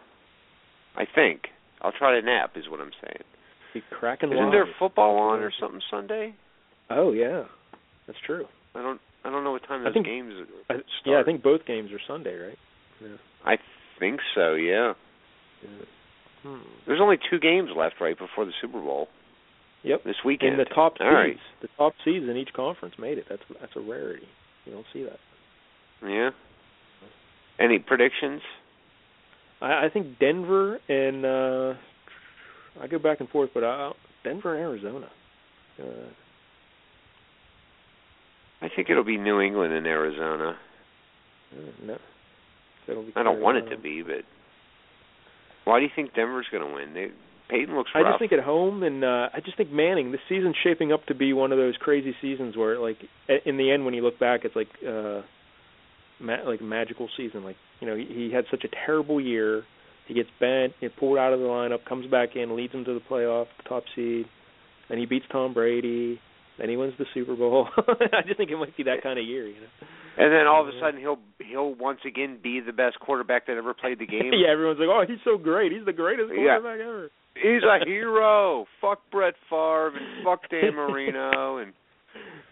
I 0.97 1.05
think 1.15 1.43
I'll 1.81 1.93
try 1.93 2.19
to 2.19 2.25
nap. 2.25 2.53
Is 2.57 2.69
what 2.69 2.81
I'm 2.81 2.91
saying. 3.03 3.23
Be 3.75 3.83
cracking 3.91 4.31
Isn't 4.33 4.45
live. 4.45 4.53
there 4.53 4.67
football 4.79 5.17
on 5.17 5.41
or 5.41 5.53
something 5.61 5.81
Sunday? 5.91 6.35
Oh 6.91 7.13
yeah, 7.13 7.45
that's 8.07 8.19
true. 8.27 8.45
I 8.75 8.83
don't. 8.83 9.01
I 9.25 9.31
don't 9.31 9.45
know 9.45 9.53
what 9.53 9.67
time 9.69 9.83
I 9.83 9.85
those 9.85 9.95
think- 9.95 10.07
games. 10.07 10.35
I, 10.69 10.75
start. 10.75 10.85
yeah, 11.07 11.21
I 11.21 11.25
think 11.25 11.43
both 11.43 11.65
games 11.67 11.91
are 11.93 12.01
Sunday, 12.09 12.35
right? 12.37 12.59
Yeah. 13.01 13.17
I 13.45 13.57
think 14.01 14.21
so. 14.35 14.55
Yeah. 14.55 14.95
Hmm. 16.43 16.59
There's 16.87 17.01
only 17.01 17.19
two 17.31 17.39
games 17.39 17.71
left 17.77 17.97
right 18.01 18.19
before 18.19 18.45
the 18.45 18.53
Super 18.61 18.81
Bowl 18.81 19.09
Yep. 19.85 20.05
this 20.05 20.17
weekend. 20.25 20.53
In 20.53 20.59
the 20.59 20.65
top 20.65 20.95
seeds, 20.95 21.05
right. 21.05 21.37
the 21.61 21.69
top 21.77 21.95
seeds 22.05 22.29
in 22.29 22.37
each 22.37 22.53
conference 22.53 22.95
made 22.99 23.19
it. 23.19 23.27
That's 23.29 23.43
that's 23.61 23.73
a 23.77 23.81
rarity. 23.81 24.27
You 24.65 24.73
don't 24.73 24.87
see 24.93 25.05
that. 25.05 25.19
Yeah. 26.07 26.31
Any 27.59 27.79
predictions? 27.79 28.43
I, 29.61 29.87
I 29.87 29.89
think 29.93 30.19
Denver 30.19 30.79
and 30.89 31.25
uh 31.25 31.75
I 32.83 32.87
go 32.87 32.99
back 32.99 33.21
and 33.21 33.29
forth, 33.29 33.51
but 33.55 33.65
I, 33.65 33.93
Denver 34.25 34.55
and 34.55 34.63
Arizona. 34.63 35.09
Uh, 35.79 35.85
I 38.63 38.69
think 38.75 38.89
it'll 38.91 39.05
be 39.05 39.19
New 39.19 39.41
England 39.41 39.73
and 39.75 39.87
Arizona. 39.87 40.57
uh, 41.53 41.71
no, 41.85 41.99
I 43.17 43.23
don't 43.23 43.41
want 43.41 43.59
it 43.59 43.69
to 43.71 43.77
be, 43.77 44.03
but 44.03 44.25
why 45.65 45.79
do 45.79 45.85
you 45.85 45.91
think 45.95 46.15
Denver's 46.15 46.47
going 46.51 46.67
to 46.67 46.75
win? 46.75 46.95
They, 46.95 47.09
Peyton 47.49 47.77
looks 47.77 47.91
I 47.95 48.03
just 48.03 48.19
think 48.19 48.33
at 48.33 48.41
home, 48.41 48.83
and 48.83 49.05
uh, 49.05 49.29
I 49.35 49.41
just 49.45 49.57
think 49.57 49.71
Manning. 49.71 50.11
This 50.11 50.21
season's 50.29 50.57
shaping 50.65 50.93
up 50.93 51.05
to 51.07 51.15
be 51.15 51.33
one 51.33 51.53
of 51.53 51.59
those 51.59 51.77
crazy 51.77 52.15
seasons 52.23 52.57
where, 52.57 52.79
like, 52.79 52.97
in 53.45 53.59
the 53.59 53.71
end, 53.71 53.85
when 53.85 53.93
you 53.93 54.03
look 54.03 54.19
back, 54.19 54.41
it's 54.45 54.57
like, 54.57 54.69
uh, 54.87 55.21
ma- 56.19 56.43
like 56.47 56.61
a 56.61 56.65
magical 56.65 57.09
season. 57.17 57.45
Like, 57.45 57.57
you 57.81 57.87
know, 57.87 57.95
he, 57.95 58.07
he 58.07 58.31
had 58.33 58.45
such 58.51 58.65
a 58.65 58.69
terrible 58.87 59.21
year. 59.21 59.65
He 60.07 60.15
gets 60.15 60.31
bent, 60.41 60.73
he 60.81 60.89
pulled 60.89 61.19
out 61.19 61.33
of 61.33 61.41
the 61.41 61.47
lineup, 61.47 61.85
comes 61.85 62.11
back 62.11 62.35
in, 62.35 62.57
leads 62.57 62.73
them 62.73 62.85
to 62.85 62.95
the 62.95 63.01
playoff, 63.01 63.47
top 63.69 63.85
seed, 63.95 64.27
and 64.89 64.99
he 64.99 65.07
beats 65.07 65.27
Tom 65.31 65.55
Brady, 65.55 66.21
then 66.59 66.69
he 66.69 66.77
wins 66.77 66.95
the 66.99 67.07
Super 67.15 67.37
Bowl. 67.37 67.69
I 67.77 68.23
just 68.27 68.37
think 68.37 68.51
it 68.51 68.57
might 68.57 68.77
be 68.77 68.83
that 68.85 69.03
kind 69.03 69.19
of 69.19 69.25
year, 69.25 69.47
you 69.47 69.61
know. 69.61 69.87
And 70.19 70.33
then 70.33 70.47
all 70.47 70.63
of 70.63 70.69
a 70.69 70.79
sudden 70.81 71.01
he'll 71.01 71.19
he'll 71.39 71.75
once 71.75 72.01
again 72.07 72.39
be 72.43 72.61
the 72.61 72.73
best 72.73 72.99
quarterback 73.01 73.47
that 73.47 73.57
ever 73.57 73.75
played 73.75 73.99
the 73.99 74.07
game. 74.17 74.33
yeah, 74.33 74.53
everyone's 74.53 74.79
like, 74.79 74.89
"Oh, 74.89 75.05
he's 75.07 75.23
so 75.25 75.39
great. 75.39 75.73
He's 75.73 75.85
the 75.85 75.93
greatest 75.93 76.31
Yeah. 76.31 76.59
quarterback 76.61 76.81
ever." 76.81 77.11
He's 77.35 77.63
a 77.63 77.85
hero. 77.87 78.67
fuck 78.81 79.01
Brett 79.11 79.35
Favre 79.49 79.89
and 79.97 80.25
fuck 80.25 80.49
Dan 80.51 80.75
Marino 80.75 81.57
and 81.59 81.73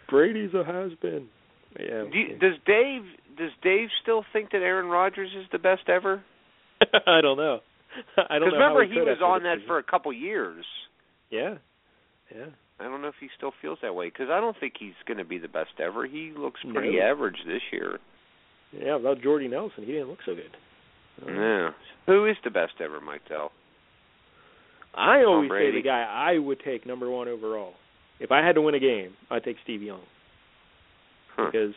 Brady's 0.09 0.55
a 0.55 0.65
has 0.65 0.93
been. 1.03 1.27
Yeah. 1.79 2.05
do 2.11 2.19
you, 2.19 2.39
does 2.39 2.55
Dave 2.67 3.03
does 3.39 3.51
Dave 3.63 3.89
still 4.03 4.25
think 4.33 4.51
that 4.53 4.59
Aaron 4.63 4.87
Rodgers 4.87 5.31
is 5.39 5.47
the 5.53 5.59
best 5.59 5.89
ever? 5.89 6.23
I 7.07 7.21
don't 7.21 7.37
know. 7.37 7.61
I 8.17 8.39
don't 8.39 8.49
know. 8.49 8.55
remember 8.55 8.85
he 8.85 8.95
could 8.95 9.05
was 9.05 9.19
on 9.23 9.43
that 9.45 9.57
season. 9.59 9.67
for 9.69 9.79
a 9.79 9.83
couple 9.83 10.13
years. 10.13 10.65
Yeah. 11.31 11.57
Yeah. 12.35 12.47
I 12.81 12.85
don't 12.85 13.03
know 13.03 13.09
if 13.09 13.15
he 13.21 13.29
still 13.37 13.53
feels 13.61 13.79
that 13.83 13.95
way 13.95 14.07
because 14.09 14.29
I 14.31 14.41
don't 14.41 14.57
think 14.59 14.75
he's 14.79 14.95
going 15.07 15.19
to 15.19 15.25
be 15.25 15.39
the 15.39 15.49
best 15.49 15.79
ever. 15.79 16.07
He 16.07 16.33
looks 16.37 16.61
No. 16.65 16.73
pretty 16.75 16.99
average 17.01 17.37
this 17.47 17.61
year. 17.73 17.99
Yeah, 18.73 18.97
without 18.97 19.21
Jordy 19.21 19.49
Nelson, 19.49 19.85
he 19.85 19.93
didn't 19.93 20.09
look 20.09 20.23
so 20.25 20.35
good. 20.35 20.57
Yeah. 21.27 21.71
Who 22.07 22.27
is 22.27 22.37
the 22.45 22.51
best 22.51 22.75
ever, 22.81 23.01
Mike 23.01 23.29
Dell? 23.29 23.53
I 24.95 25.23
always 25.25 25.51
say 25.51 25.71
the 25.71 25.83
guy 25.83 26.03
I 26.03 26.39
would 26.39 26.61
take 26.65 26.87
number 26.87 27.09
one 27.11 27.29
overall. 27.29 27.75
If 28.19 28.31
I 28.33 28.45
had 28.45 28.55
to 28.57 28.63
win 28.63 28.75
a 28.75 28.81
game, 28.81 29.13
I'd 29.31 29.45
take 29.45 29.57
Steve 29.63 29.83
Young 29.83 30.01
Huh. 31.37 31.47
because 31.47 31.75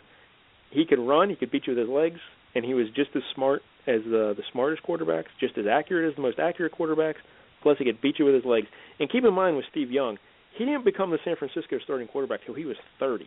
he 0.72 0.86
could 0.86 1.00
run, 1.00 1.30
he 1.30 1.36
could 1.36 1.52
beat 1.52 1.68
you 1.68 1.76
with 1.76 1.80
his 1.80 1.90
legs, 1.90 2.20
and 2.56 2.66
he 2.66 2.74
was 2.74 2.88
just 2.96 3.12
as 3.16 3.22
smart 3.36 3.62
as 3.86 4.02
the 4.04 4.34
the 4.36 4.44
smartest 4.52 4.84
quarterbacks, 4.84 5.28
just 5.40 5.58
as 5.58 5.66
accurate 5.68 6.10
as 6.10 6.16
the 6.16 6.22
most 6.22 6.40
accurate 6.40 6.74
quarterbacks. 6.74 7.18
Plus, 7.62 7.78
he 7.78 7.86
could 7.86 8.02
beat 8.02 8.20
you 8.20 8.26
with 8.26 8.36
his 8.36 8.46
legs. 8.46 8.68
And 9.00 9.10
keep 9.10 9.24
in 9.24 9.34
mind 9.34 9.56
with 9.58 9.66
Steve 9.72 9.92
Young, 9.92 10.18
he 10.58 10.66
didn't 10.66 10.86
become 10.86 11.12
the 11.12 11.20
San 11.24 11.36
Francisco 11.36 11.78
starting 11.84 12.08
quarterback 12.08 12.42
till 12.46 12.56
he 12.56 12.66
was 12.66 12.78
30. 13.00 13.26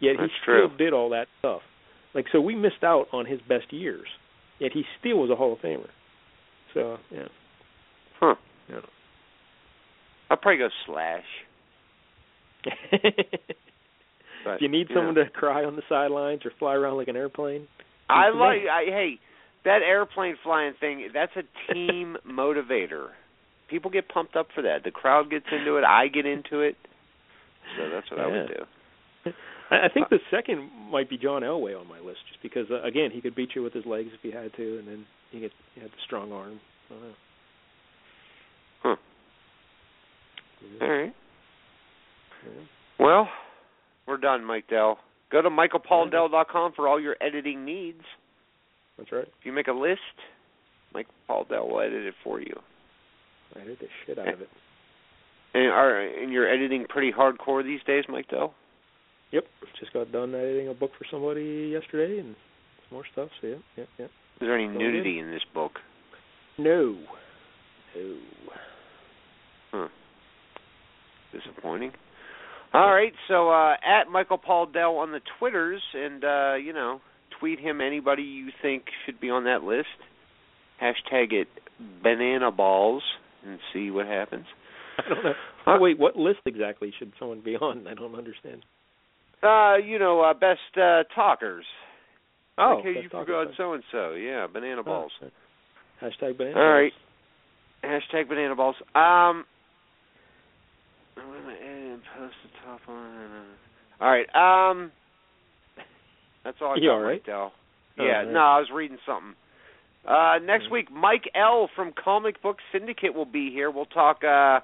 Yet 0.00 0.16
That's 0.18 0.30
he 0.30 0.36
still 0.42 0.68
true. 0.68 0.76
did 0.76 0.92
all 0.92 1.10
that 1.10 1.26
stuff. 1.40 1.60
Like 2.14 2.26
so, 2.32 2.40
we 2.40 2.54
missed 2.54 2.82
out 2.82 3.06
on 3.12 3.26
his 3.26 3.40
best 3.48 3.72
years. 3.72 4.06
Yet 4.58 4.72
he 4.72 4.84
still 4.98 5.18
was 5.18 5.30
a 5.30 5.36
Hall 5.36 5.52
of 5.52 5.58
Famer. 5.60 5.88
So 6.74 6.98
yeah. 7.10 7.28
Huh. 8.20 8.34
Yeah. 8.68 8.80
I'll 10.30 10.36
probably 10.36 10.58
go 10.58 10.68
Slash. 10.86 11.22
But, 12.64 12.70
if 14.54 14.60
you 14.60 14.68
need 14.68 14.88
yeah. 14.90 14.96
someone 14.96 15.14
to 15.14 15.30
cry 15.30 15.64
on 15.64 15.76
the 15.76 15.82
sidelines 15.88 16.44
or 16.44 16.52
fly 16.58 16.74
around 16.74 16.96
like 16.96 17.08
an 17.08 17.16
airplane, 17.16 17.66
I 18.08 18.30
like. 18.30 18.60
I, 18.70 18.84
hey, 18.86 19.20
that 19.64 19.80
airplane 19.82 20.36
flying 20.42 20.74
thing. 20.80 21.08
That's 21.12 21.32
a 21.36 21.72
team 21.72 22.16
motivator. 22.28 23.08
People 23.68 23.90
get 23.90 24.08
pumped 24.08 24.36
up 24.36 24.48
for 24.54 24.62
that. 24.62 24.84
The 24.84 24.90
crowd 24.90 25.30
gets 25.30 25.46
into 25.52 25.76
it. 25.76 25.84
I 25.84 26.08
get 26.08 26.26
into 26.26 26.60
it. 26.60 26.76
So 27.76 27.90
that's 27.90 28.10
what 28.10 28.20
I 28.20 28.26
would 28.26 28.48
do. 28.48 29.32
I, 29.70 29.86
I 29.86 29.88
think 29.92 30.08
the 30.08 30.18
second 30.30 30.70
might 30.90 31.10
be 31.10 31.18
John 31.18 31.42
Elway 31.42 31.78
on 31.78 31.86
my 31.88 31.98
list, 32.00 32.20
just 32.28 32.42
because 32.42 32.66
uh, 32.70 32.82
again 32.82 33.10
he 33.12 33.20
could 33.20 33.34
beat 33.34 33.50
you 33.54 33.62
with 33.62 33.72
his 33.72 33.84
legs 33.84 34.10
if 34.14 34.20
he 34.22 34.30
had 34.30 34.52
to, 34.56 34.78
and 34.78 34.88
then 34.88 35.06
he, 35.30 35.40
get, 35.40 35.52
he 35.74 35.80
had 35.80 35.90
the 35.90 36.02
strong 36.06 36.32
arm. 36.32 36.60
I 36.90 36.94
don't 36.94 37.02
know. 37.02 37.14
Huh. 38.82 38.96
Yeah. 40.62 40.86
All 40.86 40.92
right. 40.92 41.14
Yeah. 42.44 42.62
Well, 42.98 43.28
we're 44.06 44.16
done, 44.16 44.44
Mike 44.44 44.68
Dell. 44.68 44.98
Go 45.30 45.42
to 45.42 45.50
michaelpauldell.com 45.50 46.72
for 46.74 46.88
all 46.88 46.98
your 47.00 47.16
editing 47.20 47.64
needs. 47.64 48.00
That's 48.96 49.12
right. 49.12 49.26
If 49.26 49.44
you 49.44 49.52
make 49.52 49.68
a 49.68 49.72
list, 49.72 50.00
Mike 50.94 51.06
Paul 51.26 51.46
Dell 51.48 51.68
will 51.68 51.80
edit 51.80 52.06
it 52.06 52.14
for 52.24 52.40
you. 52.40 52.58
I 53.60 53.64
did 53.64 53.78
the 53.78 53.86
shit 54.06 54.18
out 54.18 54.32
of 54.32 54.40
it. 54.40 54.48
And 55.54 55.66
are 55.66 56.00
and 56.00 56.32
you're 56.32 56.48
editing 56.48 56.86
pretty 56.88 57.12
hardcore 57.12 57.64
these 57.64 57.80
days, 57.86 58.04
Mike 58.08 58.28
Dell? 58.28 58.54
Yep, 59.32 59.44
just 59.78 59.92
got 59.92 60.12
done 60.12 60.34
editing 60.34 60.68
a 60.68 60.74
book 60.74 60.90
for 60.98 61.06
somebody 61.10 61.70
yesterday, 61.72 62.18
and 62.18 62.34
some 62.88 62.96
more 62.96 63.04
stuff. 63.12 63.28
So 63.40 63.46
yeah, 63.48 63.54
yeah, 63.76 63.84
yeah. 63.98 64.04
Is 64.04 64.10
there 64.40 64.56
any 64.56 64.68
good. 64.68 64.78
nudity 64.78 65.18
in 65.18 65.30
this 65.30 65.42
book? 65.52 65.72
No. 66.58 66.98
No. 67.96 68.16
Huh. 69.72 69.88
Disappointing. 71.32 71.92
All 72.72 72.92
right, 72.92 73.12
so 73.28 73.50
uh, 73.50 73.74
at 73.74 74.10
Michael 74.10 74.36
Paul 74.36 74.66
Dell 74.66 74.96
on 74.96 75.10
the 75.10 75.20
Twitters, 75.38 75.82
and 75.94 76.22
uh, 76.22 76.54
you 76.54 76.74
know, 76.74 77.00
tweet 77.40 77.58
him 77.58 77.80
anybody 77.80 78.22
you 78.22 78.50
think 78.60 78.84
should 79.06 79.18
be 79.18 79.30
on 79.30 79.44
that 79.44 79.62
list. 79.62 79.88
Hashtag 80.80 81.32
it 81.32 81.48
banana 82.02 82.50
balls 82.50 83.02
and 83.46 83.58
see 83.72 83.90
what 83.90 84.06
happens. 84.06 84.46
I 84.98 85.08
don't 85.08 85.24
know. 85.24 85.32
Oh, 85.66 85.78
wait, 85.78 85.98
what 85.98 86.16
list 86.16 86.40
exactly 86.46 86.92
should 86.98 87.12
someone 87.18 87.40
be 87.44 87.56
on? 87.56 87.86
I 87.86 87.94
don't 87.94 88.14
understand. 88.14 88.64
Uh, 89.42 89.76
you 89.76 89.98
know, 89.98 90.20
uh, 90.22 90.34
best 90.34 90.58
uh, 90.76 91.04
talkers. 91.14 91.64
Oh, 92.56 92.76
like, 92.76 92.84
hey, 92.84 92.94
best 92.94 93.02
you 93.04 93.08
forgot 93.10 93.46
so 93.56 93.74
and 93.74 93.82
so. 93.92 94.12
Yeah, 94.14 94.46
banana 94.52 94.82
balls. 94.82 95.12
Oh, 95.22 95.28
Hashtag 96.02 96.36
banana. 96.36 96.58
All 96.58 96.72
right. 96.72 96.92
Hashtag 97.84 98.28
banana 98.28 98.56
balls. 98.56 98.76
Um. 98.94 99.44
wait 101.16 101.24
a 101.24 101.42
minute, 101.42 101.62
and 101.62 102.02
Post 102.16 102.34
the 102.42 102.48
top 102.64 102.80
one. 102.86 103.46
All 104.00 104.10
right. 104.10 104.70
Um. 104.70 104.90
That's 106.44 106.56
all 106.60 106.72
I 106.72 106.76
You 106.76 106.88
got, 106.88 106.94
all 106.94 107.00
right? 107.00 107.24
Dell. 107.24 107.52
Oh, 107.98 108.04
Yeah. 108.04 108.24
No, 108.24 108.40
I 108.40 108.58
was 108.58 108.68
reading 108.72 108.98
something. 109.06 109.34
Uh, 110.06 110.38
next 110.42 110.66
Hmm. 110.66 110.72
week, 110.72 110.90
Mike 110.90 111.28
L 111.34 111.68
from 111.74 111.92
Comic 111.92 112.40
Book 112.42 112.58
Syndicate 112.72 113.14
will 113.14 113.26
be 113.26 113.50
here. 113.50 113.70
We'll 113.70 113.86
talk. 113.86 114.24
Uh, 114.24 114.60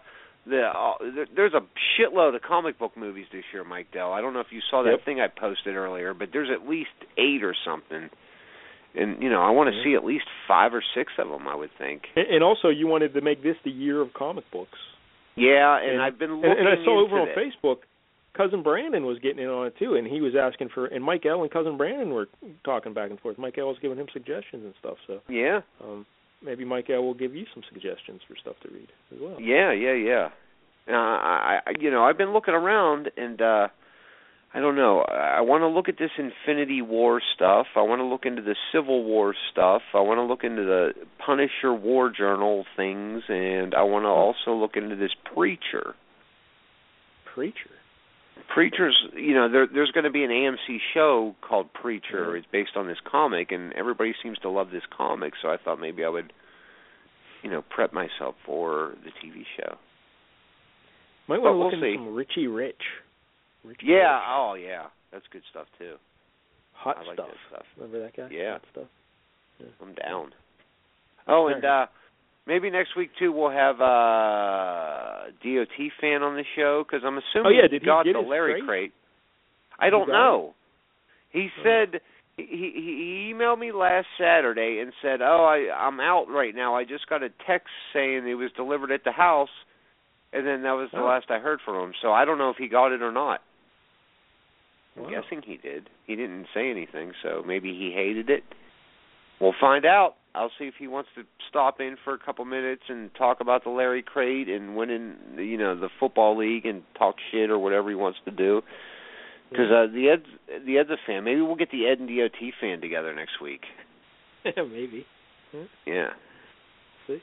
the 0.47 0.62
uh, 0.66 0.94
there's 1.35 1.55
a 1.55 1.62
shitload 1.98 2.35
of 2.36 2.43
comic 2.43 2.78
book 2.78 2.97
movies 2.97 3.27
this 3.32 3.44
year, 3.52 3.65
Mike 3.65 3.90
Dell. 3.93 4.12
I 4.12 4.20
don't 4.20 4.32
know 4.35 4.40
if 4.40 4.52
you 4.52 4.61
saw 4.70 4.82
that 4.82 4.90
Yep. 4.90 5.05
thing 5.05 5.20
I 5.20 5.28
posted 5.28 5.74
earlier, 5.74 6.12
but 6.15 6.31
there's 6.32 6.51
at 6.51 6.69
least 6.69 6.90
eight 7.16 7.43
or 7.43 7.55
something. 7.65 8.11
And 8.94 9.23
you 9.23 9.28
know, 9.31 9.40
I 9.43 9.51
want 9.51 9.70
to 9.70 9.77
Mhm. 9.77 9.85
see 9.85 9.94
at 9.94 10.05
least 10.05 10.27
five 10.47 10.73
or 10.74 10.82
six 10.94 11.12
of 11.19 11.28
them. 11.31 11.48
I 11.48 11.55
would 11.55 11.73
think. 11.78 12.09
And, 12.15 12.27
and 12.27 12.44
also, 12.44 12.69
you 12.69 12.86
wanted 12.86 13.15
to 13.15 13.20
make 13.23 13.43
this 13.43 13.56
the 13.65 13.70
year 13.70 14.01
of 14.01 14.12
comic 14.12 14.48
books. 14.51 14.78
Yeah, 15.35 15.77
and, 15.78 16.01
I've 16.01 16.16
been 16.19 16.36
looking 16.36 16.51
and, 16.51 16.69
and 16.69 16.81
I 16.81 16.85
saw 16.85 17.01
over 17.01 17.19
on. 17.20 17.28
Facebook, 17.28 17.78
cousin 18.36 18.62
Brandon 18.62 19.05
was 19.06 19.19
getting 19.20 19.43
in 19.43 19.48
on 19.48 19.66
it 19.66 19.74
too, 19.78 19.94
and 19.94 20.06
he 20.06 20.20
was 20.20 20.35
asking 20.39 20.69
for, 20.74 20.86
and 20.86 21.02
Mike 21.05 21.23
Dell 21.23 21.43
and 21.43 21.51
cousin 21.51 21.77
Brandon 21.77 22.11
were 22.11 22.27
talking 22.65 22.94
back 22.94 23.11
and 23.11 23.20
forth. 23.20 23.39
Mike 23.39 23.56
Dell 23.56 23.69
was 23.69 23.78
giving 23.81 23.98
him 23.98 24.06
suggestions 24.12 24.65
and 24.65 24.74
stuff. 24.78 24.97
So 25.06 25.20
Yeah, 25.28 25.61
um, 25.82 26.06
maybe 26.44 26.65
Mike 26.65 26.89
Dell 26.89 27.02
will 27.02 27.15
give 27.15 27.35
you 27.35 27.47
some 27.55 27.62
suggestions 27.73 28.20
for 28.28 28.36
stuff 28.40 28.56
to 28.62 28.69
read 28.73 28.89
as 29.12 29.19
well. 29.20 29.40
yeah, 29.40 29.73
yeah, 29.73 29.94
yeah. 29.94 30.28
Uh, 30.86 30.93
I, 30.93 31.59
I, 31.66 31.73
you 31.81 31.90
know, 31.90 32.05
I've 32.05 32.19
been 32.19 32.32
looking 32.32 32.55
around, 32.55 33.11
and 33.16 33.40
uh 33.40 33.69
I 34.56 34.61
don't 34.61 34.77
know. 34.77 35.01
I 35.01 35.40
want 35.40 35.62
to 35.62 35.66
look 35.66 35.89
at 35.89 35.98
this 35.98 36.12
Infinity 36.16 36.81
War 36.81 37.20
stuff. 37.35 37.66
I 37.74 37.82
want 37.82 37.98
to 37.98 38.05
look 38.05 38.24
into 38.24 38.40
the 38.40 38.55
Civil 38.73 39.02
War 39.02 39.35
stuff. 39.51 39.82
I 39.93 40.01
want 40.01 40.19
to 40.19 40.23
look 40.23 40.44
into 40.44 40.62
the 40.62 40.93
Punisher 41.27 41.74
War 41.74 42.09
Journal 42.09 42.65
things, 42.77 43.24
and 43.28 43.74
I 43.74 43.82
want 43.82 44.05
to 44.05 44.11
also 44.11 44.52
look 44.55 44.77
into 44.77 44.94
this 44.94 45.11
Preacher. 45.35 45.97
Preacher. 47.35 47.70
Preacher's, 48.53 48.97
you 49.16 49.35
know, 49.35 49.51
there, 49.51 49.66
there's 49.73 49.91
going 49.91 50.05
to 50.05 50.11
be 50.11 50.23
an 50.25 50.31
AMC 50.31 50.79
show 50.93 51.35
called 51.41 51.73
Preacher. 51.73 52.37
It's 52.37 52.47
based 52.53 52.73
on 52.77 52.87
this 52.87 52.99
comic, 53.11 53.51
and 53.53 53.73
everybody 53.73 54.15
seems 54.23 54.39
to 54.39 54.51
love 54.51 54.71
this 54.71 54.83
comic. 54.97 55.33
So 55.43 55.49
I 55.49 55.57
thought 55.57 55.81
maybe 55.81 56.05
I 56.05 56.09
would, 56.09 56.33
you 57.43 57.51
know, 57.51 57.62
prep 57.69 57.93
myself 57.93 58.35
for 58.47 58.95
the 59.05 59.11
TV 59.11 59.43
show. 59.57 59.77
Might 61.27 61.41
want 61.41 61.55
to 61.55 61.59
we'll 61.59 61.65
look 61.65 61.75
into 61.75 61.87
see. 61.87 61.97
some 61.97 62.15
Richie 62.15 62.47
Rich. 62.47 62.83
Richie 63.65 63.87
Yeah. 63.87 64.15
Rich. 64.16 64.25
Oh, 64.29 64.55
yeah. 64.61 64.83
That's 65.12 65.25
good 65.33 65.43
stuff 65.51 65.66
too. 65.79 65.95
Hot 66.75 66.97
I 66.99 67.07
like 67.07 67.15
stuff. 67.15 67.29
that 67.29 67.37
stuff. 67.49 67.66
Remember 67.77 68.03
that 68.03 68.16
guy? 68.16 68.29
Yeah. 68.31 68.53
Hot 68.53 68.62
stuff. 68.73 68.85
I'm 69.81 69.95
down. 69.95 70.33
Oh, 71.27 71.47
and 71.49 71.65
uh 71.65 71.87
maybe 72.47 72.71
next 72.71 72.97
week 72.97 73.11
too 73.19 73.33
we'll 73.33 73.51
have 73.51 73.81
a 73.81 75.27
DOT 75.43 75.91
fan 76.01 76.23
on 76.23 76.37
the 76.37 76.45
show 76.57 76.85
because 76.87 77.05
I'm 77.05 77.19
assuming 77.19 77.47
Oh, 77.47 77.62
yeah, 77.62 77.69
did 77.69 77.83
he 77.83 77.87
got 77.87 78.05
get 78.05 78.15
the 78.15 78.21
Larry 78.21 78.62
crate? 78.65 78.93
I 79.79 79.91
don't 79.91 80.09
know. 80.09 80.55
He 81.31 81.49
oh. 81.59 81.62
said 81.65 82.01
he, 82.37 82.45
he 82.45 82.73
he 82.75 83.33
emailed 83.35 83.59
me 83.59 83.73
last 83.73 84.07
Saturday 84.19 84.79
and 84.81 84.93
said, 85.03 85.21
"Oh, 85.23 85.45
I 85.45 85.73
I'm 85.75 86.01
out 86.01 86.27
right 86.29 86.55
now. 86.55 86.75
I 86.77 86.85
just 86.85 87.09
got 87.09 87.23
a 87.23 87.29
text 87.47 87.69
saying 87.93 88.27
it 88.27 88.35
was 88.35 88.51
delivered 88.57 88.91
at 88.91 89.05
the 89.05 89.12
house." 89.12 89.49
And 90.33 90.45
then 90.45 90.62
that 90.62 90.73
was 90.73 90.91
the 90.93 90.99
Oh. 91.01 91.05
last 91.07 91.27
I 91.31 91.39
heard 91.39 91.61
from 91.65 91.77
him. 91.77 91.95
So 92.03 92.12
I 92.12 92.25
don't 92.25 92.39
know 92.39 92.51
if 92.51 92.57
he 92.57 92.66
got 92.66 92.91
it 92.93 93.03
or 93.03 93.12
not. 93.12 93.41
I'm 94.97 95.05
Wow. 95.05 95.11
guessing 95.11 95.43
he 95.43 95.57
did. 95.57 95.89
He 96.07 96.16
didn't 96.16 96.47
say 96.53 96.71
anything, 96.71 97.12
so 97.23 97.43
maybe 97.47 97.73
he 97.73 97.93
hated 97.93 98.31
it. 98.31 98.45
We'll 99.41 99.55
find 99.61 99.85
out. 99.85 100.16
I'll 100.35 100.51
see 100.59 100.65
if 100.65 100.74
he 100.78 100.89
wants 100.89 101.11
to 101.15 101.23
stop 101.48 101.81
in 101.81 101.97
for 102.02 102.12
a 102.12 102.19
couple 102.19 102.44
minutes 102.44 102.82
and 102.89 103.15
talk 103.15 103.40
about 103.40 103.62
the 103.62 103.70
Larry 103.70 104.02
Crate 104.02 104.48
and 104.48 104.77
winning, 104.77 105.15
you 105.36 105.56
know, 105.56 105.78
the 105.78 105.89
football 106.01 106.36
league 106.36 106.66
and 106.66 106.82
talk 106.98 107.16
shit 107.31 107.51
or 107.51 107.59
whatever 107.59 107.89
he 107.89 107.94
wants 107.94 108.19
to 108.24 108.32
do. 108.32 108.62
Because 109.51 109.70
uh, 109.70 109.93
the 109.93 110.09
Ed's 110.09 110.65
the 110.66 110.78
Ed's 110.78 110.90
a 110.90 110.97
fan. 111.06 111.23
Maybe 111.23 111.40
we'll 111.40 111.55
get 111.55 111.70
the 111.70 111.86
Ed 111.86 112.01
and 112.01 112.09
DOT 112.09 112.40
fan 112.61 112.81
together 112.81 113.15
next 113.15 113.40
week. 113.40 113.61
Yeah, 114.44 114.62
maybe. 114.62 115.06
Yeah. 115.86 116.09
See? 117.06 117.19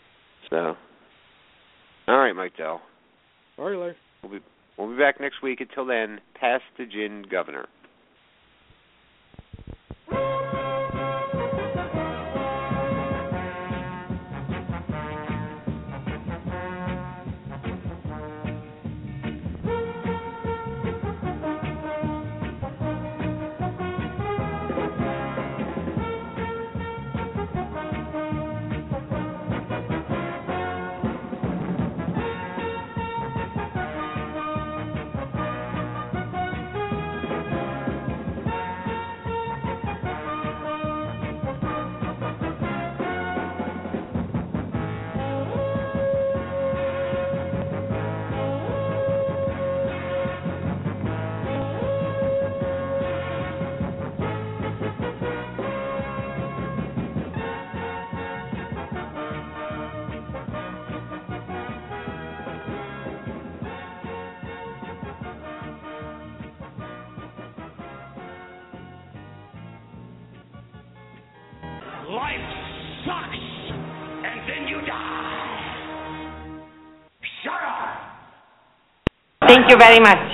So. 0.50 0.76
All 2.08 2.18
right, 2.18 2.34
Mike 2.34 2.56
Dell. 2.56 2.82
All 3.58 3.66
right, 3.66 3.78
Larry. 3.78 3.96
We'll 4.24 4.32
be 4.32 4.40
we'll 4.78 4.90
be 4.90 4.98
back 4.98 5.20
next 5.20 5.42
week. 5.44 5.60
Until 5.60 5.86
then, 5.86 6.22
pass 6.40 6.62
the 6.78 6.86
gin, 6.86 7.26
Governor. 7.30 7.68
You 79.72 79.78
very 79.78 80.02
much. 80.02 80.31